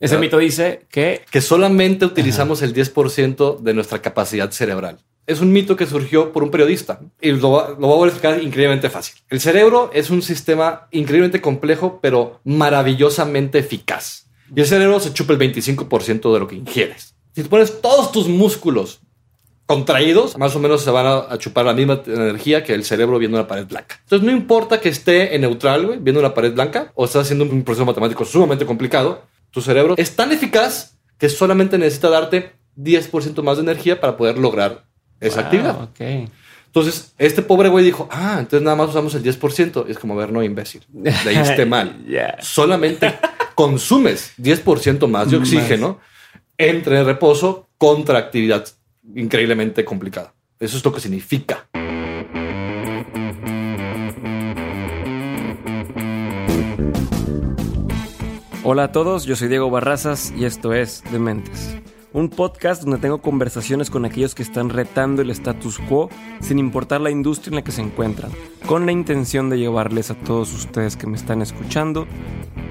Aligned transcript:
Ese 0.00 0.18
mito 0.18 0.38
dice 0.38 0.86
que... 0.90 1.22
Que 1.30 1.40
solamente 1.40 2.04
utilizamos 2.04 2.62
el 2.62 2.74
10% 2.74 3.60
de 3.60 3.74
nuestra 3.74 4.02
capacidad 4.02 4.50
cerebral. 4.50 4.98
Es 5.26 5.40
un 5.40 5.52
mito 5.52 5.76
que 5.76 5.86
surgió 5.86 6.32
por 6.32 6.42
un 6.42 6.50
periodista 6.50 7.00
y 7.20 7.32
lo, 7.32 7.76
lo 7.78 7.86
voy 7.86 8.04
a 8.04 8.12
explicar 8.12 8.42
increíblemente 8.42 8.90
fácil. 8.90 9.16
El 9.30 9.40
cerebro 9.40 9.90
es 9.94 10.10
un 10.10 10.20
sistema 10.20 10.88
increíblemente 10.90 11.40
complejo, 11.40 11.98
pero 12.02 12.40
maravillosamente 12.44 13.58
eficaz. 13.58 14.26
Y 14.54 14.60
el 14.60 14.66
cerebro 14.66 15.00
se 15.00 15.12
chupa 15.12 15.32
el 15.32 15.38
25% 15.38 16.32
de 16.32 16.38
lo 16.38 16.46
que 16.46 16.56
ingieres. 16.56 17.14
Si 17.34 17.42
pones 17.44 17.80
todos 17.80 18.12
tus 18.12 18.28
músculos 18.28 19.00
contraídos, 19.66 20.36
más 20.36 20.54
o 20.54 20.60
menos 20.60 20.82
se 20.82 20.90
van 20.90 21.06
a, 21.06 21.38
chupar 21.38 21.64
la 21.64 21.72
misma 21.72 22.02
energía 22.06 22.62
que 22.62 22.74
el 22.74 22.84
cerebro 22.84 23.18
viendo 23.18 23.38
una 23.38 23.48
pared 23.48 23.66
blanca. 23.66 23.96
Entonces 24.02 24.26
no 24.26 24.32
importa 24.32 24.80
que 24.80 24.90
esté 24.90 25.34
en 25.34 25.40
neutral, 25.40 25.86
güey, 25.86 25.98
viendo 25.98 26.20
una 26.20 26.34
pared 26.34 26.52
blanca, 26.52 26.92
o 26.94 27.06
estás 27.06 27.22
haciendo 27.22 27.44
un 27.44 27.62
proceso 27.62 27.86
matemático 27.86 28.24
sumamente 28.24 28.66
complicado, 28.66 29.22
tu 29.54 29.62
cerebro 29.62 29.94
es 29.96 30.16
tan 30.16 30.32
eficaz 30.32 30.98
que 31.16 31.28
solamente 31.28 31.78
necesita 31.78 32.10
darte 32.10 32.52
10% 32.76 33.40
más 33.42 33.56
de 33.56 33.62
energía 33.62 34.00
para 34.00 34.16
poder 34.16 34.36
lograr 34.36 34.84
esa 35.20 35.42
actividad. 35.42 35.88
Entonces, 36.66 37.14
este 37.18 37.40
pobre 37.40 37.68
güey 37.68 37.84
dijo, 37.84 38.08
ah, 38.10 38.38
entonces 38.40 38.62
nada 38.62 38.74
más 38.74 38.88
usamos 38.88 39.14
el 39.14 39.22
10%. 39.22 39.84
Y 39.86 39.92
es 39.92 39.98
como 39.98 40.16
ver, 40.16 40.32
no, 40.32 40.42
imbécil. 40.42 40.82
Leíste 41.24 41.64
mal. 41.66 42.04
Solamente 42.40 43.14
consumes 43.54 44.32
10% 44.38 45.06
más 45.06 45.30
de 45.30 45.36
oxígeno 45.36 46.00
entre 46.58 47.04
reposo 47.04 47.68
contra 47.78 48.18
actividad 48.18 48.66
increíblemente 49.14 49.84
complicada. 49.84 50.34
Eso 50.58 50.76
es 50.76 50.84
lo 50.84 50.92
que 50.92 51.00
significa. 51.00 51.68
Hola 58.66 58.84
a 58.84 58.92
todos, 58.92 59.26
yo 59.26 59.36
soy 59.36 59.48
Diego 59.48 59.68
Barrazas 59.68 60.32
y 60.38 60.46
esto 60.46 60.72
es 60.72 61.04
Dementes, 61.12 61.76
un 62.14 62.28
podcast 62.28 62.82
donde 62.82 62.98
tengo 62.98 63.20
conversaciones 63.20 63.90
con 63.90 64.04
aquellos 64.04 64.36
que 64.36 64.44
están 64.44 64.70
retando 64.70 65.20
el 65.20 65.30
status 65.30 65.80
quo 65.80 66.08
sin 66.40 66.60
importar 66.60 67.00
la 67.00 67.10
industria 67.10 67.50
en 67.50 67.56
la 67.56 67.64
que 67.64 67.72
se 67.72 67.82
encuentran, 67.82 68.30
con 68.66 68.86
la 68.86 68.92
intención 68.92 69.50
de 69.50 69.58
llevarles 69.58 70.12
a 70.12 70.14
todos 70.14 70.54
ustedes 70.54 70.96
que 70.96 71.08
me 71.08 71.16
están 71.16 71.42
escuchando 71.42 72.06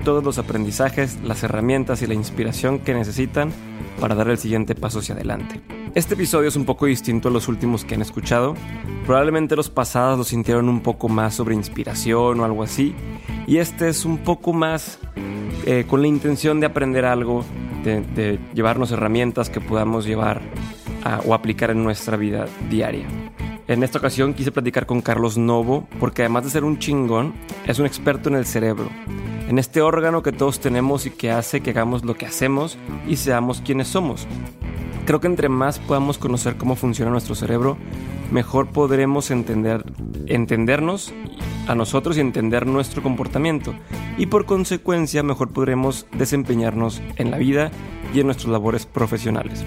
todos 0.06 0.24
los 0.24 0.38
aprendizajes, 0.38 1.20
las 1.24 1.44
herramientas 1.44 2.02
y 2.02 2.08
la 2.08 2.14
inspiración 2.14 2.80
que 2.80 2.94
necesitan 2.94 3.52
para 4.00 4.16
dar 4.16 4.30
el 4.30 4.38
siguiente 4.38 4.76
paso 4.76 5.00
hacia 5.00 5.14
adelante. 5.14 5.62
Este 5.94 6.14
episodio 6.16 6.48
es 6.48 6.56
un 6.56 6.66
poco 6.66 6.86
distinto 6.86 7.28
a 7.28 7.32
los 7.32 7.48
últimos 7.48 7.86
que 7.86 7.96
han 7.96 8.02
escuchado. 8.02 8.56
Probablemente 9.06 9.56
los 9.56 9.70
pasados 9.70 10.18
lo 10.18 10.24
sintieron 10.24 10.70
un 10.70 10.82
poco 10.82 11.08
más 11.10 11.36
sobre 11.36 11.54
inspiración 11.54 12.40
o 12.40 12.46
algo 12.46 12.64
así. 12.64 12.96
Y 13.46 13.58
este 13.58 13.90
es 13.90 14.04
un 14.04 14.18
poco 14.18 14.54
más 14.54 15.00
eh, 15.66 15.86
con 15.88 16.02
la 16.02 16.08
intención 16.08 16.60
de 16.60 16.66
aprender 16.66 17.06
algo, 17.06 17.46
de, 17.84 18.40
llevarnos 18.54 18.92
herramientas 18.92 19.50
que 19.50 19.62
podamos 19.62 20.06
llevar 20.06 20.42
o 21.26 21.34
aplicar 21.34 21.72
en 21.72 21.84
nuestra 21.84 22.18
vida 22.18 22.48
diaria. 22.70 23.06
En 23.68 23.84
esta 23.84 23.98
ocasión 23.98 24.34
quise 24.34 24.52
platicar 24.52 24.86
con 24.86 25.02
Carlos 25.02 25.38
Novo 25.38 25.88
porque 26.00 26.24
además 26.24 26.44
de 26.46 26.50
ser 26.50 26.64
un 26.64 26.80
chingón, 26.80 27.34
es 27.66 27.80
un 27.80 27.86
experto 27.86 28.30
en 28.30 28.36
el 28.36 28.46
cerebro 28.46 28.90
en 29.48 29.60
este 29.60 29.82
órgano 29.82 30.24
que 30.24 30.32
todos 30.32 30.60
tenemos 30.60 31.06
y 31.06 31.12
que 31.12 31.32
hace 31.32 31.62
que 31.62 31.72
hagamos 31.72 32.04
lo 32.04 32.16
que 32.16 32.26
hacemos 32.26 32.78
y 33.08 33.18
seamos 33.18 33.62
quienes 33.62 33.88
somos. 33.88 34.28
Creo 35.06 35.20
que 35.20 35.28
entre 35.28 35.50
más 35.50 35.80
podamos 35.80 36.18
conocer 36.18 36.56
cómo 36.56 36.76
funciona 36.76 37.12
nuestro 37.12 37.36
cerebro, 37.36 37.78
mejor 38.32 38.70
podremos 38.70 39.32
entender, 39.32 39.84
entendernos 40.28 41.14
a 41.68 41.76
nosotros 41.76 42.18
y 42.18 42.22
entender 42.22 42.66
nuestro 42.68 43.02
comportamiento. 43.02 43.74
Y 44.18 44.28
por 44.28 44.46
consecuencia, 44.46 45.24
mejor 45.24 45.50
podremos 45.52 46.06
desempeñarnos 46.14 47.02
en 47.16 47.32
la 47.32 47.38
vida 47.38 47.72
y 48.14 48.20
en 48.20 48.28
nuestras 48.28 48.52
labores 48.52 48.86
profesionales. 48.86 49.66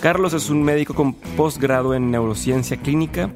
Carlos 0.00 0.34
es 0.34 0.50
un 0.50 0.62
médico 0.62 0.94
con 0.94 1.14
posgrado 1.14 1.94
en 1.94 2.10
neurociencia 2.10 2.76
clínica, 2.76 3.30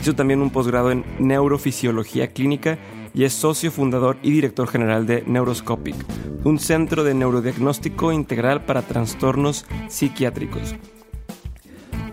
hizo 0.00 0.14
también 0.14 0.40
un 0.40 0.50
posgrado 0.50 0.90
en 0.90 1.04
neurofisiología 1.18 2.28
clínica 2.28 2.78
y 3.12 3.24
es 3.24 3.32
socio 3.32 3.70
fundador 3.70 4.16
y 4.22 4.30
director 4.30 4.66
general 4.66 5.06
de 5.06 5.24
Neuroscopic, 5.26 5.96
un 6.44 6.58
centro 6.58 7.04
de 7.04 7.14
neurodiagnóstico 7.14 8.12
integral 8.12 8.64
para 8.64 8.82
trastornos 8.82 9.66
psiquiátricos. 9.88 10.74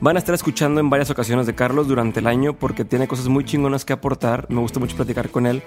Van 0.03 0.17
a 0.17 0.19
estar 0.19 0.35
escuchando 0.35 0.81
en 0.81 0.89
varias 0.89 1.09
ocasiones 1.11 1.45
de 1.45 1.55
Carlos 1.55 1.87
durante 1.87 2.19
el 2.19 2.27
año 2.27 2.51
porque 2.51 2.83
tiene 2.83 3.07
cosas 3.07 3.29
muy 3.29 3.45
chingonas 3.45 3.85
que 3.85 3.93
aportar. 3.93 4.47
Me 4.49 4.59
gusta 4.59 4.77
mucho 4.77 4.97
platicar 4.97 5.29
con 5.29 5.45
él 5.45 5.63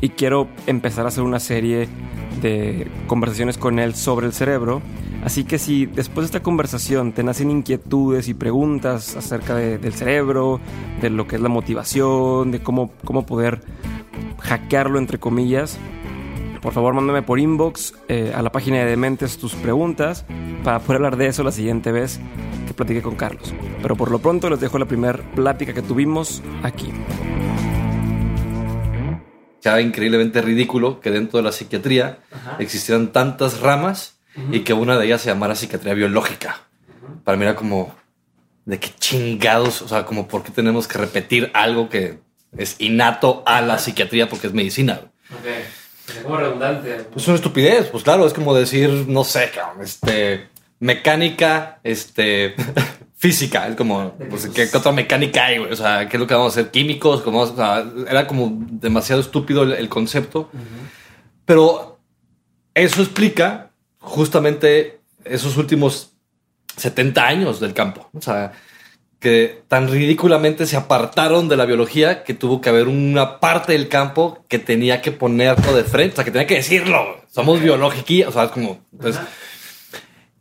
y 0.00 0.08
quiero 0.08 0.48
empezar 0.66 1.04
a 1.04 1.08
hacer 1.08 1.22
una 1.22 1.38
serie 1.38 1.88
de 2.42 2.90
conversaciones 3.06 3.58
con 3.58 3.78
él 3.78 3.94
sobre 3.94 4.26
el 4.26 4.32
cerebro. 4.32 4.82
Así 5.22 5.44
que 5.44 5.60
si 5.60 5.86
después 5.86 6.24
de 6.24 6.36
esta 6.36 6.42
conversación 6.42 7.12
te 7.12 7.22
nacen 7.22 7.48
inquietudes 7.48 8.26
y 8.26 8.34
preguntas 8.34 9.14
acerca 9.14 9.54
del 9.54 9.94
cerebro, 9.94 10.58
de 11.00 11.08
lo 11.08 11.28
que 11.28 11.36
es 11.36 11.42
la 11.42 11.48
motivación, 11.48 12.50
de 12.50 12.60
cómo, 12.64 12.90
cómo 13.04 13.24
poder 13.24 13.60
hackearlo 14.40 14.98
entre 14.98 15.20
comillas, 15.20 15.78
por 16.66 16.74
favor 16.74 16.94
mándame 16.94 17.22
por 17.22 17.38
inbox 17.38 17.94
eh, 18.08 18.32
a 18.34 18.42
la 18.42 18.50
página 18.50 18.78
de 18.78 18.86
Dementes 18.86 19.38
tus 19.38 19.54
preguntas 19.54 20.24
para 20.64 20.80
poder 20.80 20.96
hablar 20.96 21.16
de 21.16 21.28
eso 21.28 21.44
la 21.44 21.52
siguiente 21.52 21.92
vez 21.92 22.18
que 22.66 22.74
platique 22.74 23.02
con 23.02 23.14
Carlos. 23.14 23.54
Pero 23.80 23.94
por 23.94 24.10
lo 24.10 24.18
pronto 24.18 24.50
les 24.50 24.58
dejo 24.58 24.76
la 24.76 24.86
primera 24.86 25.22
plática 25.36 25.72
que 25.72 25.82
tuvimos 25.82 26.42
aquí. 26.64 26.90
Ya 29.62 29.80
increíblemente 29.80 30.42
ridículo 30.42 30.98
que 30.98 31.12
dentro 31.12 31.36
de 31.36 31.44
la 31.44 31.52
psiquiatría 31.52 32.18
existieran 32.58 33.12
tantas 33.12 33.60
ramas 33.60 34.18
y 34.50 34.64
que 34.64 34.72
una 34.72 34.98
de 34.98 35.06
ellas 35.06 35.20
se 35.20 35.28
llamara 35.28 35.54
psiquiatría 35.54 35.94
biológica. 35.94 36.62
Para 37.22 37.38
mí 37.38 37.44
era 37.44 37.54
como, 37.54 37.94
¿de 38.64 38.80
qué 38.80 38.90
chingados? 38.98 39.82
O 39.82 39.88
sea, 39.88 40.04
como, 40.04 40.26
¿por 40.26 40.42
qué 40.42 40.50
tenemos 40.50 40.88
que 40.88 40.98
repetir 40.98 41.48
algo 41.54 41.88
que 41.88 42.18
es 42.58 42.74
innato 42.80 43.44
a 43.46 43.60
la 43.60 43.78
psiquiatría 43.78 44.28
porque 44.28 44.48
es 44.48 44.52
medicina. 44.52 45.00
Ok. 45.32 45.75
Es 46.08 46.22
como 46.22 46.36
redundante. 46.36 46.94
Pues 47.12 47.22
es 47.22 47.28
una 47.28 47.36
estupidez. 47.36 47.88
Pues 47.88 48.04
claro, 48.04 48.26
es 48.26 48.32
como 48.32 48.54
decir, 48.54 48.90
no 49.08 49.24
sé, 49.24 49.50
este, 49.80 50.48
mecánica, 50.78 51.80
este, 51.82 52.54
física. 53.16 53.66
Es 53.68 53.76
como, 53.76 54.12
pues, 54.30 54.46
¿qué, 54.48 54.68
otra 54.74 54.92
mecánica 54.92 55.46
hay, 55.46 55.58
O 55.58 55.76
sea, 55.76 56.08
¿qué 56.08 56.16
es 56.16 56.20
lo 56.20 56.26
que 56.26 56.34
vamos 56.34 56.56
a 56.56 56.60
hacer? 56.60 56.70
Químicos, 56.70 57.22
como, 57.22 57.40
o 57.40 57.56
sea, 57.56 57.84
era 58.08 58.26
como 58.26 58.52
demasiado 58.70 59.20
estúpido 59.20 59.62
el, 59.62 59.88
concepto. 59.88 60.50
Pero 61.44 61.98
eso 62.74 63.02
explica 63.02 63.70
justamente 63.98 65.00
esos 65.24 65.56
últimos 65.56 66.12
70 66.76 67.26
años 67.26 67.60
del 67.60 67.72
campo. 67.72 68.08
O 68.12 68.20
sea, 68.20 68.52
que 69.18 69.62
tan 69.68 69.88
ridículamente 69.88 70.66
se 70.66 70.76
apartaron 70.76 71.48
de 71.48 71.56
la 71.56 71.64
biología 71.64 72.22
que 72.22 72.34
tuvo 72.34 72.60
que 72.60 72.68
haber 72.68 72.88
una 72.88 73.40
parte 73.40 73.72
del 73.72 73.88
campo 73.88 74.44
que 74.48 74.58
tenía 74.58 75.00
que 75.00 75.12
ponerlo 75.12 75.74
de 75.74 75.84
frente, 75.84 76.12
o 76.12 76.16
sea, 76.16 76.24
que 76.24 76.30
tenía 76.30 76.46
que 76.46 76.56
decirlo. 76.56 77.20
Somos 77.28 77.60
biología, 77.60 78.28
o 78.28 78.32
sea, 78.32 78.44
es 78.44 78.50
como. 78.50 78.80
Entonces, 78.92 79.22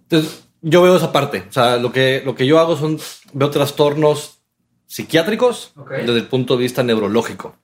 entonces, 0.03 0.47
yo 0.61 0.81
veo 0.81 0.97
esa 0.97 1.11
parte. 1.11 1.45
O 1.47 1.51
sea, 1.51 1.77
lo 1.77 1.91
que, 1.91 2.21
lo 2.25 2.35
que 2.35 2.45
yo 2.45 2.59
hago 2.59 2.75
son. 2.75 2.99
Veo 3.33 3.49
trastornos 3.49 4.41
psiquiátricos 4.85 5.73
desde 5.89 6.19
el 6.19 6.27
punto 6.27 6.55
de 6.55 6.63
vista 6.63 6.83
neurológico. 6.83 7.55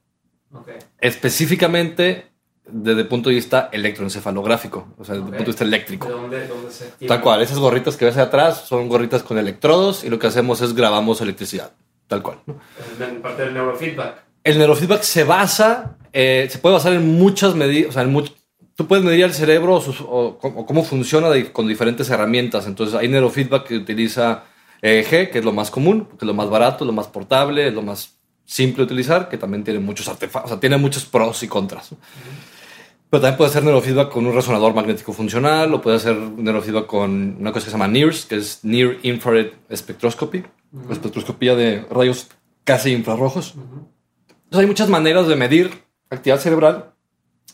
Específicamente 0.99 2.31
desde 2.72 3.02
el 3.02 3.08
punto 3.08 3.30
de 3.30 3.36
vista 3.36 3.70
electroencefalográfico, 3.72 4.88
o 4.98 5.06
sea, 5.06 5.16
desde 5.16 5.26
el 5.26 5.30
punto 5.30 5.44
de 5.44 5.52
vista 5.52 5.64
eléctrico. 5.64 6.08
¿De 6.08 6.14
dónde, 6.14 6.48
dónde 6.48 6.72
se 6.72 7.08
Tal 7.08 7.22
cual, 7.22 7.42
esas 7.42 7.59
gorritas 7.59 7.98
que 7.98 8.06
ves 8.06 8.18
atrás 8.18 8.66
son 8.68 8.90
gorritas 8.90 9.24
con 9.24 9.38
electrodos 9.38 10.04
y 10.04 10.09
lo 10.09 10.20
que 10.20 10.28
hacemos 10.28 10.62
es 10.62 10.74
grabamos 10.74 11.22
electricidad, 11.22 11.72
tal 12.08 12.22
cual. 12.22 12.40
En 13.00 13.22
parte 13.22 13.44
del 13.44 13.54
neurofeedback. 13.54 14.24
El 14.44 14.58
neurofeedback 14.58 15.02
se 15.04 15.24
basa, 15.24 15.98
eh, 16.14 16.48
se 16.50 16.58
puede 16.59 16.76
basar 16.76 16.94
en 16.94 17.18
muchas 17.18 17.56
medidas, 17.56 17.90
o 17.90 17.94
sea, 17.94 18.04
en 18.04 18.14
tú 18.76 18.88
puedes 18.88 19.06
medir 19.06 19.26
el 19.26 19.34
cerebro 19.34 19.82
o, 20.08 20.38
cómo 20.40 20.84
funciona 20.84 21.30
con 21.52 21.68
diferentes 21.68 22.09
herramientas. 22.09 22.66
Entonces, 22.66 22.96
hay 22.96 23.08
neurofeedback 23.08 23.67
que 23.67 23.78
utiliza 23.78 24.46
EEG, 24.82 25.29
que 25.32 25.40
es 25.40 25.46
lo 25.46 25.52
más 25.52 25.70
común, 25.70 26.06
que 26.06 26.26
es 26.26 26.28
lo 26.28 26.34
más 26.34 26.50
barato, 26.50 26.85
lo 26.85 26.91
más 26.91 27.08
portable, 27.08 27.70
lo 27.72 27.84
más 27.84 28.16
simple 28.46 28.82
de 28.82 28.85
utilizar, 28.85 29.29
que 29.29 29.38
también 29.38 29.64
tiene 29.64 29.79
muchos 29.79 30.08
artefactos, 30.08 30.52
o 30.52 30.53
sea, 30.53 30.59
tiene 30.59 30.78
muchos 30.78 31.06
pros 31.06 31.44
y 31.44 31.47
contras. 31.47 31.91
Pero 33.11 33.19
también 33.19 33.37
puede 33.37 33.49
hacer 33.49 33.66
neurofeedback 33.66 34.09
con 34.09 34.25
un 34.25 34.34
resonador 34.34 34.73
magnético 34.73 35.11
funcional, 35.11 35.73
o 35.73 35.81
puede 35.81 35.97
hacer 35.97 36.16
neurofeedback 36.16 36.85
con 36.85 37.35
una 37.41 37.52
cosa 37.52 37.66
que 37.66 37.72
se 37.72 37.78
llama 37.78 37.90
NIRS, 37.90 38.25
que 38.25 38.37
es 38.37 38.63
Near 38.63 38.96
Infrared 39.03 39.52
Spectroscopy, 39.75 40.46
espectroscopía 40.90 41.53
de 41.53 41.85
rayos 41.91 42.29
casi 42.63 42.93
infrarrojos. 42.93 43.55
Entonces 43.55 44.59
hay 44.59 44.66
muchas 44.66 44.87
maneras 44.87 45.28
de 45.28 45.35
medir 45.35 45.84
actividad 46.09 46.40
cerebral 46.40 46.93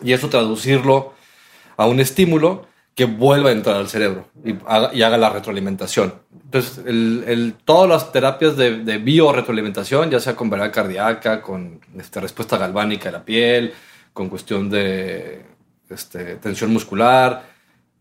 y 0.04 0.14
eso 0.14 0.30
traducirlo 0.30 1.14
a 1.76 1.88
un 1.88 2.00
estímulo 2.02 2.68
que 2.94 3.06
vuelva 3.06 3.50
a 3.50 3.54
entrar 3.54 3.78
al 3.78 3.90
cerebro 3.90 4.28
y 4.46 4.54
haga, 4.68 5.18
la 5.18 5.32
retroalimentación. 5.32 6.14
Entonces, 6.46 6.86
el, 6.86 7.56
todas 7.66 7.90
las 7.90 8.12
terapias 8.12 8.56
de, 8.58 8.84
de 8.84 9.00
biorretroalimentación, 9.00 10.12
ya 10.12 10.20
sea 10.20 10.36
con 10.36 10.52
variedad 10.52 10.72
cardíaca, 10.72 11.42
con 11.42 11.80
esta 11.98 12.22
respuesta 12.22 12.60
galvánica 12.60 13.06
de 13.06 13.12
la 13.12 13.26
piel, 13.26 13.74
con 14.14 14.30
cuestión 14.30 14.70
de 14.70 15.46
este, 15.90 16.36
tensión 16.36 16.72
muscular, 16.72 17.44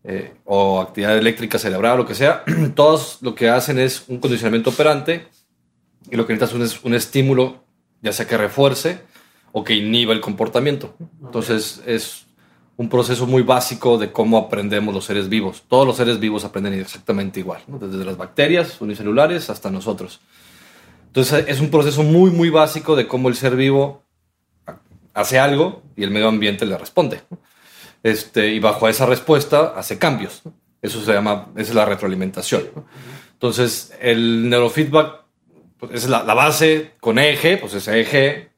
eh, 0.09 0.35
o 0.45 0.79
actividad 0.79 1.17
eléctrica 1.17 1.59
cerebral, 1.59 1.97
lo 1.97 2.05
que 2.05 2.15
sea, 2.15 2.45
todos 2.75 3.17
lo 3.21 3.35
que 3.35 3.49
hacen 3.49 3.77
es 3.77 4.05
un 4.07 4.19
condicionamiento 4.19 4.69
operante 4.69 5.27
y 6.09 6.15
lo 6.15 6.25
que 6.25 6.33
necesitas 6.33 6.71
es 6.71 6.83
un, 6.85 6.93
estímulo, 6.93 7.63
ya 8.01 8.13
sea 8.13 8.25
que 8.25 8.37
refuerce 8.37 9.01
o 9.51 9.65
que 9.65 9.75
inhiba 9.75 10.13
el 10.13 10.21
comportamiento. 10.21 10.95
Entonces 11.21 11.81
es 11.85 12.25
un 12.77 12.87
proceso 12.87 13.27
muy 13.27 13.41
básico 13.41 13.97
de 13.97 14.11
cómo 14.13 14.37
aprendemos 14.37 14.93
los 14.93 15.03
seres 15.03 15.27
vivos. 15.27 15.63
Todos 15.67 15.85
los 15.85 15.97
seres 15.97 16.21
vivos 16.21 16.45
aprenden 16.45 16.75
exactamente 16.75 17.41
igual, 17.41 17.63
desde 17.67 18.05
las 18.05 18.15
bacterias 18.15 18.79
unicelulares 18.79 19.49
hasta 19.49 19.69
nosotros. 19.69 20.21
Entonces 21.07 21.43
es 21.49 21.59
un 21.59 21.69
proceso 21.69 22.03
muy, 22.03 22.31
muy 22.31 22.49
básico 22.49 22.95
de 22.95 23.07
cómo 23.07 23.27
el 23.27 23.35
ser 23.35 23.57
vivo 23.57 24.03
hace 25.13 25.37
algo 25.37 25.81
y 25.97 26.03
el 26.03 26.11
medio 26.11 26.29
ambiente 26.29 26.65
le 26.65 26.77
responde. 26.77 27.23
Este, 28.03 28.49
y 28.49 28.59
bajo 28.59 28.87
esa 28.87 29.05
respuesta 29.05 29.73
hace 29.75 29.97
cambios. 29.97 30.43
Eso 30.81 31.03
se 31.03 31.13
llama, 31.13 31.47
esa 31.55 31.69
es 31.69 31.75
la 31.75 31.85
retroalimentación. 31.85 32.69
Entonces 33.33 33.93
el 33.99 34.49
neurofeedback 34.49 35.23
pues, 35.79 35.91
es 35.93 36.09
la, 36.09 36.21
base 36.23 36.93
con 36.99 37.19
eje, 37.19 37.57
pues 37.57 37.73
ese 37.73 37.99
eje, 37.99 38.51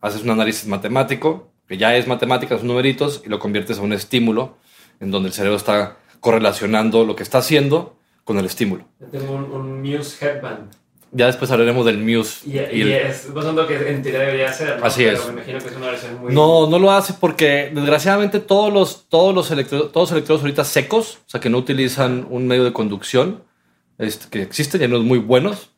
haces 0.00 0.22
un 0.22 0.30
análisis 0.30 0.66
matemático, 0.68 1.52
que 1.66 1.78
ya 1.78 1.96
es 1.96 2.06
matemática, 2.06 2.58
son 2.58 2.68
numeritos, 2.68 3.22
y 3.24 3.28
lo 3.28 3.38
conviertes 3.38 3.78
a 3.78 3.82
un 3.82 3.92
estímulo 3.92 4.56
en 5.00 5.10
donde 5.10 5.28
el 5.28 5.32
cerebro 5.34 5.56
está 5.56 5.96
correlacionando 6.20 7.04
lo 7.04 7.16
que 7.16 7.22
está 7.22 7.38
haciendo 7.38 7.96
con 8.24 8.38
el 8.38 8.46
estímulo. 8.46 8.84
tengo 9.10 9.34
un, 9.34 9.82
Muse 9.82 10.24
Headband. 10.24 10.72
Ya 11.16 11.26
después 11.26 11.48
hablaremos 11.52 11.86
del 11.86 11.98
Muse. 11.98 12.44
Y, 12.44 12.58
y, 12.76 12.92
es 12.92 13.28
lo 13.28 13.66
que 13.68 13.76
en 13.88 14.02
teoría 14.02 14.20
debería 14.20 14.50
hacer. 14.50 14.80
¿no? 14.80 14.84
Así 14.84 15.04
es. 15.04 15.24
Me 15.26 15.34
imagino 15.34 15.58
que 15.60 15.68
es 15.68 15.76
una 15.76 15.86
versión 15.86 16.20
muy... 16.20 16.34
No, 16.34 16.68
no 16.68 16.78
lo 16.80 16.90
hace 16.90 17.14
porque 17.14 17.70
desgraciadamente 17.72 18.40
todos 18.40 18.72
los, 18.72 19.08
todos 19.08 19.32
los, 19.32 19.48
electrodos, 19.52 19.92
todos 19.92 20.10
los 20.10 20.12
electrodos 20.16 20.42
ahorita 20.42 20.64
secos, 20.64 21.18
o 21.24 21.30
sea 21.30 21.40
que 21.40 21.48
no 21.48 21.58
utilizan 21.58 22.26
un 22.28 22.48
medio 22.48 22.64
de 22.64 22.72
conducción, 22.72 23.44
este, 23.96 24.26
que 24.28 24.42
existen, 24.42 24.80
ya 24.80 24.88
no 24.88 24.98
muy 25.00 25.18
buenos, 25.18 25.70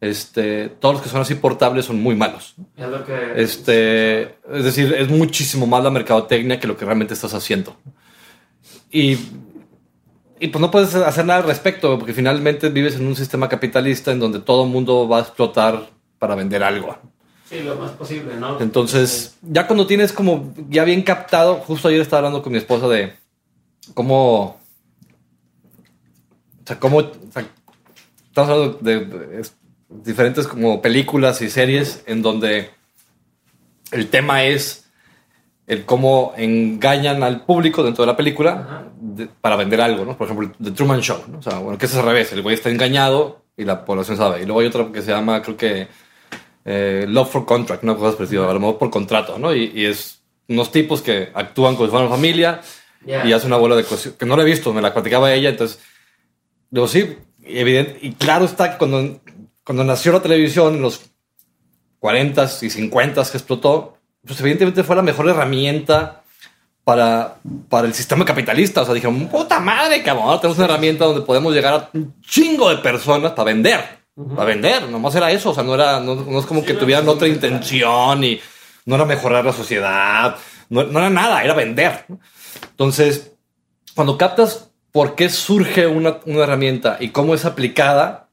este, 0.00 0.68
todos 0.68 0.96
los 0.96 1.02
que 1.04 1.08
son 1.08 1.20
así 1.20 1.36
portables 1.36 1.84
son 1.84 2.02
muy 2.02 2.16
malos. 2.16 2.56
Es, 2.76 2.88
lo 2.88 3.04
que... 3.04 3.32
este, 3.36 4.22
es 4.52 4.64
decir, 4.64 4.92
es 4.92 5.08
muchísimo 5.08 5.68
más 5.68 5.84
la 5.84 5.90
mercadotecnia 5.90 6.58
que 6.58 6.66
lo 6.66 6.76
que 6.76 6.84
realmente 6.84 7.14
estás 7.14 7.32
haciendo. 7.32 7.76
Y, 8.90 9.18
y 10.40 10.48
pues 10.48 10.60
no 10.60 10.70
puedes 10.70 10.94
hacer 10.94 11.26
nada 11.26 11.40
al 11.40 11.46
respecto, 11.46 11.98
porque 11.98 12.14
finalmente 12.14 12.70
vives 12.70 12.96
en 12.96 13.06
un 13.06 13.14
sistema 13.14 13.48
capitalista 13.48 14.10
en 14.10 14.20
donde 14.20 14.40
todo 14.40 14.64
el 14.64 14.70
mundo 14.70 15.06
va 15.06 15.18
a 15.18 15.20
explotar 15.20 15.90
para 16.18 16.34
vender 16.34 16.62
algo. 16.62 16.96
Sí, 17.48 17.60
lo 17.60 17.76
más 17.76 17.90
posible, 17.90 18.36
¿no? 18.36 18.58
Entonces, 18.58 19.36
ya 19.42 19.66
cuando 19.66 19.86
tienes 19.86 20.12
como 20.14 20.54
ya 20.70 20.84
bien 20.84 21.02
captado, 21.02 21.56
justo 21.56 21.88
ayer 21.88 22.00
estaba 22.00 22.20
hablando 22.20 22.42
con 22.42 22.52
mi 22.52 22.58
esposa 22.58 22.88
de 22.88 23.12
cómo... 23.92 24.58
O 26.62 26.66
sea, 26.66 26.80
cómo... 26.80 27.00
estamos 27.00 28.50
hablando 28.50 28.78
de 28.80 29.42
diferentes 29.90 30.48
como 30.48 30.80
películas 30.80 31.42
y 31.42 31.50
series 31.50 32.02
en 32.06 32.22
donde 32.22 32.70
el 33.90 34.08
tema 34.08 34.44
es 34.44 34.89
el 35.70 35.84
cómo 35.84 36.34
engañan 36.36 37.22
al 37.22 37.44
público 37.44 37.84
dentro 37.84 38.02
de 38.02 38.08
la 38.08 38.16
película 38.16 38.88
para 39.40 39.54
vender 39.54 39.80
algo, 39.80 40.04
¿no? 40.04 40.16
Por 40.16 40.26
ejemplo, 40.26 40.50
The 40.60 40.72
Truman 40.72 41.00
Show, 41.00 41.22
¿no? 41.28 41.38
O 41.38 41.42
sea, 41.42 41.58
bueno, 41.58 41.78
que 41.78 41.86
es 41.86 41.94
al 41.94 42.04
revés, 42.04 42.32
el 42.32 42.42
güey 42.42 42.54
está 42.54 42.70
engañado 42.70 43.44
y 43.56 43.64
la 43.64 43.84
población 43.84 44.16
sabe. 44.16 44.42
Y 44.42 44.46
luego 44.46 44.60
hay 44.60 44.66
otra 44.66 44.90
que 44.92 45.00
se 45.00 45.12
llama, 45.12 45.40
creo 45.42 45.56
que, 45.56 45.86
eh, 46.64 47.06
Love 47.08 47.30
for 47.30 47.46
Contract, 47.46 47.84
¿no? 47.84 47.96
Cosas 47.96 48.16
parecidas, 48.16 48.48
a 48.50 48.52
lo 48.52 48.58
mejor 48.58 48.78
por 48.78 48.90
contrato, 48.90 49.38
¿no? 49.38 49.54
Y, 49.54 49.86
es 49.86 50.22
unos 50.48 50.72
tipos 50.72 51.02
que 51.02 51.30
actúan 51.32 51.76
como 51.76 51.86
si 51.86 51.92
fueran 51.92 52.10
familia 52.10 52.60
y 53.06 53.32
hace 53.32 53.46
una 53.46 53.56
bola 53.56 53.76
de 53.76 53.84
cosas 53.84 54.14
que 54.14 54.26
no 54.26 54.36
la 54.36 54.42
he 54.42 54.46
visto, 54.46 54.72
me 54.72 54.82
la 54.82 54.92
platicaba 54.92 55.32
ella, 55.32 55.50
entonces, 55.50 55.78
digo, 56.68 56.88
sí, 56.88 57.16
evidente, 57.44 57.98
y 58.02 58.12
claro 58.14 58.44
está 58.44 58.72
que 58.72 58.78
cuando 58.78 59.20
cuando 59.64 59.84
nació 59.84 60.10
la 60.10 60.20
televisión 60.20 60.74
en 60.74 60.82
los 60.82 61.12
40 62.00 62.50
y 62.62 62.70
50 62.70 63.22
que 63.22 63.38
explotó, 63.38 63.99
pues 64.26 64.40
evidentemente 64.40 64.84
fue 64.84 64.96
la 64.96 65.02
mejor 65.02 65.28
herramienta 65.28 66.22
para, 66.84 67.36
para 67.68 67.86
el 67.86 67.94
sistema 67.94 68.24
capitalista. 68.24 68.82
O 68.82 68.84
sea, 68.84 68.94
dijeron, 68.94 69.28
puta 69.28 69.60
madre, 69.60 70.02
cabrón, 70.02 70.40
tenemos 70.40 70.58
una 70.58 70.66
herramienta 70.66 71.04
donde 71.04 71.22
podemos 71.22 71.54
llegar 71.54 71.74
a 71.74 71.90
un 71.92 72.20
chingo 72.22 72.68
de 72.70 72.76
personas 72.76 73.32
para 73.32 73.44
vender. 73.44 74.00
Para 74.34 74.44
vender, 74.44 74.88
nomás 74.88 75.14
era 75.14 75.30
eso. 75.30 75.50
O 75.50 75.54
sea, 75.54 75.62
no 75.62 75.74
era, 75.74 76.00
no, 76.00 76.38
es 76.38 76.46
como 76.46 76.64
que 76.64 76.74
tuvieran 76.74 77.08
otra 77.08 77.28
intención 77.28 78.22
y 78.24 78.40
no 78.84 78.94
era 78.96 79.04
mejorar 79.04 79.44
la 79.44 79.52
sociedad, 79.52 80.36
no, 80.68 80.84
no 80.84 80.98
era 80.98 81.10
nada, 81.10 81.42
era 81.42 81.54
vender. 81.54 82.06
Entonces, 82.70 83.32
cuando 83.94 84.18
captas 84.18 84.70
por 84.92 85.14
qué 85.14 85.28
surge 85.28 85.86
una, 85.86 86.18
una 86.26 86.42
herramienta 86.42 86.96
y 87.00 87.10
cómo 87.10 87.34
es 87.34 87.44
aplicada, 87.44 88.29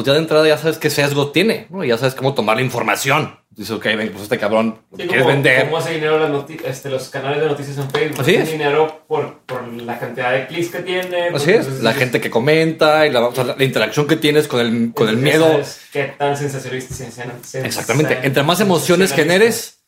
pues 0.00 0.06
ya 0.06 0.14
de 0.14 0.20
entrada 0.20 0.48
ya 0.48 0.56
sabes 0.56 0.78
qué 0.78 0.88
sesgo 0.88 1.30
tiene, 1.30 1.66
¿no? 1.68 1.84
Ya 1.84 1.98
sabes 1.98 2.14
cómo 2.14 2.32
tomar 2.32 2.56
la 2.56 2.62
información. 2.62 3.38
Dice, 3.50 3.74
ok, 3.74 3.84
ven, 3.84 4.08
pues 4.08 4.22
este 4.22 4.38
cabrón 4.38 4.78
sí, 4.96 5.06
quieres 5.06 5.26
vender. 5.26 5.66
¿Cómo 5.66 5.76
hace 5.76 5.92
dinero 5.92 6.46
este, 6.64 6.88
los 6.88 7.10
canales 7.10 7.42
de 7.42 7.46
noticias 7.48 7.76
en 7.76 7.90
Facebook? 7.90 8.22
Así 8.22 8.34
es. 8.34 8.50
dinero 8.50 9.04
por, 9.06 9.40
por, 9.40 9.68
la 9.70 9.98
cantidad 9.98 10.32
de 10.32 10.46
clics 10.46 10.70
que 10.70 10.78
tiene. 10.78 11.28
Así 11.34 11.50
es. 11.50 11.82
La 11.82 11.92
gente 11.92 12.18
que 12.18 12.30
comenta 12.30 13.06
y 13.06 13.10
la, 13.10 13.26
o 13.26 13.34
sea, 13.34 13.44
la, 13.44 13.62
interacción 13.62 14.06
que 14.06 14.16
tienes 14.16 14.48
con 14.48 14.60
el, 14.60 14.94
con 14.94 15.06
el 15.06 15.18
miedo. 15.18 15.60
Qué 15.92 16.14
tan 16.16 16.34
sensacionalista. 16.34 16.94
Exactamente. 17.62 18.20
Entre 18.22 18.42
más 18.42 18.58
emociones 18.60 19.12
generes, 19.12 19.80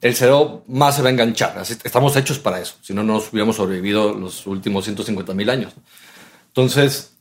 el 0.00 0.16
cerebro 0.16 0.64
más 0.66 0.96
se 0.96 1.02
va 1.02 1.10
a 1.10 1.12
enganchar. 1.12 1.56
Así, 1.60 1.76
estamos 1.84 2.16
hechos 2.16 2.40
para 2.40 2.58
eso. 2.58 2.74
Si 2.82 2.92
no, 2.92 3.04
no 3.04 3.12
nos 3.12 3.32
hubiéramos 3.32 3.54
sobrevivido 3.54 4.14
los 4.14 4.48
últimos 4.48 4.82
150 4.82 5.32
mil 5.32 5.48
años. 5.48 5.74
Entonces, 6.48 7.12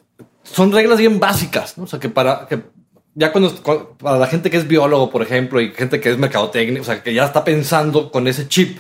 son 0.52 0.72
reglas 0.72 1.00
bien 1.00 1.20
básicas, 1.20 1.78
¿no? 1.78 1.86
O 1.86 1.88
sea, 1.88 2.00
que 2.00 2.10
para 2.10 2.48
que 2.48 2.62
ya 3.16 3.32
cuando, 3.32 3.54
para 3.98 4.18
la 4.18 4.28
gente 4.28 4.50
que 4.50 4.58
es 4.58 4.68
biólogo, 4.68 5.10
por 5.10 5.22
ejemplo, 5.22 5.60
y 5.60 5.72
gente 5.72 6.00
que 6.00 6.10
es 6.10 6.18
mercadotecnia, 6.18 6.82
o 6.82 6.86
sea, 6.86 7.04
que 7.04 7.14
ya 7.14 7.26
está 7.26 7.44
pensando 7.44 8.12
con 8.12 8.28
ese 8.28 8.48
chip, 8.48 8.80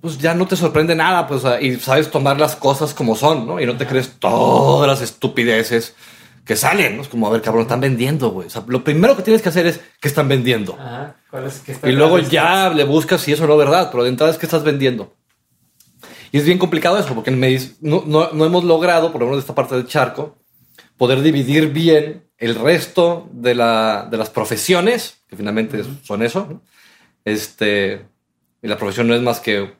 pues 0.00 0.18
ya 0.18 0.34
no 0.34 0.46
te 0.46 0.56
sorprende 0.56 0.94
nada, 0.94 1.26
pues, 1.26 1.42
y 1.60 1.76
sabes 1.76 2.10
tomar 2.10 2.40
las 2.40 2.56
cosas 2.56 2.94
como 2.94 3.16
son, 3.16 3.46
¿no? 3.46 3.60
Y 3.60 3.66
no 3.66 3.76
te 3.76 3.86
crees 3.86 4.18
todas 4.18 4.88
las 4.88 5.02
estupideces 5.02 5.94
que 6.44 6.56
salen, 6.56 6.96
¿no? 6.96 7.02
Es 7.02 7.08
como, 7.08 7.26
a 7.26 7.30
ver, 7.30 7.42
cabrón, 7.42 7.62
están 7.62 7.80
vendiendo, 7.80 8.30
güey. 8.30 8.46
O 8.46 8.50
sea, 8.50 8.64
lo 8.66 8.82
primero 8.82 9.14
que 9.14 9.22
tienes 9.22 9.42
que 9.42 9.50
hacer 9.50 9.66
es 9.66 9.80
que 10.00 10.08
están 10.08 10.26
vendiendo. 10.26 10.74
Ajá. 10.80 11.16
¿Cuál 11.30 11.44
es 11.44 11.58
que 11.60 11.76
y 11.88 11.92
luego 11.92 12.18
ya 12.18 12.70
le 12.70 12.84
buscas 12.84 13.20
si 13.20 13.32
eso 13.32 13.46
no 13.46 13.52
es 13.52 13.58
verdad, 13.58 13.90
pero 13.92 14.04
de 14.04 14.08
entrada 14.08 14.32
es 14.32 14.38
que 14.38 14.46
estás 14.46 14.64
vendiendo. 14.64 15.12
Y 16.32 16.38
es 16.38 16.44
bien 16.44 16.58
complicado 16.58 16.98
eso, 16.98 17.14
porque 17.14 17.30
no, 17.30 18.04
no, 18.06 18.30
no 18.32 18.44
hemos 18.44 18.64
logrado, 18.64 19.12
por 19.12 19.20
lo 19.20 19.26
menos 19.26 19.38
de 19.38 19.40
esta 19.40 19.54
parte 19.54 19.74
del 19.74 19.86
charco, 19.86 20.39
poder 21.00 21.22
dividir 21.22 21.72
bien 21.72 22.24
el 22.36 22.56
resto 22.56 23.26
de, 23.32 23.54
la, 23.54 24.06
de 24.10 24.18
las 24.18 24.28
profesiones, 24.28 25.22
que 25.28 25.34
finalmente 25.34 25.82
son 26.02 26.22
eso. 26.22 26.60
Este, 27.24 28.04
y 28.60 28.68
la 28.68 28.76
profesión 28.76 29.08
no 29.08 29.14
es 29.14 29.22
más 29.22 29.40
que 29.40 29.72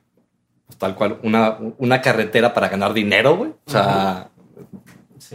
pues, 0.67 0.79
tal 0.79 0.95
cual 0.95 1.19
una, 1.23 1.59
una 1.77 2.01
carretera 2.01 2.55
para 2.55 2.71
ganar 2.71 2.95
dinero, 2.95 3.37
güey. 3.37 3.51
O 3.67 3.71
sea, 3.71 4.31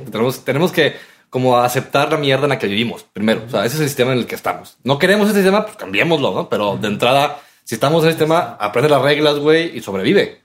tenemos, 0.10 0.44
tenemos 0.44 0.72
que 0.72 0.96
como 1.30 1.56
aceptar 1.60 2.12
la 2.12 2.18
mierda 2.18 2.46
en 2.46 2.50
la 2.50 2.58
que 2.58 2.66
vivimos, 2.66 3.04
primero. 3.04 3.44
O 3.46 3.50
sea, 3.52 3.64
ese 3.64 3.76
es 3.76 3.82
el 3.82 3.88
sistema 3.90 4.14
en 4.14 4.18
el 4.18 4.26
que 4.26 4.34
estamos. 4.34 4.80
No 4.84 4.98
queremos 4.98 5.28
ese 5.28 5.36
sistema, 5.36 5.68
pues 5.68 5.78
cambiémoslo, 5.78 6.34
¿no? 6.34 6.50
Pero 6.50 6.78
de 6.78 6.88
entrada, 6.88 7.42
si 7.64 7.76
estamos 7.76 8.02
en 8.02 8.08
el 8.08 8.16
sistema, 8.16 8.58
aprende 8.60 8.90
las 8.90 9.04
reglas, 9.04 9.38
güey, 9.38 9.78
y 9.78 9.82
sobrevive. 9.82 10.42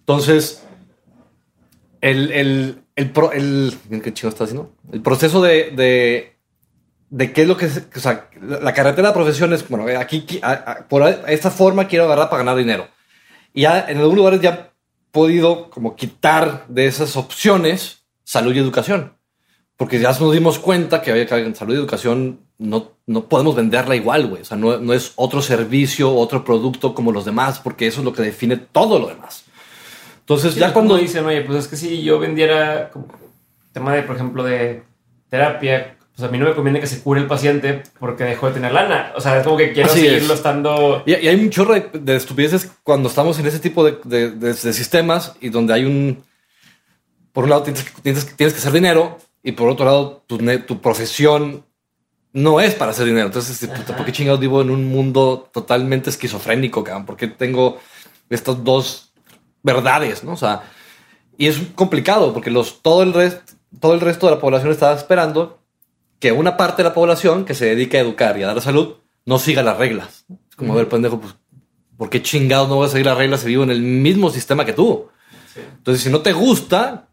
Entonces, 0.00 0.62
el, 2.02 2.30
el, 2.30 2.83
el, 2.96 3.10
pro, 3.10 3.32
el, 3.32 3.76
¿qué 4.02 4.12
chingo 4.12 4.30
está 4.30 4.44
haciendo? 4.44 4.72
El 4.92 5.02
proceso 5.02 5.42
de, 5.42 5.70
de, 5.70 6.36
de 7.10 7.32
qué 7.32 7.42
es 7.42 7.48
lo 7.48 7.56
que 7.56 7.66
es, 7.66 7.82
o 7.94 8.00
sea, 8.00 8.28
la 8.40 8.72
carretera 8.72 9.08
de 9.08 9.14
profesiones, 9.14 9.68
bueno, 9.68 9.86
aquí, 9.98 10.40
por 10.88 11.02
esta 11.28 11.50
forma 11.50 11.88
quiero 11.88 12.04
agarrar 12.04 12.30
para 12.30 12.44
ganar 12.44 12.56
dinero. 12.56 12.88
Y 13.52 13.62
ya 13.62 13.86
en 13.88 13.98
algunos 13.98 14.16
lugares 14.16 14.40
ya 14.40 14.72
podido 15.10 15.70
como 15.70 15.94
quitar 15.94 16.66
de 16.68 16.86
esas 16.86 17.16
opciones 17.16 18.04
salud 18.24 18.54
y 18.54 18.58
educación. 18.58 19.12
Porque 19.76 20.00
ya 20.00 20.12
nos 20.12 20.32
dimos 20.32 20.58
cuenta 20.58 21.02
que 21.02 21.10
en 21.10 21.54
salud 21.54 21.74
y 21.74 21.78
educación 21.78 22.40
no, 22.58 22.92
no 23.06 23.28
podemos 23.28 23.56
venderla 23.56 23.96
igual, 23.96 24.26
güey. 24.28 24.42
O 24.42 24.44
sea, 24.44 24.56
no, 24.56 24.78
no 24.78 24.92
es 24.92 25.12
otro 25.16 25.42
servicio, 25.42 26.14
otro 26.14 26.44
producto 26.44 26.94
como 26.94 27.12
los 27.12 27.24
demás, 27.24 27.60
porque 27.60 27.86
eso 27.86 28.00
es 28.00 28.04
lo 28.04 28.12
que 28.12 28.22
define 28.22 28.56
todo 28.56 28.98
lo 28.98 29.08
demás. 29.08 29.43
Entonces, 30.24 30.54
ya 30.54 30.72
cuando 30.72 30.96
dicen, 30.96 31.26
oye, 31.26 31.42
pues 31.42 31.58
es 31.58 31.68
que 31.68 31.76
si 31.76 32.02
yo 32.02 32.18
vendiera 32.18 32.90
como 32.90 33.08
tema 33.72 33.92
de, 33.92 34.02
por 34.04 34.16
ejemplo, 34.16 34.42
de 34.42 34.82
terapia, 35.28 35.98
pues 36.16 36.26
a 36.26 36.32
mí 36.32 36.38
no 36.38 36.46
me 36.46 36.54
conviene 36.54 36.80
que 36.80 36.86
se 36.86 37.02
cure 37.02 37.20
el 37.20 37.26
paciente 37.26 37.82
porque 38.00 38.24
dejó 38.24 38.46
de 38.46 38.54
tener 38.54 38.72
lana. 38.72 39.12
O 39.16 39.20
sea, 39.20 39.36
es 39.36 39.44
como 39.44 39.58
que 39.58 39.74
quiero 39.74 39.90
seguirlo 39.90 40.32
estando. 40.32 41.02
Y, 41.04 41.12
hay 41.12 41.34
un 41.34 41.50
chorro 41.50 41.74
de, 41.74 42.16
estupideces 42.16 42.70
cuando 42.82 43.10
estamos 43.10 43.38
en 43.38 43.46
ese 43.46 43.58
tipo 43.58 43.84
de, 43.84 44.54
sistemas 44.54 45.34
y 45.42 45.50
donde 45.50 45.74
hay 45.74 45.84
un. 45.84 46.24
Por 47.32 47.44
un 47.44 47.50
lado, 47.50 47.64
tienes, 47.64 47.84
tienes, 48.02 48.36
tienes 48.36 48.54
que 48.54 48.60
hacer 48.60 48.72
dinero 48.72 49.18
y 49.42 49.52
por 49.52 49.68
otro 49.68 49.84
lado, 49.84 50.24
tu, 50.26 50.38
tu 50.66 50.80
profesión 50.80 51.64
no 52.32 52.60
es 52.60 52.74
para 52.74 52.92
hacer 52.92 53.04
dinero. 53.04 53.26
Entonces, 53.26 53.68
¿por 53.68 54.06
qué 54.06 54.12
chingados 54.12 54.40
vivo 54.40 54.62
en 54.62 54.70
un 54.70 54.86
mundo 54.86 55.50
totalmente 55.52 56.08
esquizofrénico, 56.08 56.82
cabrón? 56.82 57.04
¿Por 57.04 57.16
qué 57.18 57.28
tengo 57.28 57.78
estos 58.30 58.64
dos 58.64 59.03
verdades, 59.64 60.22
¿no? 60.22 60.34
O 60.34 60.36
sea, 60.36 60.62
Y 61.36 61.48
es 61.48 61.58
complicado 61.74 62.32
porque 62.32 62.52
los, 62.52 62.80
todo, 62.80 63.02
el 63.02 63.12
resto, 63.12 63.54
todo 63.80 63.94
el 63.94 64.00
resto 64.00 64.26
de 64.26 64.36
la 64.36 64.40
población 64.40 64.70
estaba 64.70 64.94
esperando 64.94 65.58
que 66.20 66.30
una 66.30 66.56
parte 66.56 66.82
de 66.82 66.88
la 66.88 66.94
población 66.94 67.44
que 67.44 67.54
se 67.54 67.66
dedica 67.66 67.98
a 67.98 68.02
educar 68.02 68.38
y 68.38 68.44
a 68.44 68.46
dar 68.46 68.60
salud 68.60 68.94
no 69.26 69.38
siga 69.40 69.64
las 69.64 69.78
reglas. 69.78 70.26
Es 70.48 70.54
como, 70.54 70.74
a 70.74 70.76
ver, 70.76 70.88
pendejo, 70.88 71.20
pues, 71.20 71.34
¿por 71.96 72.08
qué 72.08 72.22
chingados 72.22 72.68
no 72.68 72.76
voy 72.76 72.86
a 72.86 72.90
seguir 72.90 73.06
las 73.06 73.18
reglas 73.18 73.40
si 73.40 73.48
vivo 73.48 73.64
en 73.64 73.70
el 73.70 73.82
mismo 73.82 74.30
sistema 74.30 74.64
que 74.64 74.74
tú? 74.74 75.08
Entonces, 75.56 76.02
si 76.04 76.10
no 76.10 76.20
te 76.20 76.32
gusta, 76.32 77.08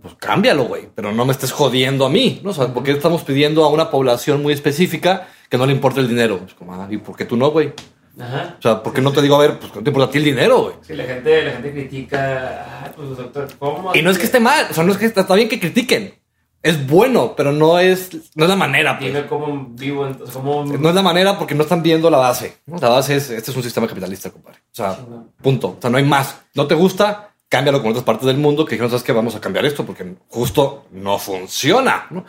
pues 0.00 0.14
cámbialo, 0.14 0.64
güey, 0.64 0.88
pero 0.94 1.12
no 1.12 1.24
me 1.24 1.32
estés 1.32 1.52
jodiendo 1.52 2.06
a 2.06 2.10
mí, 2.10 2.40
¿no? 2.44 2.50
O 2.50 2.54
sea, 2.54 2.72
¿por 2.72 2.82
qué 2.82 2.92
estamos 2.92 3.22
pidiendo 3.22 3.64
a 3.64 3.70
una 3.70 3.90
población 3.90 4.42
muy 4.42 4.52
específica 4.52 5.28
que 5.48 5.58
no 5.58 5.66
le 5.66 5.72
importa 5.72 6.00
el 6.00 6.08
dinero? 6.08 6.40
Es 6.46 6.54
como, 6.54 6.74
ah, 6.74 6.86
¿y 6.90 6.98
por 6.98 7.16
qué 7.16 7.24
tú 7.24 7.36
no, 7.36 7.50
güey? 7.50 7.72
Ajá. 8.20 8.56
O 8.58 8.62
sea, 8.62 8.82
¿por 8.82 8.92
qué 8.92 9.00
no 9.00 9.12
te 9.12 9.20
digo, 9.22 9.34
a 9.36 9.38
ver, 9.40 9.58
pues 9.58 9.74
no 9.74 9.82
te 9.82 9.90
importa 9.90 10.08
a 10.08 10.12
ti 10.12 10.18
el 10.18 10.24
dinero, 10.24 10.62
güey? 10.62 10.74
Sí, 10.82 10.94
la 10.94 11.04
gente, 11.04 11.42
la 11.42 11.52
gente 11.52 11.72
critica, 11.72 12.66
ah, 12.84 12.92
pues 12.94 13.16
doctor, 13.16 13.48
¿cómo? 13.58 13.90
Y 13.94 14.02
no 14.02 14.10
es 14.10 14.18
que 14.18 14.24
esté 14.24 14.40
mal, 14.40 14.66
o 14.70 14.74
sea, 14.74 14.84
no 14.84 14.92
es 14.92 14.98
que 14.98 15.06
está, 15.06 15.34
bien 15.34 15.48
que 15.48 15.58
critiquen. 15.60 16.14
Es 16.62 16.86
bueno, 16.86 17.34
pero 17.36 17.52
no 17.52 17.78
es, 17.78 18.10
no 18.36 18.44
es 18.44 18.48
la 18.48 18.56
manera, 18.56 18.98
pues. 18.98 19.12
Dime 19.12 19.26
cómo 19.26 19.66
vivo, 19.70 20.06
entonces, 20.06 20.34
cómo... 20.34 20.64
No 20.64 20.88
es 20.88 20.94
la 20.94 21.02
manera 21.02 21.38
porque 21.38 21.54
no 21.54 21.62
están 21.62 21.82
viendo 21.82 22.08
la 22.08 22.16
base. 22.16 22.56
La 22.80 22.88
base 22.88 23.16
es, 23.16 23.28
este 23.28 23.50
es 23.50 23.56
un 23.56 23.62
sistema 23.62 23.86
capitalista, 23.86 24.30
compadre. 24.30 24.60
O 24.60 24.74
sea, 24.74 24.98
punto. 25.42 25.76
O 25.76 25.78
sea, 25.78 25.90
no 25.90 25.98
hay 25.98 26.04
más. 26.04 26.36
¿No 26.54 26.66
te 26.66 26.74
gusta? 26.74 27.34
Cámbialo 27.50 27.82
con 27.82 27.90
otras 27.90 28.04
partes 28.04 28.26
del 28.26 28.38
mundo 28.38 28.64
que 28.64 28.76
dijeron, 28.76 28.88
¿sabes 28.90 29.02
qué? 29.02 29.12
Vamos 29.12 29.34
a 29.34 29.40
cambiar 29.42 29.66
esto 29.66 29.84
porque 29.84 30.14
justo 30.28 30.86
no 30.92 31.18
funciona. 31.18 32.06
¿no? 32.10 32.24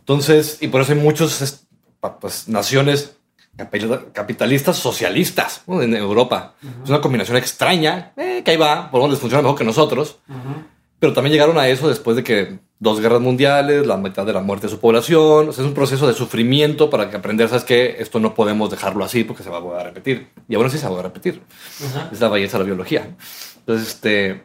Entonces, 0.00 0.58
y 0.60 0.66
por 0.66 0.80
eso 0.80 0.92
hay 0.92 0.98
pa- 2.00 2.18
pues, 2.18 2.48
naciones 2.48 3.18
capitalistas 4.12 4.76
socialistas 4.76 5.62
¿no? 5.66 5.82
en 5.82 5.94
Europa. 5.94 6.54
Es 6.84 6.88
una 6.90 7.00
combinación 7.00 7.36
extraña, 7.36 8.12
eh, 8.16 8.42
que 8.44 8.50
ahí 8.52 8.56
va, 8.56 8.90
por 8.90 9.00
lo 9.00 9.08
les 9.08 9.18
funciona 9.18 9.42
mejor 9.42 9.58
que 9.58 9.64
nosotros. 9.64 10.18
Ujú. 10.28 10.64
Pero 10.98 11.12
también 11.14 11.32
llegaron 11.32 11.56
a 11.58 11.66
eso 11.68 11.88
después 11.88 12.14
de 12.16 12.22
que 12.24 12.58
dos 12.78 13.00
guerras 13.00 13.20
mundiales, 13.20 13.86
la 13.86 13.96
mitad 13.96 14.26
de 14.26 14.32
la 14.34 14.42
muerte 14.42 14.66
de 14.66 14.70
su 14.72 14.80
población. 14.80 15.48
O 15.48 15.52
sea, 15.52 15.62
es 15.64 15.68
un 15.68 15.74
proceso 15.74 16.06
de 16.06 16.12
sufrimiento 16.12 16.90
para 16.90 17.08
que 17.10 17.16
aprender, 17.16 17.48
¿sabes 17.48 17.64
qué? 17.64 17.96
Esto 17.98 18.20
no 18.20 18.34
podemos 18.34 18.70
dejarlo 18.70 19.02
así 19.04 19.24
porque 19.24 19.42
se 19.42 19.48
va 19.50 19.56
a 19.56 19.60
volver 19.60 19.80
a 19.80 19.84
repetir. 19.84 20.28
Y 20.48 20.54
ahora 20.56 20.68
sí 20.68 20.76
se 20.78 20.86
va 20.88 20.98
a 20.98 21.02
repetir. 21.02 21.42
Ajá. 21.88 22.10
Es 22.12 22.20
la 22.20 22.28
belleza 22.28 22.58
de 22.58 22.64
la 22.64 22.66
biología. 22.66 23.16
Entonces, 23.60 23.88
este... 23.88 24.44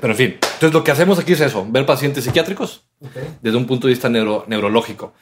Pero 0.00 0.12
en 0.12 0.16
fin, 0.16 0.26
entonces 0.40 0.72
lo 0.72 0.84
que 0.84 0.92
hacemos 0.92 1.18
aquí 1.18 1.32
es 1.32 1.40
eso, 1.40 1.66
ver 1.68 1.84
pacientes 1.84 2.22
psiquiátricos 2.24 2.84
Ok. 3.00 3.10
desde 3.42 3.56
un 3.58 3.66
punto 3.66 3.86
de 3.88 3.92
vista 3.94 4.08
neuro- 4.08 4.44
neurológico. 4.46 5.14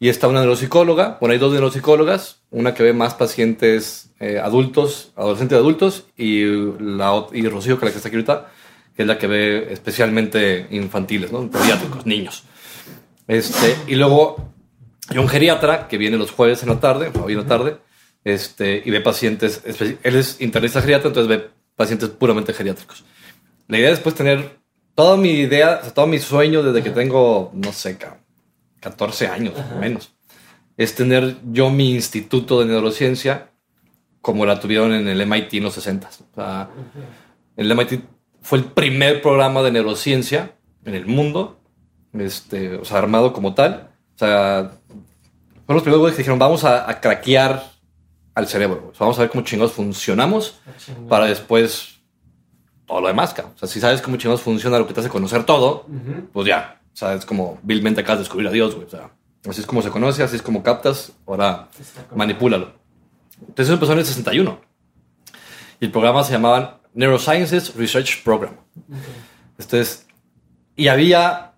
Y 0.00 0.08
está 0.08 0.28
una 0.28 0.40
neuropsicóloga, 0.40 1.18
bueno, 1.20 1.32
hay 1.32 1.38
dos 1.38 1.52
neuropsicólogas, 1.52 2.40
una 2.50 2.74
que 2.74 2.82
ve 2.82 2.92
más 2.92 3.14
pacientes 3.14 4.10
eh, 4.20 4.38
adultos, 4.38 5.12
adolescentes 5.16 5.56
adultos, 5.56 6.04
y, 6.16 6.44
la, 6.80 7.26
y 7.32 7.46
Rocío, 7.48 7.78
que 7.78 7.86
es 7.86 7.88
la 7.88 7.90
que 7.92 7.96
está 7.98 8.08
aquí 8.08 8.16
ahorita, 8.16 8.50
que 8.96 9.02
es 9.02 9.08
la 9.08 9.18
que 9.18 9.26
ve 9.26 9.72
especialmente 9.72 10.66
infantiles, 10.70 11.32
¿no? 11.32 11.48
Pediátricos, 11.50 12.04
niños. 12.06 12.42
Este, 13.26 13.76
y 13.86 13.94
luego 13.94 14.50
hay 15.08 15.18
un 15.18 15.28
geriatra 15.28 15.88
que 15.88 15.96
viene 15.96 16.16
los 16.18 16.30
jueves 16.30 16.62
en 16.62 16.68
la 16.70 16.80
tarde, 16.80 17.10
hoy 17.22 17.32
en 17.32 17.38
la 17.38 17.46
tarde, 17.46 17.78
este, 18.24 18.82
y 18.84 18.90
ve 18.90 19.00
pacientes, 19.00 19.62
él 20.02 20.16
es 20.16 20.40
internista 20.40 20.80
geriatra, 20.80 21.08
entonces 21.08 21.28
ve 21.28 21.50
pacientes 21.76 22.08
puramente 22.10 22.52
geriátricos. 22.52 23.04
La 23.68 23.78
idea 23.78 23.90
es 23.90 23.96
después 23.96 24.14
tener 24.14 24.58
toda 24.94 25.16
mi 25.16 25.30
idea, 25.30 25.78
o 25.80 25.84
sea, 25.84 25.94
todo 25.94 26.06
mi 26.06 26.18
sueño 26.18 26.62
desde 26.62 26.82
que 26.82 26.90
tengo, 26.90 27.50
no 27.54 27.72
sé, 27.72 27.96
ca- 27.96 28.18
14 28.84 29.28
años 29.28 29.54
menos, 29.80 30.12
es 30.76 30.94
tener 30.94 31.36
yo 31.50 31.70
mi 31.70 31.94
instituto 31.94 32.60
de 32.60 32.66
neurociencia 32.66 33.50
como 34.20 34.46
la 34.46 34.60
tuvieron 34.60 34.92
en 34.92 35.08
el 35.08 35.26
MIT 35.26 35.54
en 35.54 35.64
los 35.64 35.74
60. 35.74 36.08
O 36.08 36.34
sea, 36.34 36.70
el 37.56 37.74
MIT 37.74 38.00
fue 38.42 38.58
el 38.58 38.64
primer 38.64 39.22
programa 39.22 39.62
de 39.62 39.72
neurociencia 39.72 40.54
en 40.84 40.94
el 40.94 41.06
mundo, 41.06 41.60
este, 42.12 42.76
o 42.76 42.84
sea, 42.84 42.98
armado 42.98 43.32
como 43.32 43.54
tal. 43.54 43.90
O 44.14 44.18
sea, 44.18 44.72
fueron 44.88 45.76
los 45.76 45.82
primeros 45.82 46.00
güeyes 46.00 46.16
que 46.16 46.22
dijeron, 46.22 46.38
vamos 46.38 46.64
a, 46.64 46.88
a 46.88 47.00
craquear 47.00 47.64
al 48.34 48.46
cerebro. 48.46 48.90
O 48.92 48.94
sea, 48.94 49.04
vamos 49.06 49.18
a 49.18 49.22
ver 49.22 49.30
cómo 49.30 49.44
chingados 49.44 49.72
funcionamos 49.72 50.60
para 51.08 51.26
después 51.26 52.00
todo 52.86 53.00
lo 53.00 53.08
demás. 53.08 53.32
cabrón. 53.32 53.54
O 53.56 53.58
sea, 53.58 53.68
si 53.68 53.80
sabes 53.80 54.02
cómo 54.02 54.16
chingados 54.16 54.42
funciona 54.42 54.78
lo 54.78 54.86
que 54.86 54.94
te 54.94 55.00
hace 55.00 55.08
conocer 55.08 55.44
todo, 55.44 55.86
pues 56.32 56.46
ya. 56.46 56.80
O 56.94 56.96
sea, 56.96 57.14
es 57.14 57.26
como 57.26 57.58
vilmente 57.62 58.00
acabas 58.00 58.20
de 58.20 58.22
descubrir 58.24 58.48
a 58.48 58.52
Dios, 58.52 58.74
güey. 58.74 58.86
O 58.86 58.90
sea, 58.90 59.10
así 59.48 59.60
es 59.60 59.66
como 59.66 59.82
se 59.82 59.90
conoce, 59.90 60.22
así 60.22 60.36
es 60.36 60.42
como 60.42 60.62
captas, 60.62 61.12
ahora 61.26 61.68
manipúlalo. 62.14 62.72
Entonces 63.40 63.66
eso 63.66 63.74
empezó 63.74 63.92
en 63.92 63.98
el 63.98 64.06
61. 64.06 64.60
Y 65.80 65.84
el 65.86 65.90
programa 65.90 66.22
se 66.22 66.32
llamaba 66.32 66.80
Neurosciences 66.94 67.74
Research 67.74 68.22
Program. 68.22 68.56
Entonces, 69.58 70.06
y 70.76 70.88
había 70.88 71.54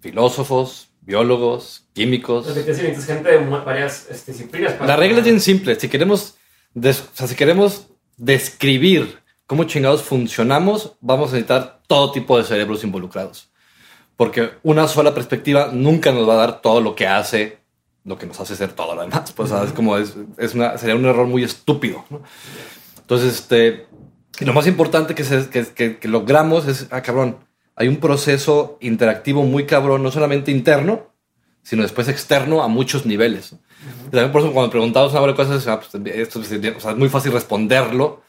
filósofos, 0.00 0.88
biólogos, 1.02 1.86
químicos. 1.92 2.46
Entonces, 2.48 2.64
¿qué 2.64 2.70
necesitas 2.88 3.16
gente 3.16 3.30
de 3.30 3.38
varias 3.38 4.06
este, 4.10 4.32
disciplinas. 4.32 4.72
para- 4.74 4.86
La 4.86 4.96
regla 4.96 5.18
es 5.18 5.24
bien 5.24 5.40
simple. 5.40 5.78
Si 5.78 5.88
queremos, 5.88 6.36
des- 6.74 7.00
o 7.02 7.08
sea, 7.16 7.26
si 7.26 7.34
queremos 7.34 7.88
describir 8.16 9.18
cómo 9.46 9.64
chingados 9.64 10.02
funcionamos, 10.02 10.96
vamos 11.00 11.30
a 11.30 11.32
necesitar 11.34 11.82
todo 11.86 12.12
tipo 12.12 12.38
de 12.38 12.44
cerebros 12.44 12.82
involucrados. 12.84 13.49
Porque 14.20 14.50
una 14.64 14.86
sola 14.86 15.14
perspectiva 15.14 15.70
nunca 15.72 16.12
nos 16.12 16.28
va 16.28 16.34
a 16.34 16.36
dar 16.36 16.60
todo 16.60 16.82
lo 16.82 16.94
que 16.94 17.06
hace, 17.06 17.56
lo 18.04 18.18
que 18.18 18.26
nos 18.26 18.38
hace 18.38 18.54
ser 18.54 18.70
todo 18.74 18.94
lo 18.94 19.00
demás. 19.00 19.32
Pues 19.32 19.50
o 19.50 19.56
sea, 19.56 19.64
es 19.66 19.72
como 19.72 19.96
es, 19.96 20.14
es 20.36 20.54
una, 20.54 20.76
sería 20.76 20.94
un 20.94 21.06
error 21.06 21.26
muy 21.26 21.42
estúpido. 21.42 22.04
¿no? 22.10 22.20
Entonces, 22.98 23.32
este, 23.32 23.86
y 24.38 24.44
lo 24.44 24.52
más 24.52 24.66
importante 24.66 25.14
que, 25.14 25.24
se- 25.24 25.48
que, 25.48 25.64
que- 25.68 25.96
que 25.96 26.06
logramos 26.08 26.66
es, 26.68 26.86
ah, 26.90 27.00
cabrón, 27.00 27.38
hay 27.76 27.88
un 27.88 27.96
proceso 27.96 28.76
interactivo 28.82 29.42
muy 29.44 29.64
cabrón, 29.64 30.02
no 30.02 30.10
solamente 30.10 30.50
interno, 30.50 31.06
sino 31.62 31.80
después 31.80 32.06
externo 32.08 32.62
a 32.62 32.68
muchos 32.68 33.06
niveles. 33.06 33.52
Y 34.08 34.10
también 34.10 34.32
por 34.32 34.42
eso 34.42 34.52
cuando 34.52 34.70
preguntamos 34.70 35.14
una 35.14 35.26
de 35.28 35.34
cosas, 35.34 35.66
ah, 35.66 35.80
pues, 35.80 35.94
esto 36.14 36.42
es, 36.42 36.52
o 36.76 36.80
sea, 36.80 36.90
es 36.90 36.96
muy 36.98 37.08
fácil 37.08 37.32
responderlo 37.32 38.20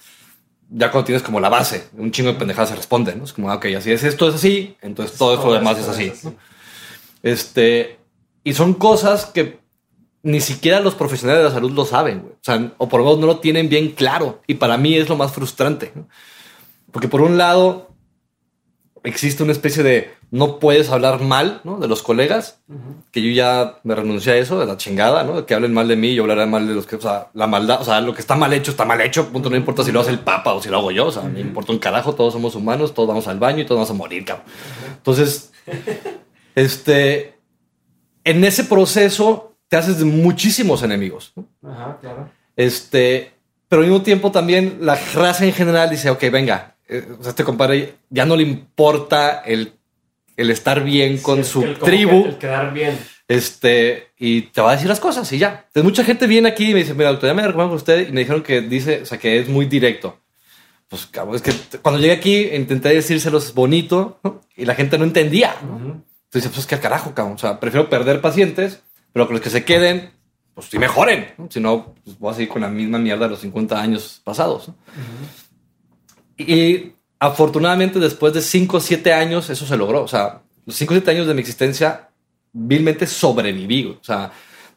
ya 0.73 0.89
cuando 0.89 1.05
tienes 1.05 1.21
como 1.21 1.39
la 1.39 1.49
base, 1.49 1.89
un 1.97 2.11
chingo 2.11 2.31
de 2.31 2.39
pendejadas 2.39 2.69
se 2.69 2.75
responden, 2.75 3.17
¿no? 3.17 3.25
Es 3.25 3.33
como, 3.33 3.51
ah, 3.51 3.55
ok, 3.55 3.65
así 3.77 3.91
es, 3.91 4.03
esto 4.03 4.29
es 4.29 4.35
así, 4.35 4.77
entonces 4.81 5.17
todo 5.17 5.35
esto 5.35 5.53
demás 5.53 5.77
es 5.77 5.87
así. 5.87 6.13
¿no? 6.23 6.33
Este, 7.21 7.99
y 8.43 8.53
son 8.53 8.73
cosas 8.75 9.25
que 9.25 9.59
ni 10.23 10.39
siquiera 10.39 10.79
los 10.79 10.95
profesionales 10.95 11.43
de 11.43 11.49
la 11.49 11.53
salud 11.53 11.71
lo 11.71 11.85
saben, 11.85 12.21
güey. 12.21 12.33
O 12.33 12.39
sea, 12.41 12.71
o 12.77 12.87
por 12.87 12.99
lo 12.99 13.05
menos 13.05 13.19
no 13.19 13.27
lo 13.27 13.39
tienen 13.39 13.69
bien 13.69 13.91
claro. 13.91 14.41
Y 14.47 14.55
para 14.55 14.77
mí 14.77 14.95
es 14.95 15.09
lo 15.09 15.17
más 15.17 15.33
frustrante. 15.33 15.91
Porque 16.91 17.07
por 17.07 17.21
un 17.21 17.37
lado, 17.37 17.90
existe 19.03 19.43
una 19.43 19.51
especie 19.51 19.83
de 19.83 20.13
no 20.29 20.59
puedes 20.59 20.89
hablar 20.89 21.21
mal 21.21 21.61
¿no? 21.63 21.77
de 21.79 21.87
los 21.87 22.03
colegas, 22.03 22.61
que 23.11 23.21
yo 23.21 23.31
ya 23.31 23.79
me 23.83 23.95
renuncié 23.95 24.33
a 24.33 24.37
eso, 24.37 24.59
de 24.59 24.65
la 24.65 24.77
chingada, 24.77 25.23
¿no? 25.23 25.35
De 25.35 25.45
que 25.45 25.53
hablen 25.53 25.73
mal 25.73 25.87
de 25.87 25.95
mí, 25.95 26.13
yo 26.13 26.23
hablaré 26.23 26.45
mal 26.45 26.67
de 26.67 26.75
los 26.75 26.85
que, 26.85 26.95
o 26.95 27.01
sea, 27.01 27.29
la 27.33 27.47
maldad, 27.47 27.81
o 27.81 27.83
sea, 27.83 27.99
lo 27.99 28.13
que 28.13 28.21
está 28.21 28.35
mal 28.35 28.53
hecho, 28.53 28.71
está 28.71 28.85
mal 28.85 29.01
hecho, 29.01 29.29
punto, 29.29 29.49
no 29.49 29.55
importa 29.55 29.83
si 29.83 29.91
lo 29.91 29.99
hace 29.99 30.11
el 30.11 30.19
papa 30.19 30.53
o 30.53 30.61
si 30.61 30.69
lo 30.69 30.77
hago 30.77 30.91
yo, 30.91 31.07
o 31.07 31.11
sea, 31.11 31.23
me 31.23 31.41
importa 31.41 31.71
un 31.71 31.79
carajo, 31.79 32.13
todos 32.13 32.33
somos 32.33 32.55
humanos, 32.55 32.93
todos 32.93 33.09
vamos 33.09 33.27
al 33.27 33.39
baño 33.39 33.61
y 33.61 33.65
todos 33.65 33.77
vamos 33.77 33.89
a 33.89 33.93
morir, 33.93 34.23
cabrón. 34.23 34.45
Entonces, 34.97 35.51
este, 36.55 37.35
en 38.23 38.43
ese 38.43 38.63
proceso 38.63 39.55
te 39.67 39.77
haces 39.77 39.99
de 39.99 40.05
muchísimos 40.05 40.83
enemigos, 40.83 41.33
¿no? 41.35 41.47
Ajá, 41.69 41.97
claro. 41.99 42.29
Este, 42.55 43.33
pero 43.67 43.81
al 43.81 43.87
mismo 43.87 44.03
tiempo 44.03 44.31
también 44.31 44.79
la 44.81 44.95
raza 45.13 45.45
en 45.45 45.53
general 45.53 45.89
dice, 45.89 46.09
ok, 46.09 46.23
venga, 46.31 46.70
eh, 46.91 47.07
o 47.19 47.23
sea, 47.23 47.31
este 47.31 47.43
compadre 47.43 47.95
ya 48.09 48.25
no 48.25 48.35
le 48.35 48.43
importa 48.43 49.39
el, 49.45 49.73
el 50.37 50.51
estar 50.51 50.83
bien 50.83 51.17
con 51.19 51.43
Sí, 51.43 51.51
su 51.51 51.63
el- 51.63 51.79
tribu. 51.79 52.23
que 52.23 52.29
El 52.29 52.37
quedar 52.37 52.73
bien. 52.73 52.99
Este, 53.27 54.09
y 54.19 54.41
te 54.43 54.59
va 54.61 54.71
a 54.71 54.73
decir 54.73 54.89
las 54.89 54.99
cosas 54.99 55.31
y 55.31 55.37
ya. 55.37 55.63
Entonces, 55.67 55.83
mucha 55.83 56.03
gente 56.03 56.27
viene 56.27 56.49
aquí 56.49 56.71
y 56.71 56.73
me 56.73 56.79
dice, 56.81 56.93
mira, 56.93 57.09
doctor, 57.11 57.29
ya 57.29 57.33
me 57.33 57.41
recomiendo 57.43 57.69
con 57.69 57.77
usted 57.77 58.09
y 58.09 58.11
me 58.11 58.19
dijeron 58.21 58.43
que 58.43 58.59
dice, 58.61 59.01
o 59.03 59.05
sea, 59.05 59.17
que 59.17 59.39
es 59.39 59.47
muy 59.47 59.65
directo. 59.67 60.17
Pues, 60.89 61.05
cabrón, 61.05 61.35
es 61.37 61.41
que 61.41 61.53
cuando 61.81 62.01
llegué 62.01 62.11
aquí 62.13 62.49
intenté 62.53 62.89
decírselos 62.89 63.53
bonito 63.53 64.19
¿no? 64.23 64.41
y 64.57 64.65
la 64.65 64.75
gente 64.75 64.97
no 64.97 65.05
entendía. 65.05 65.55
¿no? 65.65 65.75
Ujú. 65.77 66.03
Entonces, 66.25 66.49
pues, 66.51 66.57
es 66.59 66.65
que 66.65 66.75
al 66.75 66.81
carajo, 66.81 67.13
cabrón. 67.13 67.35
O 67.35 67.37
sea, 67.37 67.59
prefiero 67.61 67.89
perder 67.89 68.19
pacientes, 68.19 68.81
pero 69.13 69.27
con 69.27 69.35
los 69.35 69.41
que 69.41 69.49
se 69.49 69.63
queden, 69.63 70.11
pues 70.53 70.67
sí 70.67 70.77
mejoren. 70.77 71.27
¿no? 71.37 71.47
Si 71.49 71.61
no, 71.61 71.95
pues 72.03 72.19
voy 72.19 72.31
a 72.31 72.33
seguir 72.35 72.49
con 72.49 72.61
la 72.61 72.67
misma 72.67 72.99
mierda 72.99 73.25
de 73.25 73.31
los 73.31 73.39
50 73.39 73.81
años 73.81 74.19
pasados. 74.25 74.67
¿no? 74.67 74.75
Y 76.47 76.93
afortunadamente, 77.19 77.99
después 77.99 78.33
de 78.33 78.41
5 78.41 78.77
o 78.77 78.79
7 78.79 79.13
años, 79.13 79.49
eso 79.49 79.65
se 79.65 79.77
logró. 79.77 80.03
O 80.03 80.07
sea, 80.07 80.41
los 80.65 80.75
5 80.75 80.93
o 80.93 80.95
7 80.97 81.11
años 81.11 81.27
de 81.27 81.33
mi 81.33 81.41
existencia, 81.41 82.09
vilmente 82.53 83.07
sobreviví. 83.07 83.97
O 83.99 84.03
sea, 84.03 84.31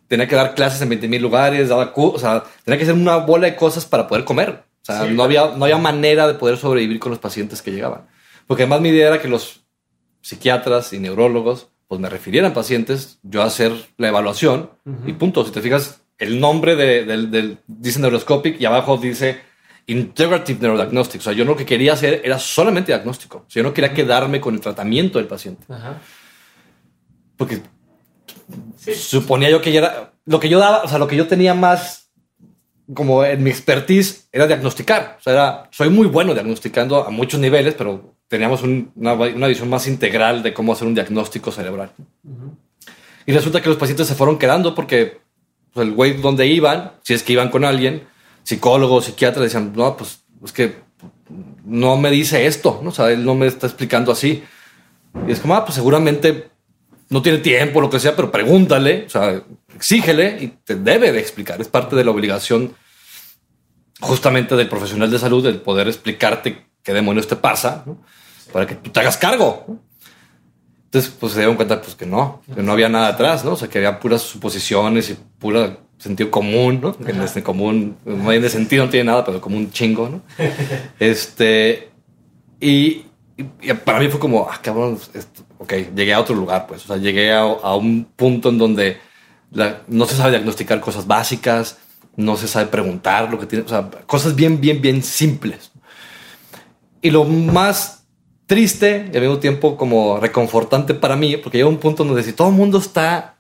tenía 0.09 0.29
que 0.29 0.37
dar 0.37 0.55
clases 0.55 0.81
en 0.83 0.89
20 0.91 1.09
mil 1.09 1.23
lugares, 1.23 1.69
daba 1.69 1.93
o 1.97 2.19
sea, 2.19 2.45
tenía 2.65 2.79
que 2.79 2.85
hacer 2.85 2.95
una 2.95 3.17
bola 3.17 3.47
de 3.47 3.57
cosas 3.57 3.85
para 3.87 4.07
poder 4.07 4.25
comer. 4.25 4.63
O 4.83 4.85
sea, 4.85 5.07
Sí, 5.07 5.15
no, 5.15 5.23
había, 5.23 5.53
no 5.57 5.65
había 5.65 5.79
manera 5.79 6.27
de 6.27 6.35
poder 6.35 6.57
sobrevivir 6.59 6.99
con 7.01 7.11
los 7.11 7.19
pacientes 7.19 7.63
que 7.63 7.73
llegaban. 7.73 8.07
Porque 8.47 8.65
además 8.65 8.83
mi 8.83 8.91
idea 8.91 9.09
era 9.09 9.21
que 9.23 9.29
los 9.29 9.63
psiquiatras 10.21 10.93
y 10.93 10.99
neurólogos 10.99 11.69
pues 11.89 12.01
me 12.01 12.09
refirieran 12.09 12.55
pacientes, 12.55 13.19
yo 13.23 13.43
hacer 13.43 13.73
la 13.99 14.09
evaluación 14.09 14.71
y 15.07 15.13
punto. 15.13 15.45
Si 15.45 15.53
te 15.53 15.61
fijas, 15.61 16.01
el 16.19 16.41
nombre 16.41 16.77
de- 16.77 17.05
del, 17.05 17.31
del 17.31 17.59
dice 17.67 18.01
Neuroscopic 18.01 18.59
y 18.61 18.65
abajo 18.65 18.97
dice 18.97 19.41
integrative 19.87 20.61
neurodiagnostics. 20.61 21.27
O 21.27 21.31
sea, 21.31 21.33
yo 21.33 21.45
lo 21.45 21.57
que 21.57 21.67
quería 21.67 21.93
hacer 21.93 22.23
era 22.25 22.39
solamente 22.39 22.93
diagnóstico. 22.93 23.45
O 23.47 23.51
sea, 23.51 23.63
yo 23.63 23.69
no 23.69 23.75
quería 23.75 23.93
quedarme 23.93 24.41
con 24.41 24.55
el 24.55 24.61
tratamiento 24.61 25.19
del 25.19 25.27
paciente. 25.27 25.65
Porque 27.37 27.63
suponía 28.95 29.51
yo 29.51 29.61
que 29.61 29.73
ya 29.73 29.81
era 29.81 30.13
lo 30.27 30.41
que 30.41 30.49
yo 30.49 30.59
daba, 30.59 30.83
o 30.83 30.89
sea, 30.89 30.99
lo 30.99 31.07
que 31.07 31.17
yo 31.17 31.27
tenía 31.27 31.55
más 31.55 32.11
como 32.93 33.25
en 33.25 33.43
mi 33.43 33.51
expertise 33.51 34.29
era 34.33 34.47
diagnosticar. 34.47 35.17
O 35.19 35.23
sea, 35.23 35.33
era, 35.33 35.69
soy 35.71 35.89
muy 35.89 36.07
bueno 36.07 36.35
diagnosticando 36.35 37.05
a 37.05 37.11
muchos 37.11 37.41
niveles, 37.41 37.75
pero 37.75 38.15
teníamos 38.29 38.63
una, 38.63 39.15
visión 39.15 39.69
más 39.69 39.87
integral 39.87 40.43
de 40.43 40.53
cómo 40.53 40.73
hacer 40.73 40.87
un 40.87 40.95
diagnóstico 40.95 41.51
cerebral. 41.51 41.93
Y 43.27 43.33
resulta 43.33 43.63
que 43.63 43.69
los 43.69 43.79
pacientes 43.79 44.07
se 44.07 44.15
fueron 44.15 44.39
quedando 44.39 44.75
porque 44.75 45.19
pues, 45.73 45.87
el 45.87 45.95
güey 45.95 46.15
donde 46.15 46.47
iban, 46.47 46.93
si 47.03 47.15
es 47.15 47.23
que 47.23 47.33
iban 47.33 47.49
con 47.49 47.65
alguien, 47.65 48.07
psicólogo, 48.45 49.03
psiquiatra, 49.03 49.43
decían, 49.43 49.73
no, 49.75 49.97
pues 49.97 50.21
es 50.45 50.53
que 50.53 50.77
no 51.65 51.97
me 51.97 52.11
dice 52.11 52.47
esto, 52.47 52.81
¿no? 52.83 52.91
O 52.91 52.93
sea, 52.93 53.11
él 53.11 53.25
no 53.25 53.35
me 53.35 53.47
está 53.47 53.67
explicando 53.67 54.13
así. 54.13 54.45
Y 55.27 55.33
es 55.33 55.41
como, 55.41 55.55
ah, 55.55 55.65
pues 55.65 55.75
seguramente 55.75 56.51
no 57.09 57.23
tiene 57.23 57.39
tiempo, 57.39 57.81
lo 57.81 57.91
que 57.91 58.01
sea, 58.01 58.15
pero 58.17 58.31
pregúntale, 58.31 59.05
o 59.07 59.11
sea, 59.11 59.43
exígele 59.75 60.39
y 60.41 60.49
te 60.65 60.77
debe 60.77 61.13
de 61.13 61.21
explicar. 61.21 61.61
Es 61.61 61.69
parte 61.69 61.97
de 61.97 62.05
la 62.05 62.11
obligación 62.11 62.75
justamente 64.01 64.57
del 64.57 64.69
profesional 64.69 65.11
de 65.11 65.19
salud 65.19 65.47
el 65.47 65.61
poder 65.61 65.89
explicarte 65.89 66.67
qué 66.83 66.93
demonios 66.93 67.27
te 67.27 67.37
pasa 67.37 67.85
para 68.53 68.67
que 68.67 68.75
tú 68.75 68.91
te 68.91 69.01
hagas 69.01 69.17
cargo. 69.17 69.81
Entonces, 70.95 71.13
pues 71.19 71.33
se 71.33 71.41
dieron 71.41 71.57
cuenta 71.57 71.83
pues, 71.83 71.97
que 71.97 72.07
no, 72.07 72.41
que 72.55 72.63
no 72.63 72.71
había 72.71 72.89
nada 72.89 73.09
atrás, 73.09 73.45
¿no? 73.45 73.55
O 73.55 73.57
sea, 73.57 73.67
que 73.67 73.79
había 73.79 73.99
puras 73.99 74.23
suposiciones 74.23 75.11
y 75.11 75.19
pura 75.41 75.77
sentido 75.99 76.31
común, 76.31 76.79
¿no? 76.81 76.97
Que 76.97 77.11
en 77.11 77.21
este 77.21 77.43
común, 77.43 77.97
no 78.05 78.31
hay 78.31 78.41
de 78.41 78.49
sentido, 78.49 78.85
no 78.85 78.91
tiene 78.93 79.11
nada, 79.11 79.25
pero 79.25 79.41
como 79.41 79.57
un 79.57 79.73
chingo, 79.73 80.09
¿no? 80.09 80.23
este, 81.01 81.91
y, 82.61 83.07
para 83.85 83.99
mí 83.99 84.07
fue 84.07 84.21
como, 84.21 84.49
ah, 84.49 84.61
cabrón, 84.63 84.97
esto, 85.15 85.43
ok, 85.59 85.73
llegué 85.97 86.15
a 86.15 86.21
otro 86.21 86.37
lugar, 86.37 86.69
pues, 86.69 86.85
o 86.85 86.87
sea, 86.87 86.97
llegué 86.97 87.33
a, 87.33 87.41
a 87.41 87.75
un 87.75 88.05
punto 88.15 88.51
en 88.51 88.59
donde 88.59 88.99
no 89.89 90.07
se 90.07 90.15
sabe 90.15 90.31
diagnosticar 90.31 90.79
cosas 90.79 91.09
básicas, 91.09 91.77
no 92.15 92.37
se 92.37 92.47
sabe 92.47 92.67
preguntar 92.67 93.29
lo 93.29 93.41
que 93.41 93.47
tiene, 93.47 93.65
o 93.65 93.69
sea, 93.69 93.91
cosas 94.07 94.37
bien, 94.37 94.61
bien, 94.61 94.81
bien 94.81 95.03
simples. 95.03 95.73
Y 97.03 97.11
lo 97.11 97.25
más 97.25 98.04
triste 98.47 99.11
y 99.13 99.17
al 99.17 99.23
mismo 99.23 99.39
tiempo 99.39 99.77
como 99.77 100.19
reconfortante 100.19 100.95
para 100.95 101.17
mí, 101.17 101.37
porque 101.37 101.59
llega 101.59 101.69
un 101.69 101.79
punto 101.79 102.05
donde 102.05 102.23
si 102.23 102.33
todo 102.33 102.49
el 102.49 102.55
mundo 102.55 102.79
está 102.79 103.37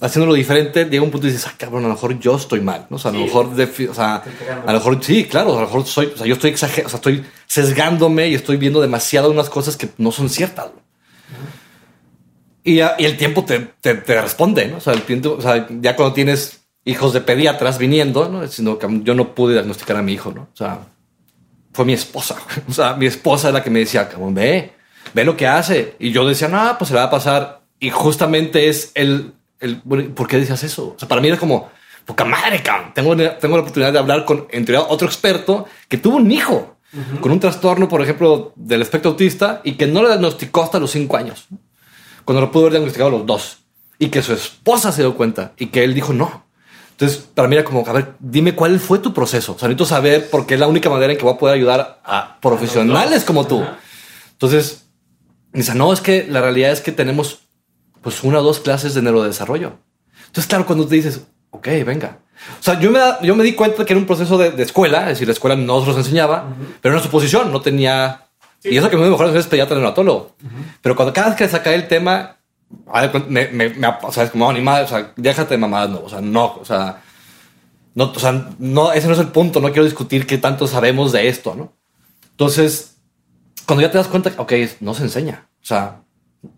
haciéndolo 0.00 0.34
diferente, 0.34 0.86
llega 0.86 1.02
un 1.02 1.10
punto 1.10 1.26
y 1.26 1.30
dices, 1.30 1.46
ah, 1.46 1.54
cabrón, 1.56 1.84
a 1.84 1.88
lo 1.88 1.94
mejor 1.94 2.18
yo 2.18 2.36
estoy 2.36 2.60
mal, 2.60 2.86
¿no? 2.88 2.96
O 2.96 2.98
sea, 2.98 3.10
a 3.10 3.14
lo 3.14 3.20
mejor, 3.20 3.46
o 3.46 3.94
sea, 3.94 4.22
a 4.66 4.72
lo 4.72 4.78
mejor 4.78 5.04
sí, 5.04 5.24
claro, 5.24 5.52
a 5.52 5.60
lo 5.60 5.66
mejor 5.66 5.86
soy, 5.86 6.06
o 6.06 6.16
sea, 6.16 6.26
yo 6.26 6.34
estoy 6.34 6.50
exagerando, 6.50 6.86
o 6.86 6.90
sea, 6.90 6.96
estoy 6.96 7.24
sesgándome 7.46 8.28
y 8.28 8.34
estoy 8.34 8.56
viendo 8.56 8.80
demasiado 8.80 9.30
unas 9.30 9.50
cosas 9.50 9.76
que 9.76 9.88
no 9.98 10.10
son 10.10 10.28
ciertas. 10.30 10.70
Y, 12.62 12.80
el 12.80 13.16
tiempo 13.16 13.44
te, 13.44 13.58
te, 13.58 14.20
responde, 14.20 14.68
¿no? 14.68 14.78
O 14.78 14.80
sea, 14.80 14.92
el 14.92 15.02
tiempo, 15.02 15.36
o 15.38 15.40
sea, 15.40 15.66
ya 15.80 15.96
cuando 15.96 16.14
tienes 16.14 16.60
hijos 16.84 17.12
de 17.12 17.20
pediatras 17.20 17.78
viniendo, 17.78 18.28
¿no? 18.28 18.46
Sino 18.48 18.78
que 18.78 18.86
yo 19.02 19.14
no 19.14 19.34
pude 19.34 19.54
diagnosticar 19.54 19.96
a 19.96 20.02
mi 20.02 20.12
hijo, 20.12 20.32
¿no? 20.32 20.42
O 20.42 20.56
sea, 20.56 20.80
fue 21.72 21.84
mi 21.84 21.92
esposa. 21.92 22.36
O 22.68 22.72
sea, 22.72 22.94
mi 22.94 23.06
esposa 23.06 23.48
es 23.48 23.54
la 23.54 23.62
que 23.62 23.70
me 23.70 23.80
decía, 23.80 24.08
cabrón, 24.08 24.34
ve, 24.34 24.72
ve 25.14 25.24
lo 25.24 25.36
que 25.36 25.46
hace. 25.46 25.96
Y 25.98 26.12
yo 26.12 26.26
decía, 26.26 26.48
no, 26.48 26.76
pues 26.78 26.88
se 26.88 26.94
le 26.94 27.00
va 27.00 27.06
a 27.06 27.10
pasar. 27.10 27.62
Y 27.78 27.90
justamente 27.90 28.68
es 28.68 28.92
el, 28.94 29.32
el 29.60 29.80
¿por 29.80 30.28
qué 30.28 30.38
decías 30.38 30.62
eso? 30.62 30.94
O 30.94 30.98
sea, 30.98 31.08
para 31.08 31.20
mí 31.20 31.28
era 31.28 31.38
como, 31.38 31.70
poca 32.04 32.24
madre, 32.24 32.62
cabrón. 32.62 32.92
Tengo, 32.94 33.16
tengo 33.16 33.56
la 33.56 33.62
oportunidad 33.62 33.92
de 33.92 33.98
hablar 33.98 34.24
con, 34.24 34.46
entre 34.50 34.76
otro 34.76 35.06
experto 35.06 35.66
que 35.88 35.96
tuvo 35.96 36.16
un 36.16 36.30
hijo 36.30 36.76
con 37.20 37.30
un 37.30 37.38
trastorno, 37.38 37.88
por 37.88 38.02
ejemplo, 38.02 38.52
del 38.56 38.82
espectro 38.82 39.12
autista 39.12 39.60
y 39.62 39.74
que 39.74 39.86
no 39.86 40.02
le 40.02 40.08
diagnosticó 40.08 40.64
hasta 40.64 40.80
los 40.80 40.90
cinco 40.90 41.16
años 41.16 41.46
cuando 42.24 42.40
lo 42.40 42.50
pudo 42.50 42.62
haber 42.62 42.72
diagnosticado 42.72 43.10
los 43.10 43.26
dos 43.26 43.58
y 43.98 44.08
que 44.08 44.22
su 44.22 44.32
esposa 44.32 44.92
se 44.92 45.02
dio 45.02 45.16
cuenta 45.16 45.52
y 45.56 45.66
que 45.66 45.84
él 45.84 45.94
dijo 45.94 46.12
no. 46.12 46.46
Entonces, 47.00 47.26
para 47.34 47.48
mí 47.48 47.56
era 47.56 47.64
como, 47.64 47.82
a 47.86 47.92
ver, 47.94 48.12
dime 48.18 48.54
cuál 48.54 48.78
fue 48.78 48.98
tu 48.98 49.14
proceso. 49.14 49.54
O 49.54 49.58
sea, 49.58 49.68
necesito 49.68 49.86
saber 49.86 50.28
porque 50.30 50.52
es 50.52 50.60
la 50.60 50.68
única 50.68 50.90
manera 50.90 51.10
en 51.10 51.18
que 51.18 51.24
voy 51.24 51.32
a 51.32 51.38
poder 51.38 51.54
ayudar 51.54 51.98
a 52.04 52.38
profesionales 52.42 53.24
como 53.24 53.46
tú. 53.46 53.64
Entonces, 54.32 54.84
dice, 55.50 55.74
no, 55.74 55.94
es 55.94 56.02
que 56.02 56.26
la 56.28 56.42
realidad 56.42 56.72
es 56.72 56.82
que 56.82 56.92
tenemos 56.92 57.38
pues 58.02 58.22
una 58.22 58.40
o 58.40 58.42
dos 58.42 58.60
clases 58.60 58.92
de 58.92 59.00
neurodesarrollo. 59.00 59.78
Entonces, 60.26 60.46
claro, 60.46 60.66
cuando 60.66 60.86
te 60.86 60.96
dices, 60.96 61.22
ok, 61.48 61.68
venga. 61.86 62.18
O 62.60 62.62
sea, 62.62 62.78
yo 62.78 62.90
me, 62.90 63.00
yo 63.22 63.34
me 63.34 63.44
di 63.44 63.54
cuenta 63.54 63.86
que 63.86 63.94
era 63.94 64.00
un 64.00 64.06
proceso 64.06 64.36
de, 64.36 64.62
escuela, 64.62 65.04
es 65.04 65.08
decir, 65.08 65.26
la 65.26 65.32
escuela 65.32 65.56
no 65.56 65.82
nos 65.82 65.96
enseñaba, 65.96 66.54
pero 66.82 66.94
era 66.94 67.02
su 67.02 67.08
posición, 67.08 67.50
no 67.50 67.62
tenía 67.62 68.26
y 68.62 68.76
eso 68.76 68.90
que 68.90 68.98
me 68.98 69.08
mejor 69.08 69.34
es 69.34 69.46
pediatra 69.46 69.76
neonatólogo. 69.76 70.36
Pero 70.82 70.94
cuando 70.94 71.14
cada 71.14 71.28
vez 71.28 71.36
que 71.38 71.48
saca 71.48 71.72
el 71.72 71.88
tema, 71.88 72.36
me, 73.28 73.48
me, 73.48 73.68
me, 73.68 73.88
o 74.02 74.12
sea, 74.12 74.24
es 74.24 74.30
como 74.30 74.48
animal, 74.48 74.84
o 74.84 74.88
sea, 74.88 75.12
déjate 75.16 75.54
de 75.54 75.58
mamadas, 75.58 75.90
no, 75.90 76.00
o 76.00 76.08
sea, 76.08 76.20
no, 76.20 76.54
o 76.60 76.64
sea, 76.64 77.02
no, 77.94 78.04
o 78.04 78.18
sea, 78.18 78.50
no, 78.58 78.92
ese 78.92 79.06
no 79.08 79.14
es 79.14 79.18
el 79.18 79.28
punto, 79.28 79.60
no 79.60 79.68
quiero 79.68 79.84
discutir 79.84 80.26
qué 80.26 80.38
tanto 80.38 80.66
sabemos 80.66 81.12
de 81.12 81.28
esto, 81.28 81.54
¿no? 81.54 81.72
Entonces, 82.30 82.96
cuando 83.66 83.82
ya 83.82 83.90
te 83.90 83.98
das 83.98 84.08
cuenta, 84.08 84.32
ok, 84.36 84.52
no 84.80 84.94
se 84.94 85.02
enseña, 85.02 85.48
o 85.62 85.64
sea, 85.64 86.02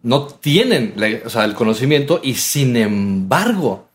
no 0.02 0.26
tienen 0.26 0.94
o 1.24 1.30
sea, 1.30 1.44
el 1.44 1.54
conocimiento 1.54 2.20
y 2.22 2.34
sin 2.34 2.76
embargo 2.76 3.88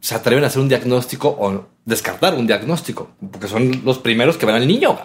se 0.00 0.14
atreven 0.14 0.44
a 0.44 0.46
hacer 0.46 0.62
un 0.62 0.68
diagnóstico 0.68 1.28
o 1.28 1.66
descartar 1.84 2.34
un 2.34 2.46
diagnóstico, 2.46 3.10
porque 3.30 3.48
son 3.48 3.82
los 3.84 3.98
primeros 3.98 4.36
que 4.36 4.46
ven 4.46 4.54
al 4.54 4.66
niño. 4.66 4.98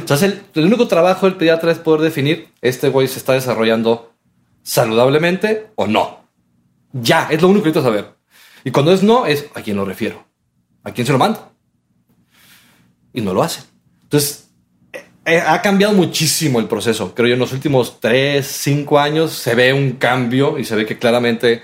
Entonces, 0.00 0.40
el, 0.54 0.64
único 0.64 0.88
trabajo 0.88 1.26
del 1.26 1.36
pediatra 1.36 1.70
es 1.70 1.78
poder 1.78 2.00
definir, 2.00 2.48
este 2.62 2.88
güey 2.88 3.08
se 3.08 3.18
está 3.18 3.34
desarrollando 3.34 4.15
saludablemente 4.66 5.70
o 5.76 5.86
no. 5.86 6.24
Ya, 6.92 7.28
es 7.30 7.40
lo 7.40 7.48
único 7.48 7.62
que 7.62 7.68
necesito 7.70 7.88
saber. 7.88 8.16
Y 8.64 8.72
cuando 8.72 8.92
es 8.92 9.02
no, 9.02 9.24
es 9.24 9.46
a 9.54 9.62
quién 9.62 9.76
lo 9.76 9.84
refiero, 9.84 10.26
a 10.82 10.90
quién 10.90 11.06
se 11.06 11.12
lo 11.12 11.18
mando. 11.18 11.52
Y 13.12 13.20
no 13.20 13.32
lo 13.32 13.44
hace. 13.44 13.62
Entonces, 14.02 14.50
eh, 14.92 15.04
eh, 15.24 15.40
ha 15.46 15.62
cambiado 15.62 15.94
muchísimo 15.94 16.58
el 16.58 16.66
proceso. 16.66 17.14
Creo 17.14 17.28
yo 17.28 17.34
en 17.34 17.40
los 17.40 17.52
últimos 17.52 18.00
tres, 18.00 18.46
cinco 18.46 18.98
años 18.98 19.32
se 19.32 19.54
ve 19.54 19.72
un 19.72 19.92
cambio 19.92 20.58
y 20.58 20.64
se 20.64 20.74
ve 20.74 20.84
que 20.84 20.98
claramente 20.98 21.62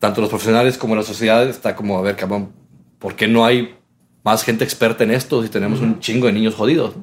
tanto 0.00 0.20
los 0.20 0.28
profesionales 0.28 0.76
como 0.76 0.96
la 0.96 1.04
sociedad 1.04 1.48
está 1.48 1.76
como, 1.76 1.98
a 1.98 2.02
ver, 2.02 2.16
cabrón, 2.16 2.52
¿por 2.98 3.14
qué 3.14 3.28
no 3.28 3.44
hay 3.44 3.76
más 4.24 4.42
gente 4.42 4.64
experta 4.64 5.04
en 5.04 5.12
esto 5.12 5.42
si 5.42 5.50
tenemos 5.50 5.80
un 5.80 6.00
chingo 6.00 6.26
de 6.26 6.32
niños 6.32 6.54
jodidos. 6.54 6.94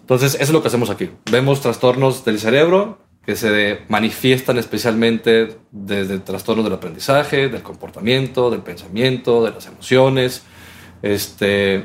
Entonces, 0.00 0.34
eso 0.34 0.42
es 0.42 0.50
lo 0.50 0.60
que 0.60 0.68
hacemos 0.68 0.90
aquí. 0.90 1.08
Vemos 1.30 1.60
trastornos 1.60 2.24
del 2.24 2.40
cerebro 2.40 2.98
que 3.30 3.36
se 3.36 3.82
manifiestan 3.86 4.58
especialmente 4.58 5.56
desde 5.70 6.18
trastornos 6.18 6.64
del 6.64 6.74
aprendizaje, 6.74 7.48
del 7.48 7.62
comportamiento, 7.62 8.50
del 8.50 8.60
pensamiento, 8.60 9.44
de 9.44 9.52
las 9.52 9.66
emociones. 9.66 10.42
Este, 11.00 11.84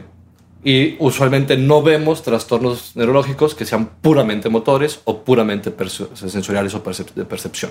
y 0.63 0.95
usualmente 0.97 1.55
no 1.55 1.83
vemos 1.83 2.23
trastornos 2.23 2.95
neurológicos 2.95 3.53
que 3.53 3.63
sean 3.63 3.91
puramente 4.01 4.49
motores 4.49 5.01
o 5.03 5.23
puramente 5.23 5.71
sensoriales 6.15 6.73
o 6.73 6.81
de 7.13 7.25
percepción. 7.25 7.69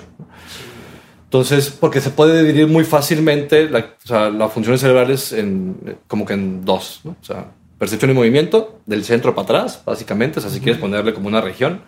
Entonces, 1.25 1.69
porque 1.69 1.99
se 1.99 2.11
puede 2.11 2.41
dividir 2.41 2.67
muy 2.67 2.85
fácilmente 2.85 3.69
la, 3.69 3.79
o 3.79 4.07
sea, 4.07 4.29
las 4.29 4.53
funciones 4.53 4.79
cerebrales 4.79 5.33
en, 5.33 5.97
como 6.07 6.25
que 6.25 6.31
en 6.31 6.63
dos, 6.63 7.01
¿no? 7.03 7.17
O 7.21 7.25
sea, 7.25 7.47
percepción 7.77 8.11
y 8.11 8.13
movimiento, 8.13 8.79
del 8.85 9.03
centro 9.03 9.35
para 9.35 9.43
atrás, 9.43 9.81
básicamente, 9.85 10.39
o 10.39 10.41
sea, 10.41 10.49
si 10.49 10.61
quieres 10.61 10.79
ponerle 10.79 11.13
como 11.13 11.27
una 11.27 11.41
región, 11.41 11.81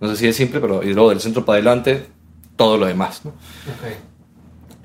no 0.00 0.08
sé 0.08 0.16
si 0.16 0.26
es 0.26 0.36
simple, 0.36 0.60
pero 0.60 0.82
y 0.82 0.92
luego 0.92 1.10
del 1.10 1.20
centro 1.20 1.44
para 1.44 1.56
adelante, 1.56 2.06
todo 2.56 2.78
lo 2.78 2.86
demás, 2.86 3.24
¿no? 3.24 3.32
Okay. 3.78 3.96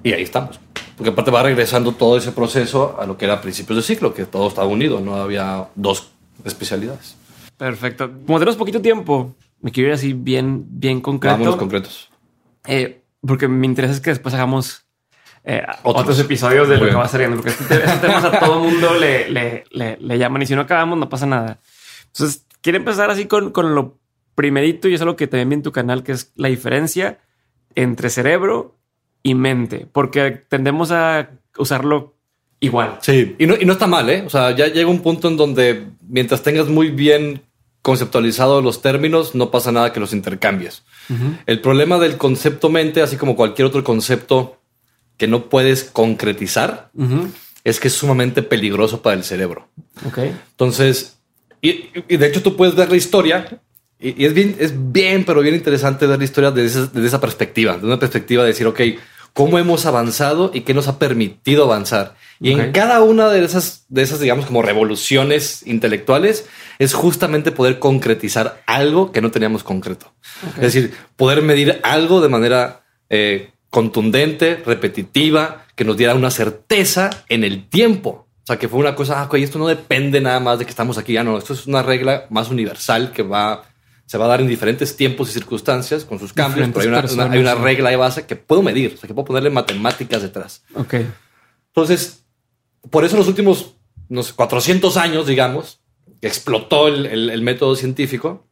Y 0.04 0.13
ahí 0.13 0.24
estamos. 0.24 0.60
Porque 0.95 1.12
aparte 1.12 1.32
va 1.32 1.43
regresando 1.43 1.93
todo 1.93 2.17
ese 2.17 2.32
proceso 2.32 2.98
a 3.00 3.06
lo 3.06 3.17
que 3.17 3.26
era 3.26 3.41
principios 3.41 3.78
de 3.78 3.84
ciclo, 3.84 4.13
que 4.13 4.26
todo 4.26 4.48
estaba 4.48 4.67
unido, 4.67 5.00
no 5.00 5.15
había 5.15 5.67
dos 5.76 6.12
especialidades. 6.43 7.15
Perfecto. 7.58 8.10
Como 8.26 8.39
tenemos 8.39 8.58
poquito 8.58 8.82
tiempo, 8.82 9.36
me 9.62 9.72
quiero 9.72 9.89
ir 9.89 9.93
así 9.93 10.13
bien, 10.13 10.65
bien 10.69 11.02
concreto. 11.02 11.38
Vámonos 11.38 11.56
concretos. 11.56 12.10
Eh, 12.65 13.02
porque 13.26 13.48
me 13.48 13.65
interesa 13.65 14.02
que 14.02 14.10
después 14.10 14.34
hagamos 14.36 14.86
eh, 15.43 15.65
otros. 15.84 16.19
episodios 16.19 16.67
de 16.67 16.78
lo 16.78 16.86
que 16.86 16.95
va 16.95 17.08
saliendo, 17.08 17.38
porque 17.38 17.52
este, 17.52 17.76
este 17.76 17.98
temas 17.98 18.24
a 18.24 18.39
todo 18.39 18.60
mundo 18.60 18.93
le, 18.93 19.30
le, 19.30 19.65
le, 19.72 20.17
llaman 20.17 20.41
y 20.41 20.45
si 20.45 20.56
no 20.56 20.62
acabamos 20.62 20.98
no 20.98 21.10
pasa 21.10 21.26
nada. 21.26 21.60
Entonces, 22.08 22.45
quiero 22.62 22.78
empezar 22.78 23.10
así 23.10 23.26
con, 23.26 23.52
con 23.52 23.74
lo 23.74 23.98
primerito 24.39 24.88
y 24.88 24.93
es 24.93 25.02
algo 25.02 25.17
que 25.17 25.28
también 25.28 25.49
vi 25.49 25.56
en 25.56 25.63
tu 25.63 25.73
canal, 25.73 26.02
que 26.02 26.13
es 26.13 26.32
la 26.38 26.47
diferencia 26.47 27.19
entre 27.75 28.10
cerebro 28.10 28.78
y 29.21 29.36
mente, 29.36 29.86
porque 29.91 30.32
tendemos 30.47 30.91
a 30.93 31.32
usarlo 31.58 32.15
igual. 32.62 32.99
Sí, 33.02 33.36
y 33.38 33.45
no, 33.45 33.56
y 33.60 33.65
no 33.65 33.73
está 33.73 33.86
mal, 33.86 34.10
¿eh? 34.10 34.23
O 34.25 34.30
sea, 34.30 34.56
ya 34.56 34.67
llega 34.67 34.89
un 34.89 35.02
punto 35.02 35.28
en 35.28 35.36
donde 35.36 35.88
mientras 36.08 36.41
tengas 36.41 36.69
muy 36.69 36.89
bien 36.89 37.41
conceptualizado 37.82 38.62
los 38.62 38.82
términos, 38.82 39.36
no 39.36 39.52
pasa 39.52 39.73
nada 39.73 39.91
que 39.91 39.99
los 39.99 40.13
intercambies. 40.13 40.84
El 41.45 41.60
problema 41.60 41.99
del 41.99 42.15
concepto 42.15 42.69
mente, 42.69 43.02
así 43.02 43.17
como 43.17 43.36
cualquier 43.36 43.65
otro 43.67 43.84
concepto 43.84 44.62
que 45.17 45.28
no 45.28 45.49
puedes 45.49 45.84
concretizar, 45.84 46.91
es 47.65 47.82
que 47.82 47.89
es 47.89 47.93
sumamente 47.93 48.41
peligroso 48.41 49.02
para 49.02 49.17
el 49.17 49.25
cerebro. 49.25 49.67
Ok. 50.08 50.19
Entonces, 50.52 51.19
y, 51.62 51.89
y 52.08 52.15
de 52.15 52.28
hecho 52.28 52.41
tú 52.41 52.56
puedes 52.56 52.75
ver 52.75 52.89
la 52.89 52.95
historia 52.95 53.60
y, 54.00 54.22
y 54.24 54.26
es 54.26 54.34
bien, 54.34 54.56
es 54.60 54.74
bien, 54.92 55.26
pero 55.26 55.42
bien 55.42 55.56
interesante 55.56 56.08
ver 56.08 56.18
la 56.18 56.24
historia 56.24 56.52
desde 56.52 56.80
esa, 56.82 56.92
desde 56.92 57.08
esa 57.08 57.22
perspectiva, 57.22 57.78
de 57.78 57.86
una 57.86 58.00
perspectiva 58.00 58.44
de 58.44 58.50
decir, 58.50 58.66
ok, 58.68 58.80
cómo 59.34 59.60
hemos 59.60 59.86
avanzado 59.86 60.52
y 60.54 60.62
qué 60.62 60.74
nos 60.74 60.88
ha 60.88 60.98
permitido 61.00 61.64
avanzar. 61.66 62.16
Y 62.42 62.54
Ok. 62.54 62.60
en 62.60 62.72
cada 62.72 63.02
una 63.04 63.30
de 63.30 63.44
esas, 63.44 63.86
de 63.90 64.02
esas, 64.02 64.20
digamos, 64.20 64.46
como 64.46 64.62
revoluciones 64.62 65.66
intelectuales, 65.68 66.48
es 66.80 66.94
justamente 66.94 67.52
poder 67.52 67.80
concretizar 67.80 68.62
algo 68.66 69.12
que 69.12 69.22
no 69.22 69.32
teníamos 69.32 69.64
concreto. 69.64 70.14
Es 70.56 70.62
decir, 70.74 70.94
poder 71.16 71.42
medir 71.42 71.80
algo 71.84 72.22
de 72.22 72.30
manera 72.30 72.82
eh, 73.10 73.52
contundente, 73.70 74.62
repetitiva, 74.66 75.66
que 75.76 75.86
nos 75.86 75.98
diera 75.98 76.16
una 76.16 76.32
certeza 76.32 77.10
en 77.30 77.44
el 77.44 77.68
tiempo. 77.70 78.28
O 78.44 78.46
sea, 78.48 78.58
que 78.58 78.68
fue 78.68 78.80
una 78.80 78.96
cosa, 78.96 79.22
ah, 79.22 79.38
esto 79.38 79.60
no 79.60 79.68
depende 79.68 80.22
nada 80.22 80.40
más 80.40 80.58
de 80.60 80.66
que 80.66 80.72
estamos 80.72 80.98
aquí. 80.98 81.14
Ya 81.14 81.24
no, 81.24 81.38
esto 81.38 81.54
es 81.54 81.68
una 81.68 81.84
regla 81.84 82.26
más 82.30 82.50
universal 82.50 83.12
que 83.12 83.22
va, 83.22 83.64
se 84.10 84.17
va 84.17 84.26
a 84.26 84.28
dar 84.30 84.41
en 84.41 84.48
diferentes 84.48 84.95
tiempos 84.98 85.30
y 85.30 85.34
circunstancias 85.34 86.04
con 86.04 86.17
sus 86.17 86.34
cambios, 86.34 86.67
pero 86.74 86.82
hay 86.82 86.88
una, 86.88 86.98
una- 87.13 87.32
hay 87.36 87.39
una 87.39 87.54
regla 87.63 87.89
de 87.91 87.95
base 87.95 88.26
que 88.26 88.36
puedo 88.36 88.63
medir, 88.63 88.93
o 88.95 88.98
sea, 88.98 89.08
que 89.08 89.13
puedo 89.13 89.26
ponerle 89.26 89.52
matemáticas 89.52 90.24
detrás. 90.24 90.63
Ok. 90.74 90.95
Entonces, 91.67 92.24
por 92.89 93.06
eso 93.06 93.13
en 93.15 93.19
los 93.19 93.28
últimos, 93.28 93.76
no 94.08 94.24
sé, 94.24 94.34
400 94.34 94.98
años, 94.98 95.28
digamos, 95.28 95.82
que 96.22 96.28
explotó 96.28 96.88
el, 96.88 97.06
el- 97.06 97.30
el 97.30 97.41
método 97.43 97.76
científico, 97.76 98.48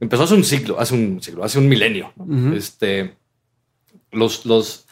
empezó 0.00 0.24
hace 0.24 0.34
un 0.34 0.42
siglo, 0.44 0.80
hace 0.80 0.94
un 0.94 1.22
siglo, 1.22 1.44
hace 1.44 1.58
un 1.60 1.68
milenio. 1.68 2.12
¿no? 2.16 2.24
Ujú. 2.24 2.56
Este, 2.56 3.16
los, 4.10 4.44
los, 4.44 4.86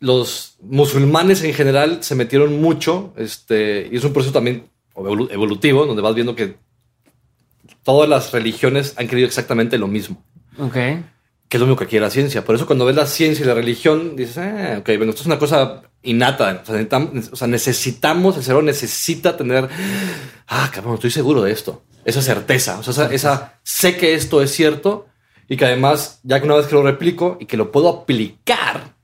los 0.00 0.56
musulmanes 0.60 1.44
en 1.44 1.54
general 1.54 2.02
se 2.02 2.16
metieron 2.16 2.60
mucho, 2.60 3.14
este, 3.16 3.88
y 3.92 3.96
es 3.96 4.02
un 4.04 4.12
proceso 4.12 4.32
también 4.32 4.68
evolu- 4.96 5.30
evolutivo, 5.30 5.86
donde 5.86 6.02
vas 6.02 6.14
viendo 6.16 6.34
que 6.34 6.56
todas 7.82 8.08
las 8.08 8.32
religiones 8.32 8.94
han 8.96 9.08
querido 9.08 9.26
exactamente 9.26 9.78
lo 9.78 9.88
mismo 9.88 10.22
Ok. 10.58 10.74
que 10.74 11.56
es 11.56 11.58
lo 11.60 11.66
único 11.66 11.80
que 11.80 11.86
quiere 11.86 12.04
la 12.06 12.10
ciencia. 12.10 12.44
Por 12.44 12.54
eso 12.54 12.66
cuando 12.66 12.84
ves 12.86 12.96
la 12.96 13.06
ciencia 13.06 13.44
y 13.44 13.46
la 13.48 13.54
religión, 13.54 14.16
dices, 14.16 14.38
ah, 14.38 14.76
ok, 14.80 14.86
bueno, 14.96 15.10
esto 15.10 15.22
es 15.22 15.26
una 15.26 15.38
cosa 15.38 15.82
innata. 16.02 16.62
O 16.62 16.66
sea, 16.66 16.74
necesitamos, 16.76 17.28
o 17.32 17.36
sea, 17.36 17.46
necesitamos, 17.48 18.36
el 18.36 18.42
cerebro 18.42 18.62
necesita 18.62 19.36
tener, 19.36 19.68
ah, 20.48 20.70
cabrón, 20.72 20.94
estoy 20.94 21.10
seguro 21.10 21.42
de 21.42 21.52
esto. 21.52 21.82
Esa 22.04 22.22
certeza, 22.22 22.78
o 22.78 22.82
sea, 22.82 22.92
esa, 22.92 23.14
esa- 23.14 23.60
sé 23.62 23.96
que 23.96 24.14
esto 24.14 24.42
es 24.42 24.50
cierto 24.52 25.06
y 25.48 25.56
que 25.56 25.64
además, 25.66 26.20
ya 26.22 26.40
que 26.40 26.46
una 26.46 26.56
vez 26.56 26.66
que 26.66 26.74
lo 26.74 26.82
replico 26.82 27.36
y 27.40 27.46
que 27.46 27.56
lo 27.56 27.70
puedo 27.70 27.88
aplicar 27.88 28.94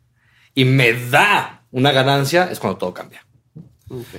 y 0.54 0.64
me 0.64 0.92
da 0.94 1.64
una 1.70 1.92
ganancia, 1.92 2.48
es 2.50 2.58
cuando 2.58 2.78
todo 2.78 2.94
cambia. 2.94 3.24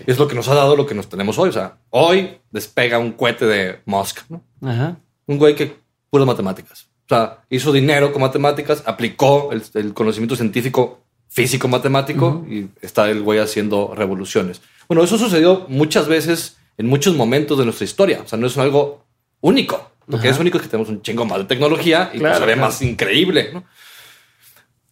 Y 0.05 0.11
es 0.11 0.17
lo 0.17 0.27
que 0.27 0.35
nos 0.35 0.47
ha 0.47 0.55
dado 0.55 0.75
lo 0.75 0.85
que 0.85 0.95
nos 0.95 1.07
tenemos 1.09 1.37
hoy. 1.37 1.49
O 1.49 1.53
sea, 1.53 1.77
hoy 1.89 2.37
despega 2.51 2.97
un 2.99 3.11
cohete 3.13 3.45
de 3.45 3.79
Musk, 3.85 4.21
¿no? 4.29 4.41
Ajá. 4.61 4.97
un 5.27 5.37
güey 5.37 5.55
que 5.55 5.77
puras 6.09 6.25
matemáticas. 6.27 6.87
O 7.05 7.09
sea, 7.15 7.39
hizo 7.49 7.71
dinero 7.71 8.11
con 8.11 8.21
matemáticas, 8.21 8.83
aplicó 8.85 9.49
el, 9.51 9.63
el 9.75 9.93
conocimiento 9.93 10.35
científico 10.35 11.01
físico 11.27 11.67
matemático 11.67 12.43
y 12.49 12.67
está 12.81 13.09
el 13.09 13.21
güey 13.21 13.39
haciendo 13.39 13.93
revoluciones. 13.95 14.61
Bueno, 14.87 15.03
eso 15.03 15.17
sucedió 15.17 15.65
muchas 15.69 16.07
veces 16.07 16.57
en 16.77 16.87
muchos 16.87 17.15
momentos 17.15 17.57
de 17.59 17.65
nuestra 17.65 17.85
historia. 17.85 18.21
O 18.25 18.27
sea, 18.27 18.39
no 18.39 18.47
es 18.47 18.57
algo 18.57 19.05
único. 19.41 19.91
Lo 20.07 20.19
que 20.19 20.29
es 20.29 20.39
único 20.39 20.57
es 20.57 20.63
que 20.63 20.69
tenemos 20.69 20.89
un 20.89 21.03
chingo 21.03 21.25
más 21.25 21.37
de 21.37 21.43
tecnología 21.43 22.09
y 22.13 22.17
Claro, 22.17 22.39
se 22.39 22.45
ve 22.45 22.53
claro. 22.53 22.61
más 22.67 22.81
increíble. 22.81 23.51
¿no? 23.53 23.63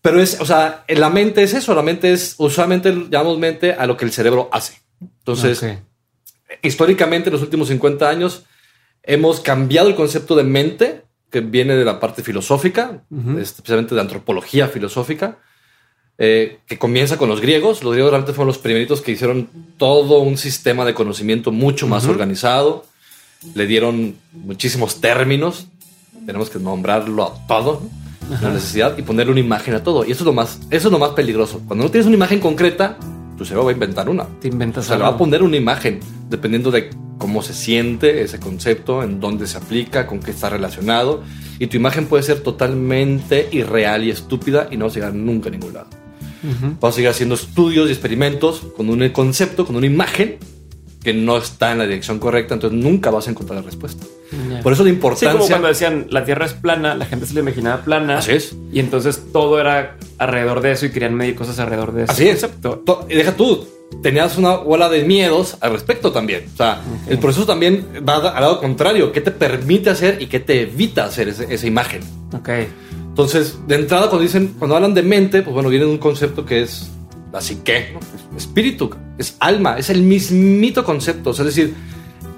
Pero 0.02 0.22
es, 0.22 0.40
o 0.40 0.46
sea, 0.46 0.84
en 0.88 1.00
la 1.00 1.10
mente 1.10 1.44
es 1.44 1.54
eso. 1.54 1.74
La 1.76 1.82
mente 1.82 2.12
es, 2.14 2.36
usualmente 2.38 2.92
llamamos 3.10 3.38
mente 3.40 3.74
a 3.74 3.86
lo 3.88 3.98
que 3.98 4.06
el 4.06 4.12
cerebro 4.12 4.50
hace. 4.52 4.80
Entonces, 5.02 5.62
Ok. 5.64 5.70
históricamente 6.62 7.30
en 7.30 7.34
los 7.34 7.42
últimos 7.42 7.68
50 7.68 8.08
años 8.10 8.44
hemos 9.04 9.40
cambiado 9.40 9.90
el 9.90 9.96
concepto 9.96 10.36
de 10.36 10.44
mente 10.44 11.04
que 11.30 11.42
viene 11.42 11.76
de 11.76 11.84
la 11.86 12.00
parte 12.00 12.24
filosófica, 12.24 13.04
Ujú. 13.10 13.38
especialmente 13.40 13.96
de 13.96 14.02
antropología 14.02 14.68
filosófica, 14.70 15.40
eh, 16.18 16.60
que 16.66 16.78
comienza 16.78 17.18
con 17.18 17.30
los 17.30 17.42
griegos. 17.42 17.84
Los 17.84 17.94
griegos 17.94 18.12
realmente 18.12 18.34
fueron 18.34 18.48
los 18.48 18.58
primeritos 18.58 19.02
que 19.02 19.12
hicieron 19.12 19.50
todo 19.78 20.20
un 20.20 20.38
sistema 20.38 20.84
de 20.86 20.94
conocimiento 20.94 21.52
mucho 21.52 21.86
más 21.88 22.04
Ujú. 22.04 22.14
organizado. 22.14 22.86
Le 23.56 23.68
dieron 23.68 24.16
muchísimos 24.32 25.00
términos. 25.02 25.68
Tenemos 26.26 26.50
que 26.50 26.60
nombrarlo 26.60 27.24
a 27.24 27.48
todo, 27.48 27.84
¿no? 28.30 28.38
la 28.42 28.54
necesidad 28.54 28.98
y 28.98 29.02
ponerle 29.02 29.32
una 29.32 29.42
imagen 29.42 29.74
a 29.76 29.84
todo. 29.84 30.06
Y 30.06 30.12
eso 30.12 30.22
es 30.24 30.26
lo 30.26 30.34
más, 30.34 30.60
eso 30.70 30.88
es 30.88 30.92
lo 30.92 31.00
más 31.00 31.12
peligroso. 31.12 31.62
Cuando 31.68 31.86
no 31.86 31.92
tienes 31.92 32.08
una 32.08 32.16
imagen 32.16 32.40
concreta, 32.40 32.98
tu 33.38 33.46
cerebro 33.46 33.66
va 33.66 33.72
a 33.72 33.74
inventar 33.74 34.10
una. 34.10 34.26
Te 34.42 34.50
O 34.50 34.52
inventas 34.52 34.86
sea, 34.86 34.96
le 34.96 35.02
va 35.02 35.08
a 35.08 35.10
algo. 35.10 35.20
poner 35.20 35.44
una 35.44 35.58
imagen 35.58 36.00
dependiendo 36.30 36.72
de 36.72 36.90
cómo 37.18 37.42
se 37.42 37.54
siente 37.54 38.22
ese 38.22 38.40
concepto, 38.40 39.02
en 39.04 39.20
dónde 39.20 39.48
se 39.48 39.58
aplica, 39.58 40.06
con 40.08 40.20
qué 40.20 40.32
está 40.32 40.50
relacionado. 40.50 41.24
Y 41.60 41.68
tu 41.68 41.78
imagen 41.78 42.06
puede 42.08 42.24
ser 42.24 42.42
totalmente 42.42 43.50
irreal 43.52 44.04
y 44.04 44.10
estúpida 44.12 44.68
y 44.72 44.78
no 44.78 44.86
vas 44.86 44.94
a 44.94 44.96
llegar 44.96 45.14
nunca 45.14 45.50
a 45.50 45.52
ningún 45.52 45.74
lado. 45.74 45.88
Ujú. 46.44 46.76
Vas 46.80 46.94
a 46.94 46.96
seguir 46.96 47.10
haciendo 47.10 47.36
estudios 47.36 47.90
y 47.90 47.92
experimentos 47.92 48.62
con 48.76 48.90
un 48.90 49.08
concepto, 49.10 49.66
con 49.66 49.76
una 49.76 49.88
imagen 49.88 50.38
que 51.08 51.14
no 51.14 51.38
está 51.38 51.72
en 51.72 51.78
la 51.78 51.86
dirección 51.86 52.20
correcta, 52.20 52.54
entonces 52.54 52.78
nunca 52.78 53.10
vas 53.12 53.28
a 53.28 53.32
encontrar 53.32 53.60
la 53.60 53.66
respuesta. 53.66 54.06
Por 54.62 54.74
eso 54.74 54.84
la 54.84 54.90
Sí, 54.90 54.94
importancia... 54.96 55.32
como 55.32 55.48
cuando 55.48 55.70
decían 55.70 56.08
la 56.10 56.26
Tierra 56.26 56.46
es 56.46 56.52
plana, 56.52 56.96
la 56.96 57.06
gente 57.06 57.26
se 57.26 57.34
la 57.34 57.40
imaginaba 57.40 57.82
plana. 57.84 58.18
Así 58.18 58.32
es. 58.34 58.58
Y 58.74 58.82
entonces 58.82 59.22
todo 59.32 59.58
era 59.62 59.96
alrededor 60.18 60.60
de 60.60 60.74
eso 60.74 60.86
y 60.86 60.90
querían 60.92 61.14
medir 61.16 61.36
cosas 61.36 61.60
alrededor 61.60 61.94
de 61.94 62.04
eso. 62.04 62.12
Así 62.12 62.28
es. 62.28 62.42
concepto. 62.42 63.06
Deja 63.08 63.38
tú, 63.38 63.66
tenías 64.04 64.38
una 64.38 64.58
bola 64.58 64.90
de 64.90 65.06
miedos 65.06 65.56
al 65.62 65.72
respecto 65.72 66.12
también. 66.12 66.44
O 66.54 66.58
sea, 66.58 66.82
el 67.08 67.20
proceso 67.20 67.46
también 67.46 67.86
va 68.06 68.18
al 68.18 68.42
lado 68.42 68.60
contrario. 68.60 69.14
¿Qué 69.14 69.22
te 69.22 69.32
permite 69.32 69.90
hacer 69.92 70.22
y 70.22 70.28
qué 70.28 70.42
te 70.42 70.64
evita 70.64 71.06
hacer 71.06 71.30
ese- 71.30 71.48
esa 71.54 71.66
imagen? 71.68 72.02
Ok. 72.34 72.50
Entonces, 73.10 73.58
de 73.66 73.76
entrada, 73.76 74.08
cuando 74.10 74.24
dicen, 74.24 74.56
cuando 74.60 74.76
hablan 74.76 74.94
de 74.94 75.04
mente, 75.04 75.42
pues 75.42 75.54
bueno, 75.54 75.70
viene 75.70 75.86
un 75.86 76.00
concepto 76.00 76.46
que 76.46 76.64
es 76.64 76.90
¿no? 77.94 78.00
Es 78.38 78.44
espíritu, 78.44 78.90
es 79.18 79.36
alma, 79.40 79.78
es 79.78 79.90
el 79.90 80.02
mismito 80.04 80.84
concepto. 80.84 81.32
O 81.32 81.34
sea, 81.34 81.46
es 81.46 81.56
decir, 81.56 81.74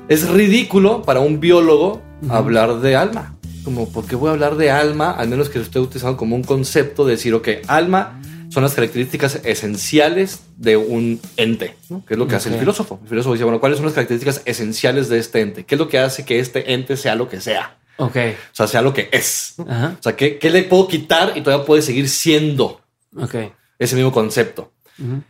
es 0.08 0.28
ridículo 0.30 1.02
para 1.04 1.20
un 1.20 1.40
biólogo 1.40 2.02
hablar 2.30 2.80
de 2.82 2.96
alma. 2.96 3.36
Como, 3.64 3.90
¿por 3.90 4.06
qué 4.06 4.16
voy 4.16 4.30
a 4.30 4.32
hablar 4.32 4.56
de 4.56 4.72
alma? 4.72 5.12
Al 5.12 5.28
menos 5.28 5.50
que 5.50 5.60
lo 5.60 5.66
esté 5.66 5.80
utilizando 5.80 6.18
como 6.18 6.36
un 6.36 6.44
concepto 6.44 7.06
de 7.06 7.12
decir, 7.12 7.34
ok, 7.34 7.48
alma 7.68 8.22
son 8.50 8.64
las 8.64 8.74
características 8.74 9.42
esenciales 9.44 10.40
de 10.58 10.76
un 10.76 11.20
ente, 11.38 11.76
¿no? 11.90 12.04
que 12.04 12.16
es 12.16 12.18
lo 12.18 12.28
que 12.28 12.36
hace 12.36 12.50
el 12.50 12.56
filósofo. 12.60 13.00
El 13.04 13.10
filósofo 13.10 13.34
dice, 13.34 13.44
bueno, 13.44 13.60
¿cuáles 13.60 13.78
son 13.78 13.86
las 13.86 13.94
características 13.94 14.42
esenciales 14.46 15.08
de 15.08 15.20
este 15.20 15.42
ente? 15.42 15.66
¿Qué 15.66 15.76
es 15.76 15.80
lo 15.80 15.88
que 15.88 16.00
hace 16.00 16.26
que 16.26 16.40
este 16.40 16.74
ente 16.74 16.98
sea 16.98 17.14
lo 17.16 17.30
que 17.30 17.42
sea? 17.42 17.78
Ok. 17.98 18.16
O 18.16 18.56
sea, 18.56 18.68
sea 18.68 18.82
lo 18.82 18.94
que 18.94 19.10
es. 19.12 19.54
¿no? 19.58 19.66
O 19.66 20.02
sea, 20.02 20.16
¿qué, 20.16 20.40
qué 20.40 20.50
le 20.50 20.64
puedo 20.64 20.88
quitar 20.88 21.34
y 21.36 21.42
todavía 21.42 21.66
puede 21.66 21.82
seguir 21.84 22.10
siendo 22.10 22.82
Ok. 23.16 23.36
ese 23.78 23.96
mismo 23.96 24.12
concepto? 24.12 24.72
Ujú. 25.00 25.24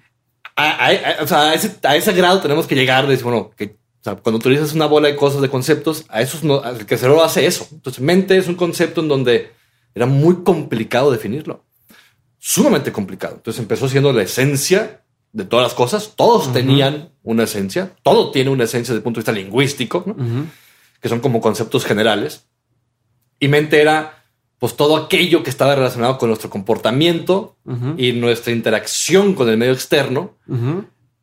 A, 0.55 0.69
a- 0.87 0.89
a- 1.19 1.23
o 1.23 1.27
sea, 1.27 1.53
ese, 1.53 1.77
a 1.83 1.95
ese 1.95 2.11
grado 2.13 2.41
tenemos 2.41 2.67
que 2.67 2.75
llegar 2.75 3.05
de 3.05 3.11
decir, 3.11 3.23
bueno, 3.25 3.51
que 3.55 3.77
o 4.01 4.03
sea, 4.03 4.15
cuando 4.15 4.37
utilizas 4.39 4.73
una 4.73 4.85
bola 4.85 5.09
de 5.09 5.15
cosas, 5.17 5.41
de 5.41 5.49
conceptos, 5.49 6.05
a 6.09 6.21
esos 6.21 6.43
no, 6.43 6.61
al 6.61 6.85
que 6.85 6.93
el 6.95 6.99
cerebro 6.99 7.21
hace 7.23 7.45
eso. 7.45 7.67
Entonces, 7.71 8.01
mente 8.01 8.37
es 8.37 8.47
un 8.47 8.55
concepto 8.55 9.01
en 9.01 9.09
donde 9.09 9.51
era 9.93 10.05
muy 10.05 10.43
complicado 10.43 11.11
definirlo. 11.11 11.65
Sumamente 12.37 12.91
complicado. 12.93 13.35
Entonces 13.35 13.59
empezó 13.61 13.89
siendo 13.89 14.13
la 14.13 14.23
esencia 14.23 15.01
de 15.33 15.43
todas 15.43 15.63
las 15.65 15.73
cosas. 15.73 16.13
Todos 16.15 16.53
tenían 16.53 17.09
una 17.23 17.43
esencia. 17.43 17.91
Todo 18.01 18.31
tiene 18.31 18.49
una 18.49 18.63
esencia 18.63 18.93
desde 18.93 18.99
el 18.99 19.03
punto 19.03 19.17
de 19.19 19.21
vista 19.21 19.31
lingüístico. 19.33 20.03
¿no? 20.07 20.13
Ujú. 20.13 20.45
que 21.01 21.09
son 21.09 21.19
como 21.19 21.41
conceptos 21.41 21.83
generales. 21.85 22.45
Y 23.39 23.49
mente 23.49 23.81
era 23.81 24.18
pues 24.59 24.75
todo 24.75 24.97
aquello 24.97 25.41
que 25.41 25.49
estaba 25.49 25.73
relacionado 25.75 26.17
con 26.17 26.29
nuestro 26.29 26.49
comportamiento 26.49 27.55
y 27.97 28.11
nuestra 28.13 28.51
interacción 28.53 29.33
con 29.33 29.47
el 29.49 29.57
medio 29.57 29.71
externo, 29.73 30.31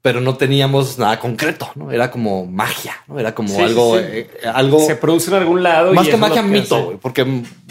pero 0.03 0.21
no 0.21 0.37
teníamos 0.37 0.99
nada 0.99 1.19
concreto, 1.19 1.69
¿no? 1.75 1.91
Era 1.91 2.11
como 2.13 2.47
magia, 2.47 2.95
¿no? 3.09 3.19
Era 3.19 3.35
como 3.35 3.49
Sí, 3.49 3.61
algo, 3.61 3.99
sí, 3.99 4.05
eh, 4.07 4.31
algo 4.55 4.79
Se 4.81 4.95
produce 4.97 5.31
en 5.31 5.37
algún 5.37 5.63
lado. 5.65 5.93
más 5.93 6.07
y 6.07 6.11
que 6.13 6.17
magia 6.17 6.43
que 6.43 6.49
mito, 6.49 6.77
hace. 6.91 6.99
porque 7.03 7.27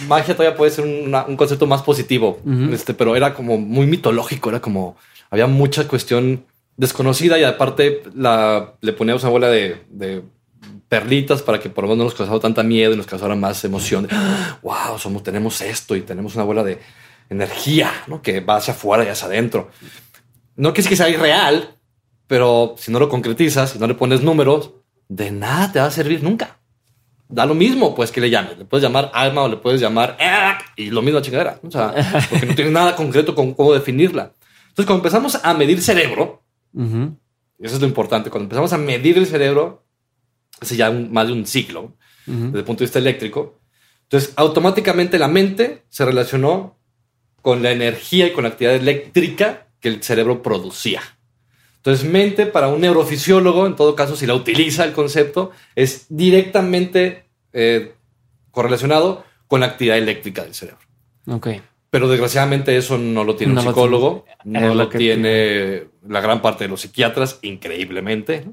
magia 0.07 0.35
todavía 0.35 0.57
puede 0.57 0.71
ser 0.71 0.83
una- 0.85 1.25
un 1.25 1.37
concepto 1.37 1.65
más 1.65 1.81
positivo, 1.81 2.39
este, 2.71 2.93
pero 2.93 3.15
era 3.15 3.33
como 3.33 3.57
muy 3.57 3.87
mitológico, 3.87 4.49
era 4.49 4.59
como 4.61 4.97
había 5.31 5.47
mucha 5.47 5.87
cuestión 5.87 6.43
desconocida 6.77 7.39
y 7.39 7.43
aparte 7.45 8.03
la, 8.13 8.73
le 8.81 8.91
poníamos 8.93 9.23
una 9.23 9.31
bola 9.31 9.47
de, 9.49 9.77
de 9.89 10.21
perlitas 10.99 11.41
para 11.41 11.59
que 11.59 11.69
por 11.69 11.83
lo 11.83 11.89
menos 11.89 11.97
no 11.97 12.03
nos 12.05 12.13
causara 12.13 12.39
tanta 12.39 12.63
miedo 12.63 12.93
y 12.93 12.95
nos 12.97 13.05
causara 13.05 13.35
más 13.35 13.61
emoción. 13.65 14.07
¡Ah! 14.11 14.59
Wow, 14.61 14.97
somos, 14.97 15.23
tenemos 15.23 15.59
esto 15.59 15.93
y 15.97 16.01
tenemos 16.01 16.35
una 16.35 16.45
bola 16.45 16.63
de 16.63 16.79
energía 17.29 17.91
¿no? 18.07 18.21
que 18.21 18.39
va 18.39 18.55
hacia 18.57 18.73
afuera 18.73 19.03
y 19.03 19.07
hacia 19.09 19.27
adentro. 19.27 19.69
No 20.55 20.69
quiere 20.73 20.87
decir 20.87 20.89
que 20.91 20.95
sea 20.95 21.09
irreal, 21.09 21.75
pero 22.27 22.75
si 22.77 22.93
no 22.93 22.99
lo 22.99 23.09
concretizas, 23.09 23.71
si 23.71 23.79
no 23.79 23.87
le 23.87 23.95
pones 23.95 24.21
números, 24.21 24.71
de 25.09 25.31
nada 25.31 25.69
te 25.69 25.79
va 25.79 25.87
a 25.87 25.91
servir 25.91 26.23
nunca. 26.23 26.59
Da 27.27 27.45
lo 27.45 27.55
mismo, 27.55 27.93
pues, 27.93 28.11
que 28.11 28.21
le 28.21 28.29
llames. 28.29 28.57
Le 28.57 28.63
puedes 28.63 28.83
llamar 28.83 29.11
alma 29.13 29.41
o 29.41 29.49
le 29.49 29.57
puedes 29.57 29.81
llamar 29.81 30.15
"Ah", 30.21 30.59
y 30.77 30.91
lo 30.91 31.01
mismo 31.01 31.19
chingadera. 31.19 31.59
O 31.61 31.71
sea, 31.71 31.93
porque 32.29 32.45
no 32.45 32.55
tienes 32.55 32.71
nada 32.71 32.95
concreto 32.95 33.35
con 33.35 33.53
cómo 33.53 33.73
definirla. 33.73 34.31
Entonces, 34.69 34.85
cuando 34.85 34.99
empezamos 34.99 35.43
a 35.43 35.53
medir 35.55 35.81
cerebro, 35.81 36.43
eso 37.59 37.75
es 37.75 37.81
lo 37.81 37.87
importante. 37.87 38.29
Cuando 38.29 38.45
empezamos 38.45 38.71
a 38.71 38.77
medir 38.77 39.17
el 39.17 39.25
cerebro, 39.25 39.84
hace 40.59 40.75
ya 40.75 40.91
más 40.91 41.27
de 41.27 41.33
un 41.33 41.45
siglo, 41.45 41.93
desde 42.25 42.59
el 42.59 42.63
punto 42.63 42.79
de 42.79 42.85
vista 42.85 42.99
eléctrico, 42.99 43.59
entonces 44.03 44.33
automáticamente 44.35 45.19
la 45.19 45.27
mente 45.27 45.83
se 45.89 46.05
relacionó 46.05 46.77
con 47.41 47.61
la 47.61 47.71
energía 47.71 48.27
y 48.27 48.31
con 48.31 48.43
la 48.43 48.49
actividad 48.49 48.75
eléctrica 48.75 49.67
que 49.79 49.89
el 49.89 50.01
cerebro 50.01 50.41
producía. 50.41 51.01
Entonces, 51.77 52.09
mente 52.09 52.47
para 52.47 52.67
un 52.67 52.81
neurofisiólogo, 52.81 53.67
en 53.67 53.75
todo 53.75 53.95
caso, 53.95 54.15
si 54.15 54.25
la 54.25 54.33
utiliza 54.33 54.83
el 54.83 54.93
concepto, 54.93 55.51
es 55.75 56.07
directamente 56.09 57.25
eh, 57.53 57.93
correlacionado 58.49 59.23
con 59.47 59.59
la 59.59 59.67
actividad 59.67 59.99
eléctrica 59.99 60.43
del 60.43 60.55
cerebro. 60.55 60.81
Ok. 61.27 61.49
Pero 61.91 62.09
desgraciadamente 62.09 62.75
eso 62.75 62.97
no 62.97 63.23
lo 63.23 63.35
tiene 63.35 63.53
No 63.53 63.59
un 63.61 63.65
lo 63.65 63.71
psicólogo, 63.71 64.25
no 64.45 64.73
lo 64.73 64.89
tiene 64.89 65.83
la 66.07 66.21
gran 66.21 66.41
parte 66.41 66.63
de 66.65 66.69
los 66.69 66.81
psiquiatras, 66.81 67.39
increíblemente. 67.41 68.45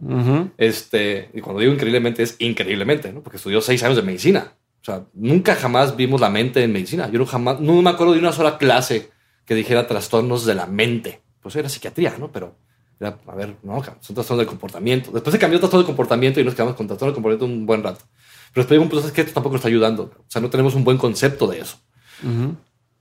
Este, 0.57 1.31
y 1.35 1.41
cuando 1.41 1.61
digo 1.61 1.73
increíblemente 1.73 2.23
es 2.23 2.37
increíblemente, 2.39 3.13
¿no? 3.13 3.23
Porque 3.23 3.37
estudió 3.37 3.61
seis 3.61 3.83
años 3.83 3.97
de 3.97 4.03
medicina. 4.03 4.55
O 4.81 4.85
sea, 4.85 5.05
nunca 5.15 5.55
jamás 5.55 5.97
vimos 5.97 6.21
la 6.21 6.31
mente 6.31 6.63
en 6.63 6.73
medicina. 6.73 7.09
Yo 7.11 7.19
no 7.19 7.27
jamás, 7.27 7.61
no 7.61 7.81
me 7.81 7.91
acuerdo 7.91 8.15
de 8.15 8.19
una 8.19 8.33
sola 8.33 8.59
clase 8.59 9.11
que 9.45 9.55
dijera 9.55 9.87
trastornos 9.87 10.45
de 10.45 10.55
la 10.55 10.67
mente. 10.67 11.23
Pues 11.41 11.57
era 11.57 11.69
psiquiatría, 11.69 12.17
¿no? 12.19 12.33
Pero 12.33 12.57
era, 12.99 13.19
a 13.27 13.35
ver, 13.35 13.57
no, 13.63 13.83
son 14.01 14.15
trastornos 14.15 14.39
del 14.39 14.47
comportamiento. 14.47 15.11
Después 15.13 15.33
se 15.33 15.39
cambió 15.39 15.61
trastorno 15.61 15.83
del 15.83 15.87
comportamiento 15.87 16.41
y 16.41 16.45
nos 16.45 16.55
quedamos 16.55 16.75
con 16.75 16.87
trastorno 16.87 17.13
del 17.13 17.15
comportamiento 17.15 17.47
un 17.47 17.67
buen 17.67 17.83
rato. 17.83 18.05
Pero 18.53 18.67
después 18.67 18.91
pues 18.91 19.05
es 19.07 19.13
que 19.13 19.21
esto 19.23 19.35
tampoco 19.35 19.55
nos 19.55 19.61
está 19.61 19.69
ayudando. 19.69 20.05
O 20.19 20.25
sea, 20.29 20.43
no 20.43 20.51
tenemos 20.51 20.75
un 20.75 20.85
buen 20.85 20.99
concepto 20.99 21.47
de 21.47 21.61
eso. 21.61 21.79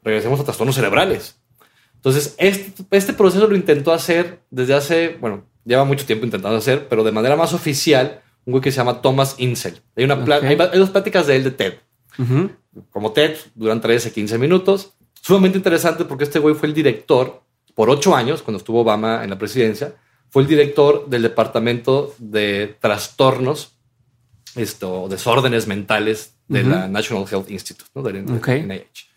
Regresemos 0.04 0.40
a 0.40 0.44
trastornos 0.44 0.76
cerebrales. 0.76 1.41
Entonces, 2.04 2.34
este, 2.40 2.84
este 2.92 3.14
proceso 3.14 3.46
lo 3.48 3.56
intentó 3.56 3.94
hacer 3.94 4.40
desde 4.50 4.74
hace, 4.74 5.18
bueno, 5.22 5.44
lleva 5.66 5.84
mucho 5.86 6.06
tiempo 6.06 6.26
intentando 6.26 6.58
hacer, 6.58 6.88
pero 6.90 7.04
de 7.04 7.12
manera 7.12 7.36
más 7.36 7.54
oficial, 7.54 8.22
un 8.46 8.52
güey 8.54 8.62
que 8.64 8.72
se 8.72 8.78
llama 8.78 9.02
Thomas 9.02 9.36
Insel. 9.38 9.80
Hay, 9.96 10.04
una 10.06 10.26
pla- 10.26 10.38
Ok. 10.40 10.44
hay, 10.46 10.58
hay 10.60 10.80
dos 10.80 10.90
pláticas 10.90 11.28
de 11.28 11.36
él 11.36 11.44
de 11.44 11.52
TED. 11.52 11.74
Ujú. 12.18 12.50
Como 12.90 13.12
TED, 13.12 13.36
duran 13.54 13.80
13, 13.82 14.12
15 14.12 14.38
minutos. 14.40 14.94
Sumamente 15.22 15.58
interesante 15.60 16.04
porque 16.06 16.24
este 16.24 16.40
güey 16.40 16.56
fue 16.56 16.68
el 16.70 16.74
director 16.74 17.44
por 17.76 17.90
ocho 17.92 18.16
años, 18.16 18.42
cuando 18.42 18.58
estuvo 18.58 18.82
Obama 18.82 19.24
en 19.24 19.30
la 19.30 19.38
presidencia, 19.38 19.94
fue 20.30 20.42
el 20.42 20.48
director 20.48 21.08
del 21.08 21.22
departamento 21.22 22.16
de 22.18 22.76
trastornos, 22.82 23.76
esto, 24.56 25.08
desórdenes 25.08 25.68
mentales 25.68 26.34
de 26.48 26.62
Ujú. 26.62 26.70
la 26.72 26.88
National 26.88 27.26
Health 27.32 27.50
Institute, 27.52 27.90
¿no? 27.94 28.02
Del 28.02 28.26
del 28.26 28.38
Ok. 28.38 28.48
NIH. 28.48 29.11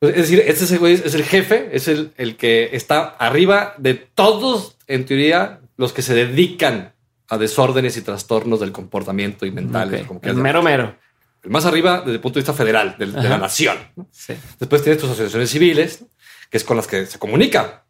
Es 0.00 0.14
decir, 0.16 0.42
este 0.46 0.64
ese 0.64 0.78
güey 0.78 0.94
es 0.94 1.14
el 1.14 1.24
jefe, 1.24 1.70
es 1.72 1.88
el, 1.88 2.12
el 2.16 2.36
que 2.36 2.70
está 2.76 3.04
arriba 3.08 3.74
de 3.78 3.94
todos, 3.94 4.76
en 4.86 5.04
teoría, 5.06 5.60
los 5.76 5.92
que 5.92 6.02
se 6.02 6.14
dedican 6.14 6.92
a 7.28 7.38
desórdenes 7.38 7.96
y 7.96 8.02
trastornos 8.02 8.60
del 8.60 8.72
comportamiento 8.72 9.46
y 9.46 9.50
mentales. 9.50 10.02
Ok. 10.02 10.06
como 10.06 10.20
que 10.20 10.28
El 10.28 10.36
mero 10.36 10.62
mero. 10.62 10.94
el 11.42 11.50
más 11.50 11.64
arriba 11.64 12.00
desde 12.00 12.12
el 12.12 12.20
punto 12.20 12.38
de 12.38 12.42
vista 12.42 12.52
federal, 12.52 12.94
del- 12.98 13.12
de, 13.14 13.28
la 13.28 13.38
nación. 13.38 13.76
¿no? 13.96 14.06
Sí. 14.12 14.34
Después 14.60 14.82
tienes 14.82 15.00
tus 15.00 15.10
asociaciones 15.10 15.50
civiles, 15.50 16.04
que 16.50 16.56
es 16.58 16.64
con 16.64 16.76
las 16.76 16.86
que 16.86 17.06
se 17.06 17.18
comunica 17.18 17.84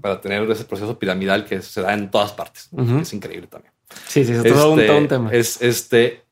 para 0.00 0.18
tener 0.20 0.50
ese 0.50 0.64
proceso 0.64 0.98
piramidal 0.98 1.44
que 1.44 1.60
se 1.60 1.82
da 1.82 1.92
en 1.92 2.10
todas 2.10 2.32
partes. 2.32 2.70
Es 3.02 3.12
increíble 3.12 3.48
también. 3.48 3.72
Sí, 4.06 4.24
sí, 4.24 4.32
es 4.32 4.42
todo, 4.44 4.72
un, 4.72 4.78
Este, 4.80 4.86
todo 4.88 4.98
un 4.98 5.08
tema. 5.08 5.30
Es 5.32 5.60
este. 5.60 6.22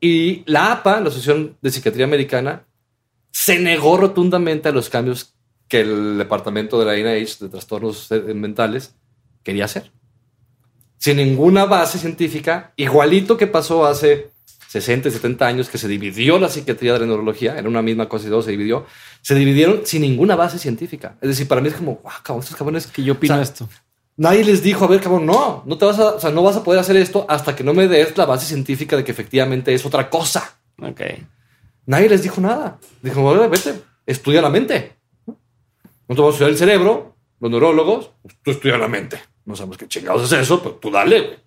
Y 0.00 0.42
la 0.50 0.72
APA, 0.72 1.00
la 1.00 1.08
Asociación 1.08 1.56
de 1.62 1.70
Psiquiatría 1.70 2.04
Americana, 2.04 2.64
se 3.32 3.58
negó 3.58 3.96
rotundamente 3.96 4.68
a 4.68 4.72
los 4.72 4.88
cambios 4.88 5.34
que 5.66 5.80
el 5.80 6.18
departamento 6.18 6.78
de 6.78 6.84
la 6.84 6.94
NIH 6.94 7.38
de 7.40 7.48
trastornos 7.48 8.08
mentales 8.34 8.94
quería 9.42 9.64
hacer. 9.64 9.90
Sin 10.98 11.16
ninguna 11.16 11.64
base 11.64 11.98
científica, 11.98 12.72
igualito 12.76 13.36
que 13.36 13.48
pasó 13.48 13.86
hace 13.86 14.30
60, 14.68 15.10
70 15.10 15.46
años, 15.46 15.68
que 15.68 15.78
se 15.78 15.88
dividió 15.88 16.38
la 16.38 16.48
psiquiatría 16.48 16.92
de 16.92 17.00
la 17.00 17.06
neurología, 17.06 17.58
era 17.58 17.68
una 17.68 17.82
misma 17.82 18.08
cosa 18.08 18.26
y 18.26 18.28
luego 18.28 18.42
se 18.42 18.52
dividió, 18.52 18.86
se 19.20 19.34
dividieron 19.34 19.80
sin 19.84 20.02
ninguna 20.02 20.36
base 20.36 20.58
científica. 20.58 21.16
Es 21.20 21.30
decir, 21.30 21.48
para 21.48 21.60
mí 21.60 21.68
es 21.68 21.74
como, 21.74 22.00
wow, 22.02 22.12
cabrón, 22.22 22.42
estos 22.42 22.56
cabrones 22.56 22.86
que 22.86 23.02
yo 23.02 23.14
opino 23.14 23.34
o 23.34 23.36
sea, 23.36 23.42
esto. 23.42 23.68
Nadie 24.16 24.44
les 24.44 24.62
dijo, 24.62 24.84
a 24.84 24.88
ver, 24.88 25.00
cabrón, 25.00 25.26
no, 25.26 25.62
no 25.66 25.76
te 25.76 25.84
vas 25.84 25.98
a, 25.98 26.14
o 26.14 26.20
sea, 26.20 26.30
no 26.30 26.42
vas 26.42 26.56
a 26.56 26.62
poder 26.62 26.80
hacer 26.80 26.96
esto 26.96 27.26
hasta 27.28 27.56
que 27.56 27.64
no 27.64 27.74
me 27.74 27.88
des 27.88 28.16
la 28.16 28.26
base 28.26 28.46
científica 28.46 28.96
de 28.96 29.04
que 29.04 29.12
efectivamente 29.12 29.74
es 29.74 29.84
otra 29.84 30.08
cosa. 30.08 30.54
Ok. 30.80 31.00
Nadie 31.86 32.08
les 32.08 32.22
dijo 32.22 32.40
nada. 32.40 32.78
Dijo, 33.02 33.22
"Bueno, 33.22 33.48
vete, 33.48 33.74
estudia 34.06 34.40
la 34.42 34.50
mente. 34.50 34.96
No 35.26 35.34
te 36.16 36.20
vamos 36.20 36.34
a 36.34 36.36
estudiar 36.36 36.50
el 36.50 36.58
cerebro, 36.58 37.16
los 37.40 37.50
neurólogos, 37.50 38.10
pues, 38.22 38.36
tú 38.42 38.50
estudia 38.50 38.78
la 38.78 38.88
mente. 38.88 39.20
No 39.44 39.56
sabemos 39.56 39.78
qué 39.78 39.88
chingados 39.88 40.30
es 40.30 40.38
eso, 40.40 40.62
pero 40.62 40.76
tú 40.76 40.90
dale, 40.90 41.20
güey. 41.20 41.38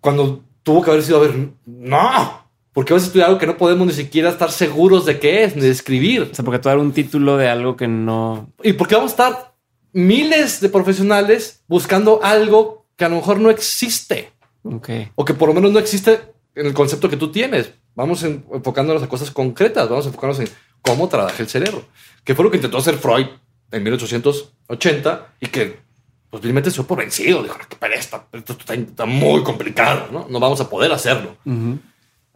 Cuando 0.00 0.42
tuvo 0.62 0.82
que 0.82 0.90
haber 0.90 1.02
sido, 1.02 1.18
a 1.18 1.20
ver, 1.20 1.34
no, 1.66 2.42
porque 2.72 2.92
vas 2.94 3.02
a 3.02 3.06
estudiar 3.06 3.28
algo 3.28 3.38
que 3.38 3.46
no 3.46 3.56
podemos 3.56 3.86
ni 3.86 3.92
siquiera 3.92 4.30
estar 4.30 4.50
seguros 4.50 5.04
de 5.04 5.18
qué 5.18 5.44
es, 5.44 5.54
ni 5.54 5.62
de 5.62 5.70
escribir. 5.70 6.22
O 6.22 6.34
sea, 6.34 6.44
porque 6.44 6.58
tú 6.58 6.68
dar 6.68 6.78
un 6.78 6.92
título 6.92 7.36
de 7.36 7.48
algo 7.48 7.76
que 7.76 7.86
no. 7.86 8.50
¿Y 8.62 8.72
por 8.72 8.88
qué 8.88 8.94
vamos 8.94 9.12
a 9.12 9.14
estar 9.14 9.54
miles 9.92 10.60
de 10.60 10.68
profesionales 10.70 11.62
buscando 11.68 12.20
algo 12.22 12.86
que 12.96 13.04
a 13.04 13.08
lo 13.08 13.16
mejor 13.16 13.40
no 13.40 13.50
existe? 13.50 14.32
Ok. 14.62 14.88
O 15.14 15.24
que 15.24 15.34
por 15.34 15.48
lo 15.48 15.54
menos 15.54 15.70
no 15.70 15.78
existe 15.78 16.20
en 16.54 16.66
el 16.66 16.74
concepto 16.74 17.10
que 17.10 17.16
tú 17.16 17.30
tienes. 17.30 17.72
Vamos 17.94 18.22
en- 18.22 18.44
enfocándonos 18.52 19.02
a 19.02 19.08
cosas 19.08 19.30
concretas, 19.30 19.88
vamos 19.88 20.06
a 20.06 20.08
enfocarnos 20.08 20.40
en 20.40 20.48
cómo 20.80 21.08
trabaja 21.08 21.42
el 21.42 21.48
cerebro, 21.48 21.84
que 22.24 22.34
fue 22.34 22.44
lo 22.44 22.50
que 22.50 22.56
intentó 22.56 22.78
hacer 22.78 22.96
Freud 22.96 23.26
en 23.70 23.82
1880 23.82 25.34
y 25.40 25.46
que 25.46 25.78
posiblemente 26.30 26.70
se 26.70 26.76
fue 26.76 26.86
por 26.86 26.98
vencido. 26.98 27.42
Dijo, 27.42 27.56
que 27.68 27.76
pereza, 27.76 28.26
esto 28.32 28.54
está, 28.58 28.74
está 28.74 29.06
muy 29.06 29.42
complicado, 29.42 30.08
¿no? 30.12 30.26
No 30.28 30.40
vamos 30.40 30.60
a 30.60 30.68
poder 30.68 30.92
hacerlo. 30.92 31.36
Ujú. 31.44 31.78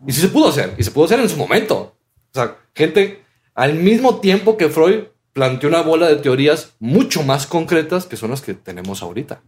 Y 0.07 0.13
sí 0.13 0.21
se 0.21 0.29
pudo 0.29 0.49
hacer, 0.49 0.75
y 0.77 0.83
se 0.85 0.91
pudo 0.91 1.07
hacer 1.07 1.21
en 1.21 1.29
su 1.29 1.37
momento. 1.37 1.95
O 2.31 2.35
sea, 2.35 2.57
gente 2.75 3.23
al 3.55 3.75
mismo 3.75 4.21
tiempo 4.21 4.57
que 4.59 4.69
Freud 4.69 5.05
planteó 5.33 5.69
una 5.69 5.81
bola 5.83 6.09
de 6.09 6.17
teorías 6.17 6.75
mucho 6.79 7.23
más 7.23 7.47
concretas 7.47 8.05
que 8.07 8.17
son 8.17 8.31
las 8.31 8.43
que 8.43 8.55
tenemos 8.55 9.03
ahorita. 9.03 9.41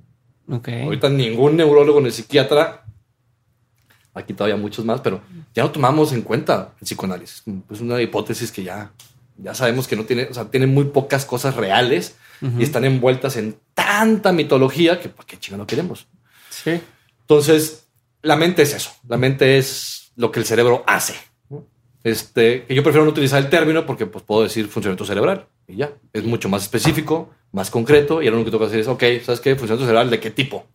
Ok. 0.51 0.69
Ahorita 0.85 1.11
ningún 1.11 1.57
neurólogo 1.57 2.01
ni 2.01 2.11
psiquiatra, 2.11 2.85
aquí 4.19 4.35
todavía 4.35 4.57
muchos 4.57 4.85
más, 4.85 5.01
pero 5.01 5.21
ya 5.55 5.63
no 5.63 5.71
tomamos 5.71 6.13
en 6.13 6.23
cuenta 6.23 6.73
el 6.81 6.85
psicoanálisis. 6.85 7.43
Es 7.71 7.81
una 7.81 8.01
hipótesis 8.01 8.53
que 8.53 8.63
ya, 8.63 8.93
ya 9.37 9.55
sabemos 9.55 9.89
que 9.89 9.97
no 9.97 10.05
tiene, 10.05 10.25
o 10.25 10.35
sea, 10.35 10.51
tiene 10.51 10.67
muy 10.67 10.85
pocas 10.85 11.25
cosas 11.25 11.57
reales 11.57 12.17
y 12.41 12.63
están 12.63 12.85
envueltas 12.85 13.37
en 13.37 13.57
tanta 13.75 14.33
mitología 14.33 15.01
que 15.01 15.09
¿para 15.09 15.27
qué 15.27 15.39
chinga 15.39 15.59
no 15.59 15.67
queremos? 15.67 16.07
Sí. 16.51 16.81
Entonces, 17.23 17.89
la 18.23 18.37
mente 18.37 18.63
es 18.63 18.75
eso. 18.75 18.91
La 19.09 19.17
mente 19.17 19.59
es 19.59 20.13
lo 20.17 20.31
que 20.31 20.41
el 20.41 20.47
cerebro 20.47 20.85
hace. 20.87 21.15
Este, 22.05 22.65
que 22.65 22.75
yo 22.75 22.83
prefiero 22.83 23.05
no 23.05 23.11
utilizar 23.11 23.43
el 23.43 23.51
término 23.51 23.85
porque 23.85 24.07
pues, 24.07 24.25
puedo 24.25 24.45
decir 24.45 24.69
funcionamiento 24.69 25.05
cerebral 25.05 25.47
y 25.67 25.77
ya. 25.77 25.93
Es 26.13 26.25
mucho 26.25 26.49
más 26.49 26.63
específico, 26.63 27.31
más 27.53 27.71
concreto. 27.71 28.23
Y 28.23 28.27
ahora 28.27 28.37
lo 28.37 28.43
único 28.43 28.59
que 28.59 28.65
que 28.65 28.69
hacer 28.69 28.81
es, 28.81 28.89
ok, 28.89 29.03
¿sabes 29.25 29.41
qué? 29.41 29.57
Funcionamiento 29.57 29.87
cerebral 29.87 30.11
de 30.11 30.21
qué 30.21 30.31
tipo? 30.31 30.67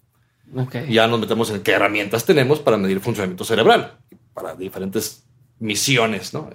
Ya 0.90 1.08
nos 1.08 1.20
metemos 1.20 1.50
en 1.52 1.62
qué 1.62 1.72
herramientas 1.72 2.26
tenemos 2.26 2.60
para 2.60 2.78
medir 2.78 3.00
funcionamiento 3.00 3.44
cerebral 3.46 3.98
para 4.34 4.56
diferentes 4.56 5.26
misiones, 5.60 6.34
¿no? 6.34 6.50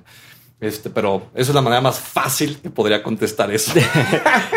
Este, 0.61 0.90
pero 0.90 1.30
eso 1.34 1.52
es 1.52 1.54
la 1.54 1.61
manera 1.62 1.80
más 1.80 2.00
fácil 2.00 2.58
que 2.61 2.68
podría 2.70 3.02
contestar 3.02 3.50
eso. 3.52 3.72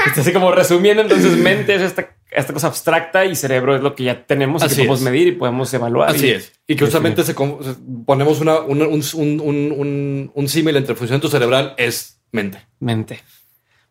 Este, 0.08 0.21
Así 0.21 0.34
como 0.34 0.51
resumiendo, 0.51 1.04
entonces 1.04 1.38
mente 1.38 1.75
es 1.75 1.82
esta, 1.84 2.15
esta 2.32 2.54
cosa 2.54 2.67
abstracta 2.67 3.23
y 3.25 3.36
cerebro 3.36 3.75
es 3.75 3.84
lo 3.84 3.93
que 3.95 4.06
ya 4.06 4.25
tenemos 4.25 4.63
y 4.63 4.67
que 4.67 4.75
podemos 4.77 4.99
es. 4.99 5.06
medir 5.06 5.27
y 5.27 5.32
podemos 5.34 5.71
evaluar. 5.75 6.10
Así 6.10 6.25
y- 6.27 6.32
es. 6.32 6.51
Y 6.67 6.75
que 6.75 6.86
justamente 6.86 7.23
se 7.23 7.36
ponemos 7.36 8.41
una, 8.41 8.60
una- 8.62 8.88
un, 8.88 9.04
un, 9.13 9.39
un, 9.41 9.71
un- 9.77 10.32
un 10.34 10.49
símil 10.49 10.75
entre 10.75 10.95
funcionamiento 10.95 11.30
cerebral 11.30 11.75
es 11.77 12.19
mente. 12.32 12.65
Mente. 12.80 13.21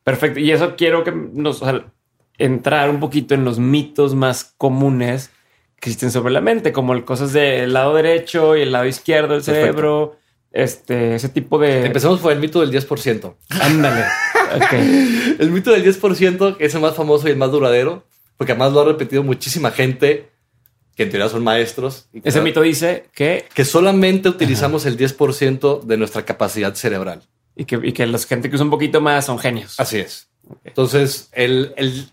Perfecto. 0.02 0.40
Y 0.40 0.50
eso 0.50 0.74
quiero 0.76 1.04
que 1.04 1.12
nos 1.12 1.62
o 1.62 1.64
sea, 1.64 1.92
entrar 2.38 2.90
un 2.90 2.98
poquito 2.98 3.34
en 3.34 3.44
los 3.44 3.60
mitos 3.60 4.14
más 4.16 4.54
comunes 4.58 5.30
existen 5.88 6.11
sobre 6.11 6.33
la 6.33 6.40
mente, 6.40 6.73
como 6.73 6.93
el 6.93 7.05
cosas 7.05 7.33
del 7.33 7.73
lado 7.73 7.95
derecho 7.95 8.57
y 8.57 8.62
el 8.62 8.73
lado 8.73 8.87
izquierdo 8.87 9.35
del 9.35 9.43
Perfecto. 9.43 9.61
cerebro. 9.61 10.16
Este, 10.53 11.14
ese 11.14 11.29
tipo 11.29 11.59
de. 11.59 11.87
Empezamos 11.87 12.21
por 12.21 12.33
el 12.33 12.38
mito 12.40 12.61
del 12.61 12.71
10%. 12.73 13.35
Ándale. 13.61 14.05
Ok. 14.53 14.73
El 15.38 15.53
mito 15.53 15.71
del 15.71 15.85
10% 15.85 16.57
es 16.59 16.75
el 16.75 16.81
más 16.81 16.97
famoso 16.97 17.29
y 17.29 17.31
el 17.31 17.37
más 17.37 17.53
duradero, 17.53 18.05
porque 18.37 18.51
además 18.51 18.73
lo 18.73 18.81
ha 18.81 18.85
repetido 18.85 19.23
muchísima 19.23 19.71
gente 19.71 20.29
que 20.97 21.05
en 21.05 21.11
teoría 21.11 21.29
son 21.29 21.45
maestros. 21.45 22.09
y 22.12 22.21
Ese 22.29 22.40
mito 22.40 22.61
dice 22.61 23.05
que, 23.14 23.45
Que 23.55 23.64
solamente 23.64 24.29
utilizamos 24.29 24.87
el 24.87 24.99
10% 24.99 25.83
de 25.85 25.97
nuestra 25.97 26.25
capacidad 26.25 26.75
cerebral. 26.75 27.23
y 27.55 27.64
que, 27.64 27.79
y 27.81 27.93
que 27.93 28.09
los 28.09 28.27
gente 28.27 28.49
que 28.51 28.57
usa 28.57 28.64
un 28.64 28.71
poquito 28.73 29.01
más 29.01 29.27
son 29.27 29.38
genios. 29.38 29.79
Así 29.79 29.99
es. 30.01 30.29
Entonces, 30.64 31.29
el, 31.31 31.73
el 31.77 32.11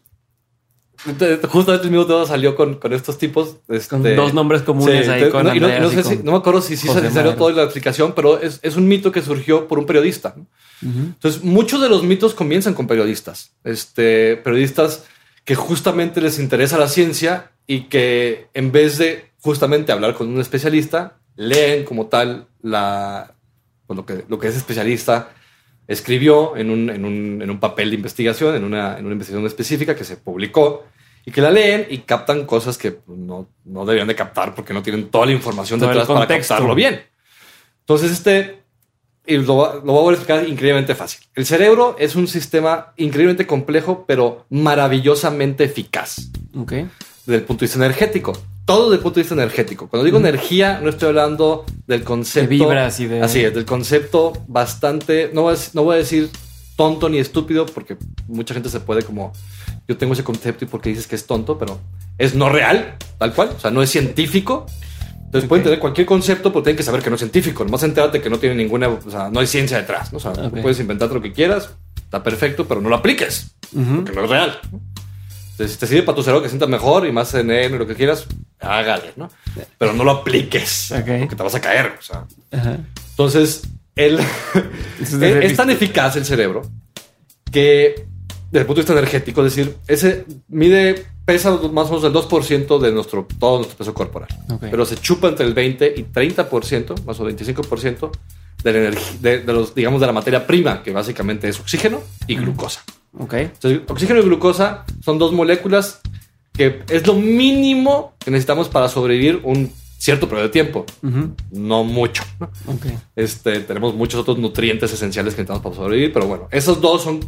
justamente 1.50 1.86
el 1.86 1.92
mismo 1.92 2.06
tema 2.06 2.26
salió 2.26 2.56
con, 2.56 2.76
con 2.76 2.94
estos 2.94 3.18
tipos. 3.18 3.58
Con 3.68 3.76
este, 3.76 4.16
dos 4.16 4.34
nombres 4.34 4.62
comunes 4.64 5.06
sí, 5.06 5.12
ahí 5.12 5.24
te- 5.24 5.30
con 5.30 5.44
no, 5.46 5.56
y 5.56 5.60
no, 5.60 5.66
Andreas 5.68 5.84
no 5.84 5.88
y 5.92 5.96
sé 5.96 6.04
con 6.04 6.18
si- 6.18 6.24
no 6.24 6.32
me 6.32 6.38
acuerdo 6.38 6.62
si 6.62 6.78
sí 6.78 6.88
José 6.88 7.02
se 7.02 7.12
salió 7.12 7.36
toda 7.36 7.52
la 7.54 7.64
explicación, 7.64 8.14
pero 8.16 8.40
es, 8.42 8.60
es 8.62 8.76
un 8.76 8.88
mito 8.88 9.12
que 9.12 9.22
surgió 9.22 9.68
por 9.68 9.80
un 9.80 9.86
periodista. 9.86 10.36
Entonces, 10.82 11.44
muchos 11.44 11.82
de 11.82 11.90
los 11.90 12.04
mitos 12.04 12.34
comienzan 12.36 12.74
con 12.76 12.86
periodistas. 12.88 13.52
Este, 13.64 14.38
periodistas 14.38 15.04
que 15.44 15.56
justamente 15.56 16.22
les 16.22 16.40
interesa 16.40 16.78
la 16.78 16.88
ciencia 16.88 17.52
y 17.66 17.82
que 17.86 18.48
en 18.54 18.72
vez 18.72 18.98
de 18.98 19.26
justamente 19.42 19.92
hablar 19.92 20.14
con 20.14 20.28
un 20.28 20.40
especialista, 20.40 21.18
leen 21.36 21.84
como 21.84 22.08
tal 22.08 22.48
la, 22.62 23.34
pues 23.88 23.98
lo, 23.98 24.06
que, 24.06 24.26
lo 24.28 24.38
que 24.40 24.48
ese 24.50 24.58
especialista 24.58 25.30
escribió 25.88 26.56
en 26.58 26.69
un, 26.69 26.89
en 26.89 27.06
un, 27.06 27.41
en 27.41 27.50
un 27.50 27.60
papel 27.60 27.89
de 27.89 27.95
investigación, 27.95 28.56
en 28.56 28.63
una, 28.63 28.97
en 28.97 29.06
una 29.06 29.13
investigación 29.13 29.47
específica 29.47 29.95
que 29.95 30.04
se 30.04 30.17
publicó 30.17 30.86
y 31.26 31.32
que 31.32 31.41
la 31.41 31.52
leen 31.52 31.88
y 31.89 32.00
captan 32.00 32.45
cosas 32.45 32.78
que 32.78 33.00
no, 33.08 33.47
no 33.65 33.86
deberían 33.86 34.08
de 34.08 34.15
captar 34.15 34.56
porque 34.56 34.73
no 34.73 34.82
tienen 34.82 35.10
toda 35.10 35.26
la 35.26 35.34
información 35.34 35.80
Todo 35.80 35.89
detrás 35.89 36.08
para 36.08 36.28
captarlo 36.28 36.76
bien. 36.76 37.02
Entonces, 37.82 38.12
este, 38.12 38.63
y 39.26 39.38
lo, 39.38 39.82
lo 39.84 39.93
voy 39.93 40.13
a 40.13 40.17
explicar 40.17 40.47
increíblemente 40.47 40.95
fácil. 40.95 41.21
El 41.36 41.45
cerebro 41.45 41.95
es 42.00 42.15
un 42.15 42.28
sistema 42.28 42.93
increíblemente 42.95 43.45
complejo, 43.45 44.06
pero 44.08 44.45
maravillosamente 44.50 45.65
eficaz 45.65 46.30
Ok. 46.56 46.71
desde 47.26 47.36
el 47.36 47.43
punto 47.43 47.62
de 47.62 47.65
vista 47.65 47.78
energético. 47.78 48.34
Todo 48.68 48.90
desde 48.90 48.96
el 48.98 49.02
punto 49.02 49.16
de 49.16 49.22
vista 49.22 49.34
energético. 49.34 49.88
Cuando 49.88 50.04
digo 50.04 50.18
energía, 50.18 50.82
no 50.84 50.90
estoy 50.90 51.08
hablando 51.08 51.66
del 51.88 52.04
concepto. 52.04 52.50
De 52.50 52.56
vibras 52.58 53.00
y 53.00 53.08
de- 53.08 53.22
Así 53.22 53.40
es, 53.40 53.54
del 53.54 53.64
concepto 53.66 54.34
bastante. 54.48 55.32
No 55.34 55.44
voy, 55.44 55.56
a, 55.56 55.58
no 55.74 55.84
voy 55.84 55.96
a 55.96 55.98
decir 56.00 56.30
tonto 56.76 57.08
ni 57.08 57.18
estúpido, 57.18 57.66
porque 57.66 57.96
mucha 58.28 58.54
gente 58.54 58.68
se 58.70 58.82
puede 58.82 59.04
como. 59.04 59.32
Yo 59.88 59.96
tengo 59.96 60.12
ese 60.12 60.26
concepto 60.26 60.66
y 60.66 60.68
porque 60.68 60.90
dices 60.90 61.08
que 61.08 61.16
es 61.16 61.26
tonto, 61.26 61.58
pero 61.58 61.80
es 62.18 62.36
no 62.36 62.50
real, 62.50 62.98
tal 63.18 63.34
cual. 63.34 63.52
O 63.56 63.60
sea, 63.60 63.72
no 63.72 63.82
es 63.82 63.90
científico. 63.90 64.66
Entonces 65.26 65.48
pueden 65.48 65.64
tener 65.64 65.80
cualquier 65.80 66.06
concepto, 66.06 66.52
pero 66.52 66.64
tienen 66.64 66.76
que 66.78 66.84
saber 66.84 67.02
que 67.02 67.10
no 67.10 67.16
es 67.16 67.22
científico. 67.22 67.64
Nomás 67.64 67.84
entérate 67.84 68.20
que 68.22 68.30
no 68.30 68.38
tiene 68.38 68.56
ninguna. 68.56 68.90
O 68.90 69.10
sea, 69.10 69.30
no 69.30 69.40
hay 69.40 69.48
ciencia 69.48 69.78
detrás. 69.78 70.12
¿no? 70.12 70.18
O 70.18 70.22
sea, 70.22 70.34
tú 70.34 70.52
puedes 70.62 70.80
inventar 70.82 71.10
lo 71.10 71.22
que 71.22 71.32
quieras, 71.32 71.70
está 71.96 72.22
perfecto, 72.22 72.68
pero 72.68 72.82
no 72.82 72.90
lo 72.90 72.98
apliques 72.98 73.56
Ujú. 73.74 74.04
que 74.04 74.12
no 74.12 74.26
es 74.26 74.30
real. 74.30 74.60
Entonces, 75.52 75.72
si 75.72 75.80
te 75.80 75.88
sirve 75.88 76.04
para 76.04 76.16
tu 76.18 76.22
cerebro 76.24 76.44
que 76.44 76.50
sientas 76.50 76.70
mejor 76.70 77.08
y 77.08 77.12
más 77.14 77.34
en 77.34 77.50
él 77.50 77.74
y 77.74 77.78
lo 77.78 77.88
que 77.88 77.96
quieras, 77.96 78.28
hágale, 78.60 79.13
¿no? 79.15 79.30
Pero 79.78 79.93
no 79.93 80.04
lo 80.04 80.12
apliques, 80.12 80.91
Ok. 80.91 81.06
porque 81.20 81.36
te 81.36 81.43
vas 81.43 81.56
a 81.56 81.62
caer. 81.62 81.93
O 82.00 82.02
sea. 82.02 82.26
Ajá. 82.52 82.78
Entonces, 83.12 83.63
el, 83.96 84.20
es 84.20 85.13
es, 85.13 85.20
de- 85.20 85.46
es 85.46 85.56
tan 85.56 85.70
eficaz 85.70 86.15
el 86.15 86.26
cerebro 86.26 86.62
que, 87.52 88.06
desde 88.52 88.60
el 88.62 88.65
punto 88.65 88.82
de 88.82 88.82
vista 88.82 88.93
energético, 88.93 89.46
es 89.46 89.56
decir, 89.56 89.76
ese 89.88 90.26
mide, 90.48 91.06
pesa 91.26 91.52
más 91.72 91.88
o 91.89 92.00
menos 92.00 92.04
el 92.04 92.13
2% 92.13 92.80
de 92.80 92.91
nuestro, 92.91 93.28
todo 93.39 93.58
nuestro 93.58 93.78
peso 93.78 93.93
corporal. 93.93 94.30
Pero 94.60 94.86
se 94.86 94.96
chupa 94.98 95.28
entre 95.30 95.46
el 95.46 95.54
20 95.54 95.93
y 95.98 96.04
30%, 96.06 97.04
más 97.06 97.20
o 97.20 97.28
25% 97.30 98.12
de, 98.63 98.72
la 98.74 98.78
energía, 98.80 99.17
de, 99.22 99.39
de 99.39 99.54
los, 99.54 99.76
digamos, 99.76 100.00
de 100.02 100.08
la 100.08 100.13
materia 100.13 100.46
prima, 100.48 100.82
que 100.84 100.91
básicamente 100.91 101.48
es 101.50 101.60
oxígeno 101.60 102.02
y 102.28 102.36
glucosa. 102.36 102.82
Ok. 103.17 103.34
Entonces, 103.34 103.82
oxígeno 103.88 104.20
y 104.20 104.24
glucosa 104.24 104.86
son 105.04 105.17
dos 105.17 105.32
moléculas 105.34 106.00
que 106.58 106.82
es 106.89 107.06
lo 107.08 107.13
mínimo 107.13 108.13
que 108.20 108.32
necesitamos 108.32 108.67
para 108.70 108.89
sobrevivir 108.89 109.39
un 109.43 109.72
cierto 110.00 110.28
periodo 110.28 110.48
de 110.48 110.54
tiempo, 110.54 110.86
no 111.52 111.84
mucho. 111.84 112.24
Este, 113.15 113.60
tenemos 113.62 113.93
muchos 113.96 114.20
otros 114.22 114.38
nutrientes 114.38 114.91
esenciales 114.93 115.34
que 115.34 115.41
necesitamos 115.41 115.63
para 115.63 115.76
sobrevivir, 115.76 116.13
pero 116.13 116.28
bueno, 116.28 116.48
esos 116.52 116.80
dos 116.82 117.04
son 117.04 117.20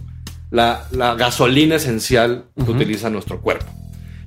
la, 0.52 0.88
la 0.92 1.16
gasolina 1.16 1.76
esencial 1.76 2.46
que 2.56 2.72
utiliza 2.72 3.10
nuestro 3.10 3.40
cuerpo. 3.42 3.66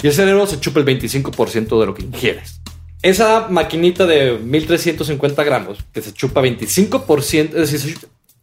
Y 0.02 0.08
el 0.08 0.12
cerebro 0.12 0.46
se 0.46 0.58
chupa 0.58 0.80
el 0.80 0.86
25% 0.86 1.78
de 1.80 1.86
lo 1.86 1.94
que 1.94 2.02
ingieres. 2.02 2.60
Esa 3.02 3.48
maquinita 3.48 4.06
de 4.06 4.38
1350 4.38 5.42
gramos 5.44 5.78
que 5.92 6.02
se 6.02 6.12
chupa 6.12 6.40
25%, 6.42 7.44
es 7.56 7.70
decir, 7.70 7.80
si- 7.80 7.94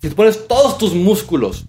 si 0.02 0.10
te 0.10 0.16
pones 0.16 0.48
todos 0.48 0.78
tus 0.78 0.94
músculos 0.94 1.66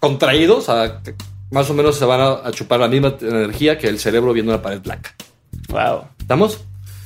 contraídos, 0.00 0.68
a- 0.68 1.02
más 1.50 1.70
o 1.70 1.74
menos 1.74 1.96
se 1.96 2.04
van 2.04 2.20
a, 2.20 2.30
a 2.46 2.52
chupar 2.52 2.80
la 2.80 2.88
misma 2.88 3.16
energía 3.20 3.78
que 3.78 3.88
el 3.88 3.98
cerebro 3.98 4.32
viendo 4.32 4.52
una 4.52 4.62
pared 4.62 4.80
blanca. 4.80 5.14
Wow. 5.68 6.04
¿Estamos? 6.18 6.60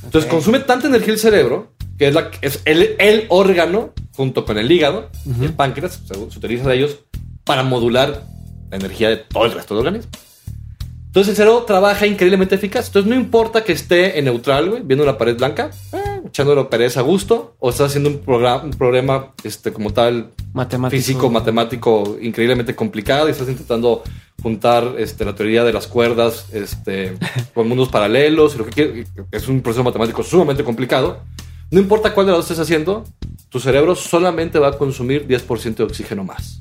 Entonces 0.04 0.30
consume 0.30 0.60
tanta 0.60 0.86
energía 0.86 1.14
el 1.14 1.20
cerebro, 1.20 1.72
que 1.98 2.08
es, 2.08 2.14
la, 2.14 2.30
es 2.40 2.62
el, 2.64 2.96
el 2.98 3.26
órgano, 3.28 3.92
junto 4.14 4.44
con 4.44 4.58
el 4.58 4.70
hígado 4.70 5.10
y 5.24 5.44
el 5.44 5.52
páncreas, 5.52 6.00
se, 6.06 6.14
se 6.14 6.38
utiliza 6.38 6.68
de 6.68 6.76
ellos 6.76 6.98
para 7.44 7.62
modular 7.62 8.24
la 8.70 8.76
energía 8.76 9.10
de 9.10 9.18
todo 9.18 9.46
el 9.46 9.52
resto 9.52 9.74
del 9.74 9.86
organismo. 9.86 10.10
Entonces 11.06 11.30
el 11.30 11.36
cerebro 11.36 11.64
trabaja 11.64 12.06
increíblemente 12.06 12.54
eficaz. 12.54 12.86
Entonces 12.86 13.10
no 13.10 13.16
importa 13.16 13.64
que 13.64 13.72
esté 13.72 14.18
en 14.18 14.26
neutral, 14.26 14.70
güey, 14.70 14.82
viendo 14.84 15.02
una 15.02 15.18
pared 15.18 15.36
blanca, 15.36 15.70
eh, 15.92 16.09
echándole 16.26 16.64
pereza 16.64 17.00
a 17.00 17.02
gusto, 17.02 17.54
o 17.58 17.70
estás 17.70 17.88
haciendo 17.88 18.10
un, 18.10 18.18
programa, 18.18 18.62
un 18.62 18.70
problema 18.70 19.32
este, 19.44 19.72
como 19.72 19.92
tal 19.92 20.30
Matemático. 20.52 20.96
físico, 20.98 21.30
matemático 21.30 22.16
increíblemente 22.20 22.74
complicado 22.74 23.28
y 23.28 23.32
estás 23.32 23.48
intentando 23.48 24.02
juntar 24.42 24.94
este, 24.98 25.24
la 25.24 25.34
teoría 25.34 25.64
de 25.64 25.72
las 25.72 25.86
cuerdas 25.86 26.46
este, 26.52 27.16
con 27.54 27.68
mundos 27.68 27.88
paralelos 27.88 28.54
y 28.54 28.58
lo 28.58 28.64
que 28.66 28.70
quieras. 28.70 29.08
Es 29.30 29.48
un 29.48 29.60
proceso 29.60 29.84
matemático 29.84 30.22
sumamente 30.22 30.64
complicado. 30.64 31.20
No 31.70 31.78
importa 31.78 32.12
cuál 32.14 32.26
de 32.26 32.32
los 32.32 32.40
dos 32.40 32.50
estés 32.50 32.62
haciendo, 32.62 33.04
tu 33.48 33.60
cerebro 33.60 33.94
solamente 33.94 34.58
va 34.58 34.68
a 34.68 34.72
consumir 34.78 35.26
10% 35.28 35.74
de 35.76 35.84
oxígeno 35.84 36.24
más. 36.24 36.60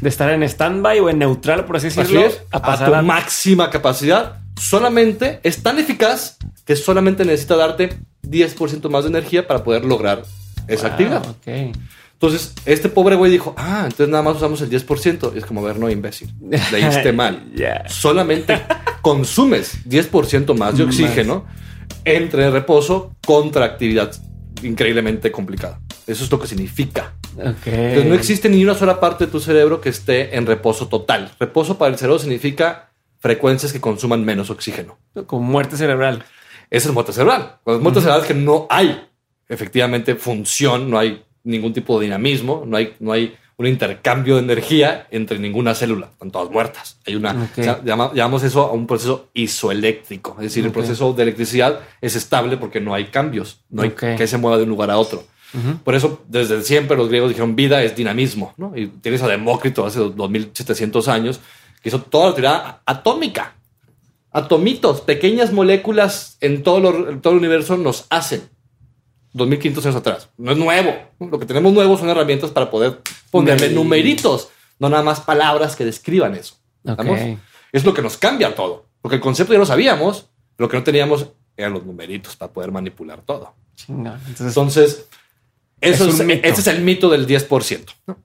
De 0.00 0.08
estar 0.08 0.30
en 0.30 0.42
stand-by 0.42 1.00
o 1.00 1.08
en 1.08 1.18
neutral, 1.18 1.64
por 1.64 1.76
así 1.76 1.86
Así 1.86 2.00
decirlo. 2.00 2.26
es, 2.26 2.42
a 2.50 2.84
tu 2.86 2.92
a- 2.94 3.02
máxima 3.02 3.70
capacidad. 3.70 4.40
Solamente 4.58 5.40
es 5.42 5.62
tan 5.62 5.78
eficaz 5.78 6.38
que 6.64 6.76
solamente 6.76 7.24
necesita 7.24 7.56
darte 7.56 7.96
10% 8.28 8.88
más 8.88 9.04
de 9.04 9.10
energía 9.10 9.46
para 9.46 9.64
poder 9.64 9.84
lograr 9.84 10.22
esa 10.68 10.84
Wow, 10.84 10.90
actividad. 10.92 11.36
Entonces, 12.12 12.54
este 12.64 12.88
pobre 12.88 13.14
güey 13.14 13.30
dijo, 13.30 13.54
ah, 13.58 13.82
entonces 13.84 14.08
nada 14.08 14.22
más 14.22 14.36
usamos 14.36 14.60
el 14.62 14.70
10%. 14.70 15.32
Y 15.34 15.38
es 15.38 15.44
como, 15.44 15.60
a 15.60 15.64
ver, 15.64 15.78
no, 15.78 15.90
imbécil. 15.90 16.32
Leíste 16.72 17.12
mal. 17.14 17.42
Solamente 17.88 18.62
consumes 19.02 19.84
10% 19.86 20.56
más 20.56 20.76
de 20.78 20.86
Más. 20.86 20.94
oxígeno 20.94 21.44
entre 22.04 22.50
reposo 22.50 23.12
contra 23.26 23.64
actividad 23.64 24.12
increíblemente 24.62 25.30
complicada. 25.30 25.80
Eso 26.06 26.24
es 26.24 26.30
lo 26.30 26.40
que 26.40 26.46
significa. 26.46 27.12
Entonces, 27.36 28.06
no 28.06 28.14
existe 28.14 28.48
ni 28.48 28.64
una 28.64 28.74
sola 28.74 28.98
parte 28.98 29.26
de 29.26 29.30
tu 29.30 29.40
cerebro 29.40 29.80
que 29.82 29.90
esté 29.90 30.36
en 30.36 30.46
reposo 30.46 30.88
total. 30.88 31.30
Reposo 31.38 31.76
para 31.76 31.92
el 31.92 31.98
cerebro 31.98 32.18
significa 32.18 32.88
frecuencias 33.18 33.72
que 33.72 33.80
consuman 33.80 34.24
menos 34.24 34.48
oxígeno. 34.48 34.96
Con 35.26 35.42
muerte 35.42 35.76
cerebral. 35.76 36.24
Es 36.70 36.90
muerte 36.92 37.12
cerebral. 37.12 37.58
Cuando 37.64 37.78
es 37.78 37.82
muerte 37.82 38.00
cerebral 38.00 38.22
es 38.22 38.26
que 38.28 38.34
no 38.34 38.66
hay 38.70 39.06
efectivamente 39.48 40.14
función, 40.16 40.90
no 40.90 40.98
hay 40.98 41.22
ningún 41.44 41.72
tipo 41.72 41.98
de 41.98 42.06
dinamismo, 42.06 42.64
no 42.66 42.76
hay, 42.76 42.94
no 42.98 43.12
hay 43.12 43.36
un 43.58 43.66
intercambio 43.66 44.34
de 44.34 44.42
energía 44.42 45.06
entre 45.10 45.38
ninguna 45.38 45.74
célula. 45.74 46.08
Están 46.12 46.30
todas 46.30 46.50
muertas. 46.50 46.98
Hay 47.06 47.14
una, 47.14 47.30
Ok. 47.30 47.58
o 47.58 47.62
sea, 47.62 47.80
llama- 47.84 48.10
llamamos 48.14 48.42
eso 48.42 48.62
a 48.66 48.72
un 48.72 48.86
proceso 48.86 49.28
isoeléctrico. 49.32 50.32
Es 50.38 50.44
decir, 50.44 50.64
el 50.64 50.70
Ok. 50.70 50.74
proceso 50.74 51.12
de 51.12 51.22
electricidad 51.22 51.80
es 52.00 52.16
estable 52.16 52.56
porque 52.56 52.80
no 52.80 52.92
hay 52.94 53.06
cambios, 53.06 53.60
no 53.70 53.82
hay 53.82 53.90
que 53.90 54.26
se 54.26 54.36
mueva 54.38 54.56
de 54.58 54.64
un 54.64 54.68
lugar 54.70 54.90
a 54.90 54.98
otro. 54.98 55.24
Ujú. 55.54 55.78
Por 55.84 55.94
eso, 55.94 56.22
desde 56.28 56.60
siempre 56.62 56.96
los 56.96 57.08
griegos 57.08 57.30
dijeron 57.30 57.56
vida 57.56 57.82
es 57.82 57.96
dinamismo, 57.96 58.52
¿no? 58.58 58.76
Y 58.76 58.88
tienes 58.88 59.22
a 59.22 59.28
Demócrito 59.28 59.86
hace 59.86 60.00
2700 60.00 61.08
años 61.08 61.40
que 61.80 61.88
hizo 61.88 62.00
toda 62.02 62.28
la 62.30 62.34
teoría 62.34 62.78
atómica. 62.84 63.54
Atomitos, 64.36 65.00
pequeñas 65.00 65.52
moléculas 65.52 66.36
en 66.40 66.62
todo, 66.62 66.80
lo- 66.80 67.18
todo 67.20 67.32
el 67.32 67.38
universo 67.38 67.76
nos 67.76 68.06
hacen. 68.10 68.42
2500 69.32 69.84
años 69.86 69.96
atrás. 69.96 70.28
No 70.36 70.52
es 70.52 70.58
nuevo. 70.58 70.94
Lo 71.20 71.38
que 71.38 71.46
tenemos 71.46 71.72
nuevo 71.72 71.96
son 71.98 72.08
herramientas 72.08 72.50
para 72.50 72.70
poder 72.70 73.00
ponerle 73.30 73.70
numeritos, 73.70 74.48
no 74.78 74.88
nada 74.88 75.02
más 75.02 75.20
palabras 75.20 75.74
que 75.76 75.84
describan 75.84 76.34
eso. 76.34 76.54
Ok. 76.84 76.90
¿Estamos? 77.00 77.20
Es 77.72 77.84
lo 77.84 77.92
que 77.94 78.02
nos 78.02 78.16
cambia 78.16 78.54
todo. 78.54 78.86
Porque 79.02 79.16
el 79.16 79.20
concepto 79.22 79.52
ya 79.52 79.58
lo 79.58 79.66
sabíamos, 79.66 80.26
lo 80.58 80.68
que 80.68 80.76
no 80.76 80.82
teníamos 80.84 81.26
eran 81.56 81.72
los 81.72 81.84
numeritos 81.84 82.36
para 82.36 82.52
poder 82.52 82.70
manipular 82.72 83.20
todo. 83.22 83.54
Chinga. 83.74 84.18
Entonces, 84.26 84.46
Entonces, 84.48 85.06
eso 85.80 86.04
Es 86.08 86.14
es 86.14 86.20
un 86.20 86.26
mito. 86.26 86.46
ese 86.48 86.60
es 86.60 86.66
el 86.66 86.82
mito 86.82 87.08
del 87.08 87.26
10%. 87.26 87.92
¿no? 88.06 88.18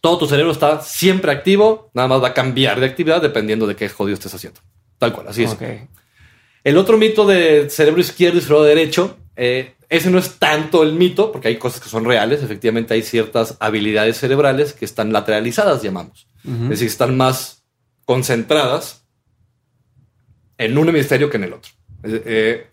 Todo 0.00 0.18
tu 0.18 0.26
cerebro 0.26 0.52
está 0.52 0.80
siempre 0.80 1.30
activo, 1.32 1.90
nada 1.94 2.06
más 2.08 2.22
va 2.22 2.28
a 2.28 2.34
cambiar 2.34 2.78
de 2.80 2.86
actividad 2.86 3.20
dependiendo 3.22 3.66
de 3.66 3.74
qué 3.76 3.88
jodido 3.88 4.14
estés 4.14 4.34
haciendo. 4.34 4.60
Tal 4.98 5.12
cual, 5.12 5.28
así 5.28 5.44
es. 5.44 5.56
El 6.64 6.78
otro 6.78 6.98
mito 6.98 7.26
de 7.26 7.70
cerebro 7.70 8.00
izquierdo 8.00 8.38
y 8.38 8.40
cerebro 8.40 8.64
derecho, 8.64 9.16
eh, 9.36 9.74
ese 9.88 10.10
no 10.10 10.18
es 10.18 10.38
tanto 10.38 10.82
el 10.82 10.94
mito, 10.94 11.30
porque 11.30 11.48
hay 11.48 11.58
cosas 11.58 11.80
que 11.80 11.88
son 11.88 12.04
reales. 12.04 12.42
Efectivamente, 12.42 12.94
hay 12.94 13.02
ciertas 13.02 13.56
habilidades 13.60 14.18
cerebrales 14.18 14.72
que 14.72 14.84
están 14.84 15.12
lateralizadas, 15.12 15.82
llamamos. 15.82 16.26
Es 16.44 16.68
decir, 16.68 16.88
están 16.88 17.16
más 17.16 17.64
concentradas 18.04 19.04
en 20.58 20.78
un 20.78 20.88
hemisferio 20.88 21.28
que 21.28 21.36
en 21.36 21.44
el 21.44 21.52
otro. 21.52 21.72
Eh, 22.04 22.66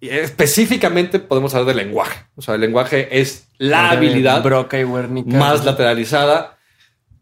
eh, 0.00 0.20
específicamente 0.22 1.18
podemos 1.18 1.54
hablar 1.54 1.74
del 1.74 1.86
lenguaje. 1.86 2.26
O 2.36 2.42
sea, 2.42 2.54
el 2.54 2.60
lenguaje 2.60 3.20
es 3.20 3.48
la 3.58 3.90
habilidad 3.90 4.42
Broca 4.42 4.78
y 4.78 4.84
Wernicke. 4.84 5.34
más 5.34 5.64
lateralizada 5.64 6.53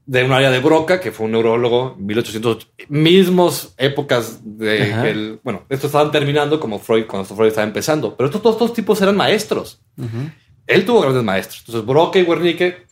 de 0.05 0.25
un 0.25 0.33
área 0.33 0.51
de 0.51 0.59
Broca, 0.59 1.01
que 1.01 1.13
fue 1.13 1.27
un 1.27 1.33
neurólogo, 1.33 1.97
1800, 1.99 2.69
mismos 2.89 3.75
épocas 3.77 4.41
de 4.43 4.93
Ajá. 4.93 5.09
el, 5.09 5.41
bueno, 5.43 5.65
estos 5.69 5.89
estaban 5.89 6.11
terminando 6.11 6.59
como 6.59 6.79
Freud, 6.79 7.07
cuando 7.07 7.25
Freud 7.35 7.49
estaba 7.49 7.67
empezando, 7.67 8.17
pero 8.17 8.27
estos 8.27 8.43
todos 8.43 8.57
estos 8.57 8.73
tipos 8.73 9.01
eran 9.01 9.17
maestros. 9.17 9.81
Él 10.67 10.85
tuvo 10.85 11.03
grandes 11.03 11.23
maestros. 11.23 11.61
Entonces, 11.61 11.87
Broca 11.87 12.19
y 12.19 12.23
Wernicke, 12.23 12.87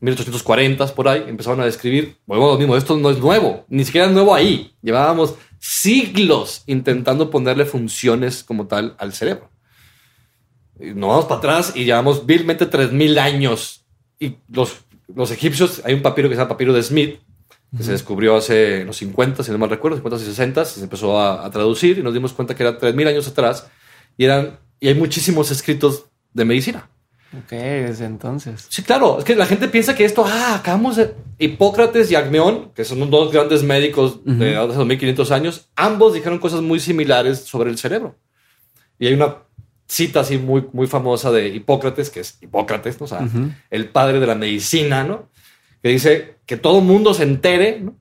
1840 0.00 0.94
por 0.94 1.08
ahí, 1.08 1.24
empezaron 1.26 1.60
a 1.60 1.64
describir, 1.64 2.16
volvemos 2.26 2.50
a 2.50 2.52
lo 2.54 2.58
mismo, 2.58 2.76
esto 2.76 2.96
no 2.96 3.10
es 3.10 3.18
nuevo, 3.18 3.64
ni 3.68 3.84
siquiera 3.84 4.06
es 4.06 4.12
nuevo 4.12 4.34
ahí. 4.34 4.72
Llevábamos 4.82 5.34
siglos 5.58 6.62
intentando 6.66 7.28
ponerle 7.30 7.64
funciones 7.64 8.44
como 8.44 8.66
tal 8.66 8.94
al 8.98 9.12
cerebro. 9.12 9.50
Y 10.78 10.94
nos 10.94 11.10
vamos 11.10 11.24
para 11.26 11.38
atrás 11.38 11.72
y 11.74 11.84
llevamos 11.84 12.24
vilmente 12.24 12.66
3000 12.66 13.18
años. 13.18 13.84
Y 14.18 14.36
los, 14.48 14.84
los 15.14 15.30
egipcios, 15.30 15.82
hay 15.84 15.94
un 15.94 16.02
papiro 16.02 16.28
que 16.28 16.34
se 16.34 16.40
llama 16.40 16.48
papiro 16.48 16.72
de 16.72 16.82
Smith, 16.82 17.20
que 17.76 17.84
se 17.84 17.92
descubrió 17.92 18.36
hace 18.36 18.84
los 18.84 18.96
50, 18.96 19.44
si 19.44 19.52
no 19.52 19.58
mal 19.58 19.70
recuerdo, 19.70 19.96
50 19.96 20.16
y 20.22 20.26
60, 20.26 20.64
se 20.64 20.82
empezó 20.82 21.20
a, 21.20 21.46
a 21.46 21.50
traducir 21.50 21.98
y 21.98 22.02
nos 22.02 22.12
dimos 22.12 22.32
cuenta 22.32 22.54
que 22.54 22.64
era 22.64 22.78
3000 22.78 23.06
años 23.06 23.28
atrás 23.28 23.68
y 24.16 24.24
eran 24.24 24.58
y 24.80 24.88
hay 24.88 24.94
muchísimos 24.94 25.50
escritos 25.50 26.06
de 26.32 26.44
medicina. 26.44 26.88
Ok, 27.36 27.50
desde 27.50 28.06
entonces. 28.06 28.66
Sí, 28.70 28.82
claro. 28.82 29.18
Es 29.18 29.24
que 29.24 29.36
la 29.36 29.46
gente 29.46 29.68
piensa 29.68 29.94
que 29.94 30.04
esto, 30.04 30.24
ah, 30.26 30.56
acabamos 30.56 30.96
de. 30.96 31.14
Hipócrates 31.38 32.10
y 32.10 32.16
Agmeón, 32.16 32.72
que 32.74 32.84
son 32.84 33.08
dos 33.08 33.32
grandes 33.32 33.62
médicos 33.62 34.20
de 34.24 34.56
hace 34.56 34.74
2500 34.74 35.30
años, 35.30 35.70
ambos 35.76 36.12
dijeron 36.12 36.38
cosas 36.38 36.60
muy 36.60 36.80
similares 36.80 37.40
sobre 37.40 37.70
el 37.70 37.78
cerebro. 37.78 38.16
Y 38.98 39.06
hay 39.06 39.14
una 39.14 39.36
cita 39.90 40.20
así 40.20 40.38
muy, 40.38 40.64
muy 40.72 40.86
famosa 40.86 41.32
de 41.32 41.48
Hipócrates, 41.48 42.10
que 42.10 42.20
es 42.20 42.38
Hipócrates, 42.40 43.00
¿no? 43.00 43.06
o 43.06 43.08
sea, 43.08 43.28
el 43.70 43.88
padre 43.88 44.20
de 44.20 44.26
la 44.26 44.36
medicina, 44.36 45.02
¿no? 45.02 45.28
Que 45.82 45.88
dice 45.88 46.36
que 46.46 46.56
todo 46.56 46.80
mundo 46.80 47.12
se 47.12 47.24
entere, 47.24 47.80
¿no? 47.80 47.96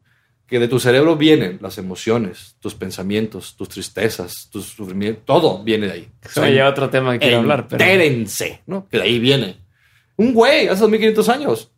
que 0.45 0.59
de 0.59 0.67
tu 0.67 0.79
cerebro 0.79 1.15
vienen 1.15 1.59
las 1.61 1.77
emociones, 1.77 2.55
tus 2.59 2.73
pensamientos, 2.73 3.55
tus 3.55 3.69
tristezas, 3.69 4.49
tus 4.51 4.65
sufrimientos, 4.65 5.23
todo 5.25 5.63
viene 5.63 5.87
de 5.87 5.93
ahí. 5.93 6.11
Eso 6.23 6.41
me 6.41 6.51
lleva 6.51 6.67
a 6.67 6.71
otro 6.71 6.89
tema 6.89 7.13
que 7.13 7.19
quiero 7.19 7.39
hablar. 7.39 7.67
Pero... 7.67 7.83
Entérense, 7.83 8.61
¿no? 8.65 8.87
Que 8.87 8.97
de 8.97 9.03
ahí 9.03 9.19
viene. 9.19 9.57
Un 10.15 10.33
güey 10.33 10.67
hace 10.67 10.81
2500 10.81 11.29
años 11.29 11.71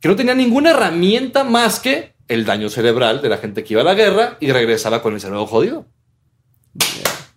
que 0.00 0.08
no 0.08 0.16
tenía 0.16 0.34
ninguna 0.34 0.70
herramienta 0.70 1.44
más 1.44 1.80
que 1.80 2.14
el 2.28 2.44
daño 2.44 2.68
cerebral 2.68 3.22
de 3.22 3.28
la 3.28 3.38
gente 3.38 3.64
que 3.64 3.74
iba 3.74 3.82
a 3.82 3.84
la 3.84 3.94
guerra 3.94 4.36
y 4.40 4.50
regresaba 4.50 5.02
con 5.02 5.14
el 5.14 5.20
cerebro 5.20 5.46
jodido. 5.46 5.86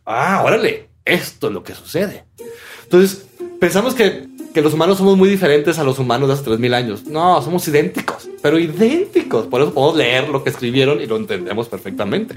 Ah, 0.06 0.42
órale, 0.44 0.89
esto 1.06 1.48
es 1.48 1.54
lo 1.54 1.64
que 1.64 1.76
sucede. 1.76 2.26
Entonces, 2.84 3.26
pensamos 3.60 3.94
que, 3.94 4.28
que 4.54 4.62
los 4.62 4.74
humanos 4.74 4.98
somos 4.98 5.18
muy 5.18 5.30
diferentes 5.30 5.78
a 5.80 5.84
los 5.84 6.00
humanos 6.00 6.28
de 6.28 6.34
hace 6.34 6.44
3000 6.44 6.74
años. 6.74 7.06
No, 7.06 7.42
somos 7.42 7.68
idénticos, 7.68 8.30
pero 8.42 8.58
idénticos. 8.58 9.48
Por 9.48 9.62
eso 9.62 9.74
podemos 9.74 9.98
leer 9.98 10.30
lo 10.30 10.44
que 10.44 10.50
escribieron 10.50 11.02
y 11.02 11.06
lo 11.06 11.18
entendemos 11.18 11.68
perfectamente. 11.68 12.36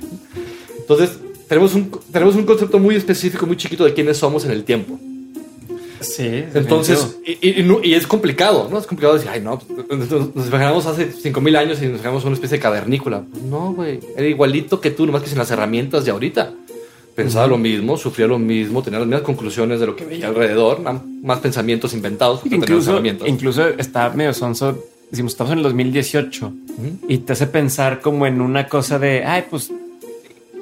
Entonces, 0.78 1.18
tenemos 1.48 1.74
un, 1.74 1.90
tenemos 2.10 2.34
un 2.34 2.44
concepto 2.44 2.78
muy 2.78 2.96
específico, 2.96 3.46
muy 3.46 3.56
chiquito 3.56 3.84
de 3.84 3.94
quiénes 3.94 4.16
somos 4.16 4.44
en 4.44 4.52
el 4.52 4.64
tiempo. 4.64 4.98
Sí. 6.02 6.44
Entonces, 6.54 7.18
y, 7.24 7.32
y, 7.32 7.60
y, 7.60 7.80
y, 7.84 7.94
es 7.94 8.06
complicado, 8.06 8.68
¿no? 8.70 8.78
Es 8.78 8.86
complicado 8.86 9.14
decir, 9.14 9.30
ay, 9.30 9.40
no, 9.40 9.60
nos 10.34 10.46
imaginamos 10.48 10.86
hace 10.86 11.12
5000 11.12 11.56
años 11.56 11.78
y 11.78 11.82
nos 11.82 11.92
imaginamos 11.92 12.24
una 12.24 12.34
especie 12.34 12.58
de 12.58 12.62
cavernícola. 12.62 13.24
Pues 13.30 13.42
no, 13.44 13.72
güey, 13.72 14.00
era 14.16 14.26
igualito 14.26 14.80
que 14.80 14.90
tú, 14.90 15.06
nomás 15.06 15.22
que 15.22 15.28
sin 15.28 15.38
las 15.38 15.50
herramientas 15.50 16.04
de 16.04 16.10
ahorita. 16.10 16.54
Pensaba 17.14 17.44
uh 17.44 17.48
-huh. 17.48 17.50
lo 17.50 17.58
mismo, 17.58 17.96
sufría 17.96 18.26
lo 18.26 18.38
mismo, 18.38 18.82
tenía 18.82 18.98
las 18.98 19.08
mismas 19.08 19.22
conclusiones 19.22 19.80
de 19.80 19.86
lo 19.86 19.94
que 19.94 20.04
veía 20.04 20.28
alrededor, 20.28 20.80
más 20.80 21.38
pensamientos 21.40 21.92
inventados. 21.92 22.40
Incluso, 22.44 23.02
incluso 23.26 23.68
está 23.68 24.10
medio 24.10 24.32
sonso. 24.32 24.84
Decimos, 25.10 25.32
estamos 25.32 25.52
en 25.52 25.58
el 25.58 25.64
2018 25.64 26.46
uh 26.46 26.50
-huh. 26.50 26.96
y 27.06 27.18
te 27.18 27.34
hace 27.34 27.46
pensar 27.46 28.00
como 28.00 28.26
en 28.26 28.40
una 28.40 28.66
cosa 28.66 28.98
de, 28.98 29.24
ay, 29.24 29.44
pues 29.50 29.70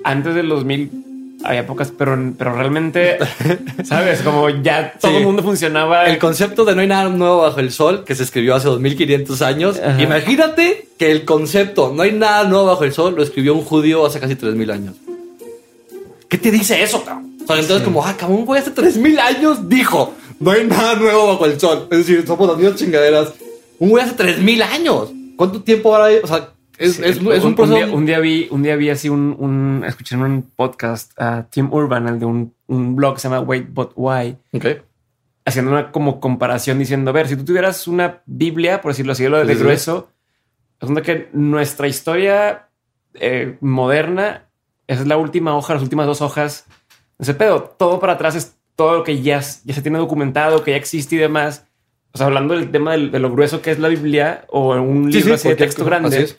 antes 0.03 0.35
del 0.35 0.49
2000 0.49 0.91
había 1.43 1.67
pocas, 1.67 1.93
pero, 1.97 2.19
pero 2.37 2.55
realmente, 2.55 3.19
sabes, 3.85 4.21
como 4.23 4.49
ya 4.51 4.93
todo 5.01 5.13
sí. 5.13 5.19
el 5.19 5.25
mundo 5.25 5.43
funcionaba. 5.43 6.05
El 6.07 6.19
concepto 6.19 6.65
de 6.65 6.75
no 6.75 6.81
hay 6.81 6.87
nada 6.87 7.09
nuevo 7.09 7.43
bajo 7.43 7.61
el 7.61 7.73
sol, 7.73 8.05
que 8.05 8.15
se 8.15 8.25
escribió 8.25 8.55
hace 8.55 8.69
2500 8.69 9.43
años. 9.43 9.81
Ajá. 9.83 10.03
Imagínate 10.03 10.89
que 10.99 11.11
el 11.11 11.25
concepto 11.25 11.93
no 11.95 12.03
hay 12.03 12.13
nada 12.13 12.45
nuevo 12.45 12.67
bajo 12.67 12.85
el 12.85 12.93
sol 12.93 13.15
lo 13.17 13.23
escribió 13.23 13.55
un 13.55 13.63
judío 13.63 14.05
hace 14.05 14.21
casi 14.21 14.35
3000 14.35 14.71
años. 14.71 14.97
¿Qué 16.31 16.39
te 16.39 16.53
dice 16.53 16.81
eso, 16.81 17.05
cabrón? 17.05 17.37
O 17.43 17.47
sea, 17.47 17.57
entonces, 17.57 17.79
sí. 17.79 17.85
como, 17.85 18.07
ah, 18.07 18.17
cabrón, 18.17 18.39
un 18.39 18.47
güey 18.47 18.61
hace 18.61 18.71
3000 18.71 19.19
años 19.19 19.69
dijo, 19.69 20.15
no 20.39 20.53
hay 20.53 20.65
nada 20.65 20.95
nuevo 20.95 21.27
bajo 21.27 21.45
el 21.45 21.59
sol. 21.59 21.89
Es 21.91 21.99
decir, 21.99 22.25
somos 22.25 22.47
las 22.49 22.57
mismas 22.57 22.77
chingaderas. 22.77 23.35
Un 23.81 23.91
güey 23.91 24.05
hace 24.05 24.15
3000 24.15 24.63
años. 24.63 25.11
¿Cuánto 25.35 25.61
tiempo 25.63 25.93
ahora 25.93 26.07
hay? 26.07 26.19
O 26.23 26.27
sea, 26.29 26.51
es, 26.79 26.95
sí, 26.95 27.03
es, 27.05 27.17
es, 27.17 27.19
un, 27.19 27.49
un, 27.49 27.55
proceso. 27.57 27.75
Un 27.75 27.85
día, 27.85 27.95
un 27.95 28.07
día, 28.07 28.21
vi, 28.21 28.49
un 28.51 28.63
día 28.63 28.77
vi 28.77 28.91
así 28.91 29.09
un, 29.09 29.35
un 29.41 29.85
escuché 29.85 30.15
en 30.15 30.23
un 30.23 30.43
podcast 30.55 31.13
a 31.21 31.41
uh, 31.41 31.51
Tim 31.51 31.73
Urban, 31.73 32.07
el 32.07 32.21
de 32.21 32.27
un, 32.27 32.55
blog 32.69 33.15
que 33.15 33.21
se 33.21 33.29
llama 33.29 33.41
Wait 33.41 33.67
But 33.69 33.93
Why. 33.97 34.39
Okay. 34.53 34.83
Haciendo 35.45 35.73
una 35.73 35.91
como 35.91 36.21
comparación 36.21 36.79
diciendo, 36.79 37.11
a 37.11 37.13
ver, 37.13 37.27
si 37.27 37.35
tú 37.35 37.45
tuvieras 37.45 37.89
una 37.89 38.23
Biblia, 38.27 38.81
por 38.81 38.93
decirlo 38.93 39.13
así, 39.13 39.27
lo 39.27 39.45
de 39.45 39.53
sí, 39.53 39.61
grueso, 39.61 40.11
es 40.81 41.03
que 41.03 41.29
nuestra 41.33 41.89
historia 41.89 42.69
eh, 43.15 43.57
moderna 43.61 44.50
esa 44.91 45.03
es 45.03 45.07
la 45.07 45.17
última 45.17 45.57
hoja, 45.57 45.75
las 45.75 45.85
últimas 45.85 46.07
dos 46.09 46.21
hojas. 46.21 46.67
Ese 47.21 47.35
pedo, 47.35 47.63
todo 47.79 48.01
para 48.01 48.15
atrás 48.15 48.35
es 48.35 48.57
todo 48.75 48.99
lo 48.99 49.05
que 49.05 49.23
ya, 49.23 49.41
ya 49.41 49.75
se 49.75 49.83
tiene 49.83 49.99
documentado, 49.99 50.65
que 50.65 50.73
ya 50.73 50.77
existe 50.77 51.15
y 51.15 51.19
demás. 51.19 51.65
O 52.13 52.19
sea, 52.19 52.27
hablando 52.27 52.55
del 52.55 52.73
tema 52.73 52.97
de, 52.97 53.09
de 53.09 53.21
lo 53.21 53.31
grueso 53.31 53.63
que 53.63 53.71
es 53.71 53.79
la 53.79 53.87
Biblia 53.87 54.47
o 54.49 54.75
un 54.75 55.13
libro 55.13 55.29
sí, 55.29 55.33
así 55.33 55.49
de 55.49 55.55
texto 55.55 55.85
grande, 55.85 56.35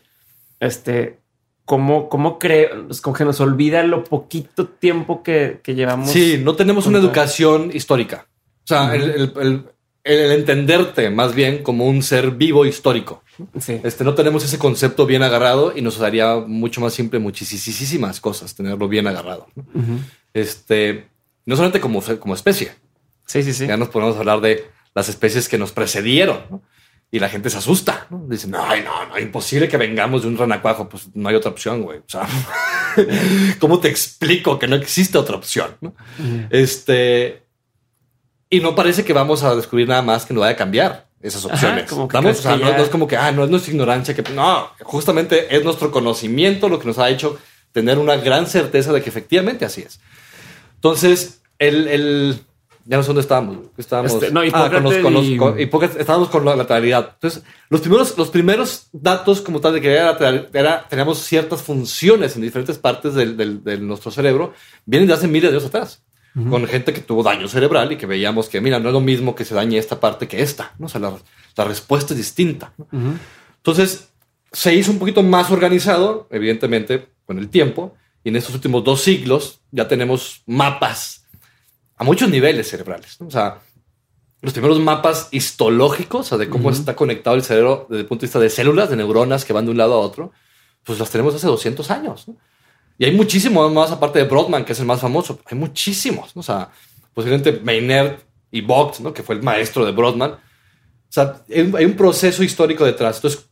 este, 0.60 1.20
¿cómo, 1.64 2.10
cómo 2.10 2.40
creo? 2.40 2.90
Como 3.02 3.16
que 3.16 3.24
nos 3.24 3.40
olvida 3.40 3.84
lo 3.84 4.04
poquito 4.04 4.68
tiempo 4.68 5.24
que, 5.24 5.62
que 5.64 5.74
llevamos. 5.74 6.10
Sí, 6.10 6.38
no 6.44 6.58
tenemos 6.58 6.88
una 6.88 7.00
educación 7.00 7.72
histórica. 7.74 8.28
O 8.66 8.68
sea, 8.68 8.84
uh 8.84 8.88
-huh. 8.88 8.96
el, 8.96 9.04
el, 9.12 9.34
el, 9.40 9.66
el, 10.04 10.32
entenderte 10.34 11.10
más 11.10 11.34
bien 11.34 11.64
como 11.64 11.86
un 11.86 12.04
ser 12.04 12.32
vivo 12.32 12.66
histórico. 12.66 13.24
Sí. 13.60 13.80
Este, 13.84 14.04
no 14.04 14.14
tenemos 14.14 14.44
ese 14.44 14.58
concepto 14.58 15.06
bien 15.06 15.24
agarrado 15.24 15.74
y 15.76 15.82
nos 15.82 16.00
haría 16.02 16.36
mucho 16.38 16.82
más 16.82 16.94
simple 16.94 17.20
muchísimas 17.20 18.20
cosas 18.20 18.56
tenerlo 18.56 18.88
bien 18.88 19.08
agarrado. 19.08 19.48
¿no? 19.56 19.64
Uh 19.74 19.84
-huh. 19.84 20.00
Este, 20.34 21.08
no 21.46 21.56
solamente 21.56 21.80
como, 21.80 22.02
como 22.20 22.34
especie. 22.34 22.72
Sí, 23.26 23.44
sí, 23.44 23.54
sí. 23.54 23.68
Ya 23.68 23.78
nos 23.78 23.90
podemos 23.90 24.18
hablar 24.18 24.42
de 24.42 24.70
las 24.94 25.10
especies 25.10 25.48
que 25.48 25.58
nos 25.58 25.72
precedieron. 25.72 26.40
¿no? 26.50 26.62
Y 27.12 27.20
la 27.20 27.30
gente 27.30 27.50
se 27.50 27.58
asusta. 27.58 28.08
¿no? 28.10 28.26
Dicen, 28.28 28.52
no, 28.52 28.66
no, 28.68 29.06
no, 29.08 29.20
imposible 29.20 29.68
que 29.68 29.78
vengamos 29.78 30.24
de 30.24 30.30
un 30.30 30.38
ranacuajo. 30.38 30.88
Pues 30.90 31.10
no 31.14 31.30
hay 31.30 31.36
otra 31.36 31.52
opción, 31.52 31.82
güey. 31.82 32.00
O 32.00 32.04
sea, 32.08 32.28
¿cómo 33.60 33.80
te 33.80 33.90
explico 33.90 34.58
que 34.58 34.68
no 34.68 34.76
existe 34.76 35.18
otra 35.18 35.36
opción? 35.36 35.78
Este, 36.50 37.44
y 38.50 38.60
no 38.60 38.76
parece 38.76 39.04
que 39.04 39.14
vamos 39.14 39.44
a 39.44 39.56
descubrir 39.56 39.88
nada 39.88 40.02
más 40.02 40.26
que 40.26 40.34
nos 40.34 40.42
vaya 40.42 40.54
a 40.54 40.58
cambiar 40.58 41.11
esas 41.22 41.46
opciones. 41.46 41.92
Ajá, 41.92 42.08
Vamos, 42.12 42.40
o 42.40 42.42
sea, 42.42 42.56
no, 42.58 42.72
no, 42.72 42.84
es 42.84 42.90
como 42.90 43.08
que, 43.08 43.18
ah, 43.18 43.32
no 43.32 43.44
es 43.44 43.50
nuestra 43.50 43.72
ignorancia, 43.72 44.16
que 44.16 44.24
no, 44.34 44.70
justamente 44.82 45.56
es 45.56 45.64
nuestro 45.64 45.92
conocimiento 45.92 46.70
lo 46.70 46.80
que 46.80 46.88
nos 46.88 46.98
ha 47.00 47.10
hecho 47.10 47.38
tener 47.72 47.98
una 47.98 48.18
gran 48.18 48.48
certeza 48.48 48.92
de 48.94 49.02
que 49.02 49.10
efectivamente 49.10 49.66
así 49.66 49.82
es. 49.82 50.00
Entonces, 50.76 51.42
el, 51.60 51.88
el 51.88 52.40
ya 52.86 52.98
no 52.98 53.04
sé 53.04 53.08
dónde 53.08 53.22
estábamos. 53.22 53.58
Estábamos 53.78 54.14
este, 54.14 54.32
no, 54.32 54.42
ah, 54.54 54.70
con 54.70 54.84
los, 54.84 54.98
con 54.98 55.14
los, 55.14 55.26
con, 55.38 55.84
estábamos 56.00 56.30
con 56.30 56.44
la 56.44 56.56
lateralidad. 56.56 57.12
Entonces, 57.14 57.44
los 57.70 57.82
primeros, 57.82 58.18
los 58.18 58.30
primeros 58.30 58.88
datos 58.92 59.42
como 59.42 59.62
tal 59.62 59.74
de 59.74 59.82
que 59.82 59.94
era, 59.94 60.18
era, 60.54 60.88
teníamos 60.90 61.20
ciertas 61.20 61.62
funciones 61.62 62.36
en 62.36 62.42
diferentes 62.42 62.78
partes 62.78 63.14
del, 63.14 63.38
del, 63.38 63.64
de 63.64 63.78
nuestro 63.78 64.12
cerebro, 64.12 64.54
vienen 64.86 65.08
de 65.08 65.14
hace 65.14 65.28
miles 65.28 65.52
de 65.52 65.58
años 65.58 65.68
atrás. 65.68 66.02
Uh 66.34 66.40
-huh. 66.40 66.50
con 66.50 66.66
gente 66.66 66.94
que 66.94 67.02
tuvo 67.02 67.24
daño 67.24 67.48
cerebral 67.48 67.92
y 67.92 67.98
que 67.98 68.06
veíamos 68.06 68.48
que, 68.48 68.62
mira, 68.62 68.80
no 68.80 68.88
es 68.90 68.94
lo 68.94 69.02
mismo 69.02 69.36
que 69.36 69.44
se 69.44 69.54
dañe 69.54 69.78
esta 69.78 70.00
parte 70.00 70.28
que 70.30 70.42
esta, 70.42 70.74
¿no? 70.80 70.86
O 70.86 70.90
sea, 70.90 71.02
la, 71.02 71.14
la 71.58 71.66
respuesta 71.66 72.14
es 72.14 72.18
distinta. 72.18 72.72
¿no? 72.78 72.88
Uh 72.92 72.98
-huh. 72.98 73.18
Entonces, 73.58 74.10
se 74.52 74.74
hizo 74.74 74.92
un 74.92 75.00
poquito 75.00 75.24
más 75.24 75.52
organizado, 75.52 76.28
evidentemente, 76.32 77.10
con 77.26 77.38
el 77.38 77.50
tiempo, 77.50 77.96
y 78.24 78.30
en 78.30 78.36
estos 78.38 78.56
últimos 78.56 78.84
dos 78.84 79.02
siglos 79.02 79.62
ya 79.72 79.88
tenemos 79.88 80.44
mapas 80.46 81.26
a 81.98 82.04
muchos 82.04 82.30
niveles 82.30 82.70
cerebrales, 82.70 83.20
¿no? 83.20 83.28
O 83.28 83.32
sea, 83.32 83.60
los 84.42 84.54
primeros 84.54 84.80
mapas 84.80 85.28
histológicos, 85.32 86.22
o 86.22 86.30
sea, 86.30 86.38
de 86.38 86.50
cómo 86.50 86.70
uh 86.70 86.72
-huh. 86.72 86.80
está 86.80 86.96
conectado 86.96 87.36
el 87.36 87.44
cerebro 87.44 87.86
desde 87.90 88.02
el 88.02 88.08
punto 88.08 88.22
de 88.22 88.28
vista 88.28 88.40
de 88.40 88.50
células, 88.50 88.90
de 88.90 88.96
neuronas 88.96 89.46
que 89.46 89.54
van 89.54 89.66
de 89.66 89.72
un 89.72 89.78
lado 89.78 89.94
a 89.94 90.00
otro, 90.00 90.32
pues 90.84 90.98
las 90.98 91.12
tenemos 91.12 91.36
hace 91.36 91.48
200 91.48 91.92
años, 91.92 92.28
¿no? 92.28 92.38
Y 93.02 93.06
hay 93.06 93.14
muchísimos 93.14 93.74
más, 93.74 93.90
aparte 93.90 94.20
de 94.20 94.26
Brodmann, 94.26 94.64
que 94.64 94.74
es 94.74 94.80
el 94.80 94.86
más 94.86 95.02
famoso. 95.02 95.40
Hay 95.46 95.58
muchísimos, 95.58 96.36
¿no? 96.36 96.42
O 96.42 96.44
sea, 96.44 96.70
posiblemente 97.16 97.60
Maynard 97.64 98.20
y 98.52 98.62
Vogt, 98.62 99.00
¿no? 99.00 99.12
Que 99.12 99.24
fue 99.24 99.34
el 99.34 99.42
maestro 99.42 99.84
de 99.84 99.92
Brodmann. 99.92 100.34
O 100.34 100.40
sea, 101.10 101.42
hay 101.50 101.86
un 101.86 101.96
proceso 101.96 102.44
histórico 102.44 102.86
detrás. 102.86 103.16
Entonces, 103.16 103.50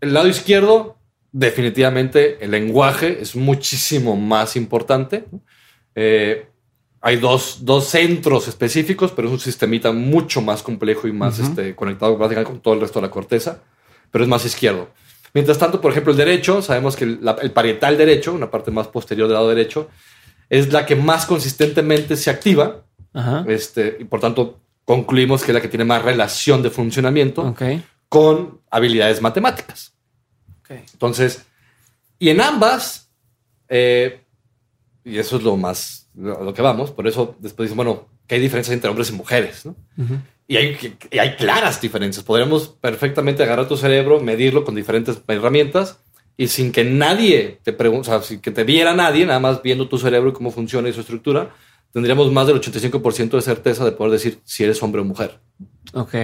el 0.00 0.12
lado 0.12 0.26
izquierdo, 0.26 0.98
definitivamente, 1.30 2.44
el 2.44 2.50
lenguaje 2.50 3.22
es 3.22 3.36
muchísimo 3.36 4.16
más 4.16 4.56
importante. 4.56 5.26
Eh, 5.94 6.48
hay 7.00 7.18
dos, 7.18 7.58
dos, 7.60 7.84
centros 7.86 8.48
específicos, 8.48 9.12
pero 9.12 9.28
es 9.28 9.32
un 9.32 9.38
sistemita 9.38 9.92
mucho 9.92 10.42
más 10.42 10.60
complejo 10.60 11.06
y 11.06 11.12
más 11.12 11.38
uh 11.38 11.42
-huh. 11.42 11.48
este, 11.50 11.76
conectado 11.76 12.18
con 12.18 12.58
todo 12.58 12.74
el 12.74 12.80
resto 12.80 13.00
de 13.00 13.06
la 13.06 13.12
corteza, 13.12 13.62
pero 14.10 14.24
es 14.24 14.28
más 14.28 14.44
izquierdo. 14.44 14.88
Mientras 15.34 15.58
tanto, 15.58 15.80
por 15.80 15.92
ejemplo, 15.92 16.12
el 16.12 16.18
derecho, 16.18 16.62
sabemos 16.62 16.96
que 16.96 17.04
el, 17.04 17.18
la, 17.22 17.32
el, 17.42 17.50
parietal 17.52 17.96
derecho, 17.96 18.32
una 18.32 18.50
parte 18.50 18.70
más 18.70 18.88
posterior 18.88 19.28
del 19.28 19.34
lado 19.34 19.48
derecho, 19.48 19.88
es 20.48 20.72
la 20.72 20.86
que 20.86 20.96
más 20.96 21.26
consistentemente 21.26 22.16
se 22.16 22.30
activa. 22.30 22.84
Ajá. 23.12 23.44
Este, 23.48 23.96
y 24.00 24.04
por 24.04 24.20
tanto, 24.20 24.60
concluimos 24.84 25.42
que 25.42 25.52
es 25.52 25.54
la 25.54 25.60
que 25.60 25.68
tiene 25.68 25.84
más 25.84 26.02
relación 26.02 26.62
de 26.62 26.70
funcionamiento 26.70 27.42
okay. 27.42 27.84
con 28.08 28.60
habilidades 28.70 29.20
matemáticas. 29.20 29.92
Okay. 30.60 30.84
Entonces, 30.92 31.44
y 32.18 32.30
en 32.30 32.40
ambas, 32.40 33.10
eh, 33.68 34.22
y 35.04 35.18
eso 35.18 35.36
es 35.36 35.42
lo 35.42 35.56
más, 35.56 36.08
lo, 36.14 36.42
lo 36.42 36.54
que 36.54 36.62
vamos. 36.62 36.90
Por 36.90 37.06
eso 37.06 37.36
después 37.38 37.66
dicen, 37.66 37.76
bueno, 37.76 38.08
¿qué 38.26 38.36
hay 38.36 38.40
diferencias 38.40 38.74
entre 38.74 38.90
hombres 38.90 39.10
y 39.10 39.12
mujeres? 39.12 39.66
¿no? 39.66 39.74
Y 40.48 40.56
hay, 40.56 40.96
y 41.10 41.18
hay 41.18 41.36
claras 41.36 41.80
diferencias. 41.80 42.24
Podríamos 42.24 42.68
perfectamente 42.68 43.42
agarrar 43.42 43.68
tu 43.68 43.76
cerebro, 43.76 44.18
medirlo 44.18 44.64
con 44.64 44.74
diferentes 44.74 45.20
herramientas 45.28 46.00
y 46.38 46.48
sin 46.48 46.72
que 46.72 46.84
nadie 46.84 47.58
te 47.62 47.72
pregunte, 47.72 48.10
o 48.10 48.12
sea, 48.12 48.22
sin 48.22 48.40
que 48.40 48.50
te 48.50 48.64
viera 48.64 48.94
nadie, 48.94 49.26
nada 49.26 49.40
más 49.40 49.60
viendo 49.60 49.88
tu 49.88 49.98
cerebro 49.98 50.30
y 50.30 50.32
cómo 50.32 50.50
funciona 50.50 50.88
y 50.88 50.92
su 50.92 51.00
estructura, 51.00 51.54
tendríamos 51.92 52.32
más 52.32 52.46
del 52.46 52.60
85% 52.60 53.30
de 53.30 53.42
certeza 53.42 53.84
de 53.84 53.92
poder 53.92 54.12
decir 54.12 54.40
si 54.44 54.64
eres 54.64 54.82
hombre 54.82 55.02
o 55.02 55.04
mujer. 55.04 55.38
Ok. 55.92 56.14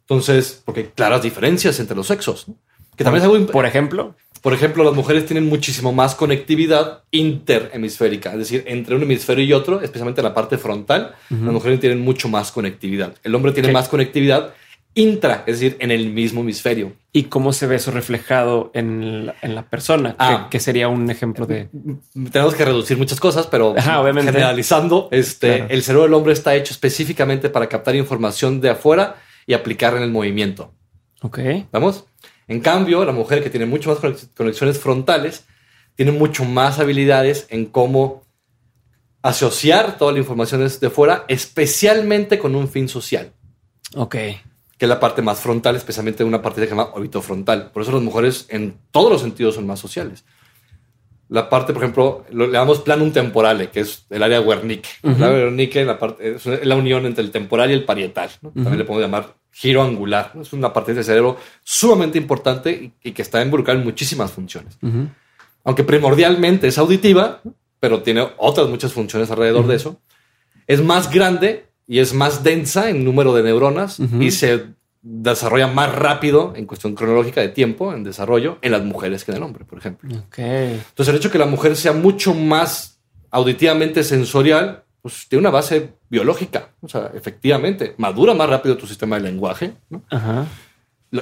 Entonces, 0.00 0.60
porque 0.64 0.80
hay 0.80 0.86
claras 0.88 1.22
diferencias 1.22 1.78
entre 1.80 1.96
los 1.96 2.08
sexos, 2.08 2.48
¿no? 2.48 2.56
que 2.96 3.04
también 3.04 3.24
es 3.24 3.30
algo 3.30 3.46
Por 3.46 3.64
ejemplo. 3.64 4.16
Por 4.42 4.52
ejemplo, 4.52 4.84
las 4.84 4.94
mujeres 4.94 5.24
tienen 5.24 5.46
muchísimo 5.48 5.92
más 5.92 6.14
conectividad 6.14 7.04
interhemisférica, 7.12 8.32
es 8.32 8.38
decir, 8.38 8.64
entre 8.66 8.94
un 8.96 9.02
hemisferio 9.02 9.44
y 9.44 9.52
otro, 9.52 9.80
especialmente 9.80 10.20
en 10.20 10.26
la 10.26 10.34
parte 10.34 10.58
frontal, 10.58 11.14
las 11.30 11.40
mujeres 11.52 11.80
tienen 11.80 12.00
mucho 12.00 12.28
más 12.28 12.52
conectividad. 12.52 13.14
El 13.22 13.34
hombre 13.34 13.52
tiene 13.52 13.72
más 13.72 13.88
conectividad 13.88 14.52
intra, 14.94 15.42
es 15.46 15.58
decir, 15.60 15.76
en 15.80 15.90
el 15.90 16.10
mismo 16.10 16.42
hemisferio. 16.42 16.92
¿Y 17.12 17.24
cómo 17.24 17.52
se 17.52 17.66
ve 17.66 17.76
eso 17.76 17.90
reflejado 17.92 18.70
en 18.74 19.26
la, 19.26 19.34
en 19.42 19.54
la 19.54 19.62
persona? 19.62 20.14
Ah. 20.18 20.48
que, 20.50 20.58
que 20.58 20.60
sería 20.60 20.88
un 20.88 21.08
ejemplo 21.10 21.46
de... 21.46 21.68
Tenemos 22.30 22.54
que 22.54 22.64
reducir 22.64 22.98
muchas 22.98 23.18
cosas, 23.20 23.46
pero 23.46 23.74
Ajá, 23.76 24.00
obviamente. 24.00 24.32
generalizando, 24.32 25.08
este, 25.10 25.56
Claro. 25.58 25.66
el 25.70 25.82
cerebro 25.82 26.02
del 26.04 26.14
hombre 26.14 26.32
está 26.34 26.54
hecho 26.54 26.72
específicamente 26.74 27.48
para 27.48 27.68
captar 27.68 27.96
información 27.96 28.60
de 28.60 28.70
afuera 28.70 29.16
y 29.46 29.54
aplicarla 29.54 29.98
en 29.98 30.04
el 30.04 30.10
movimiento. 30.10 30.72
Ok. 31.22 31.38
¿Vamos? 31.70 32.04
En 32.52 32.60
cambio, 32.60 33.04
la 33.04 33.12
mujer 33.12 33.42
que 33.42 33.50
tiene 33.50 33.64
mucho 33.66 33.88
más 33.90 33.98
conex- 33.98 34.28
conexiones 34.36 34.78
frontales 34.78 35.44
tiene 35.94 36.12
mucho 36.12 36.44
más 36.44 36.78
habilidades 36.78 37.46
en 37.48 37.64
cómo 37.66 38.22
asociar 39.22 39.96
toda 39.98 40.12
la 40.12 40.18
información 40.18 40.60
desde 40.60 40.90
fuera, 40.90 41.24
especialmente 41.28 42.38
con 42.38 42.54
un 42.54 42.68
fin 42.68 42.88
social, 42.88 43.32
Ok. 43.94 44.10
que 44.12 44.38
es 44.78 44.88
la 44.88 44.98
parte 45.00 45.22
más 45.22 45.38
frontal, 45.40 45.76
especialmente 45.76 46.24
una 46.24 46.42
parte 46.42 46.60
que 46.60 46.66
se 46.66 46.70
llama 46.72 46.90
óbito 46.94 47.22
frontal. 47.22 47.70
Por 47.72 47.82
eso 47.82 47.92
las 47.92 48.02
mujeres 48.02 48.46
en 48.48 48.74
todos 48.90 49.10
los 49.12 49.20
sentidos 49.22 49.54
son 49.54 49.66
más 49.66 49.78
sociales. 49.80 50.24
La 51.28 51.48
parte, 51.48 51.72
por 51.72 51.82
ejemplo, 51.82 52.26
lo, 52.30 52.46
le 52.46 52.52
llamamos 52.52 52.80
planum 52.80 53.10
temporale, 53.12 53.70
que 53.70 53.80
es 53.80 54.04
el 54.10 54.22
área 54.22 54.40
Wernicke. 54.42 54.88
Wernicke 55.02 55.84
la 55.86 55.98
parte, 55.98 56.34
es 56.34 56.44
la 56.66 56.76
unión 56.76 57.06
entre 57.06 57.24
el 57.24 57.30
temporal 57.30 57.70
y 57.70 57.74
el 57.74 57.84
parietal. 57.84 58.28
¿no? 58.42 58.50
También 58.50 58.76
le 58.78 58.84
podemos 58.84 59.02
llamar 59.06 59.34
giro 59.52 59.82
angular. 59.82 60.32
¿no? 60.34 60.42
Es 60.42 60.52
una 60.52 60.72
parte 60.72 60.94
del 60.94 61.04
cerebro 61.04 61.36
sumamente 61.62 62.18
importante 62.18 62.92
y, 63.02 63.12
que 63.12 63.22
está 63.22 63.42
involucrada 63.42 63.78
en 63.78 63.84
muchísimas 63.84 64.32
funciones. 64.32 64.78
Aunque 65.64 65.84
primordialmente 65.84 66.66
es 66.66 66.78
auditiva, 66.78 67.40
pero 67.78 68.02
tiene 68.02 68.26
otras 68.38 68.68
muchas 68.68 68.92
funciones 68.92 69.30
alrededor 69.30 69.66
de 69.66 69.76
eso. 69.76 70.00
Es 70.66 70.82
más 70.82 71.10
grande 71.10 71.66
y 71.86 71.98
es 71.98 72.14
más 72.14 72.42
densa 72.42 72.88
en 72.90 73.04
número 73.04 73.34
de 73.34 73.42
neuronas 73.42 73.98
y 74.18 74.30
se 74.30 74.66
desarrolla 75.02 75.66
más 75.66 75.92
rápido 75.94 76.54
en 76.54 76.64
cuestión 76.64 76.94
cronológica 76.94 77.40
de 77.40 77.48
tiempo 77.48 77.92
en 77.92 78.04
desarrollo 78.04 78.58
en 78.62 78.72
las 78.72 78.84
mujeres 78.84 79.24
que 79.24 79.32
en 79.32 79.38
el 79.38 79.42
hombre, 79.42 79.64
por 79.64 79.78
ejemplo. 79.78 80.08
Entonces, 80.36 81.08
el 81.08 81.16
hecho 81.16 81.28
de 81.28 81.32
que 81.32 81.38
la 81.38 81.46
mujer 81.46 81.76
sea 81.76 81.92
mucho 81.92 82.34
más 82.34 83.00
auditivamente 83.30 84.04
sensorial, 84.04 84.84
pues 85.02 85.26
tiene 85.28 85.40
una 85.40 85.50
base 85.50 85.94
biológica. 86.08 86.70
O 86.80 86.88
sea, 86.88 87.10
efectivamente, 87.14 87.94
madura 87.98 88.32
más 88.34 88.48
rápido 88.48 88.76
tu 88.76 88.86
sistema 88.86 89.16
de 89.16 89.22
lenguaje, 89.24 89.74
¿no? 89.90 90.02
Ajá. 90.10 90.46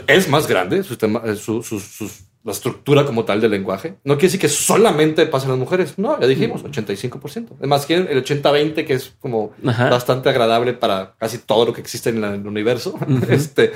Es 0.07 0.29
más 0.29 0.47
grande 0.47 0.83
su 0.85 0.91
sistema- 0.91 1.23
eh, 1.25 1.35
su- 1.35 1.63
su- 1.63 1.81
sus- 1.81 2.25
la 2.45 2.53
estructura 2.53 3.05
como 3.05 3.25
tal 3.25 3.41
del 3.41 3.51
lenguaje. 3.51 3.97
No 4.05 4.15
quiere 4.15 4.29
decir 4.29 4.41
que 4.41 4.49
solamente 4.49 5.27
pasa 5.27 5.45
en 5.47 5.51
las 5.53 5.59
mujeres. 5.59 5.99
No, 5.99 6.19
ya 6.21 6.27
dijimos, 6.27 6.63
85%. 6.65 7.57
Además, 7.59 7.85
que 7.87 7.95
el 7.97 8.17
80-20, 8.25 8.87
que 8.87 8.95
es 8.95 9.13
como 9.21 9.53
Ajá. 9.67 9.91
bastante 9.91 10.29
agradable 10.31 10.73
para 10.73 11.15
casi 11.19 11.39
todo 11.39 11.67
lo 11.67 11.73
que 11.75 11.81
existe 11.83 12.09
en 12.11 12.23
el 12.25 12.47
universo. 12.47 12.99
este, 13.29 13.73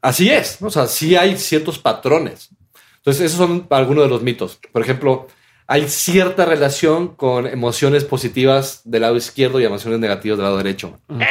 así 0.00 0.30
es. 0.30 0.60
¿no? 0.60 0.68
O 0.68 0.70
sea, 0.70 0.86
sí 0.86 1.16
hay 1.16 1.36
ciertos 1.36 1.78
patrones. 1.78 2.50
Entonces, 2.98 3.22
esos 3.26 3.38
son 3.38 3.66
algunos 3.70 4.04
de 4.04 4.10
los 4.10 4.22
mitos. 4.22 4.58
Por 4.72 4.82
ejemplo, 4.82 5.26
hay 5.66 5.88
cierta 5.88 6.44
relación 6.44 7.08
con 7.08 7.46
emociones 7.46 8.04
positivas 8.04 8.82
del 8.84 9.02
lado 9.02 9.16
izquierdo 9.16 9.60
y 9.60 9.64
emociones 9.64 9.98
negativas 9.98 10.38
del 10.38 10.44
lado 10.44 10.58
derecho. 10.58 10.98
Ok. 11.08 11.22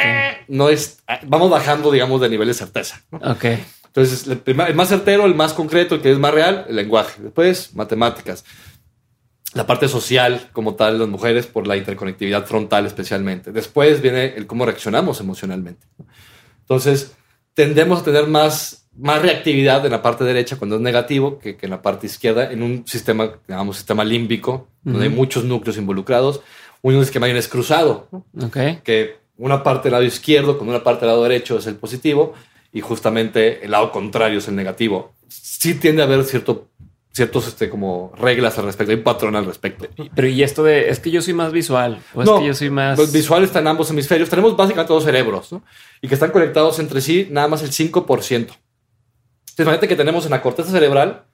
No 0.48 0.68
es, 0.68 1.02
vamos 1.26 1.50
bajando, 1.50 1.90
digamos, 1.90 2.20
de 2.20 2.28
nivel 2.28 2.48
de 2.48 2.54
certeza. 2.54 3.00
Ok. 3.12 3.44
Entonces, 3.86 4.26
el, 4.26 4.74
más 4.74 4.88
certero, 4.88 5.24
el 5.24 5.36
más 5.36 5.52
concreto, 5.52 5.94
el 5.94 6.00
que 6.00 6.10
es 6.10 6.18
más 6.18 6.34
real, 6.34 6.66
el 6.68 6.74
lenguaje. 6.74 7.22
Después, 7.22 7.74
matemáticas. 7.76 8.44
La 9.54 9.68
parte 9.68 9.86
social, 9.86 10.50
como 10.52 10.74
tal, 10.74 10.98
las 10.98 11.06
mujeres, 11.06 11.46
por 11.46 11.68
la 11.68 11.76
interconectividad 11.76 12.44
frontal 12.44 12.86
especialmente. 12.86 13.52
Después 13.52 14.02
viene 14.02 14.34
el 14.36 14.48
cómo 14.48 14.66
reaccionamos 14.66 15.20
emocionalmente. 15.20 15.86
Entonces, 16.62 17.12
tendemos 17.54 18.00
a 18.00 18.04
tener 18.04 18.26
más, 18.26 18.83
más 18.96 19.22
reactividad 19.22 19.84
en 19.84 19.92
la 19.92 20.02
parte 20.02 20.24
derecha 20.24 20.56
cuando 20.56 20.76
es 20.76 20.82
negativo 20.82 21.38
que, 21.38 21.56
que 21.56 21.66
en 21.66 21.70
la 21.70 21.82
parte 21.82 22.06
izquierda, 22.06 22.50
en 22.50 22.62
un 22.62 22.86
sistema, 22.86 23.32
digamos, 23.46 23.76
sistema 23.76 24.04
límbico, 24.04 24.68
donde 24.82 25.04
hay 25.04 25.10
muchos 25.10 25.44
núcleos 25.44 25.76
involucrados. 25.76 26.40
Un 26.82 26.94
esquema 26.96 27.26
bien 27.26 27.38
es 27.38 27.48
cruzado, 27.48 28.08
que 28.84 29.16
una 29.38 29.62
parte 29.62 29.84
del 29.84 29.92
lado 29.92 30.04
izquierdo 30.04 30.58
con 30.58 30.68
una 30.68 30.84
parte 30.84 31.00
del 31.06 31.14
lado 31.14 31.22
derecho 31.22 31.58
es 31.58 31.66
el 31.66 31.76
positivo 31.76 32.34
y 32.72 32.80
justamente 32.80 33.64
el 33.64 33.70
lado 33.70 33.90
contrario 33.90 34.38
es 34.38 34.48
el 34.48 34.54
negativo. 34.54 35.12
Sí 35.28 35.74
tiende 35.74 36.02
a 36.02 36.04
haber 36.04 36.24
cierto, 36.24 36.68
ciertos 37.10 37.48
este, 37.48 37.70
como 37.70 38.12
reglas 38.16 38.58
al 38.58 38.66
respecto, 38.66 38.90
hay 38.92 38.98
un 38.98 39.04
patrón 39.04 39.34
al 39.34 39.46
respecto. 39.46 39.86
Pero 40.14 40.28
y 40.28 40.42
esto 40.42 40.62
de 40.62 40.90
es 40.90 41.00
que 41.00 41.10
yo 41.10 41.22
soy 41.22 41.32
más 41.32 41.52
visual 41.52 42.00
o 42.14 42.22
es 42.22 42.28
que 42.28 42.46
yo 42.46 42.54
soy 42.54 42.70
más 42.70 42.98
Los 42.98 43.12
visuales 43.12 43.48
están 43.48 43.64
en 43.64 43.68
ambos 43.68 43.90
hemisferios. 43.90 44.28
Tenemos 44.28 44.56
básicamente 44.56 44.92
dos 44.92 45.04
cerebros 45.04 45.52
¿no? 45.52 45.62
y 46.02 46.08
que 46.08 46.14
están 46.14 46.32
conectados 46.32 46.78
entre 46.78 47.00
sí 47.00 47.28
nada 47.30 47.48
más 47.48 47.62
el 47.62 47.70
5%. 47.70 48.48
Imagínate 49.58 49.88
que 49.88 49.96
tenemos 49.96 50.24
en 50.24 50.30
la 50.32 50.42
corteza 50.42 50.70
cerebral, 50.70 51.24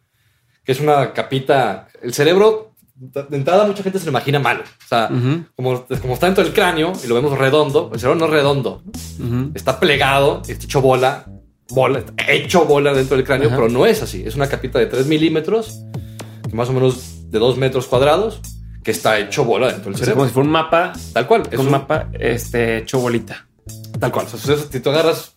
que 0.65 0.73
es 0.73 0.81
una 0.81 1.13
capita, 1.13 1.89
el 2.03 2.13
cerebro, 2.13 2.75
de 2.95 3.37
entrada 3.37 3.67
mucha 3.67 3.83
gente 3.83 3.99
se 3.99 4.05
lo 4.05 4.11
imagina 4.11 4.39
mal. 4.39 4.61
O 4.61 4.89
sea, 4.89 5.09
Ujú. 5.11 5.45
como, 5.57 5.87
como 6.03 6.15
está 6.15 6.27
dentro 6.27 6.45
del 6.45 6.53
cráneo 6.53 6.93
y 7.03 7.07
lo 7.07 7.15
vemos 7.15 7.37
redondo, 7.39 7.91
el 7.95 7.99
cerebro 7.99 8.19
no 8.19 8.27
es 8.27 8.31
redondo. 8.33 8.83
Ujú. 9.19 9.53
está 9.55 9.81
plegado, 9.81 10.43
está 10.47 10.65
hecho 10.65 10.83
bola, 10.83 11.25
bola, 11.71 12.01
está 12.01 12.31
hecho 12.31 12.65
bola 12.67 12.93
dentro 12.93 13.17
del 13.17 13.25
cráneo, 13.25 13.49
Ajá. 13.49 13.57
pero 13.57 13.69
no 13.71 13.87
es 13.87 14.03
así. 14.03 14.23
Es 14.27 14.35
una 14.37 14.49
capita 14.49 14.79
de 14.79 14.87
3 14.87 15.07
milímetros, 15.07 15.81
más 16.53 16.69
o 16.69 16.73
menos 16.75 17.31
de 17.31 17.39
2 17.39 17.57
metros 17.57 17.87
cuadrados, 17.87 18.41
que 18.85 18.91
está 18.91 19.19
hecho 19.19 19.45
bola 19.45 19.69
dentro 19.69 19.85
del 19.85 19.95
O 19.95 19.97
sea, 19.97 20.05
cerebro. 20.05 20.19
como 20.19 20.29
si 20.29 20.35
fuera 20.35 20.47
un 20.47 20.53
mapa 20.53 20.93
Tal 21.15 21.27
cual. 21.27 21.43
Es 21.51 21.59
un 21.59 21.67
un- 21.67 21.73
mapa 21.73 22.09
este 22.13 22.79
hecho 22.79 22.99
bolita. 23.01 23.47
Tal 23.99 24.11
cual. 24.13 24.27
O 24.33 24.37
sea, 24.37 24.57
si 24.57 24.81
tú 24.81 24.91
agarras 24.91 25.35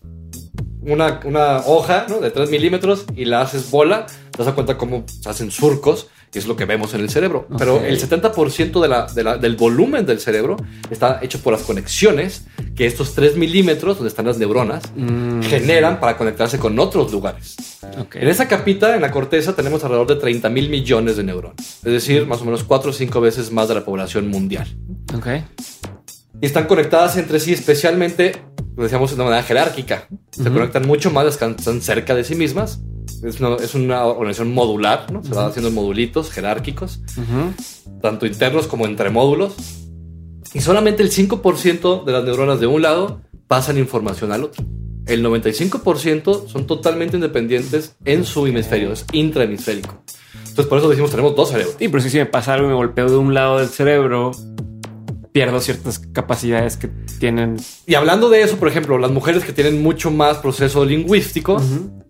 una, 0.86 1.20
una 1.24 1.58
hoja 1.66 2.06
¿no? 2.08 2.18
de 2.20 2.30
3 2.30 2.50
milímetros 2.50 3.04
y 3.16 3.24
la 3.24 3.40
haces 3.42 3.70
bola, 3.70 4.06
te 4.30 4.42
das 4.42 4.52
cuenta 4.54 4.76
cómo 4.76 5.04
se 5.06 5.28
hacen 5.28 5.50
surcos, 5.50 6.08
que 6.30 6.40
es 6.40 6.46
lo 6.48 6.56
que 6.56 6.64
vemos 6.64 6.92
en 6.94 7.00
el 7.00 7.10
cerebro. 7.10 7.46
Pero 7.58 7.80
el 7.84 7.96
70% 8.00 8.80
de 8.82 8.88
la, 8.88 9.06
de 9.06 9.22
la- 9.22 9.36
del 9.38 9.54
volumen 9.54 10.04
del 10.04 10.18
cerebro 10.18 10.56
está 10.90 11.20
hecho 11.22 11.38
por 11.40 11.52
las 11.52 11.62
conexiones 11.62 12.44
que 12.74 12.86
estos 12.86 13.14
3 13.14 13.36
milímetros, 13.36 13.98
donde 13.98 14.08
están 14.08 14.26
las 14.26 14.36
neuronas, 14.38 14.82
Mm, 14.96 15.42
generan 15.42 16.00
para 16.00 16.16
conectarse 16.16 16.58
con 16.58 16.76
otros 16.80 17.12
lugares. 17.12 17.54
ok. 18.00 18.16
En 18.16 18.26
esa 18.28 18.48
capita, 18.48 18.96
en 18.96 19.02
la 19.02 19.12
corteza, 19.12 19.54
tenemos 19.54 19.84
alrededor 19.84 20.08
de 20.08 20.16
30 20.16 20.48
mil 20.50 20.68
millones 20.70 21.16
de 21.16 21.22
neuronas. 21.22 21.56
Es 21.84 21.92
decir, 21.92 22.26
más 22.26 22.40
o 22.40 22.44
menos 22.46 22.64
4 22.64 22.90
o 22.90 22.92
5 22.92 23.20
veces 23.20 23.52
más 23.52 23.68
de 23.68 23.74
la 23.76 23.84
población 23.84 24.26
mundial. 24.28 24.66
Ok. 25.16 25.28
Y 26.40 26.46
están 26.46 26.66
conectadas 26.66 27.16
entre 27.16 27.40
sí, 27.40 27.52
especialmente, 27.52 28.32
lo 28.76 28.82
decíamos 28.82 29.10
de 29.10 29.14
una 29.16 29.24
manera 29.24 29.42
jerárquica. 29.42 30.08
Se 30.30 30.42
Ujú. 30.42 30.52
conectan 30.54 30.86
mucho 30.86 31.10
más 31.10 31.24
las 31.24 31.36
que 31.36 31.46
están 31.46 31.80
cerca 31.80 32.14
de 32.14 32.24
sí 32.24 32.34
mismas. 32.34 32.80
Es 33.22 33.40
una, 33.40 33.56
es 33.56 33.74
una 33.74 34.04
organización 34.06 34.52
modular, 34.52 35.10
¿no? 35.12 35.22
Se 35.22 35.30
va 35.34 35.46
haciendo 35.46 35.68
en 35.68 35.74
modulitos 35.74 36.30
jerárquicos, 36.30 37.00
Ujú. 37.16 37.98
tanto 38.02 38.26
internos 38.26 38.66
como 38.66 38.86
entre 38.86 39.10
módulos. 39.10 39.54
Y 40.52 40.60
solamente 40.60 41.02
el 41.02 41.10
5% 41.10 42.04
de 42.04 42.12
las 42.12 42.24
neuronas 42.24 42.60
de 42.60 42.66
un 42.66 42.82
lado 42.82 43.20
pasan 43.48 43.78
información 43.78 44.32
al 44.32 44.44
otro. 44.44 44.64
El 45.06 45.22
95% 45.24 46.48
son 46.48 46.66
totalmente 46.66 47.16
independientes 47.16 47.96
en 48.04 48.24
su 48.24 48.46
hemisferio, 48.46 48.92
es 48.92 49.04
intrahemisférico. 49.12 50.02
Entonces, 50.40 50.66
por 50.66 50.78
eso 50.78 50.88
decimos 50.88 51.10
tenemos 51.10 51.34
dos 51.36 51.50
cerebros. 51.50 51.76
Sí, 51.78 51.88
pero 51.88 52.02
si 52.02 52.16
me 52.16 52.26
pasa 52.26 52.54
algo 52.54 52.66
y 52.66 52.68
me 52.70 52.74
golpeo 52.76 53.10
de 53.10 53.16
un 53.16 53.34
lado 53.34 53.58
del 53.58 53.68
cerebro, 53.68 54.30
pierdo 55.34 55.60
ciertas 55.60 55.98
capacidades 55.98 56.76
que 56.76 56.86
tienen. 57.18 57.56
Y 57.86 57.96
hablando 57.96 58.30
de 58.30 58.42
eso, 58.42 58.56
por 58.56 58.68
ejemplo, 58.68 58.98
las 58.98 59.10
mujeres 59.10 59.42
que 59.42 59.52
tienen 59.52 59.82
mucho 59.82 60.12
más 60.12 60.36
proceso 60.36 60.84
lingüístico, 60.84 61.60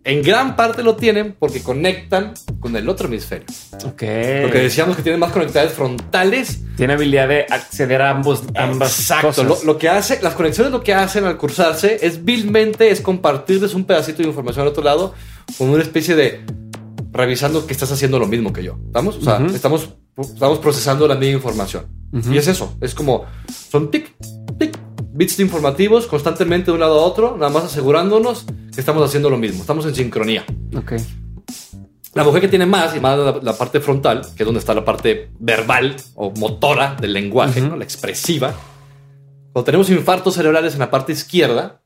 en 0.04 0.22
gran 0.22 0.56
parte 0.56 0.82
lo 0.82 0.96
tienen 0.96 1.34
porque 1.38 1.62
conectan 1.62 2.34
con 2.60 2.76
el 2.76 2.86
otro 2.86 3.08
hemisferio. 3.08 3.46
Ok. 3.76 4.02
Lo 4.42 4.50
que 4.50 4.58
decíamos 4.60 4.94
que 4.94 5.02
tienen 5.02 5.20
más 5.20 5.32
conectividades 5.32 5.72
frontales. 5.72 6.58
Tiene 6.76 6.92
habilidad 6.92 7.26
de 7.28 7.46
acceder 7.48 8.02
a 8.02 8.10
ambos, 8.10 8.42
ambas 8.56 9.00
Exacto. 9.00 9.28
cosas. 9.28 9.46
Lo, 9.46 9.56
lo 9.72 9.78
que 9.78 9.88
hace, 9.88 10.20
las 10.20 10.34
conexiones 10.34 10.70
lo 10.70 10.82
que 10.82 10.92
hacen 10.92 11.24
al 11.24 11.38
cruzarse 11.38 12.00
es 12.02 12.26
vilmente 12.26 12.90
es 12.90 13.00
compartirles 13.00 13.72
un 13.72 13.86
pedacito 13.86 14.18
de 14.20 14.28
información 14.28 14.64
al 14.64 14.68
otro 14.68 14.84
lado 14.84 15.14
con 15.56 15.70
una 15.70 15.82
especie 15.82 16.14
de 16.14 16.44
revisando 17.10 17.66
que 17.66 17.72
estás 17.72 17.90
haciendo 17.90 18.18
lo 18.18 18.26
mismo 18.26 18.52
que 18.52 18.62
yo. 18.62 18.76
¿Estamos? 18.88 19.16
O 19.16 19.22
sea, 19.22 19.36
Ujú. 19.38 19.54
estamos 19.54 19.88
estamos 20.16 20.58
procesando 20.58 21.06
la 21.08 21.14
misma 21.14 21.36
información. 21.36 21.86
Y 22.30 22.36
es 22.36 22.46
eso, 22.46 22.76
es 22.80 22.94
como, 22.94 23.24
son 23.48 23.90
tic, 23.90 24.14
tic, 24.56 24.78
bits 25.12 25.40
informativos 25.40 26.06
constantemente 26.06 26.66
de 26.66 26.72
un 26.72 26.80
lado 26.80 27.00
a 27.00 27.02
otro, 27.02 27.36
nada 27.36 27.50
más 27.50 27.64
asegurándonos 27.64 28.46
que 28.72 28.78
estamos 28.78 29.02
haciendo 29.02 29.28
lo 29.30 29.36
mismo, 29.36 29.62
estamos 29.62 29.84
en 29.86 29.96
sincronía. 29.96 30.44
Ok. 30.76 30.92
La 32.14 32.22
mujer 32.22 32.42
que 32.42 32.48
tiene 32.48 32.66
más, 32.66 32.94
y 32.94 33.00
más 33.00 33.18
la, 33.18 33.40
la 33.42 33.58
parte 33.58 33.80
frontal, 33.80 34.22
que 34.36 34.44
es 34.44 34.46
donde 34.46 34.60
está 34.60 34.74
la 34.74 34.84
parte 34.84 35.32
verbal 35.40 35.96
o 36.14 36.30
motora 36.30 36.96
del 37.00 37.12
lenguaje, 37.12 37.60
¿no? 37.60 37.76
la 37.76 37.82
expresiva, 37.82 38.54
cuando 39.52 39.64
tenemos 39.64 39.88
infartos 39.90 40.34
cerebrales 40.34 40.74
en 40.74 40.80
la 40.80 40.90
parte 40.90 41.12
izquierda, 41.12 41.80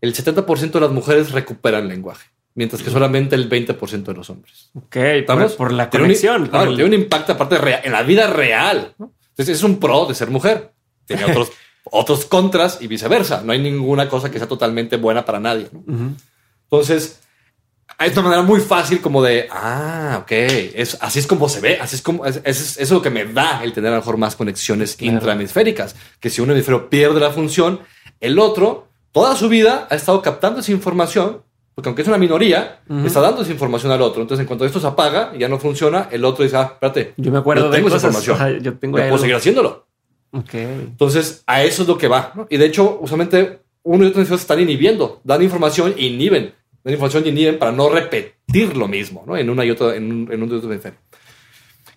el 0.00 0.14
70% 0.14 0.72
de 0.72 0.80
las 0.80 0.90
mujeres 0.90 1.32
recuperan 1.32 1.88
lenguaje, 1.88 2.28
mientras 2.54 2.82
que 2.82 2.90
solamente 2.90 3.34
el 3.34 3.48
20% 3.48 4.04
de 4.04 4.14
los 4.14 4.30
hombres. 4.30 4.70
Ok, 4.74 4.84
por, 4.94 5.04
¿Estamos? 5.06 5.52
por 5.54 5.72
la 5.72 5.90
Tiene 5.90 6.04
un- 6.04 6.08
conexión. 6.08 6.46
claro, 6.48 6.70
el- 6.70 6.76
tiene 6.76 6.94
un 6.96 7.02
impacto 7.02 7.32
aparte 7.32 7.58
real, 7.58 7.80
en 7.84 7.92
la 7.92 8.02
vida 8.02 8.26
real. 8.28 8.94
¿no? 8.98 9.12
Entonces 9.30 9.56
es 9.56 9.62
un 9.64 9.78
pro 9.80 10.06
de 10.06 10.14
ser 10.14 10.30
mujer. 10.30 10.72
Tiene 11.06 11.24
otros, 11.24 11.50
otros 11.84 12.24
contras 12.26 12.78
y 12.80 12.86
viceversa. 12.86 13.42
No 13.44 13.52
hay 13.52 13.58
ninguna 13.60 14.08
cosa 14.08 14.30
que 14.30 14.38
sea 14.38 14.48
totalmente 14.48 14.96
buena 14.96 15.24
para 15.24 15.40
nadie. 15.40 15.68
¿no? 15.72 15.80
Ujú. 15.80 16.10
Entonces, 16.70 17.20
es 17.98 18.12
una 18.12 18.22
manera 18.22 18.42
muy 18.42 18.60
fácil 18.60 19.00
como 19.00 19.22
de, 19.22 19.48
ah, 19.52 20.18
ok, 20.22 20.30
es, 20.32 20.96
así 21.00 21.18
es 21.18 21.26
como 21.26 21.48
se 21.48 21.60
ve, 21.60 21.78
así 21.80 21.96
es 21.96 22.02
como, 22.02 22.24
es, 22.26 22.40
es- 22.44 22.58
eso 22.72 22.80
es 22.82 22.90
lo 22.90 23.02
que 23.02 23.10
me 23.10 23.24
da 23.24 23.62
el 23.62 23.72
tener 23.72 23.88
a 23.92 23.96
lo 23.96 24.00
mejor 24.00 24.16
más 24.16 24.34
conexiones 24.36 24.96
Claro. 24.96 25.14
intrahemisféricas, 25.14 25.94
que 26.20 26.30
si 26.30 26.40
un 26.40 26.50
hemisferio 26.50 26.88
pierde 26.88 27.20
la 27.20 27.30
función, 27.30 27.80
el 28.20 28.38
otro, 28.38 28.88
toda 29.12 29.36
su 29.36 29.48
vida 29.48 29.86
ha 29.90 29.94
estado 29.94 30.22
captando 30.22 30.60
esa 30.60 30.72
información, 30.72 31.42
porque 31.74 31.88
aunque 31.88 32.02
es 32.02 32.08
una 32.08 32.18
minoría, 32.18 32.80
está 33.04 33.20
dando 33.20 33.42
esa 33.42 33.50
información 33.50 33.90
al 33.90 34.00
otro. 34.00 34.22
Entonces, 34.22 34.42
en 34.42 34.46
cuanto 34.46 34.64
esto 34.64 34.78
se 34.78 34.86
apaga 34.86 35.32
y 35.34 35.38
ya 35.38 35.48
no 35.48 35.58
funciona, 35.58 36.08
el 36.10 36.24
otro 36.24 36.44
dice, 36.44 36.56
ah, 36.56 36.70
espérate, 36.74 37.14
Yo 37.16 37.32
me 37.32 37.38
acuerdo 37.38 37.64
yo 37.64 37.70
de 37.70 37.76
tengo 37.76 37.88
esa 37.88 37.96
cosas. 37.96 38.22
información. 38.28 38.62
Yo 38.62 38.78
tengo 38.78 38.98
yo 38.98 39.04
puedo 39.04 39.18
seguir 39.18 39.34
haciéndolo. 39.34 39.86
Ok. 40.30 40.54
Entonces, 40.54 41.42
a 41.46 41.62
eso 41.64 41.82
es 41.82 41.88
lo 41.88 41.98
que 41.98 42.06
va. 42.08 42.32
¿no? 42.34 42.46
Y 42.48 42.56
de 42.58 42.66
hecho, 42.66 42.98
usualmente 43.00 43.60
uno 43.82 44.04
y 44.04 44.08
otro 44.08 44.24
se 44.24 44.34
están 44.34 44.60
inhibiendo, 44.60 45.20
dan 45.24 45.42
información 45.42 45.94
e 45.96 46.06
inhiben. 46.06 46.54
Dan 46.84 46.92
información 46.94 47.24
y 47.26 47.30
inhiben 47.30 47.58
para 47.58 47.72
no 47.72 47.88
repetir 47.88 48.76
lo 48.76 48.86
mismo 48.86 49.24
¿no? 49.26 49.36
en 49.36 49.50
una 49.50 49.64
y 49.64 49.70
otra, 49.70 49.96
en 49.96 50.10
un, 50.10 50.32
en 50.32 50.42
un 50.42 50.50
y 50.50 50.54
otro 50.54 50.70
hemisferio. 50.70 50.98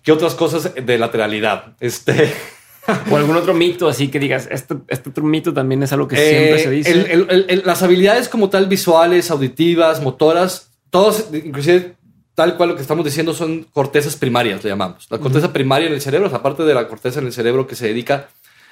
¿Qué 0.01 0.11
otras 0.11 0.35
cosas 0.35 0.73
de 0.73 0.97
lateralidad? 0.97 1.75
Este, 1.79 2.33
O 3.11 3.15
algún 3.17 3.35
otro 3.35 3.53
mito 3.53 3.87
así 3.87 4.07
que 4.07 4.19
digas, 4.19 4.47
este, 4.51 4.75
este 4.87 5.09
otro 5.09 5.23
mito 5.23 5.53
también 5.53 5.83
es 5.83 5.91
algo 5.93 6.07
que 6.07 6.15
siempre 6.15 6.55
eh, 6.55 6.63
se 6.63 6.71
dice. 6.71 6.91
el- 6.91 7.05
el- 7.11 7.27
el- 7.29 7.45
el- 7.49 7.63
las 7.65 7.83
habilidades 7.83 8.29
como 8.29 8.49
tal, 8.49 8.67
visuales, 8.67 9.29
auditivas, 9.31 10.01
motoras, 10.01 10.71
todos, 10.89 11.27
inclusive 11.33 11.95
tal 12.33 12.55
cual 12.55 12.69
lo 12.69 12.75
que 12.75 12.81
estamos 12.83 13.03
diciendo 13.03 13.33
son 13.33 13.63
cortezas 13.73 14.15
primarias, 14.15 14.63
le 14.63 14.69
llamamos. 14.69 15.07
La 15.09 15.17
corteza 15.17 15.51
primaria 15.51 15.87
en 15.87 15.93
el 15.93 16.01
cerebro 16.01 16.27
es 16.27 16.33
la 16.33 16.41
parte 16.43 16.63
de 16.63 16.73
la 16.73 16.87
corteza 16.87 17.19
en 17.19 17.25
el 17.25 17.33
cerebro 17.33 17.65
que 17.67 17.75
se 17.75 17.87
dedica 17.87 18.29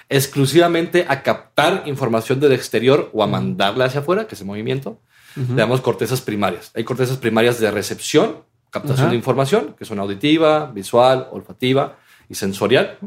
exclusivamente 0.08 1.06
a 1.08 1.24
captar 1.24 1.84
información 1.88 2.40
del 2.40 2.54
exterior 2.54 3.10
o 3.14 3.24
a 3.24 3.28
mandarla 3.28 3.86
hacia 3.86 4.00
afuera, 4.02 4.28
que 4.28 4.36
es 4.36 4.42
el 4.42 4.48
movimiento. 4.48 5.00
Ujú. 5.36 5.54
Le 5.54 5.58
llamamos 5.62 5.82
cortezas 5.82 6.22
primarias. 6.22 6.72
Hay 6.76 6.84
cortezas 6.84 7.18
primarias 7.18 7.60
de 7.60 7.70
recepción, 7.72 8.38
captación 8.70 9.10
de 9.10 9.16
información, 9.16 9.76
que 9.78 9.84
son 9.86 10.00
auditiva, 10.00 10.72
visual, 10.74 11.28
olfativa 11.32 11.98
y 12.30 12.36
sensorial. 12.36 12.98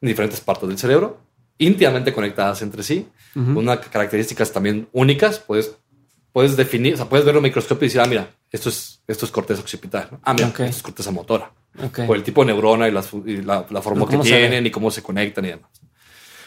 En 0.00 0.08
diferentes 0.08 0.40
partes 0.40 0.68
del 0.68 0.78
cerebro, 0.78 1.18
íntimamente 1.58 2.12
conectadas 2.12 2.62
entre 2.62 2.82
sí, 2.82 3.06
Ujú. 3.34 3.46
con 3.54 3.58
unas 3.58 3.78
características 3.88 4.50
también 4.52 4.88
únicas. 4.92 5.38
Puedes, 5.38 5.76
puedes 6.32 6.56
definir, 6.56 6.94
o 6.94 6.96
sea, 6.96 7.06
puedes 7.08 7.24
verlo 7.26 7.38
en 7.40 7.44
microscopio 7.44 7.84
y 7.84 7.88
decir, 7.88 8.00
ah, 8.00 8.06
mira, 8.06 8.30
esto 8.50 8.68
es, 8.70 9.02
esto 9.06 9.26
es 9.26 9.30
corteza 9.32 9.60
occipital. 9.60 10.08
¿no? 10.10 10.20
Ah, 10.22 10.32
mira, 10.32 10.48
Ok. 10.48 10.60
esto 10.60 10.76
es 10.76 10.82
corteza 10.82 11.10
motora. 11.10 11.52
Ok. 11.84 12.00
O 12.08 12.14
el 12.14 12.22
tipo 12.22 12.42
de 12.44 12.52
neurona 12.52 12.88
y, 12.88 12.92
las 12.92 13.10
y 13.26 13.42
la, 13.42 13.66
la 13.70 13.82
forma 13.82 14.08
que 14.08 14.16
tienen 14.18 14.66
y 14.66 14.70
cómo 14.70 14.90
se 14.90 15.02
conectan 15.02 15.44
y 15.44 15.48
demás. 15.48 15.70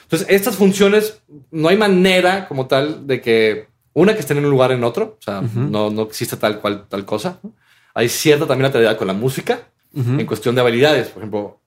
Entonces, 0.04 0.28
estas 0.30 0.56
funciones, 0.56 1.22
no 1.51 1.70
hay 1.70 1.78
manera 1.78 2.47
como 2.47 2.68
tal 2.68 3.08
de 3.08 3.22
que 3.22 3.68
una 3.93 4.14
que 4.16 4.20
estén 4.22 4.38
en 4.38 4.45
un 4.45 4.51
lugar 4.51 4.72
en 4.72 4.84
otro, 4.84 5.18
o 5.20 5.22
sea, 5.22 5.39
Ujú. 5.41 5.60
no, 5.60 5.89
no 5.91 6.01
existe 6.04 6.36
tal 6.38 6.60
cual 6.60 6.88
tal 6.89 7.06
cosa. 7.06 7.39
Hay 7.93 8.10
cierta 8.10 8.45
también 8.47 8.64
lateralidad 8.64 8.97
con 8.97 9.08
la 9.08 9.14
música 9.14 9.68
Ujú. 9.93 10.20
en 10.20 10.26
cuestión 10.26 10.56
de 10.56 10.62
habilidades, 10.62 11.08
por 11.10 11.20
ejemplo, 11.22 11.60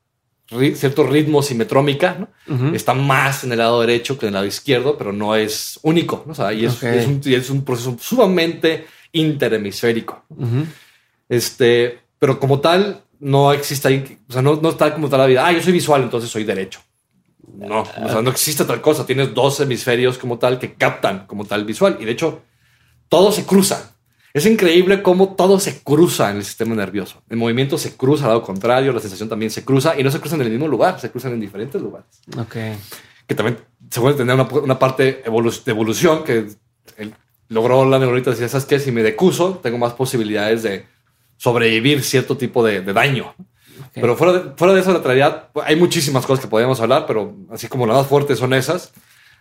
ciertos 0.48 1.08
ritmos 1.08 1.50
y 1.50 1.54
metrómica, 1.54 2.28
está 2.72 2.94
más 2.94 3.44
en 3.44 3.52
el 3.52 3.58
lado 3.58 3.80
derecho 3.80 4.18
que 4.18 4.26
en 4.26 4.28
el 4.28 4.34
lado 4.34 4.46
izquierdo, 4.46 4.96
pero 4.96 5.12
no 5.12 5.34
es 5.34 5.78
único, 5.82 6.22
¿no? 6.26 6.32
O 6.32 6.34
sea, 6.34 6.52
y 6.52 6.64
es, 6.64 6.82
un, 6.82 7.20
y 7.24 7.34
es 7.34 7.50
un 7.50 7.64
proceso 7.64 7.96
sumamente 8.00 8.86
interhemisférico. 9.12 10.24
Este, 11.28 12.00
pero 12.18 12.38
como 12.38 12.60
tal, 12.60 13.02
no 13.18 13.52
existe 13.52 13.88
ahí, 13.88 14.18
o 14.28 14.32
sea, 14.32 14.42
no, 14.42 14.56
no 14.56 14.70
está 14.70 14.92
como 14.94 15.08
tal 15.08 15.20
la 15.20 15.26
vida. 15.26 15.46
Ah, 15.46 15.52
yo 15.52 15.62
soy 15.62 15.72
visual, 15.72 16.02
entonces 16.02 16.30
soy 16.30 16.44
derecho. 16.44 16.80
No, 17.56 17.82
o 17.82 18.08
sea, 18.08 18.22
no 18.22 18.30
existe 18.30 18.64
tal 18.64 18.80
cosa. 18.80 19.06
Tienes 19.06 19.32
dos 19.32 19.60
hemisferios 19.60 20.18
como 20.18 20.38
tal 20.38 20.58
que 20.58 20.74
captan 20.74 21.26
como 21.26 21.44
tal 21.44 21.64
visual. 21.64 21.96
Y 22.00 22.04
de 22.04 22.12
hecho, 22.12 22.42
todo 23.08 23.32
se 23.32 23.46
cruza. 23.46 23.95
Es 24.34 24.44
increíble 24.46 25.02
cómo 25.02 25.34
todo 25.34 25.58
se 25.58 25.80
cruza 25.82 26.30
en 26.30 26.36
el 26.38 26.44
sistema 26.44 26.74
nervioso. 26.74 27.22
El 27.30 27.38
movimiento 27.38 27.78
se 27.78 27.96
cruza 27.96 28.24
al 28.24 28.30
lado 28.30 28.42
contrario, 28.42 28.92
la 28.92 29.00
sensación 29.00 29.28
también 29.28 29.50
se 29.50 29.64
cruza 29.64 29.98
y 29.98 30.02
no 30.04 30.10
se 30.10 30.20
cruzan 30.20 30.40
en 30.40 30.46
el 30.46 30.52
mismo 30.52 30.68
lugar, 30.68 31.00
se 31.00 31.10
cruzan 31.10 31.32
en 31.32 31.40
diferentes 31.40 31.80
lugares 31.80 32.06
Ok. 32.38 32.56
que 33.26 33.34
también 33.34 33.58
se 33.90 34.00
puede 34.00 34.14
tener 34.16 34.34
una, 34.34 34.44
una 34.44 34.78
parte 34.78 35.22
evolu- 35.24 35.64
de 35.64 35.70
evolución 35.70 36.22
que 36.24 36.48
logró 37.48 37.88
la 37.88 37.98
neuronita 37.98 38.30
decir, 38.30 38.48
¿sabes 38.48 38.66
qué? 38.66 38.78
Si 38.78 38.92
me 38.92 39.02
decuso, 39.02 39.60
tengo 39.62 39.78
más 39.78 39.92
posibilidades 39.94 40.62
de 40.64 40.84
sobrevivir 41.36 42.02
cierto 42.02 42.36
tipo 42.36 42.64
de, 42.64 42.80
de 42.82 42.92
daño. 42.92 43.34
Pero 43.94 44.16
fuera 44.16 44.32
de, 44.34 44.50
fuera 44.56 44.74
de 44.74 44.80
esa 44.80 44.92
lateralidad, 44.92 45.48
pues, 45.52 45.66
hay 45.66 45.76
muchísimas 45.76 46.26
cosas 46.26 46.44
que 46.44 46.50
podemos 46.50 46.80
hablar, 46.80 47.04
pero 47.06 47.34
así 47.50 47.68
como 47.68 47.86
las 47.86 47.96
más 47.96 48.06
fuertes 48.06 48.38
son 48.38 48.52
esas. 48.52 48.92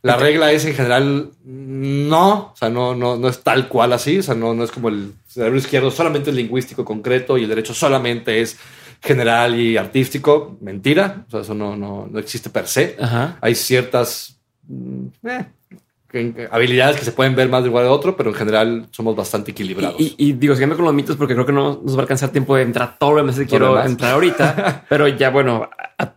La 0.05 0.17
regla 0.17 0.51
es 0.51 0.65
en 0.65 0.73
general 0.75 1.31
no, 1.43 2.51
o 2.51 2.55
sea, 2.55 2.69
no, 2.69 2.93
no, 2.95 3.15
no 3.17 3.27
es 3.27 3.41
tal 3.41 3.67
cual 3.67 3.93
así, 3.93 4.19
o 4.19 4.23
sea, 4.23 4.35
no, 4.35 4.53
no 4.53 4.63
es 4.63 4.71
como 4.71 4.89
el 4.89 5.13
cerebro 5.27 5.57
izquierdo 5.57 5.89
solamente 5.91 6.29
es 6.29 6.35
lingüístico 6.35 6.85
concreto 6.85 7.37
y 7.37 7.43
el 7.43 7.49
derecho 7.49 7.73
solamente 7.73 8.41
es 8.41 8.57
general 9.01 9.59
y 9.59 9.77
artístico. 9.77 10.57
Mentira, 10.61 11.25
o 11.27 11.31
sea, 11.31 11.41
eso 11.41 11.53
no, 11.53 11.75
no, 11.75 12.07
no 12.09 12.19
existe 12.19 12.49
per 12.49 12.67
se 12.67 12.95
Ajá. 12.99 13.37
hay 13.41 13.55
ciertas 13.55 14.39
mm, 14.67 15.05
eh, 15.27 16.47
habilidades 16.49 16.97
que 16.97 17.03
se 17.05 17.11
pueden 17.11 17.35
ver 17.35 17.49
más 17.49 17.63
de 17.63 17.69
lugar 17.69 17.85
a 17.85 17.91
otro, 17.91 18.15
pero 18.15 18.29
en 18.29 18.35
general 18.35 18.87
somos 18.91 19.15
bastante 19.15 19.51
equilibrados. 19.51 19.99
Y, 19.99 20.15
y- 20.17 20.29
y 20.29 20.33
digo, 20.33 20.53
siguiendo 20.53 20.75
con 20.77 20.85
los 20.85 20.93
mitos, 20.93 21.17
porque 21.17 21.33
creo 21.33 21.45
que 21.45 21.51
no 21.51 21.81
nos 21.83 21.93
va 21.95 21.99
a 21.99 22.01
alcanzar 22.03 22.29
tiempo 22.29 22.55
de 22.55 22.61
entrar 22.63 22.97
todo 22.97 23.21
lo 23.21 23.33
que 23.33 23.45
quiero 23.45 23.83
entrar 23.83 24.13
ahorita, 24.13 24.85
pero 24.89 25.07
ya 25.09 25.29
bueno, 25.29 25.69
a- 25.97 26.03
a- 26.03 26.15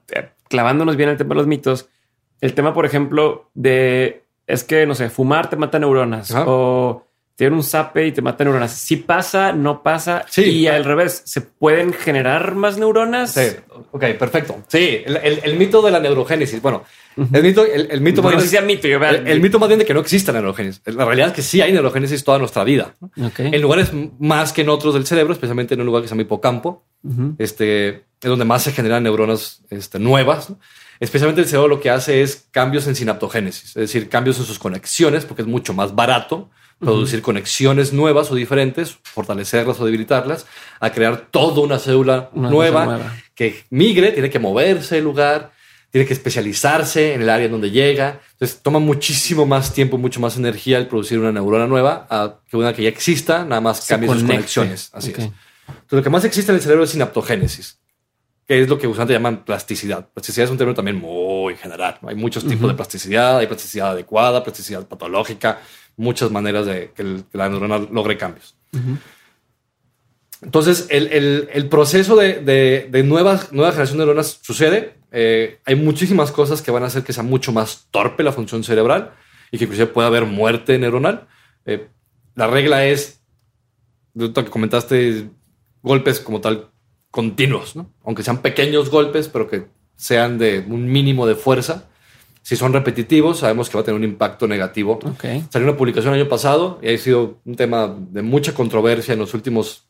clavándonos 0.49 0.95
bien 0.97 1.09
el 1.09 1.16
tema 1.16 1.30
de 1.30 1.34
los 1.36 1.47
mitos, 1.47 1.89
el 2.41 2.55
tema, 2.55 2.72
por 2.74 2.86
ejemplo, 2.86 3.51
de 3.55 4.22
es 4.47 4.64
que 4.64 4.86
no 4.86 4.95
sé, 4.95 5.11
fumar 5.11 5.51
te 5.51 5.57
mata 5.57 5.78
neuronas 5.78 6.30
Ajá. 6.30 6.45
o 6.47 7.05
tener 7.36 7.53
un 7.53 7.62
zape 7.62 8.07
y 8.07 8.12
te 8.12 8.20
mata 8.22 8.43
neuronas. 8.45 8.72
Si 8.72 8.97
pasa, 8.97 9.53
no 9.53 9.82
pasa. 9.84 10.24
Sí. 10.28 10.43
Y 10.43 10.66
al 10.66 10.84
revés, 10.84 11.22
se 11.24 11.41
pueden 11.41 11.93
generar 11.93 12.55
más 12.57 12.78
neuronas. 12.78 13.32
Sí, 13.34 13.43
ok, 13.93 14.05
perfecto. 14.18 14.57
Sí, 14.66 15.03
el, 15.07 15.16
el- 15.18 15.41
el 15.45 15.57
mito 15.57 15.80
de 15.82 15.91
la 15.93 16.01
neurogénesis. 16.01 16.61
Bueno, 16.61 16.82
el 17.32 17.43
mito, 17.43 17.64
el, 17.64 17.89
el 17.93 18.01
mito 18.01 18.22
más 18.22 18.34
no 18.34 18.41
si 18.41 18.49
sea 18.49 18.61
mito. 18.62 18.89
Yo, 18.89 18.97
el, 19.05 19.28
el 19.28 19.41
mito 19.41 19.59
más 19.61 19.68
bien 19.68 19.78
de 19.78 19.84
que 19.84 19.95
no 19.95 20.01
exista 20.01 20.32
la 20.32 20.41
neurogénesis. 20.41 20.82
La 20.86 21.05
realidad 21.05 21.28
es 21.28 21.34
que 21.34 21.43
sí 21.43 21.61
hay 21.61 21.72
neurogénesis 21.72 22.24
toda 22.24 22.39
nuestra 22.39 22.64
vida. 22.64 22.95
En 23.39 23.61
lugares 23.62 23.91
más 24.18 24.53
que 24.53 24.62
en 24.62 24.70
otros 24.70 24.95
del 24.95 25.07
cerebro, 25.07 25.32
especialmente 25.32 25.74
en 25.74 25.80
un 25.80 25.86
lugar 25.86 26.03
que 26.03 26.09
se 26.09 26.14
llama 26.14 26.22
hipocampo, 26.22 26.82
Ujú. 27.05 27.34
este, 27.39 27.89
es 27.89 28.03
donde 28.22 28.47
más 28.47 28.62
se 28.64 28.72
generan 28.72 29.05
neuronas 29.05 29.62
este, 29.70 29.99
nuevas. 30.01 30.51
¿no? 30.51 30.59
Especialmente 31.01 31.42
el 31.42 31.46
cerebro 31.46 31.68
lo 31.68 31.80
que 31.80 31.90
hace 31.90 32.22
es 32.22 32.49
cambios 32.51 32.86
en 32.86 32.96
sinaptogénesis, 32.96 33.68
es 33.68 33.74
decir, 33.74 34.09
cambios 34.09 34.38
en 34.38 34.44
sus 34.44 34.59
conexiones, 34.59 35.24
porque 35.24 35.42
es 35.42 35.49
mucho 35.49 35.74
más 35.74 35.94
barato 35.94 36.51
producir 36.78 37.22
conexiones 37.22 37.92
nuevas 37.92 38.30
o 38.30 38.34
diferentes, 38.34 38.99
fortalecerlas 39.03 39.80
o 39.80 39.84
debilitarlas, 39.84 40.46
a 40.78 40.90
crear 40.90 41.28
toda 41.30 41.61
una 41.62 41.78
célula 41.78 42.30
Una 42.32 42.51
nueva, 42.51 43.12
que 43.34 43.64
migre, 43.70 44.12
tiene 44.12 44.30
que 44.30 44.38
moverse 44.38 44.96
del 44.96 45.05
lugar, 45.05 45.53
tiene 45.90 46.07
que 46.07 46.12
especializarse 46.12 47.14
en 47.14 47.22
el 47.22 47.30
área 47.30 47.46
en 47.46 47.53
donde 47.53 47.70
llega. 47.70 48.20
Entonces 48.32 48.61
toma 48.62 48.78
muchísimo 48.78 49.46
más 49.46 49.72
tiempo, 49.72 49.99
mucho 49.99 50.20
más 50.20 50.36
energía 50.36 50.78
el 50.78 50.86
producir 50.86 51.18
una 51.18 51.32
neurona 51.32 51.66
nueva 51.66 52.07
a 52.11 52.36
que 52.49 52.57
una 52.57 52.72
que 52.72 52.82
ya 52.82 52.88
exista, 52.88 53.44
nada 53.44 53.61
más 53.61 53.84
Se 53.84 53.94
cambie 53.94 54.11
sus 54.11 54.22
conexiones. 54.22 54.90
Así 54.92 55.11
es. 55.11 55.18
Entonces, 55.18 55.99
lo 55.99 56.03
que 56.03 56.11
más 56.11 56.24
existe 56.24 56.51
en 56.51 56.57
el 56.57 56.62
cerebro 56.62 56.84
es 56.84 56.90
sinaptogénesis, 56.90 57.78
que 58.49 58.62
es 58.62 58.68
lo 58.68 58.78
que 58.78 58.86
usualmente 58.86 59.12
llaman 59.12 59.44
plasticidad. 59.44 60.09
Plasticidad 60.09 60.46
es 60.46 60.51
un 60.51 60.57
término 60.57 60.74
también 60.74 60.96
muy 60.99 61.55
general. 61.57 61.99
Hay 62.07 62.14
muchos 62.14 62.46
tipos 62.49 62.66
de 62.68 62.74
plasticidad, 62.74 63.38
hay 63.38 63.46
plasticidad 63.46 63.90
adecuada, 63.90 64.42
plasticidad 64.42 64.86
patológica, 64.88 65.61
muchas 65.99 66.30
maneras 66.30 66.64
de 66.64 66.90
que, 66.96 67.03
el- 67.03 67.24
que 67.30 67.36
la 67.36 67.51
neurona 67.51 67.76
logre 67.78 68.16
cambios. 68.16 68.57
Entonces, 70.40 70.86
el, 70.90 71.09
el- 71.09 71.49
el 71.53 71.68
proceso 71.68 72.16
de, 72.16 72.40
de, 72.40 72.88
de 72.90 73.03
nuevas, 73.03 73.53
nueva 73.53 73.72
generación 73.72 73.99
de 73.99 74.05
neuronas 74.07 74.38
sucede. 74.40 74.94
Eh, 75.11 75.59
hay 75.64 75.74
muchísimas 75.74 76.30
cosas 76.32 76.62
que 76.62 76.70
van 76.70 76.84
a 76.84 76.86
hacer 76.86 77.03
que 77.03 77.12
sea 77.12 77.22
mucho 77.24 77.51
más 77.53 77.88
torpe 77.90 78.22
la 78.22 78.32
función 78.32 78.62
cerebral 78.64 79.12
y 79.51 79.59
que 79.59 79.64
inclusive 79.64 79.88
pueda 79.88 80.07
haber 80.09 80.24
muerte 80.24 80.78
neuronal. 80.78 81.26
Eh, 81.66 81.88
la 82.34 82.46
regla 82.46 82.86
es, 82.86 83.20
lo 84.14 84.32
que 84.32 84.44
comentaste, 84.44 85.28
golpes 85.82 86.20
como 86.20 86.40
tal 86.40 86.70
continuos, 87.18 87.74
¿no? 87.74 87.90
aunque 88.04 88.22
sean 88.22 88.42
pequeños 88.42 88.90
golpes, 88.90 89.26
pero 89.26 89.48
que 89.50 89.66
sean 89.96 90.38
de 90.38 90.64
un 90.68 90.86
mínimo 90.86 91.26
de 91.26 91.34
fuerza. 91.34 91.88
Si 92.42 92.54
son 92.54 92.72
repetitivos, 92.72 93.40
sabemos 93.40 93.68
que 93.68 93.76
va 93.76 93.80
a 93.80 93.84
tener 93.84 93.98
un 93.98 94.04
impacto 94.04 94.46
negativo. 94.46 95.00
Ok. 95.02 95.24
Salió 95.50 95.66
una 95.68 95.76
publicación 95.76 96.14
el 96.14 96.20
año 96.20 96.28
pasado 96.28 96.78
y 96.80 96.94
ha 96.94 96.96
sido 96.96 97.40
un 97.44 97.56
tema 97.56 97.92
de 97.98 98.22
mucha 98.22 98.54
controversia 98.54 99.14
en 99.14 99.18
los 99.18 99.34
últimos, 99.34 99.88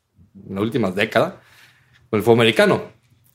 en 0.48 0.54
la 0.54 0.62
última 0.62 0.90
década 0.90 1.42
con 2.08 2.16
el 2.16 2.22
fútbol 2.24 2.38
americano. 2.38 2.80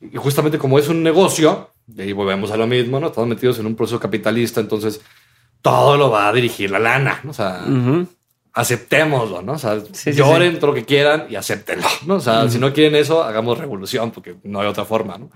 Y 0.01 0.17
justamente 0.17 0.57
como 0.57 0.79
es 0.79 0.87
un 0.87 1.03
negocio, 1.03 1.69
y 1.95 2.01
ahí 2.01 2.13
volvemos 2.13 2.49
a 2.49 2.57
lo 2.57 2.65
mismo, 2.65 2.99
¿no? 2.99 3.09
Estamos 3.09 3.29
metidos 3.29 3.59
en 3.59 3.67
un 3.67 3.75
proceso 3.75 3.99
capitalista, 3.99 4.59
entonces 4.59 5.01
todo 5.61 5.97
lo 5.97 6.09
va 6.09 6.29
a 6.29 6.33
dirigir 6.33 6.71
la 6.71 6.79
lana, 6.79 7.19
¿no? 7.23 7.29
O 7.29 7.33
sea, 7.35 7.63
Ujú. 7.67 8.07
Aceptémoslo, 8.53 9.41
¿no? 9.41 9.53
O 9.53 9.57
sea, 9.57 9.79
Sí, 9.79 9.87
sí, 9.93 10.13
lloren 10.13 10.59
todo 10.59 10.67
lo 10.67 10.73
que 10.75 10.85
quieran 10.85 11.25
y 11.29 11.35
acéptenlo, 11.35 11.87
¿no? 12.05 12.15
O 12.15 12.19
sea, 12.19 12.47
si 12.49 12.59
no 12.59 12.71
quieren 12.73 12.95
eso, 12.95 13.23
hagamos 13.23 13.57
revolución, 13.57 14.11
porque 14.11 14.35
no 14.43 14.61
hay 14.61 14.67
otra 14.67 14.85
forma, 14.85 15.17
¿no? 15.17 15.29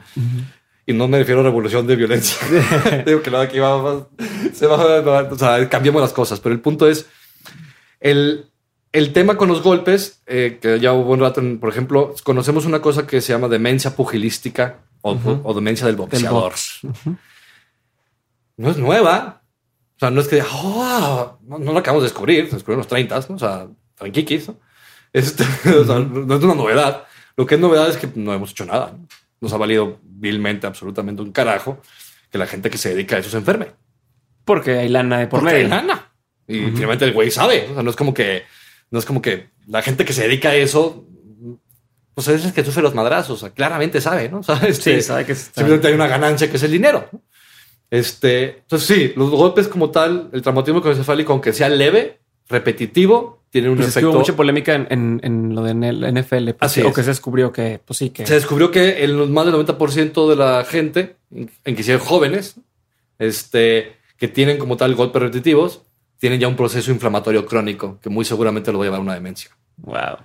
Y 0.86 0.94
no 0.94 1.08
me 1.08 1.18
refiero 1.18 1.42
a 1.42 1.44
revolución 1.44 1.86
de 1.88 1.96
violencia. 1.96 2.38
Digo 3.06 3.22
que 3.22 3.32
no, 3.32 3.40
aquí 3.40 3.60
vamos, 3.60 4.04
se 4.54 4.68
va, 4.68 5.26
o 5.32 5.38
sea, 5.38 5.68
cambiamos 5.68 6.02
las 6.02 6.14
cosas, 6.14 6.40
pero 6.40 6.54
el 6.56 6.62
punto 6.62 6.88
es 6.88 7.08
el, 8.00 8.46
el 8.94 9.12
tema 9.14 9.36
con 9.36 9.50
los 9.50 9.62
golpes, 9.64 10.22
eh, 10.28 10.60
que 10.62 10.80
ya 10.80 10.94
hubo 10.94 11.12
un 11.14 11.20
rato, 11.20 11.42
en- 11.42 11.60
por 11.60 11.70
ejemplo, 11.70 12.14
conocemos 12.24 12.66
una 12.66 12.82
cosa 12.82 13.06
que 13.08 13.20
se 13.22 13.34
llama 13.34 13.48
demencia 13.48 13.96
pugilística 13.96 14.78
o, 15.02 15.18
o 15.44 15.54
demencia 15.54 15.88
del 15.88 15.96
boxeador. 15.96 16.52
box. 16.52 16.80
No 18.58 18.70
es 18.72 18.78
nueva. 18.78 19.42
O 19.98 20.00
sea, 20.00 20.12
no 20.12 20.22
es 20.22 20.28
que, 20.28 20.42
oh, 20.44 21.40
no, 21.48 21.58
no 21.60 21.74
lo 21.74 21.80
acabamos 21.80 22.04
de 22.04 22.10
descubrir, 22.10 22.48
en 22.52 22.78
los 22.78 22.88
30, 22.88 23.26
¿no? 23.30 23.36
O 23.36 23.40
sea, 23.40 23.68
tranquiquis, 23.96 24.48
¿no? 24.48 24.60
Este, 25.12 25.44
o 25.70 25.84
sea, 25.86 26.00
no 26.00 26.36
es 26.36 26.44
una 26.44 26.54
novedad. 26.56 27.04
Lo 27.36 27.46
que 27.46 27.56
es 27.56 27.62
novedad 27.62 27.90
es 27.90 27.98
que 27.98 28.08
no 28.16 28.34
hemos 28.34 28.52
hecho 28.52 28.66
nada. 28.66 28.94
¿no? 28.98 29.08
Nos 29.42 29.54
ha 29.54 29.58
valido 29.58 30.00
vilmente 30.04 30.68
absolutamente 30.68 31.22
un 31.22 31.32
carajo 31.32 31.82
que 32.32 32.38
la 32.38 32.46
gente 32.48 32.70
que 32.70 32.78
se 32.78 32.90
dedica 32.94 33.16
a 33.16 33.20
eso 33.20 33.30
se 33.30 33.38
enferme. 33.38 33.72
Porque 34.46 34.78
hay 34.78 34.90
lana 34.90 35.18
de 35.20 35.28
por 35.28 35.40
Porque 35.40 35.56
hay 35.56 35.64
medio. 35.64 35.76
lana. 35.76 36.12
Y 36.48 36.60
finalmente 36.72 37.06
el 37.06 37.14
güey 37.14 37.32
sabe. 37.32 37.68
O 37.72 37.74
sea, 37.74 37.84
no 37.84 37.90
es 37.90 37.96
como 37.96 38.14
que, 38.14 38.44
no 38.92 39.00
es 39.00 39.06
como 39.06 39.22
que 39.22 39.50
la 39.68 39.82
gente 39.82 40.06
que 40.06 40.14
se 40.14 40.24
dedica 40.24 40.50
a 40.50 40.56
eso, 40.56 41.06
pues 42.14 42.28
es 42.30 42.46
el 42.46 42.54
que 42.54 42.64
sufre 42.64 42.82
los 42.84 42.96
madrazos. 42.96 43.38
O 43.38 43.46
sea, 43.46 43.50
claramente 43.54 44.00
sabe, 44.02 44.30
¿no? 44.30 44.40
O 44.40 44.44
sea, 44.44 44.56
este, 44.68 44.96
Sí, 44.98 45.02
sabe 45.02 45.26
que 45.26 45.32
está- 45.34 45.54
simplemente 45.62 45.88
hay 45.88 45.94
una 45.94 46.08
ganancia 46.08 46.50
que 46.50 46.58
es 46.58 46.64
el 46.64 46.72
dinero. 46.72 47.08
¿no? 47.12 47.22
Este, 47.90 48.58
entonces 48.60 48.88
sí, 48.88 49.14
los 49.16 49.30
golpes 49.30 49.68
como 49.68 49.90
tal, 49.92 50.30
el 50.34 50.42
traumatismo 50.42 50.86
encefálico, 50.86 51.32
aunque 51.32 51.54
sea 51.54 51.70
leve, 51.70 52.20
repetitivo, 52.50 53.44
tiene 53.50 53.70
un 53.70 53.78
Pues 53.78 53.90
es 53.90 53.94
que 53.96 54.00
hubo 54.02 54.10
efecto. 54.10 54.20
mucha 54.20 54.36
polémica 54.36 54.76
en, 54.76 54.88
en- 54.90 55.20
en 55.24 55.56
lo 55.56 55.64
de 55.64 55.74
NFL. 55.74 56.54
pues, 56.54 56.72
Así 56.72 56.82
o 56.82 56.90
es. 56.90 56.96
que 56.96 57.02
se 57.04 57.10
descubrió 57.10 57.52
que, 57.54 57.80
pues 57.84 57.98
sí, 57.98 58.10
que 58.10 58.26
Se 58.26 58.34
descubrió 58.34 58.72
que 58.72 59.04
el 59.04 59.16
más 59.30 59.46
del 59.46 59.56
90% 59.56 60.30
de 60.30 60.36
la 60.36 60.66
gente, 60.66 61.16
en 61.32 62.00
jóvenes, 62.00 62.56
este, 63.20 63.96
que 64.18 64.28
tienen 64.28 64.58
como 64.58 64.76
tal 64.78 64.96
golpes 64.96 65.22
repetitivos, 65.22 65.82
tienen 66.18 66.40
ya 66.40 66.48
un 66.48 66.56
proceso 66.56 66.92
inflamatorio 66.92 67.46
crónico 67.46 68.00
que 68.02 68.10
muy 68.10 68.26
seguramente 68.26 68.72
lo 68.72 68.80
va 68.80 68.84
a 68.84 68.88
llevar 68.88 69.00
a 69.00 69.04
una 69.04 69.14
demencia. 69.14 69.52
wow. 69.78 70.18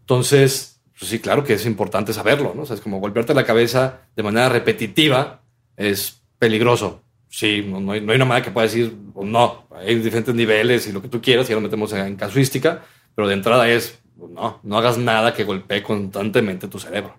Entonces, 0.00 0.80
pues 0.98 1.10
sí, 1.10 1.18
claro 1.18 1.42
que 1.44 1.54
es 1.54 1.66
importante 1.66 2.12
saberlo, 2.12 2.52
¿no? 2.54 2.62
O 2.62 2.66
sea, 2.66 2.76
es 2.76 2.80
como 2.82 3.00
golpearte 3.00 3.34
la 3.34 3.44
cabeza 3.44 4.02
de 4.14 4.22
manera 4.22 4.48
repetitiva 4.48 5.40
es 5.76 6.20
peligroso. 6.38 7.02
Sí, 7.36 7.62
no, 7.68 7.80
no 7.80 7.92
hay, 7.92 8.00
no 8.00 8.12
hay 8.12 8.16
una 8.16 8.24
manera 8.24 8.42
que 8.42 8.50
pueda 8.50 8.66
decir 8.66 8.96
o 9.12 9.22
no. 9.22 9.66
Hay 9.70 9.96
diferentes 9.96 10.34
niveles 10.34 10.86
y 10.86 10.92
lo 10.92 11.02
que 11.02 11.08
tú 11.08 11.20
quieras, 11.20 11.50
y 11.50 11.52
lo 11.52 11.60
metemos 11.60 11.92
en, 11.92 12.16
casuística, 12.16 12.82
pero 13.14 13.28
de 13.28 13.34
entrada 13.34 13.68
es 13.68 13.98
no, 14.16 14.58
no 14.62 14.78
hagas 14.78 14.96
nada 14.96 15.34
que 15.34 15.44
golpee 15.44 15.82
constantemente 15.82 16.66
tu 16.66 16.78
cerebro. 16.78 17.14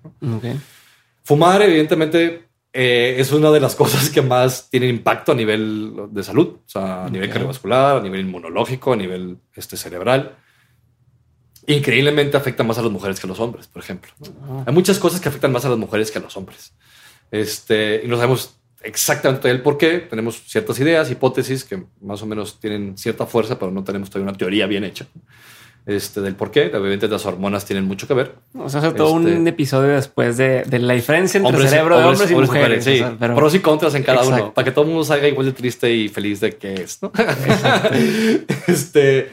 Fumar, 1.23 1.61
evidentemente, 1.61 2.47
eh, 2.73 3.17
es 3.19 3.31
una 3.31 3.51
de 3.51 3.59
las 3.59 3.75
cosas 3.81 4.09
que 4.09 4.23
más 4.23 4.71
tienen 4.71 4.89
impacto 4.89 5.33
a 5.33 5.35
nivel 5.35 5.93
de 6.09 6.23
salud, 6.23 6.47
o 6.47 6.63
sea, 6.65 7.05
a 7.05 7.09
nivel 7.11 7.29
cardiovascular, 7.29 7.97
a 7.97 8.01
nivel 8.01 8.21
inmunológico, 8.21 8.93
a 8.93 8.95
nivel 8.95 9.37
este, 9.53 9.77
cerebral. 9.77 10.35
Increíblemente 11.67 12.37
afecta 12.37 12.63
más 12.63 12.79
a 12.79 12.81
las 12.81 12.91
mujeres 12.91 13.19
que 13.19 13.27
a 13.27 13.29
los 13.29 13.39
hombres, 13.39 13.67
por 13.67 13.83
ejemplo. 13.83 14.11
¿no? 14.19 14.63
Hay 14.65 14.73
muchas 14.73 14.97
cosas 14.97 15.21
que 15.21 15.29
afectan 15.29 15.51
más 15.51 15.63
a 15.63 15.69
las 15.69 15.77
mujeres 15.77 16.09
que 16.09 16.17
a 16.17 16.21
los 16.21 16.35
hombres. 16.35 16.73
Este, 17.29 18.01
y 18.03 18.07
no 18.07 18.15
sabemos 18.15 18.56
exactamente 18.83 19.49
el 19.49 19.61
por 19.61 19.77
qué. 19.77 19.99
Tenemos 19.99 20.41
ciertas 20.45 20.79
ideas, 20.79 21.09
hipótesis 21.11 21.63
que 21.63 21.83
más 22.01 22.21
o 22.21 22.25
menos 22.25 22.59
tienen 22.59 22.97
cierta 22.97 23.25
fuerza, 23.25 23.57
pero 23.59 23.71
no 23.71 23.83
tenemos 23.83 24.09
todavía 24.09 24.29
una 24.29 24.37
teoría 24.37 24.67
bien 24.67 24.83
hecha 24.83 25.05
este, 25.85 26.19
del 26.21 26.35
por 26.35 26.51
qué. 26.51 26.65
Obviamente 26.75 27.07
las 27.07 27.25
hormonas 27.25 27.63
tienen 27.65 27.85
mucho 27.85 28.07
que 28.07 28.13
ver. 28.13 28.35
O 28.57 28.67
sea, 28.69 28.81
hace 28.81 28.91
todo 28.91 29.17
Este- 29.19 29.35
un 29.37 29.47
episodio 29.47 29.89
después 29.95 30.35
de, 30.37 30.63
de 30.63 30.79
la 30.79 30.93
diferencia 30.93 31.37
entre 31.37 31.53
Hombres- 31.53 31.69
cerebro 31.69 31.97
de 31.97 32.03
hombres- 32.03 32.19
hombres 32.21 32.31
y 32.31 32.33
hombres 32.33 32.49
mujeres. 32.49 32.83
sí. 32.83 32.93
o 32.95 32.97
sea, 32.97 33.15
pero- 33.19 33.35
Pros 33.35 33.55
y 33.55 33.59
contras 33.59 33.95
en 33.95 34.03
cada 34.03 34.21
uno, 34.23 34.29
Exacto. 34.35 34.53
para 34.53 34.65
que 34.65 34.71
todo 34.71 34.83
el 34.83 34.89
mundo 34.91 35.03
salga 35.05 35.27
igual 35.27 35.45
de 35.45 35.53
triste 35.53 35.89
y 35.93 36.09
feliz 36.09 36.39
de 36.41 36.51
que 36.57 36.73
es. 36.73 37.01
¿no? 37.01 37.11
este, 38.67 39.29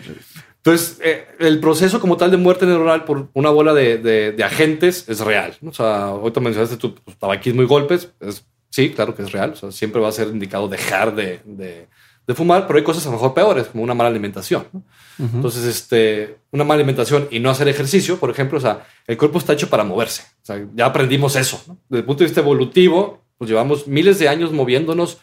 entonces, 0.59 0.99
eh, 1.03 1.27
el 1.41 1.61
proceso 1.61 2.01
como 2.01 2.17
tal 2.17 2.31
de 2.31 2.37
muerte 2.39 2.65
neuronal 2.67 3.05
por 3.05 3.29
una 3.35 3.51
bola 3.51 3.75
de, 3.75 3.99
de- 3.99 4.33
de 4.33 4.45
agentes 4.45 5.09
es 5.09 5.21
real. 5.21 5.55
¿no? 5.61 5.71
O 5.71 5.75
sea, 5.75 6.05
ahorita 6.07 6.41
mencionaste 6.41 6.77
tu 6.77 6.95
pues, 6.95 7.17
tabaquismo 7.19 7.63
y 7.63 7.67
golpes. 7.67 8.11
Es, 8.21 8.45
sí, 8.75 8.91
claro 8.91 9.15
que 9.15 9.23
es 9.23 9.33
real. 9.33 9.51
O 9.53 9.57
sea, 9.57 9.71
siempre 9.73 10.01
va 10.01 10.09
a 10.09 10.13
ser 10.13 10.29
indicado 10.29 10.69
dejar 10.69 11.15
de, 11.15 11.41
de- 11.45 11.87
de 12.27 12.35
fumar, 12.35 12.67
pero 12.67 12.79
hay 12.79 12.85
cosas 12.85 13.05
a 13.05 13.11
lo 13.11 13.17
mejor 13.17 13.35
peores, 13.35 13.67
como 13.67 13.85
una 13.85 13.93
mala 13.93 14.09
alimentación. 14.09 14.67
¿no? 14.73 14.83
Entonces, 15.19 15.63
este, 15.65 16.39
una 16.53 16.65
mala 16.65 16.77
alimentación 16.79 17.29
y 17.31 17.39
no 17.39 17.51
hacer 17.51 17.69
ejercicio, 17.69 18.19
por 18.19 18.31
ejemplo, 18.31 18.57
o 18.57 18.61
sea, 18.63 18.87
el 19.07 19.19
cuerpo 19.19 19.37
está 19.39 19.53
hecho 19.53 19.69
para 19.69 19.85
moverse. 19.85 20.23
O 20.43 20.47
sea, 20.47 20.67
ya 20.75 20.87
aprendimos 20.87 21.37
eso. 21.37 21.63
¿no? 21.67 21.77
Desde 21.89 22.01
el 22.01 22.05
punto 22.07 22.21
de 22.21 22.29
vista 22.29 22.41
evolutivo, 22.41 23.23
pues 23.37 23.51
llevamos 23.51 23.87
miles 23.87 24.19
de 24.19 24.29
años 24.29 24.53
moviéndonos 24.53 25.19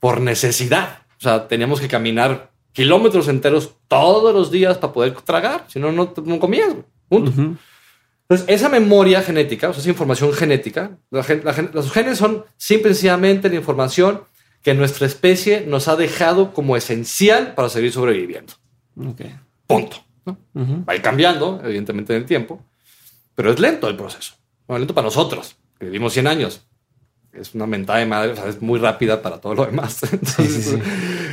por 0.00 0.20
necesidad. 0.20 0.98
O 1.18 1.20
sea, 1.22 1.46
teníamos 1.48 1.80
que 1.80 1.86
caminar 1.88 2.50
kilómetros 2.72 3.28
enteros 3.28 3.74
todos 3.88 4.34
los 4.34 4.50
días 4.50 4.78
para 4.78 4.92
poder 4.92 5.12
tragar. 5.22 5.64
Si 5.68 5.78
no, 5.78 5.92
no, 5.92 6.12
no 6.24 6.38
comías. 6.40 6.74
Punto. 7.08 7.30
Ujú. 7.30 7.56
Entonces, 8.28 8.46
esa 8.48 8.68
memoria 8.68 9.22
genética, 9.22 9.68
o 9.68 9.72
sea, 9.72 9.80
esa 9.80 9.90
información 9.90 10.32
genética, 10.32 10.98
la 11.10 11.24
la 11.44 11.70
los 11.72 11.92
genes 11.92 12.18
son 12.18 12.44
simple 12.56 12.90
y 12.90 12.94
sencillamente 12.94 13.48
la 13.48 13.54
información 13.54 14.22
que 14.62 14.74
nuestra 14.74 15.06
especie 15.06 15.64
nos 15.64 15.86
ha 15.86 15.94
dejado 15.94 16.52
como 16.52 16.76
esencial 16.76 17.54
para 17.54 17.68
seguir 17.68 17.92
sobreviviendo. 17.92 18.54
Ok. 18.96 19.20
Punto. 19.68 19.98
Va 20.28 20.92
a 20.92 20.96
ir 20.96 21.02
cambiando, 21.02 21.60
evidentemente, 21.64 22.14
en 22.14 22.22
el 22.22 22.26
tiempo, 22.26 22.64
pero 23.36 23.52
es 23.52 23.60
lento 23.60 23.88
el 23.88 23.96
proceso. 23.96 24.34
Bueno, 24.66 24.80
lento 24.80 24.92
para 24.92 25.04
nosotros, 25.04 25.56
que 25.78 25.84
vivimos 25.86 26.12
100 26.12 26.26
años. 26.26 26.66
Es 27.32 27.54
una 27.54 27.66
mentada 27.66 28.00
de 28.00 28.06
madre, 28.06 28.32
o 28.32 28.34
sea, 28.34 28.48
es 28.48 28.60
muy 28.60 28.80
rápida 28.80 29.22
para 29.22 29.40
todo 29.40 29.54
lo 29.54 29.66
demás. 29.66 30.02
Entonces, 30.12 30.52
sí, 30.52 30.62
sí. 30.62 30.78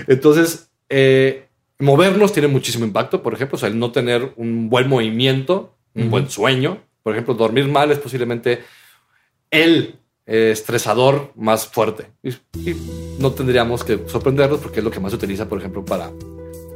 entonces, 0.07 0.69
eh, 0.89 1.47
movernos 1.79 2.33
tiene 2.33 2.49
muchísimo 2.49 2.85
impacto. 2.85 3.23
Por 3.23 3.33
ejemplo, 3.33 3.55
o 3.55 3.59
sea, 3.59 3.69
el 3.69 3.79
no 3.79 3.91
tener 3.91 4.33
un 4.35 4.69
buen 4.69 4.87
movimiento, 4.87 5.75
un 5.95 6.09
buen 6.09 6.29
sueño. 6.29 6.79
Por 7.01 7.13
ejemplo, 7.13 7.33
dormir 7.33 7.67
mal 7.67 7.91
es 7.91 7.99
posiblemente 7.99 8.63
el 9.51 9.95
eh, 10.25 10.51
estresador 10.51 11.31
más 11.35 11.67
fuerte. 11.67 12.07
Y, 12.21 12.29
y 12.69 13.15
no 13.19 13.31
tendríamos 13.31 13.83
que 13.83 13.99
sorprendernos 14.07 14.59
porque 14.59 14.79
es 14.79 14.83
lo 14.83 14.91
que 14.91 14.99
más 14.99 15.11
se 15.11 15.17
utiliza, 15.17 15.47
por 15.47 15.59
ejemplo, 15.59 15.83
para 15.83 16.11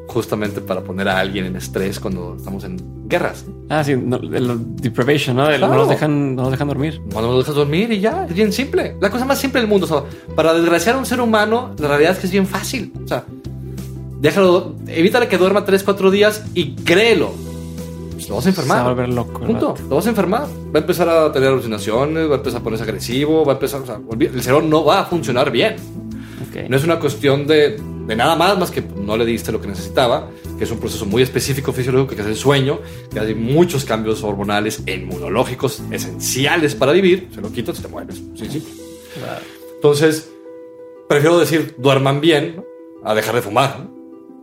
justamente 0.08 0.62
para 0.62 0.82
poner 0.82 1.08
a 1.10 1.20
alguien 1.20 1.46
en 1.46 1.56
estrés 1.56 2.00
cuando 2.00 2.36
estamos 2.38 2.64
en 2.64 3.08
guerras. 3.08 3.46
Ah, 3.70 3.84
sí, 3.84 3.96
no, 3.96 4.18
deprivation, 4.18 5.36
¿no? 5.36 5.46
Claro. 5.46 5.68
No 5.68 5.76
nos 5.76 5.90
dejan, 5.90 6.36
no 6.36 6.44
nos 6.44 6.52
dejan 6.52 6.68
dormir. 6.68 7.02
No 7.14 7.22
nos 7.22 7.38
dejas 7.40 7.56
dormir 7.56 7.92
y 7.92 8.00
ya, 8.00 8.26
es 8.26 8.34
bien 8.34 8.52
simple. 8.52 8.96
La 9.00 9.10
cosa 9.10 9.26
más 9.26 9.40
simple 9.40 9.62
del 9.62 9.70
mundo. 9.70 9.86
O 9.86 9.90
sea, 9.90 10.04
para 10.36 10.54
desgraciar 10.54 10.96
a 10.96 10.98
un 10.98 11.06
ser 11.06 11.22
humano, 11.22 11.76
la 11.78 11.88
realidad 11.90 12.14
es 12.14 12.20
que 12.20 12.26
es 12.26 12.32
bien 12.32 12.48
fácil. 12.48 12.94
O 13.04 13.08
sea, 13.08 13.26
déjalo, 14.20 14.76
evítale 14.88 15.28
que 15.28 15.38
duerma 15.38 15.66
3, 15.66 15.84
4 15.84 16.12
días 16.12 16.46
y 16.54 16.76
créelo. 16.76 17.34
Pues 18.18 18.30
lo 18.30 18.36
vas 18.36 18.48
a 18.48 18.52
Se 18.52 18.58
va 18.58 18.62
a 18.62 18.66
enfermar. 18.66 18.96
volver 18.96 19.10
loco. 19.10 19.40
Punto. 19.42 19.76
Lo 19.90 19.96
vas 19.98 20.06
a 20.08 20.10
enfermar. 20.10 20.42
Va 20.44 20.80
a 20.80 20.82
empezar 20.82 21.08
a 21.08 21.32
tener 21.32 21.50
alucinaciones, 21.50 22.28
va 22.30 22.34
a 22.34 22.38
empezar 22.38 22.62
a 22.62 22.64
ponerse 22.64 22.84
agresivo, 22.84 23.46
va 23.46 23.54
a 23.54 23.56
empezar, 23.56 23.82
o 23.82 23.86
sea, 23.86 24.00
el 24.20 24.42
cerebro 24.42 24.66
no 24.66 24.84
va 24.84 25.02
a 25.02 25.06
funcionar 25.06 25.52
bien. 25.52 25.76
Ok. 26.50 26.68
No 26.70 26.78
es 26.78 26.84
una 26.84 27.00
cuestión 27.00 27.46
de, 27.46 27.80
de 28.08 28.16
nada 28.16 28.36
más, 28.36 28.58
más 28.58 28.72
que 28.72 28.82
no 28.82 29.16
le 29.18 29.26
diste 29.26 29.52
lo 29.52 29.62
que 29.62 29.68
necesitaba, 29.68 30.30
que 30.58 30.64
es 30.64 30.72
un 30.72 30.80
proceso 30.80 31.06
muy 31.06 31.22
específico 31.22 31.72
fisiológico, 31.74 32.16
que 32.16 32.22
es 32.22 32.28
el 32.28 32.36
sueño, 32.36 32.80
que 33.14 33.20
hay 33.20 33.36
muchos 33.36 33.86
cambios 33.86 34.24
hormonales 34.24 34.82
e 34.88 34.96
inmunológicos 34.96 35.82
esenciales 35.92 36.74
para 36.74 36.92
vivir. 36.94 37.30
Se 37.36 37.40
lo 37.42 37.52
quitas 37.52 37.78
y 37.80 37.82
te 37.84 37.88
mueres. 37.88 38.16
Sí, 38.36 38.48
sí. 38.50 38.68
Claro. 39.20 39.42
Entonces, 39.76 40.30
prefiero 41.08 41.38
decir 41.38 41.76
duerman 41.78 42.20
bien 42.20 42.64
a 43.04 43.14
dejar 43.14 43.36
de 43.36 43.42
fumar. 43.44 43.88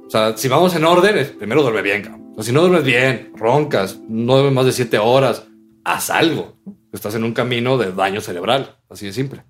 O 0.06 0.10
sea, 0.10 0.36
si 0.36 0.46
vamos 0.48 0.74
en 0.76 0.84
orden, 0.84 1.18
es 1.18 1.28
primero 1.30 1.62
duerme 1.62 1.82
bien. 1.82 2.02
cabrón. 2.02 2.23
O 2.36 2.42
sea, 2.42 2.44
si 2.44 2.52
no 2.52 2.62
duermes 2.62 2.82
bien, 2.82 3.32
roncas, 3.36 4.00
no 4.08 4.34
duermes 4.34 4.54
más 4.54 4.66
de 4.66 4.72
siete 4.72 4.98
horas, 4.98 5.44
haz 5.84 6.10
algo. 6.10 6.56
Estás 6.92 7.14
en 7.14 7.22
un 7.22 7.32
camino 7.32 7.78
de 7.78 7.92
daño 7.92 8.20
cerebral, 8.20 8.76
así 8.90 9.06
de 9.06 9.12
simple. 9.12 9.44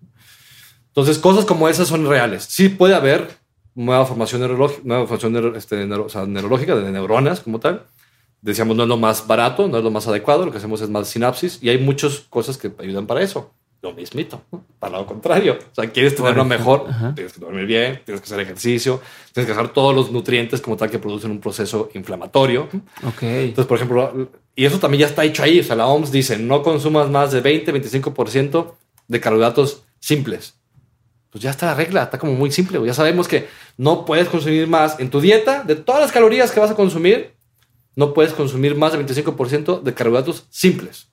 Entonces, 0.88 1.18
cosas 1.18 1.46
como 1.46 1.68
esas 1.68 1.88
son 1.88 2.06
reales. 2.06 2.44
Sí 2.44 2.68
puede 2.68 2.94
haber 2.94 3.28
nueva 3.74 4.04
formación 4.04 4.40
nueva 4.84 5.06
formación 5.06 5.56
este, 5.56 5.86
neurológica 5.86 6.76
de 6.76 6.92
neuronas 6.92 7.40
como 7.40 7.58
tal. 7.58 7.86
decíamos, 8.42 8.76
no 8.76 8.82
es 8.82 8.88
lo 8.88 8.98
más 8.98 9.26
barato, 9.26 9.66
no 9.66 9.78
es 9.78 9.84
lo 9.84 9.90
más 9.90 10.06
adecuado, 10.06 10.44
lo 10.44 10.52
que 10.52 10.58
hacemos 10.58 10.82
es 10.82 10.90
más 10.90 11.08
sinapsis 11.08 11.58
y 11.62 11.70
hay 11.70 11.78
muchas 11.78 12.20
cosas 12.28 12.58
que 12.58 12.70
ayudan 12.78 13.06
para 13.06 13.22
eso. 13.22 13.54
Lo 13.84 13.92
mismito, 13.92 14.40
para 14.78 14.96
lo 14.96 15.04
contrario. 15.04 15.58
O 15.60 15.74
sea, 15.74 15.90
quieres 15.90 16.16
tenerlo 16.16 16.42
mejor, 16.46 16.86
tienes 17.14 17.34
que 17.34 17.40
dormir 17.40 17.66
bien, 17.66 18.00
tienes 18.02 18.22
que 18.22 18.24
hacer 18.24 18.40
ejercicio, 18.40 18.98
tienes 19.34 19.46
que 19.46 19.52
hacer 19.52 19.74
todos 19.74 19.94
los 19.94 20.10
nutrientes 20.10 20.62
como 20.62 20.74
tal 20.78 20.88
que 20.88 20.98
producen 20.98 21.30
un 21.30 21.38
proceso 21.38 21.90
inflamatorio. 21.92 22.66
Ok. 23.06 23.22
Entonces, 23.24 23.66
por 23.66 23.76
ejemplo, 23.76 24.30
y 24.56 24.64
eso 24.64 24.78
también 24.78 25.02
ya 25.02 25.06
está 25.08 25.22
hecho 25.22 25.42
ahí. 25.42 25.60
O 25.60 25.62
sea, 25.62 25.76
la 25.76 25.86
OMS 25.86 26.10
dice, 26.10 26.38
no 26.38 26.62
consumas 26.62 27.10
más 27.10 27.30
de 27.30 27.42
20, 27.42 27.74
25% 27.74 28.72
de 29.06 29.20
carbohidratos 29.20 29.82
simples. 30.00 30.54
Pues 31.28 31.44
ya 31.44 31.50
está 31.50 31.66
la 31.66 31.74
regla, 31.74 32.04
está 32.04 32.18
como 32.18 32.32
muy 32.32 32.50
simple. 32.50 32.80
Ya 32.86 32.94
sabemos 32.94 33.28
que 33.28 33.48
no 33.76 34.06
puedes 34.06 34.30
consumir 34.30 34.66
más 34.66 34.98
en 34.98 35.10
tu 35.10 35.20
dieta, 35.20 35.62
de 35.62 35.76
todas 35.76 36.00
las 36.00 36.10
calorías 36.10 36.52
que 36.52 36.60
vas 36.60 36.70
a 36.70 36.74
consumir, 36.74 37.34
no 37.96 38.14
puedes 38.14 38.32
consumir 38.32 38.76
más 38.76 38.92
del 38.92 39.06
25% 39.06 39.82
de 39.82 39.92
carbohidratos 39.92 40.46
simples. 40.48 41.08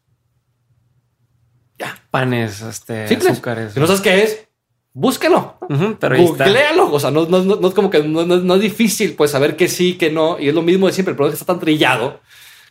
Ya. 1.82 1.98
Panes, 2.12 2.62
este, 2.62 3.06
azúcares. 3.06 3.74
Si 3.74 3.80
no 3.80 3.88
sabes 3.88 4.02
qué 4.02 4.24
es, 4.24 4.48
búsquelo. 4.94 5.58
Ujú, 5.70 5.98
pero. 6.00 6.16
Googlealo. 6.18 6.92
O 6.94 7.00
sea, 7.00 7.12
no, 7.12 7.26
no, 7.26 7.44
no, 7.44 7.68
es 7.68 7.74
como 7.74 7.90
que 7.90 8.04
no, 8.04 8.56
es 8.56 8.62
difícil 8.62 9.16
pues 9.16 9.32
saber 9.32 9.56
que 9.56 9.68
sí, 9.68 9.96
que 9.96 10.12
no. 10.12 10.40
Y 10.40 10.48
es 10.50 10.54
lo 10.56 10.62
mismo 10.62 10.88
de 10.88 10.94
siempre. 10.94 11.12
El 11.12 11.16
problema 11.18 11.34
es 11.34 11.40
que 11.40 11.44
está 11.44 11.54
tan 11.54 11.60
trillado 11.60 12.20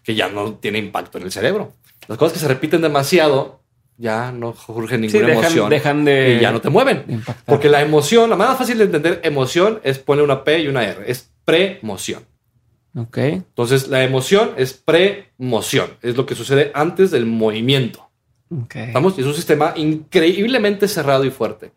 que 0.04 0.14
ya 0.14 0.28
no 0.28 0.54
tiene 0.54 0.78
impacto 0.78 1.18
en 1.18 1.24
el 1.24 1.32
cerebro. 1.32 1.72
Las 2.08 2.16
cosas 2.18 2.32
que 2.34 2.38
se 2.38 2.48
repiten 2.48 2.80
demasiado 2.82 3.60
ya 3.96 4.32
no 4.32 4.54
surge 4.54 4.96
ninguna 4.96 5.26
dejan- 5.26 5.40
emoción. 5.44 5.68
dejan 5.70 6.04
de- 6.06 6.36
Y 6.36 6.40
ya 6.40 6.52
no 6.52 6.60
te 6.60 6.70
mueven. 6.70 7.04
impactar. 7.08 7.44
Porque 7.44 7.68
la 7.68 7.82
emoción, 7.82 8.30
la 8.30 8.36
más 8.36 8.56
fácil 8.56 8.78
de 8.78 8.84
entender 8.84 9.20
emoción 9.24 9.80
es 9.82 9.98
poner 9.98 10.24
una 10.24 10.42
P 10.44 10.60
y 10.60 10.68
una 10.68 10.84
R. 10.84 11.02
Es 11.06 11.30
premoción. 11.44 12.24
Ok. 12.96 13.18
Entonces, 13.18 13.88
la 13.88 14.02
emoción 14.02 14.52
es 14.56 14.72
premoción. 14.72 15.90
Es 16.02 16.16
lo 16.16 16.26
que 16.26 16.34
sucede 16.34 16.70
antes 16.74 17.10
del 17.10 17.26
movimiento. 17.26 18.09
Ok. 18.50 18.76
Estamos, 18.76 19.16
y 19.16 19.20
es 19.20 19.26
un 19.26 19.34
sistema 19.34 19.72
increíblemente 19.76 20.88
cerrado 20.88 21.24
y 21.24 21.30
fuerte. 21.30 21.72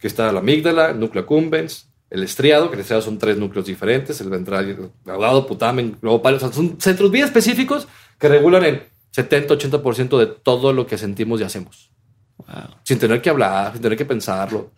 Que 0.00 0.06
está 0.06 0.32
la 0.32 0.40
amígdala, 0.40 0.90
el 0.90 1.00
núcleo 1.00 1.24
accumbens, 1.24 1.88
el 2.10 2.22
estriado, 2.22 2.68
que 2.68 2.74
el 2.74 2.80
estriado 2.80 3.02
son 3.02 3.18
tres 3.18 3.36
núcleos 3.36 3.66
diferentes, 3.66 4.20
el 4.20 4.30
ventral, 4.30 4.68
el 4.68 4.90
caudado, 5.04 5.46
putamen, 5.46 5.98
globo. 6.00 6.22
O 6.28 6.38
sea, 6.38 6.52
son 6.52 6.80
centros 6.80 7.10
bien 7.10 7.24
específicos 7.24 7.88
que 8.18 8.28
regulan 8.28 8.64
el 8.64 8.82
70-80% 9.14 10.18
de 10.18 10.26
todo 10.26 10.72
lo 10.72 10.86
que 10.86 10.98
sentimos 10.98 11.40
y 11.40 11.44
hacemos. 11.44 11.90
Wow. 12.38 12.76
Sin 12.82 12.98
tener 12.98 13.20
que 13.20 13.30
hablar, 13.30 13.72
sin 13.72 13.82
tener 13.82 13.98
que 13.98 14.04
pensarlo. 14.04 14.70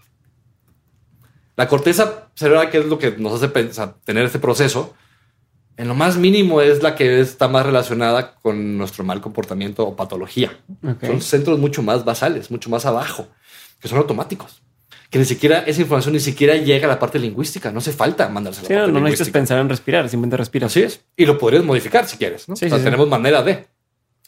La 1.56 1.66
corteza 1.66 2.28
cerebral, 2.34 2.70
que 2.70 2.78
es 2.78 2.86
lo 2.86 2.98
que 2.98 3.16
nos 3.18 3.34
hace 3.34 3.48
pensar, 3.48 3.96
tener 4.04 4.24
este 4.24 4.38
proceso, 4.38 4.94
en 5.78 5.88
lo 5.88 5.94
más 5.94 6.16
mínimo 6.18 6.60
es 6.60 6.82
la 6.82 6.94
que 6.94 7.20
está 7.20 7.48
más 7.48 7.64
relacionada 7.64 8.34
con 8.34 8.76
nuestro 8.76 9.04
mal 9.04 9.20
comportamiento 9.22 9.86
o 9.86 9.96
patología. 9.96 10.50
Son 11.00 11.20
centros 11.22 11.58
mucho 11.58 11.82
más 11.82 12.04
basales, 12.04 12.50
mucho 12.50 12.68
más 12.68 12.84
abajo, 12.84 13.28
que 13.80 13.88
son 13.88 13.96
automáticos. 13.98 14.60
Que 15.08 15.18
ni 15.18 15.24
siquiera 15.24 15.60
esa 15.60 15.80
información 15.80 16.12
ni 16.12 16.20
siquiera 16.20 16.54
llega 16.56 16.86
a 16.86 16.88
la 16.90 16.98
parte 16.98 17.18
lingüística. 17.18 17.72
No 17.72 17.78
hace 17.78 17.92
falta 17.92 18.28
mandársela. 18.28 18.68
Sí, 18.68 18.74
a 18.74 18.80
la 18.80 18.86
no, 18.88 18.94
no 18.94 19.00
necesitas 19.06 19.30
pensar 19.32 19.58
en 19.58 19.68
respirar, 19.70 20.06
simplemente 20.08 20.36
respiras. 20.36 20.70
Así 20.70 20.82
es. 20.82 21.00
Y 21.16 21.24
lo 21.24 21.38
podrías 21.38 21.64
modificar 21.64 22.06
si 22.06 22.18
quieres. 22.18 22.46
¿no? 22.48 22.56
Sí, 22.56 22.66
O 22.66 22.68
sea, 22.68 22.76
sí, 22.76 22.82
sí. 22.82 22.84
tenemos 22.84 23.08
manera 23.08 23.42
de. 23.42 23.52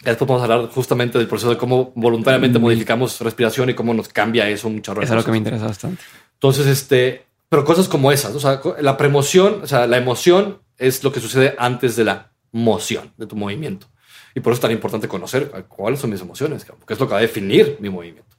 Ya 0.02 0.12
Después 0.12 0.26
vamos 0.28 0.40
a 0.40 0.44
hablar 0.54 0.70
justamente 0.70 1.18
del 1.18 1.26
proceso 1.28 1.50
de 1.50 1.58
cómo 1.58 1.92
voluntariamente 1.94 2.58
Mm. 2.58 2.62
modificamos 2.62 3.20
respiración 3.20 3.68
y 3.68 3.74
cómo 3.74 3.92
nos 3.92 4.08
cambia 4.08 4.48
eso 4.48 4.68
un 4.68 4.80
chorro 4.80 5.02
Es 5.02 5.10
algo 5.10 5.24
que 5.24 5.32
me 5.32 5.36
interesa 5.36 5.66
bastante. 5.66 6.02
Entonces, 6.34 6.66
este, 6.66 7.26
pero 7.50 7.66
cosas 7.66 7.86
como 7.86 8.10
esas, 8.10 8.34
o 8.34 8.40
sea, 8.40 8.62
la 8.80 8.96
premoción, 8.96 9.60
o 9.62 9.66
sea, 9.66 9.86
la 9.86 9.98
emoción 9.98 10.60
es 10.80 11.04
lo 11.04 11.12
que 11.12 11.20
sucede 11.20 11.54
antes 11.58 11.94
de 11.94 12.04
la 12.04 12.32
moción, 12.50 13.12
de 13.16 13.26
tu 13.26 13.36
movimiento. 13.36 13.86
Y 14.34 14.40
por 14.40 14.52
eso 14.52 14.58
es 14.58 14.62
tan 14.62 14.72
importante 14.72 15.08
conocer 15.08 15.50
cuáles 15.68 16.00
son 16.00 16.10
mis 16.10 16.20
emociones, 16.20 16.64
porque 16.64 16.94
es 16.94 17.00
lo 17.00 17.06
que 17.06 17.12
va 17.12 17.18
a 17.18 17.22
definir 17.22 17.76
mi 17.80 17.90
movimiento. 17.90 18.36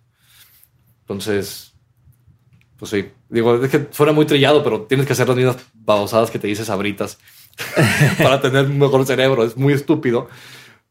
Entonces, 1.01 1.73
pues 2.77 2.91
sí, 2.91 3.11
digo, 3.29 3.63
es 3.63 3.69
que 3.69 3.87
suena 3.91 4.11
muy 4.11 4.25
trillado, 4.25 4.63
pero 4.63 4.81
tienes 4.81 5.05
que 5.05 5.13
hacer 5.13 5.27
las 5.27 5.37
mismas 5.37 5.57
babosadas 5.73 6.31
que 6.31 6.39
te 6.39 6.47
dices 6.47 6.69
abritas 6.69 7.19
para 8.17 8.41
tener 8.41 8.65
un 8.65 8.79
mejor 8.79 9.05
cerebro. 9.05 9.43
Es 9.43 9.55
muy 9.55 9.73
estúpido, 9.73 10.27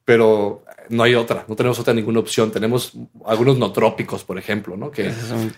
pero 0.05 0.64
no 0.91 1.05
hay 1.05 1.14
otra, 1.14 1.45
no 1.49 1.57
tenemos 1.57 1.78
otra 1.78 1.95
ninguna 1.95 2.20
opción. 2.20 2.51
Tenemos 2.51 2.93
algunos 3.24 3.57
notrópicos, 3.59 4.24
por 4.24 4.38
ejemplo, 4.38 4.76
¿no? 4.76 4.91
Que, 4.91 5.12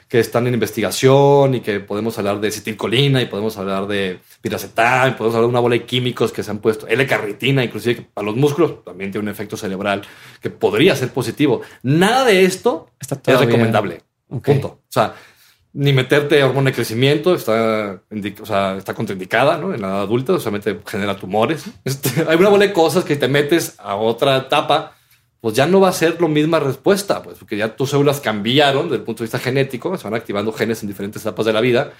que 0.08 0.20
están 0.20 0.46
en 0.46 0.54
investigación 0.54 1.54
y 1.54 1.60
que 1.60 1.80
podemos 1.80 2.16
hablar 2.18 2.40
de 2.40 2.48
acetilcolina 2.48 3.20
y 3.20 3.26
podemos 3.26 3.56
hablar 3.58 3.86
de 3.86 4.20
piracetam, 4.40 5.16
podemos 5.16 5.34
hablar 5.34 5.48
de 5.48 5.50
una 5.50 5.60
bola 5.60 5.74
de 5.74 5.84
químicos 5.84 6.32
que 6.32 6.42
se 6.42 6.50
han 6.50 6.58
puesto, 6.58 6.86
L-carnitina, 6.86 7.64
inclusive 7.64 7.96
que 7.96 8.02
para 8.02 8.26
los 8.26 8.36
músculos 8.36 8.84
también 8.84 9.10
tiene 9.10 9.24
un 9.24 9.30
efecto 9.30 9.56
cerebral 9.56 10.02
que 10.40 10.50
podría 10.50 10.94
ser 10.94 11.10
positivo. 11.10 11.62
Nada 11.82 12.24
de 12.24 12.44
esto 12.44 12.90
Está 13.00 13.18
es 13.32 13.40
recomendable. 13.40 14.02
Ok. 14.28 14.44
Punto. 14.44 14.68
O 14.68 14.92
sea, 14.92 15.14
ni 15.74 15.92
meterte 15.92 16.42
hormona 16.42 16.70
de 16.70 16.74
crecimiento 16.74 17.34
está, 17.34 18.02
o 18.40 18.46
sea, 18.46 18.76
está 18.76 18.94
contraindicada 18.94 19.56
¿no? 19.56 19.72
en 19.72 19.80
la 19.80 19.88
edad 19.88 20.00
adulta, 20.02 20.38
solamente 20.38 20.78
genera 20.86 21.16
tumores. 21.16 21.64
Este, 21.84 22.24
hay 22.28 22.36
una 22.36 22.50
bola 22.50 22.66
de 22.66 22.72
cosas 22.72 23.04
que 23.04 23.16
te 23.16 23.28
metes 23.28 23.76
a 23.78 23.96
otra 23.96 24.36
etapa, 24.36 24.94
pues 25.42 25.56
ya 25.56 25.66
no 25.66 25.80
va 25.80 25.88
a 25.88 25.92
ser 25.92 26.22
la 26.22 26.28
misma 26.28 26.60
respuesta, 26.60 27.20
pues 27.20 27.36
porque 27.36 27.56
ya 27.56 27.74
tus 27.74 27.90
células 27.90 28.20
cambiaron 28.20 28.84
desde 28.84 28.98
el 28.98 29.02
punto 29.02 29.22
de 29.22 29.24
vista 29.24 29.40
genético, 29.40 29.98
se 29.98 30.04
van 30.04 30.14
activando 30.14 30.52
genes 30.52 30.80
en 30.84 30.88
diferentes 30.88 31.20
etapas 31.20 31.44
de 31.44 31.52
la 31.52 31.60
vida 31.60 31.92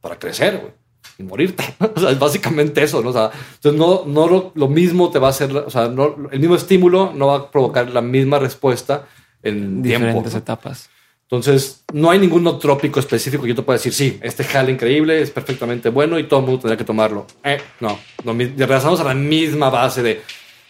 para 0.00 0.18
crecer 0.18 0.74
y 1.16 1.22
morirte. 1.22 1.62
O 1.94 2.00
sea, 2.00 2.10
es 2.10 2.18
básicamente 2.18 2.82
eso, 2.82 3.00
¿no? 3.00 3.10
O 3.10 3.12
sea, 3.12 3.30
entonces 3.54 3.78
no, 3.78 4.02
no 4.06 4.26
lo, 4.26 4.50
lo 4.56 4.66
mismo 4.66 5.08
te 5.12 5.20
va 5.20 5.28
a 5.28 5.30
hacer, 5.30 5.56
o 5.56 5.70
sea, 5.70 5.86
no, 5.86 6.16
el 6.32 6.40
mismo 6.40 6.56
estímulo 6.56 7.12
no 7.14 7.28
va 7.28 7.36
a 7.36 7.50
provocar 7.52 7.88
la 7.90 8.00
misma 8.00 8.40
respuesta 8.40 9.06
en 9.44 9.80
tiempo. 9.80 10.06
diferentes 10.06 10.32
¿no? 10.32 10.38
etapas. 10.40 10.90
Entonces, 11.22 11.84
no 11.92 12.10
hay 12.10 12.18
ningún 12.18 12.58
trópico 12.58 12.98
específico 12.98 13.44
que 13.44 13.50
yo 13.50 13.54
te 13.54 13.62
pueda 13.62 13.78
decir, 13.78 13.94
sí, 13.94 14.18
este 14.20 14.42
jale 14.42 14.72
increíble, 14.72 15.22
es 15.22 15.30
perfectamente 15.30 15.90
bueno 15.90 16.18
y 16.18 16.24
todo 16.24 16.40
el 16.40 16.46
mundo 16.46 16.62
tendría 16.62 16.76
que 16.76 16.84
tomarlo. 16.84 17.24
Eh, 17.44 17.58
no, 17.78 18.00
no, 18.24 18.34
regresamos 18.34 18.98
a 18.98 19.04
la 19.04 19.14
misma 19.14 19.70
base 19.70 20.02
de 20.02 20.22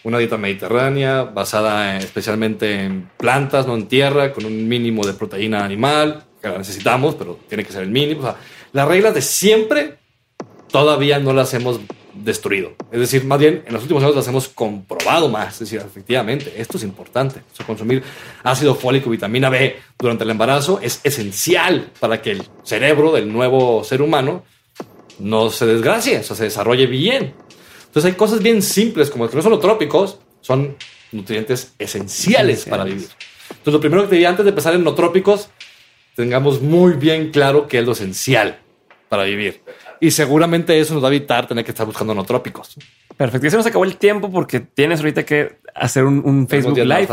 una 0.05 0.17
dieta 0.19 0.37
mediterránea 0.37 1.23
basada 1.23 1.95
en- 1.95 2.01
especialmente 2.01 2.83
en 2.85 3.09
plantas, 3.17 3.67
no 3.67 3.75
en 3.75 3.87
tierra, 3.87 4.31
con 4.31 4.45
un 4.45 4.67
mínimo 4.67 5.05
de 5.05 5.13
proteína 5.13 5.65
animal, 5.65 6.23
que 6.41 6.47
la 6.47 6.57
necesitamos, 6.57 7.15
pero 7.15 7.39
tiene 7.49 7.65
que 7.65 7.73
ser 7.73 7.83
el 7.83 7.89
mínimo. 7.89 8.21
O 8.21 8.23
sea, 8.23 8.35
las 8.71 8.87
reglas 8.87 9.13
de 9.13 9.21
siempre 9.21 9.95
todavía 10.71 11.19
no 11.19 11.33
las 11.33 11.53
hemos 11.53 11.79
destruido. 12.13 12.73
Es 12.91 12.99
decir, 12.99 13.25
más 13.25 13.39
bien 13.39 13.63
en 13.67 13.73
los 13.73 13.81
últimos 13.81 14.03
años 14.03 14.15
las 14.15 14.27
hemos 14.27 14.47
comprobado 14.47 15.27
más. 15.27 15.53
Es 15.55 15.59
decir, 15.61 15.81
efectivamente, 15.85 16.53
esto 16.57 16.77
es 16.77 16.83
importante. 16.83 17.41
O 17.59 17.63
consumir 17.65 18.03
ácido 18.43 18.73
fólico 18.75 19.09
y 19.09 19.13
vitamina 19.17 19.49
B 19.49 19.77
durante 19.97 20.23
el 20.23 20.29
embarazo 20.29 20.79
es 20.81 21.01
esencial 21.03 21.89
para 21.99 22.21
que 22.21 22.31
el 22.31 22.43
cerebro 22.63 23.11
del 23.11 23.31
nuevo 23.31 23.83
ser 23.83 24.01
humano 24.01 24.43
no 25.19 25.49
se 25.49 25.65
desgracie, 25.65 26.19
o 26.19 26.23
sea, 26.23 26.35
se 26.35 26.43
desarrolle 26.43 26.87
bien. 26.87 27.33
Entonces 27.95 28.11
hay 28.11 28.17
cosas 28.17 28.43
bien 28.43 28.61
simples 28.61 29.09
como 29.09 29.29
que 29.29 29.37
no 29.37 29.41
son 29.41 30.19
son 30.41 30.75
nutrientes 31.13 31.73
esenciales 31.79 32.57
Esenciales. 32.59 32.65
para 32.65 32.83
vivir. 32.83 33.07
Entonces 33.49 33.73
lo 33.73 33.79
primero 33.79 34.01
que 34.01 34.09
te 34.09 34.15
diría 34.15 34.27
antes 34.27 34.43
de 34.43 34.49
empezar 34.49 34.73
en 34.73 34.83
no 34.83 34.93
trópicos, 34.93 35.49
tengamos 36.13 36.61
muy 36.61 36.95
bien 36.95 37.31
claro 37.31 37.69
qué 37.69 37.79
es 37.79 37.85
lo 37.85 37.93
esencial 37.93 38.59
para 39.07 39.23
vivir. 39.23 39.61
Y 40.01 40.11
seguramente 40.11 40.77
eso 40.77 40.93
nos 40.93 41.01
va 41.01 41.07
a 41.07 41.11
evitar 41.11 41.47
tener 41.47 41.63
que 41.63 41.71
estar 41.71 41.85
buscando 41.85 42.13
no 42.13 42.25
trópicos. 42.25 42.75
Perfecto. 43.15 43.45
Ya 43.45 43.51
se 43.51 43.57
nos 43.57 43.65
acabó 43.65 43.85
el 43.85 43.95
tiempo 43.95 44.29
porque 44.29 44.59
tienes 44.59 44.99
ahorita 44.99 45.23
que 45.25 45.59
hacer 45.73 46.03
un, 46.03 46.21
un 46.25 46.49
Facebook 46.49 46.77
Live. 46.77 47.07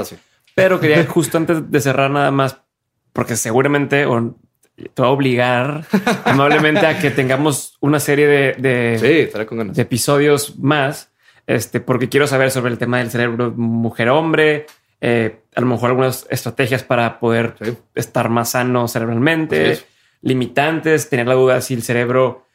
Pero 0.57 0.80
quería 0.80 1.07
justo 1.07 1.39
antes 1.39 1.70
de 1.70 1.80
cerrar 1.80 2.11
nada 2.11 2.33
más, 2.33 2.57
porque 3.12 3.37
seguramente 3.37 4.05
o 4.05 4.35
te 4.76 5.02
va 5.02 5.08
a 5.08 5.10
obligar 5.10 5.84
amablemente 6.24 6.86
a 6.86 6.98
que 6.98 7.10
tengamos 7.10 7.76
una 7.80 8.00
serie 8.00 8.26
de, 8.26 8.52
de- 8.58 8.98
Sí, 8.98 9.20
estaré 9.26 9.46
con 9.46 9.58
ganas. 9.58 9.76
de 9.76 9.82
episodios 9.82 10.58
más, 10.58 11.10
este, 11.46 11.80
porque 11.80 12.08
quiero 12.08 12.26
saber 12.26 12.50
sobre 12.50 12.72
el 12.72 12.78
tema 12.78 12.98
del 12.98 13.10
cerebro 13.10 13.52
mujer-hombre, 13.56 14.66
eh, 15.00 15.40
a 15.54 15.60
lo 15.60 15.66
mejor 15.66 15.90
algunas 15.90 16.26
estrategias 16.30 16.82
para 16.84 17.18
poder 17.20 17.54
Sí. 17.60 17.76
estar 17.94 18.28
más 18.28 18.50
sano 18.52 18.86
cerebralmente, 18.88 19.78
limitantes, 20.22 21.08
tener 21.10 21.26
la 21.26 21.34
duda 21.34 21.60
si 21.60 21.74
el 21.74 21.82
cerebro, 21.82 22.46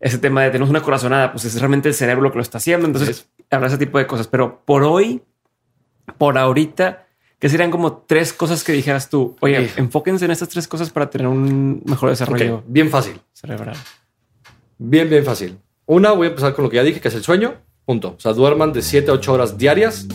ese 0.00 0.18
tema 0.18 0.42
de 0.42 0.50
tenemos 0.50 0.70
una 0.70 0.82
corazonada, 0.82 1.32
pues 1.32 1.44
es 1.44 1.58
realmente 1.58 1.88
el 1.88 1.94
cerebro 1.94 2.22
lo 2.22 2.30
que 2.30 2.36
lo 2.36 2.42
está 2.42 2.58
haciendo. 2.58 2.86
Entonces, 2.86 3.28
habrá 3.50 3.66
ese 3.66 3.78
tipo 3.78 3.98
de 3.98 4.06
cosas. 4.06 4.28
Pero 4.28 4.62
por 4.64 4.84
hoy, 4.84 5.22
por 6.18 6.38
ahorita, 6.38 7.05
que 7.38 7.48
serían 7.48 7.70
como 7.70 7.98
tres 8.06 8.32
cosas 8.32 8.64
que 8.64 8.72
dijeras 8.72 9.10
tú, 9.10 9.36
oye, 9.40 9.68
Sí. 9.68 9.74
enfóquense 9.76 10.24
en 10.24 10.30
estas 10.30 10.48
tres 10.48 10.66
cosas 10.68 10.90
para 10.90 11.10
tener 11.10 11.26
un 11.28 11.82
mejor 11.84 12.08
desarrollo 12.10 12.62
bien 12.66 12.88
fácil. 12.90 13.20
cerebral. 13.32 13.76
Bien, 14.78 15.08
bien 15.08 15.24
fácil. 15.24 15.58
Una, 15.86 16.12
voy 16.12 16.26
a 16.26 16.30
empezar 16.30 16.54
con 16.54 16.64
lo 16.64 16.70
que 16.70 16.76
ya 16.76 16.82
dije, 16.82 17.00
que 17.00 17.08
es 17.08 17.14
el 17.14 17.22
sueño. 17.22 17.54
Punto. 17.84 18.14
O 18.16 18.20
sea, 18.20 18.32
duerman 18.32 18.72
de 18.72 18.82
7 18.82 19.10
a 19.10 19.14
8 19.14 19.32
horas 19.32 19.56
diarias. 19.58 20.06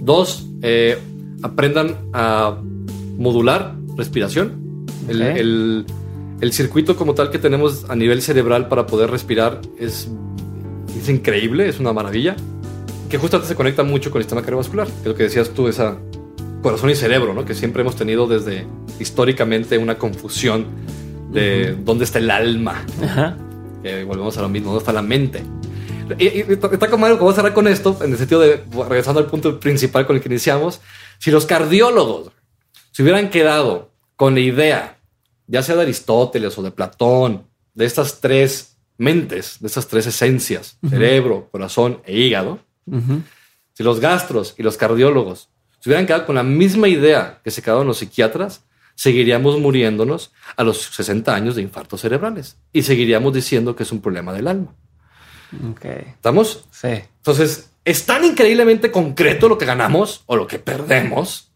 Dos, 0.00 0.46
eh, 0.62 0.98
aprendan 1.42 1.96
a 2.12 2.58
modular 3.16 3.74
respiración. 3.96 4.86
El, 5.08 5.22
el- 5.22 5.86
el 6.40 6.52
circuito 6.52 6.96
como 6.96 7.14
tal 7.14 7.30
que 7.30 7.38
tenemos 7.38 7.88
a 7.88 7.94
nivel 7.96 8.20
cerebral 8.20 8.68
para 8.68 8.86
poder 8.86 9.10
respirar 9.10 9.60
es, 9.78 10.08
es 10.98 11.08
increíble, 11.08 11.68
es 11.68 11.78
una 11.80 11.92
maravilla. 11.92 12.36
Que 13.08 13.18
justamente 13.18 13.48
se 13.48 13.54
conecta 13.54 13.82
mucho 13.82 14.10
con 14.10 14.18
el 14.20 14.24
sistema 14.24 14.40
cardiovascular, 14.42 14.86
que 14.86 14.92
es 15.00 15.06
lo 15.06 15.14
que 15.14 15.22
decías 15.24 15.50
tú, 15.50 15.68
esa 15.68 15.96
corazón 16.62 16.90
y 16.90 16.94
cerebro, 16.94 17.34
¿no? 17.34 17.44
Que 17.44 17.54
siempre 17.54 17.82
hemos 17.82 17.96
tenido 17.96 18.26
desde 18.26 18.66
históricamente 18.98 19.76
una 19.78 19.98
confusión 19.98 20.66
de 21.30 21.74
dónde 21.74 22.04
está 22.04 22.18
el 22.18 22.30
alma. 22.30 22.84
Ajá. 23.02 23.36
Volvemos 24.06 24.36
a 24.38 24.42
lo 24.42 24.48
mismo, 24.48 24.68
dónde 24.70 24.78
está 24.80 24.92
la 24.92 25.02
mente. 25.02 25.42
Y, 26.18 26.24
y- 26.28 26.44
está 26.50 26.88
como 26.90 27.04
algo 27.06 27.18
que 27.18 27.24
vamos 27.24 27.34
a 27.34 27.42
cerrar 27.42 27.52
con 27.54 27.66
esto, 27.68 27.98
en 28.02 28.12
el 28.12 28.18
sentido 28.18 28.40
de, 28.40 28.62
regresando 28.88 29.20
al 29.20 29.26
punto 29.26 29.60
principal 29.60 30.06
con 30.06 30.16
el 30.16 30.22
que 30.22 30.28
iniciamos, 30.28 30.80
si 31.18 31.30
los 31.30 31.44
cardiólogos 31.46 32.30
se 32.92 33.02
hubieran 33.02 33.28
quedado 33.30 33.90
con 34.16 34.34
la 34.34 34.40
idea, 34.40 34.98
ya 35.46 35.62
sea 35.62 35.76
de 35.76 35.82
Aristóteles 35.82 36.56
o 36.56 36.62
de 36.62 36.70
Platón, 36.70 37.44
de 37.74 37.84
estas 37.84 38.20
tres 38.20 38.76
mentes, 38.96 39.56
de 39.60 39.66
estas 39.66 39.88
tres 39.88 40.06
esencias, 40.06 40.78
cerebro, 40.88 41.48
corazón 41.50 42.00
e 42.06 42.16
hígado, 42.18 42.60
Ujú. 42.86 43.22
si 43.72 43.82
los 43.82 43.98
gastros 44.00 44.54
y 44.58 44.62
los 44.62 44.76
cardiólogos 44.76 45.48
se 45.80 45.88
hubieran 45.88 46.06
quedado 46.06 46.26
con 46.26 46.34
la 46.34 46.42
misma 46.42 46.88
idea 46.88 47.40
que 47.42 47.50
se 47.50 47.62
quedaron 47.62 47.86
los 47.86 47.98
psiquiatras, 47.98 48.64
seguiríamos 48.94 49.58
muriéndonos 49.58 50.32
a 50.56 50.64
los 50.64 50.82
60 50.82 51.34
años 51.34 51.56
de 51.56 51.62
infartos 51.62 52.00
cerebrales 52.00 52.58
y 52.72 52.82
seguiríamos 52.82 53.34
diciendo 53.34 53.74
que 53.76 53.82
es 53.82 53.92
un 53.92 54.00
problema 54.00 54.32
del 54.32 54.48
alma. 54.48 54.74
Ok. 55.70 55.84
¿Estamos? 55.84 56.64
Sí. 56.70 56.88
Entonces, 56.88 57.70
es 57.84 58.06
tan 58.06 58.24
increíblemente 58.24 58.90
concreto 58.90 59.48
lo 59.48 59.58
que 59.58 59.66
ganamos 59.66 60.22
o 60.26 60.36
lo 60.36 60.46
que 60.46 60.58
perdemos 60.58 61.52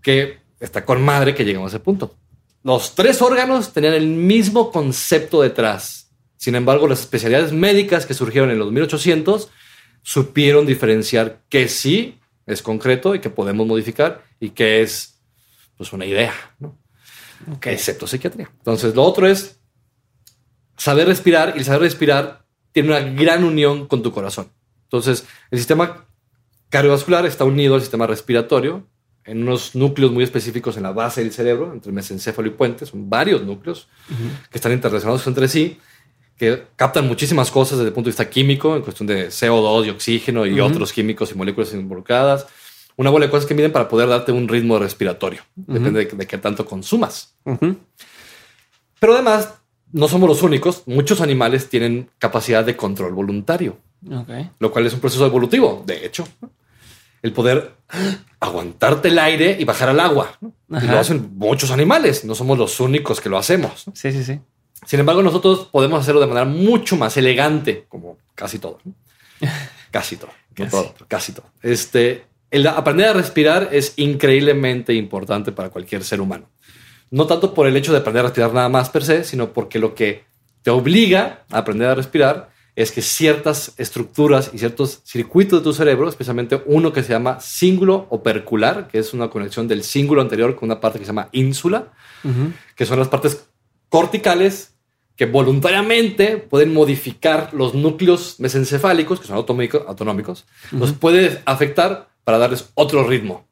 que 0.00 0.38
está 0.60 0.84
con 0.84 1.02
madre 1.02 1.34
que 1.34 1.44
llegamos 1.44 1.72
a 1.72 1.76
ese 1.76 1.84
punto. 1.84 2.14
Los 2.62 2.94
tres 2.94 3.20
órganos 3.22 3.72
tenían 3.72 3.94
el 3.94 4.06
mismo 4.06 4.70
concepto 4.70 5.42
detrás. 5.42 6.10
Sin 6.36 6.54
embargo, 6.54 6.86
las 6.86 7.00
especialidades 7.00 7.52
médicas 7.52 8.06
que 8.06 8.14
surgieron 8.14 8.50
en 8.50 8.58
los 8.58 8.70
1800 8.70 9.50
supieron 10.06 10.66
diferenciar 10.66 11.40
que 11.48 11.66
sí 11.66 12.20
es 12.46 12.62
concreto 12.62 13.16
y 13.16 13.18
que 13.18 13.28
podemos 13.28 13.66
modificar 13.66 14.22
y 14.38 14.50
que 14.50 14.80
es 14.80 15.18
pues 15.76 15.92
una 15.92 16.06
idea, 16.06 16.32
¿no? 16.60 16.78
Ok. 17.52 17.66
excepto 17.66 18.06
psiquiatría. 18.06 18.48
Entonces, 18.58 18.94
lo 18.94 19.02
otro 19.02 19.26
es 19.26 19.58
saber 20.76 21.08
respirar 21.08 21.54
y 21.56 21.58
el 21.58 21.64
saber 21.64 21.80
respirar 21.80 22.44
tiene 22.70 22.90
una 22.90 23.00
gran 23.00 23.42
unión 23.42 23.88
con 23.88 24.04
tu 24.04 24.12
corazón. 24.12 24.48
Entonces, 24.84 25.26
el 25.50 25.58
sistema 25.58 26.06
cardiovascular 26.68 27.26
está 27.26 27.42
unido 27.42 27.74
al 27.74 27.80
sistema 27.80 28.06
respiratorio 28.06 28.86
en 29.24 29.42
unos 29.42 29.74
núcleos 29.74 30.12
muy 30.12 30.22
específicos 30.22 30.76
en 30.76 30.84
la 30.84 30.92
base 30.92 31.20
del 31.20 31.32
cerebro, 31.32 31.72
entre 31.72 31.90
mesencéfalo 31.90 32.46
y 32.46 32.52
puente. 32.52 32.86
Son 32.86 33.10
varios 33.10 33.42
núcleos 33.42 33.88
que 34.52 34.58
están 34.58 34.70
interrelacionados 34.70 35.26
entre 35.26 35.48
sí, 35.48 35.80
que 36.36 36.64
captan 36.76 37.06
muchísimas 37.06 37.50
cosas 37.50 37.78
desde 37.78 37.88
el 37.88 37.94
punto 37.94 38.06
de 38.08 38.12
vista 38.12 38.28
químico, 38.28 38.76
en 38.76 38.82
cuestión 38.82 39.06
de 39.06 39.28
CO2 39.28 39.86
y 39.86 39.90
oxígeno 39.90 40.44
y 40.46 40.60
otros 40.60 40.92
químicos 40.92 41.32
y 41.32 41.34
moléculas 41.34 41.72
involucradas. 41.72 42.46
Una 42.96 43.10
bola 43.10 43.26
de 43.26 43.30
cosas 43.30 43.46
que 43.46 43.54
miden 43.54 43.72
para 43.72 43.88
poder 43.88 44.08
darte 44.08 44.32
un 44.32 44.48
ritmo 44.48 44.78
respiratorio. 44.78 45.42
Depende 45.54 46.04
de, 46.04 46.16
de 46.16 46.26
qué 46.26 46.38
tanto 46.38 46.64
consumas. 46.64 47.34
Pero 48.98 49.12
además, 49.14 49.54
no 49.92 50.08
somos 50.08 50.28
los 50.28 50.42
únicos. 50.42 50.82
Muchos 50.86 51.20
animales 51.20 51.68
tienen 51.68 52.10
capacidad 52.18 52.64
de 52.64 52.76
control 52.76 53.12
voluntario, 53.14 53.78
lo 54.58 54.70
cual 54.72 54.86
es 54.86 54.94
un 54.94 55.00
proceso 55.00 55.26
evolutivo, 55.26 55.82
de 55.86 56.06
hecho. 56.06 56.26
El 57.22 57.32
poder 57.32 57.72
aguantarte 58.40 59.08
el 59.08 59.18
aire 59.18 59.56
y 59.58 59.64
bajar 59.64 59.88
al 59.88 60.00
agua. 60.00 60.38
Y 60.70 60.86
lo 60.86 60.98
hacen 60.98 61.30
muchos 61.34 61.70
animales. 61.70 62.24
No 62.24 62.34
somos 62.34 62.58
los 62.58 62.78
únicos 62.78 63.20
que 63.20 63.28
lo 63.28 63.38
hacemos. 63.38 63.84
Sí, 63.94 64.12
sí, 64.12 64.22
sí. 64.22 64.40
Sin 64.86 65.00
embargo, 65.00 65.22
nosotros 65.22 65.68
podemos 65.70 66.00
hacerlo 66.00 66.20
de 66.20 66.26
manera 66.28 66.46
mucho 66.46 66.96
más 66.96 67.16
elegante, 67.16 67.84
como 67.88 68.16
casi 68.34 68.58
todo. 68.58 68.78
Casi 69.90 70.16
todo. 70.16 70.30
Casi. 70.54 70.70
todo, 70.70 70.94
casi 71.08 71.32
todo. 71.32 71.46
Este, 71.62 72.24
el 72.50 72.66
aprender 72.66 73.08
a 73.08 73.12
respirar 73.12 73.68
es 73.72 73.94
increíblemente 73.96 74.92
importante 74.94 75.52
para 75.52 75.70
cualquier 75.70 76.04
ser 76.04 76.20
humano. 76.20 76.48
No 77.10 77.26
tanto 77.26 77.54
por 77.54 77.66
el 77.66 77.76
hecho 77.76 77.92
de 77.92 77.98
aprender 77.98 78.20
a 78.20 78.28
respirar 78.28 78.52
nada 78.52 78.68
más 78.68 78.90
per 78.90 79.04
se, 79.04 79.24
sino 79.24 79.52
porque 79.52 79.78
lo 79.78 79.94
que 79.94 80.24
te 80.62 80.70
obliga 80.70 81.44
a 81.50 81.58
aprender 81.58 81.88
a 81.88 81.94
respirar 81.94 82.50
es 82.74 82.92
que 82.92 83.00
ciertas 83.00 83.72
estructuras 83.78 84.50
y 84.52 84.58
ciertos 84.58 85.00
circuitos 85.04 85.60
de 85.60 85.64
tu 85.64 85.72
cerebro, 85.72 86.08
especialmente 86.10 86.62
uno 86.66 86.92
que 86.92 87.02
se 87.02 87.12
llama 87.12 87.40
cíngulo 87.40 88.06
opercular, 88.10 88.88
que 88.88 88.98
es 88.98 89.14
una 89.14 89.30
conexión 89.30 89.66
del 89.68 89.82
cíngulo 89.82 90.20
anterior 90.20 90.56
con 90.56 90.68
una 90.68 90.80
parte 90.80 90.98
que 90.98 91.04
se 91.06 91.10
llama 91.10 91.28
ínsula, 91.32 91.92
Ujú. 92.22 92.52
que 92.74 92.84
son 92.84 92.98
las 92.98 93.08
partes 93.08 93.46
corticales 93.88 94.75
que 95.16 95.26
voluntariamente 95.26 96.36
pueden 96.36 96.72
modificar 96.74 97.50
los 97.54 97.74
núcleos 97.74 98.36
mesencefálicos, 98.38 99.20
que 99.20 99.26
son 99.26 99.36
autonómico- 99.36 99.84
autonómicos, 99.88 100.44
los 100.72 100.92
puede 100.92 101.40
afectar 101.46 102.08
para 102.24 102.38
darles 102.38 102.70
otro 102.74 103.06
ritmo. 103.06 103.46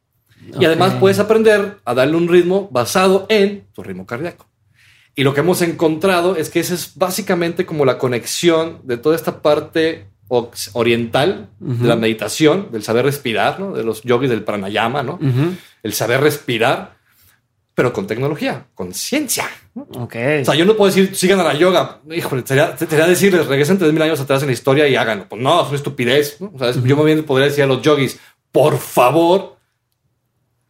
Y 0.60 0.64
además 0.66 0.94
puedes 1.00 1.18
aprender 1.18 1.78
a 1.84 1.94
darle 1.94 2.16
un 2.16 2.28
ritmo 2.28 2.68
basado 2.70 3.24
en 3.30 3.64
tu 3.74 3.82
ritmo 3.82 4.04
cardíaco. 4.04 4.46
Y 5.16 5.22
lo 5.22 5.32
que 5.32 5.40
hemos 5.40 5.62
encontrado 5.62 6.36
es 6.36 6.50
que 6.50 6.60
esa 6.60 6.74
es 6.74 6.92
básicamente 6.96 7.64
como 7.64 7.84
la 7.86 7.96
conexión 7.98 8.80
de 8.82 8.98
toda 8.98 9.16
esta 9.16 9.40
parte 9.40 10.06
oriental 10.72 11.48
de 11.60 11.86
la 11.88 11.96
meditación, 11.96 12.68
del 12.72 12.82
saber 12.82 13.04
respirar, 13.04 13.60
¿no? 13.60 13.72
de 13.72 13.84
los 13.84 14.02
yogis 14.02 14.28
del 14.30 14.42
pranayama, 14.42 15.02
¿no? 15.02 15.18
El 15.82 15.92
saber 15.92 16.20
respirar, 16.20 16.93
pero 17.74 17.92
con 17.92 18.06
tecnología, 18.06 18.66
con 18.74 18.94
ciencia. 18.94 19.46
¿no? 19.74 19.82
Ok. 20.02 20.14
O 20.42 20.44
sea, 20.44 20.54
yo 20.54 20.64
no 20.64 20.76
puedo 20.76 20.92
decir, 20.92 21.14
sigan 21.16 21.40
a 21.40 21.44
la 21.44 21.54
yoga. 21.54 22.00
Híjole, 22.10 22.42
sería, 22.46 22.76
sería 22.76 23.06
decirles, 23.06 23.46
regresen 23.46 23.78
3.000 23.78 24.00
años 24.02 24.20
atrás 24.20 24.42
en 24.42 24.48
la 24.48 24.52
historia 24.52 24.86
y 24.88 24.94
háganlo. 24.96 25.28
Pues 25.28 25.42
no, 25.42 25.60
es 25.62 25.66
una 25.68 25.76
estupidez. 25.76 26.40
¿no? 26.40 26.52
O 26.54 26.58
sea, 26.58 26.68
es- 26.68 26.82
yo 26.84 26.96
más 26.96 27.04
bien 27.04 27.24
podría 27.24 27.48
decir 27.48 27.64
a 27.64 27.66
los 27.66 27.82
yogis, 27.82 28.20
por 28.52 28.78
favor, 28.78 29.56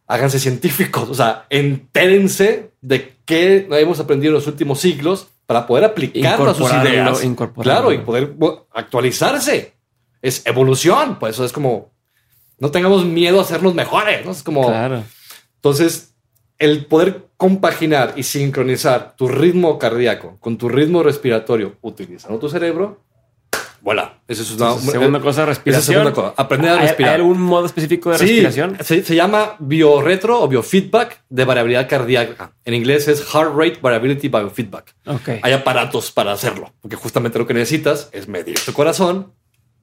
háganse 0.07 0.39
científicos. 0.39 1.09
O 1.09 1.13
sea, 1.13 1.45
entérense 1.49 2.71
de 2.81 3.15
qué 3.25 3.67
hemos 3.71 3.99
aprendido 3.99 4.31
en 4.31 4.35
los 4.35 4.47
últimos 4.47 4.79
siglos 4.79 5.27
para 5.45 5.67
poder 5.67 5.85
aplicarlo 5.85 6.49
a 6.49 6.53
sus 6.55 6.71
ideas. 6.73 7.21
Claro, 7.61 7.91
y 7.93 7.99
poder 7.99 8.33
actualizarse. 8.73 9.73
Es 10.21 10.41
evolución. 10.47 11.19
Pues 11.19 11.35
eso 11.35 11.45
es 11.45 11.51
como, 11.51 11.91
no 12.57 12.71
tengamos 12.71 13.05
miedo 13.05 13.37
a 13.39 13.43
hacernos 13.43 13.75
mejores. 13.75 14.25
¿no? 14.25 14.31
Es 14.31 14.41
como, 14.41 14.67
Claro. 14.67 15.03
entonces, 15.57 16.14
el 16.59 16.85
poder 16.85 17.27
compaginar 17.37 18.13
y 18.15 18.23
sincronizar 18.23 19.15
tu 19.17 19.27
ritmo 19.27 19.77
cardíaco 19.77 20.37
con 20.39 20.57
tu 20.57 20.69
ritmo 20.69 21.03
respiratorio 21.03 21.75
utilizando 21.81 22.39
tu 22.39 22.49
cerebro, 22.49 23.01
voilà. 23.81 24.19
Esa 24.27 24.41
es 24.41 24.51
una 24.51 24.67
Entonces, 24.69 24.91
segunda 24.93 25.19
cosa, 25.19 25.29
esa 25.29 25.41
es 25.43 25.47
respiración. 25.49 25.93
segunda 25.93 26.13
cosa. 26.13 26.33
Aprender 26.37 26.71
a 26.71 26.75
¿Hay- 26.75 26.87
respirar. 26.87 27.11
¿Hay 27.13 27.21
algún 27.21 27.39
modo 27.41 27.65
específico 27.67 28.09
de 28.11 28.17
Sí, 28.17 28.25
respiración? 28.25 28.77
Se, 28.81 29.03
se 29.03 29.15
llama 29.15 29.55
biorretro 29.59 30.41
o 30.41 30.47
biofeedback 30.47 31.21
de 31.29 31.45
variabilidad 31.45 31.87
cardíaca. 31.87 32.53
En 32.65 32.73
inglés 32.73 33.07
es 33.07 33.21
Heart 33.23 33.53
Rate 33.55 33.77
Variability 33.81 34.27
Biofeedback. 34.29 34.95
Ok. 35.05 35.29
Hay 35.43 35.53
aparatos 35.53 36.11
para 36.11 36.31
hacerlo, 36.31 36.73
porque 36.81 36.95
justamente 36.95 37.37
lo 37.37 37.45
que 37.45 37.53
necesitas 37.53 38.09
es 38.11 38.27
medir 38.27 38.57
tu 38.65 38.73
corazón 38.73 39.33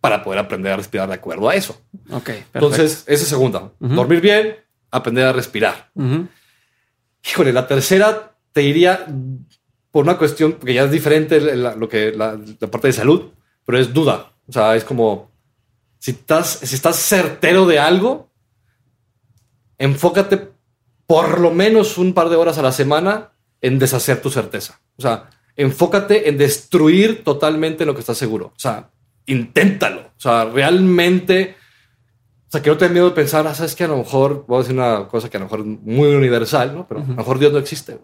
para 0.01 0.25
poder 0.25 0.41
aprender 0.41 0.73
a 0.73 0.77
respirar 0.79 1.07
de 1.09 1.15
acuerdo 1.15 1.49
a 1.49 1.55
eso. 1.55 1.81
Ok. 2.11 2.25
perfecto. 2.25 2.49
Entonces, 2.55 3.05
esa 3.07 3.23
es 3.23 3.29
segunda. 3.29 3.71
Dormir 3.79 4.21
bien, 4.21 4.57
aprender 4.91 5.27
a 5.27 5.33
respirar. 5.33 5.91
Híjole, 7.25 7.53
la 7.53 7.67
tercera 7.67 8.37
te 8.53 8.61
diría 8.61 9.07
por 9.91 10.05
una 10.05 10.19
cuestión, 10.19 10.53
porque 10.55 10.75
ya 10.75 10.85
es 10.85 10.91
diferente 10.91 11.41
la- 11.41 11.77
lo 11.77 11.89
que 11.89 12.13
la, 12.13 12.39
la 12.61 12.71
parte 12.71 12.89
de 12.89 12.93
salud, 12.93 13.31
pero 13.65 13.79
es 13.79 13.93
duda. 13.93 14.33
O 14.49 14.53
sea, 14.53 14.75
es 14.77 14.85
como 14.85 15.31
si 15.99 16.13
estás, 16.13 16.59
si 16.63 16.75
estás 16.75 16.97
certero 16.97 17.67
de 17.67 17.79
algo, 17.79 18.31
enfócate 19.79 20.49
por 21.07 21.41
lo 21.41 21.51
menos 21.51 21.99
un 21.99 22.15
par 22.15 22.29
de 22.29 22.37
horas 22.37 22.59
a 22.59 22.63
la 22.63 22.73
semana 22.73 23.33
en 23.61 23.79
deshacer 23.79 24.21
tu 24.21 24.31
certeza. 24.31 24.81
O 24.97 25.03
sea, 25.03 25.31
enfócate 25.57 26.29
en 26.29 26.39
destruir 26.39 27.23
totalmente 27.23 27.85
lo 27.85 27.95
que 27.95 28.01
estás 28.01 28.19
seguro. 28.19 28.47
O 28.47 28.59
sea, 28.59 28.91
inténtalo. 29.27 30.01
O 30.17 30.21
sea, 30.21 30.45
realmente. 30.47 31.57
O 32.53 32.55
sea, 32.55 32.61
que 32.61 32.69
no 32.69 32.77
te 32.77 32.85
dé 32.87 32.91
miedo 32.93 33.07
de 33.09 33.15
pensar, 33.15 33.47
ah, 33.47 33.55
sabes 33.55 33.75
que 33.75 33.85
a 33.85 33.89
lo 33.89 33.97
mejor, 33.97 34.45
voy 34.47 34.57
a 34.57 34.61
decir 34.61 34.75
una 34.79 35.09
cosa 35.09 35.31
que 35.31 35.39
a 35.39 35.41
lo 35.41 35.47
mejor 35.47 35.61
es 35.61 35.67
muy 35.67 36.15
universal, 36.15 36.75
¿no? 36.75 36.87
Pero 36.87 37.01
a 37.01 37.05
lo 37.07 37.15
mejor 37.15 37.39
Dios 37.39 37.51
no 37.51 37.59
existe. 37.59 37.99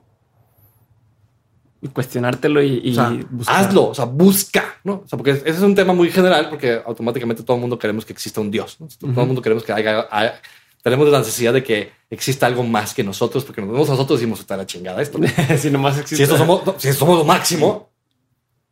Y 1.82 1.88
cuestionártelo 1.88 2.62
y, 2.62 2.80
y 2.82 2.92
O 2.92 2.94
sea, 2.94 3.12
hazlo, 3.46 3.88
o 3.90 3.94
sea, 3.94 4.06
busca, 4.06 4.64
¿no? 4.84 5.02
O 5.04 5.06
sea, 5.06 5.18
porque 5.18 5.32
ese 5.32 5.50
es 5.50 5.60
un 5.60 5.74
tema 5.74 5.92
muy 5.92 6.10
general, 6.10 6.48
porque 6.48 6.80
automáticamente 6.84 7.42
todo 7.42 7.56
el 7.56 7.60
mundo 7.60 7.78
queremos 7.78 8.06
que 8.06 8.14
exista 8.14 8.40
un 8.40 8.50
Dios, 8.50 8.78
¿no? 8.80 8.88
Todo 8.88 9.20
el 9.20 9.26
mundo 9.26 9.42
queremos 9.42 9.62
que 9.64 9.72
haya, 9.74 10.08
haya- 10.10 10.40
tenemos 10.82 11.06
la 11.10 11.18
necesidad 11.18 11.52
de 11.52 11.62
que 11.62 11.92
exista 12.08 12.46
algo 12.46 12.62
más 12.64 12.94
que 12.94 13.04
nosotros, 13.04 13.44
porque 13.44 13.60
nos 13.60 13.70
vemos 13.70 13.88
a 13.90 13.92
nosotros 13.92 14.18
y 14.18 14.22
decimos, 14.22 14.40
está 14.40 14.56
la 14.56 14.64
chingada 14.64 15.02
esto. 15.02 15.18
si 15.58 15.70
nomás 15.70 15.98
existe. 15.98 16.16
si 16.16 16.22
esto 16.22 16.38
somos, 16.38 16.64
no, 16.64 16.74
si 16.78 16.90
somos 16.94 17.18
lo 17.18 17.24
máximo, 17.24 17.87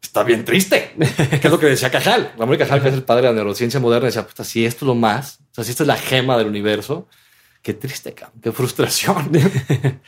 está 0.02 0.22
bien 0.22 0.44
triste. 0.44 0.94
que 1.30 1.40
es 1.42 1.50
lo 1.50 1.58
que 1.58 1.66
decía 1.66 1.90
Cajal. 1.90 2.32
Ramón 2.38 2.56
Cajal, 2.56 2.82
que 2.82 2.88
es 2.88 2.94
el 2.94 3.02
padre 3.02 3.22
de 3.22 3.28
la 3.28 3.34
neurociencia 3.34 3.80
moderna, 3.80 4.06
decía, 4.06 4.26
puta, 4.26 4.44
si 4.44 4.64
esto 4.64 4.84
es 4.84 4.88
lo 4.88 4.94
más, 4.94 5.40
o 5.52 5.54
sea, 5.54 5.64
si 5.64 5.70
esto 5.70 5.82
es 5.82 5.88
la 5.88 5.96
gema 5.96 6.36
del 6.38 6.46
universo, 6.46 7.08
qué 7.62 7.74
triste, 7.74 8.14
cabrón, 8.14 8.40
qué 8.42 8.52
frustración. 8.52 9.30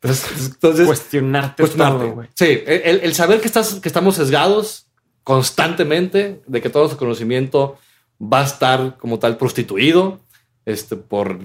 entonces, 0.00 0.46
entonces 0.46 0.86
cuestionarte, 0.86 1.62
cuestionarte. 1.62 2.04
todo, 2.04 2.14
güey. 2.14 2.28
Sí, 2.34 2.62
el, 2.66 3.00
el 3.00 3.14
saber 3.14 3.40
que, 3.40 3.46
estás, 3.46 3.74
que 3.74 3.88
estamos 3.88 4.16
sesgados 4.16 4.86
constantemente, 5.24 6.40
de 6.46 6.60
que 6.62 6.70
todo 6.70 6.84
nuestro 6.84 6.98
conocimiento 6.98 7.78
va 8.20 8.40
a 8.40 8.44
estar 8.44 8.96
como 8.96 9.18
tal 9.18 9.36
prostituido 9.36 10.20
este, 10.64 10.96
por 10.96 11.38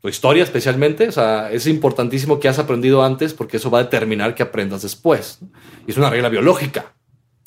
tu 0.00 0.08
historia 0.08 0.42
especialmente. 0.42 1.08
O 1.08 1.12
sea, 1.12 1.50
es 1.50 1.66
importantísimo 1.66 2.40
que 2.40 2.48
has 2.48 2.58
aprendido 2.58 3.02
antes 3.02 3.34
porque 3.34 3.56
eso 3.56 3.70
va 3.70 3.80
a 3.80 3.84
determinar 3.84 4.34
que 4.34 4.42
aprendas 4.42 4.82
después. 4.82 5.40
Y 5.86 5.90
es 5.90 5.96
una 5.96 6.10
regla 6.10 6.28
biológica. 6.28 6.94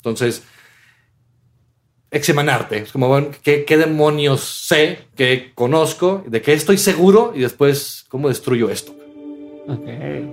Entonces, 0.06 0.44
examinarte. 2.10 2.78
Es 2.78 2.92
como, 2.92 3.08
bueno, 3.08 3.28
¿qué, 3.42 3.64
¿qué, 3.64 3.76
demonios 3.76 4.40
sé, 4.40 5.00
qué 5.16 5.50
conozco, 5.54 6.22
de 6.26 6.40
qué 6.42 6.52
estoy 6.52 6.78
seguro 6.78 7.32
y 7.34 7.40
después 7.40 8.04
cómo 8.08 8.28
destruyo 8.28 8.70
esto? 8.70 8.94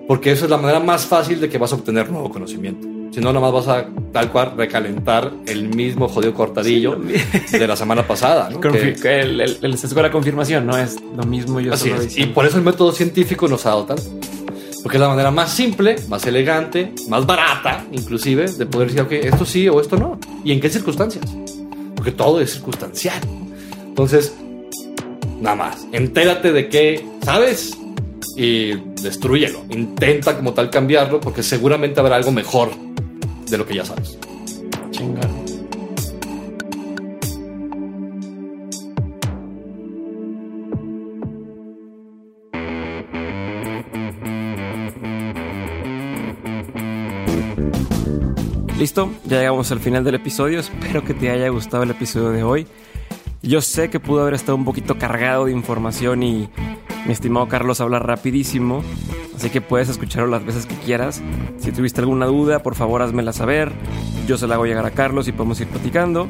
Porque 0.07 0.32
eso 0.32 0.45
es 0.45 0.51
la 0.51 0.57
manera 0.57 0.80
más 0.80 1.07
fácil 1.07 1.41
de 1.41 1.49
que 1.49 1.57
vas 1.57 1.71
a 1.71 1.76
obtener 1.76 2.09
nuevo 2.11 2.30
conocimiento. 2.30 2.88
Si 3.11 3.19
no, 3.19 3.34
nomás 3.34 3.51
vas 3.51 3.67
a 3.67 3.88
tal 4.11 4.32
cual 4.32 4.53
recalentar 4.55 5.32
el 5.47 5.69
mismo 5.69 6.07
jodido 6.07 6.34
cortadillo 6.34 6.95
de 7.51 7.67
la 7.67 7.76
semana 7.76 8.07
pasada. 8.07 8.49
¿no? 8.51 8.61
el, 8.61 9.41
el, 9.41 9.57
el, 9.61 9.78
sesgo 9.78 9.97
de 9.97 10.03
la 10.03 10.11
confirmación 10.11 10.67
no 10.67 10.78
es 10.78 10.97
lo 11.01 11.24
mismo. 11.24 11.59
Yo 11.59 11.74
Así 11.74 11.89
es. 11.89 12.17
Y 12.17 12.28
por 12.28 12.45
eso 12.45 12.57
el 12.57 12.63
método 12.63 12.91
científico 12.91 13.47
nos 13.47 13.65
ha 13.65 13.69
dado 13.69 13.86
tanto. 13.86 14.03
Porque 14.84 14.97
es 14.97 15.01
la 15.01 15.07
manera 15.07 15.31
más 15.31 15.53
simple, 15.53 15.95
más 16.09 16.25
elegante, 16.27 16.93
más 17.07 17.25
barata, 17.25 17.86
inclusive, 17.91 18.51
de 18.51 18.65
poder 18.65 18.89
decir, 18.89 19.01
ok, 19.01 19.11
esto 19.13 19.45
sí 19.45 19.69
o 19.69 19.79
esto 19.79 19.95
no. 19.97 20.19
¿Y 20.43 20.51
en 20.51 20.59
qué 20.59 20.69
circunstancias? 20.69 21.25
Porque 21.95 22.11
todo 22.11 22.41
es 22.41 22.51
circunstancial. 22.51 23.21
Entonces, 23.88 24.36
nada 25.39 25.55
más, 25.55 25.88
entérate 25.93 26.51
de 26.51 26.67
qué 26.67 27.05
sabes 27.23 27.77
y 28.36 28.73
destruyelo. 29.01 29.63
Intenta 29.69 30.36
como 30.36 30.53
tal 30.53 30.69
cambiarlo 30.69 31.19
porque 31.21 31.43
seguramente 31.43 31.99
habrá 31.99 32.17
algo 32.17 32.31
mejor 32.31 32.71
de 33.49 33.57
lo 33.57 33.65
que 33.65 33.75
ya 33.75 33.86
sabes. 33.86 34.17
Chingado. 34.91 35.42
Listo, 48.84 49.09
ya 49.23 49.39
llegamos 49.39 49.71
al 49.71 49.79
final 49.79 50.03
del 50.03 50.15
episodio. 50.15 50.59
Espero 50.59 51.05
que 51.05 51.13
te 51.13 51.29
haya 51.29 51.47
gustado 51.47 51.84
el 51.84 51.91
episodio 51.91 52.31
de 52.31 52.43
hoy. 52.43 52.67
Yo 53.41 53.61
sé 53.61 53.89
que 53.89 54.01
pudo 54.01 54.23
haber 54.23 54.34
estado 54.34 54.57
un 54.57 54.65
poquito 54.65 54.97
cargado 54.97 55.45
de 55.45 55.53
información 55.53 56.21
y 56.21 56.49
mi 57.05 57.13
estimado 57.13 57.47
Carlos 57.47 57.79
habla 57.79 57.99
rapidísimo, 57.99 58.84
así 59.38 59.49
que 59.49 59.61
puedes 59.61 59.88
escucharlo 59.88 60.27
las 60.27 60.43
veces 60.43 60.65
que 60.65 60.75
quieras. 60.75 61.23
Si 61.59 61.71
tuviste 61.71 62.01
alguna 62.01 62.25
duda, 62.25 62.61
por 62.61 62.75
favor 62.75 63.01
házmela 63.01 63.31
saber. 63.31 63.71
Yo 64.27 64.38
se 64.38 64.47
la 64.47 64.55
hago 64.55 64.65
llegar 64.65 64.86
a 64.86 64.91
Carlos 64.91 65.29
y 65.29 65.31
podemos 65.31 65.61
ir 65.61 65.69
platicando. 65.69 66.27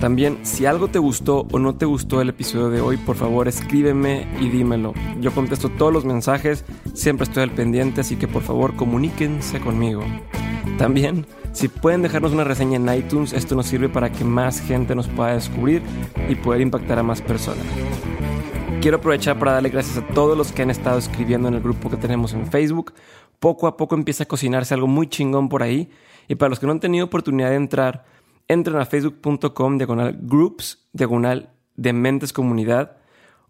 También, 0.00 0.38
si 0.44 0.64
algo 0.64 0.86
te 0.86 1.00
gustó 1.00 1.48
o 1.50 1.58
no 1.58 1.74
te 1.74 1.86
gustó 1.86 2.20
el 2.20 2.28
episodio 2.28 2.70
de 2.70 2.82
hoy, 2.82 2.98
por 2.98 3.16
favor 3.16 3.48
escríbeme 3.48 4.28
y 4.38 4.48
dímelo. 4.48 4.94
Yo 5.20 5.32
contesto 5.32 5.70
todos 5.70 5.92
los 5.92 6.04
mensajes, 6.04 6.64
siempre 6.94 7.24
estoy 7.24 7.42
al 7.42 7.50
pendiente, 7.50 8.02
así 8.02 8.14
que 8.14 8.28
por 8.28 8.42
favor 8.42 8.76
comuníquense 8.76 9.58
conmigo. 9.58 10.04
También, 10.78 11.26
si 11.56 11.68
pueden 11.68 12.02
dejarnos 12.02 12.32
una 12.32 12.44
reseña 12.44 12.76
en 12.76 12.88
iTunes, 12.98 13.32
esto 13.32 13.54
nos 13.54 13.66
sirve 13.66 13.88
para 13.88 14.12
que 14.12 14.24
más 14.24 14.60
gente 14.60 14.94
nos 14.94 15.08
pueda 15.08 15.34
descubrir 15.34 15.82
y 16.28 16.34
poder 16.34 16.60
impactar 16.60 16.98
a 16.98 17.02
más 17.02 17.20
personas 17.22 17.64
quiero 18.86 18.98
aprovechar 18.98 19.36
para 19.36 19.50
darle 19.50 19.70
gracias 19.70 19.96
a 19.96 20.06
todos 20.14 20.38
los 20.38 20.52
que 20.52 20.62
han 20.62 20.70
estado 20.70 20.96
escribiendo 20.96 21.48
en 21.48 21.54
el 21.54 21.60
grupo 21.60 21.90
que 21.90 21.96
tenemos 21.96 22.34
en 22.34 22.46
Facebook. 22.46 22.94
Poco 23.40 23.66
a 23.66 23.76
poco 23.76 23.96
empieza 23.96 24.22
a 24.22 24.28
cocinarse 24.28 24.74
algo 24.74 24.86
muy 24.86 25.08
chingón 25.08 25.48
por 25.48 25.64
ahí. 25.64 25.90
Y 26.28 26.36
para 26.36 26.50
los 26.50 26.60
que 26.60 26.66
no 26.66 26.72
han 26.72 26.78
tenido 26.78 27.06
oportunidad 27.06 27.50
de 27.50 27.56
entrar, 27.56 28.04
entren 28.46 28.76
a 28.76 28.86
facebook.com 28.86 29.78
diagonal 29.78 30.16
groups, 30.22 30.86
diagonal 30.92 31.50
de 31.74 31.92
mentes 31.92 32.32
comunidad. 32.32 32.98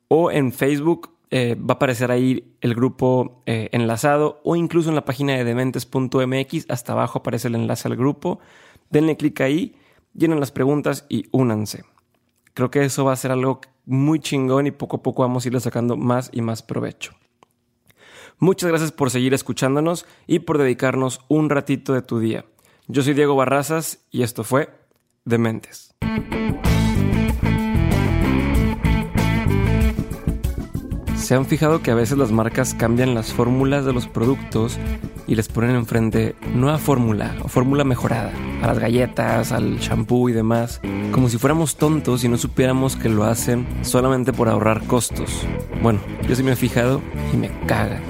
O 0.08 0.30
en 0.30 0.54
Facebook 0.54 1.15
eh, 1.30 1.56
va 1.56 1.72
a 1.72 1.76
aparecer 1.76 2.10
ahí 2.10 2.56
el 2.60 2.74
grupo 2.74 3.42
eh, 3.46 3.68
enlazado 3.72 4.40
o 4.44 4.56
incluso 4.56 4.88
en 4.88 4.94
la 4.94 5.04
página 5.04 5.34
de 5.34 5.44
dementes.mx. 5.44 6.66
Hasta 6.70 6.92
abajo 6.92 7.18
aparece 7.18 7.48
el 7.48 7.56
enlace 7.56 7.88
al 7.88 7.96
grupo. 7.96 8.38
Denle 8.90 9.16
clic 9.16 9.40
ahí, 9.40 9.76
llenen 10.14 10.40
las 10.40 10.52
preguntas 10.52 11.06
y 11.08 11.26
únanse. 11.32 11.84
Creo 12.54 12.70
que 12.70 12.84
eso 12.84 13.04
va 13.04 13.12
a 13.12 13.16
ser 13.16 13.32
algo 13.32 13.60
muy 13.84 14.20
chingón 14.20 14.66
y 14.66 14.70
poco 14.70 14.96
a 14.96 15.02
poco 15.02 15.22
vamos 15.22 15.44
a 15.44 15.48
irle 15.48 15.60
sacando 15.60 15.96
más 15.96 16.30
y 16.32 16.42
más 16.42 16.62
provecho. 16.62 17.12
Muchas 18.38 18.68
gracias 18.68 18.92
por 18.92 19.10
seguir 19.10 19.34
escuchándonos 19.34 20.06
y 20.26 20.40
por 20.40 20.58
dedicarnos 20.58 21.20
un 21.28 21.48
ratito 21.48 21.94
de 21.94 22.02
tu 22.02 22.18
día. 22.18 22.44
Yo 22.86 23.02
soy 23.02 23.14
Diego 23.14 23.34
Barrazas 23.34 24.06
y 24.10 24.22
esto 24.22 24.44
fue 24.44 24.70
Dementes. 25.24 25.94
¿Se 31.16 31.34
han 31.34 31.46
fijado 31.46 31.82
que 31.82 31.90
a 31.90 31.94
veces 31.94 32.18
las 32.18 32.30
marcas 32.30 32.74
cambian 32.74 33.14
las 33.14 33.32
fórmulas 33.32 33.84
de 33.84 33.92
los 33.92 34.06
productos 34.06 34.78
y 35.26 35.34
les 35.34 35.48
ponen 35.48 35.74
enfrente 35.74 36.36
nueva 36.54 36.78
fórmula 36.78 37.34
o 37.42 37.48
fórmula 37.48 37.84
mejorada 37.84 38.32
a 38.62 38.66
las 38.66 38.78
galletas, 38.78 39.50
al 39.50 39.78
shampoo 39.78 40.28
y 40.28 40.32
demás, 40.32 40.80
como 41.10 41.28
si 41.28 41.38
fuéramos 41.38 41.76
tontos 41.76 42.22
y 42.22 42.28
no 42.28 42.36
supiéramos 42.36 42.94
que 42.96 43.08
lo 43.08 43.24
hacen 43.24 43.66
solamente 43.82 44.32
por 44.32 44.48
ahorrar 44.48 44.86
costos? 44.86 45.44
Bueno, 45.82 46.00
yo 46.28 46.36
sí 46.36 46.42
me 46.42 46.52
he 46.52 46.56
fijado 46.56 47.02
y 47.32 47.36
me 47.36 47.50
caga. 47.66 48.00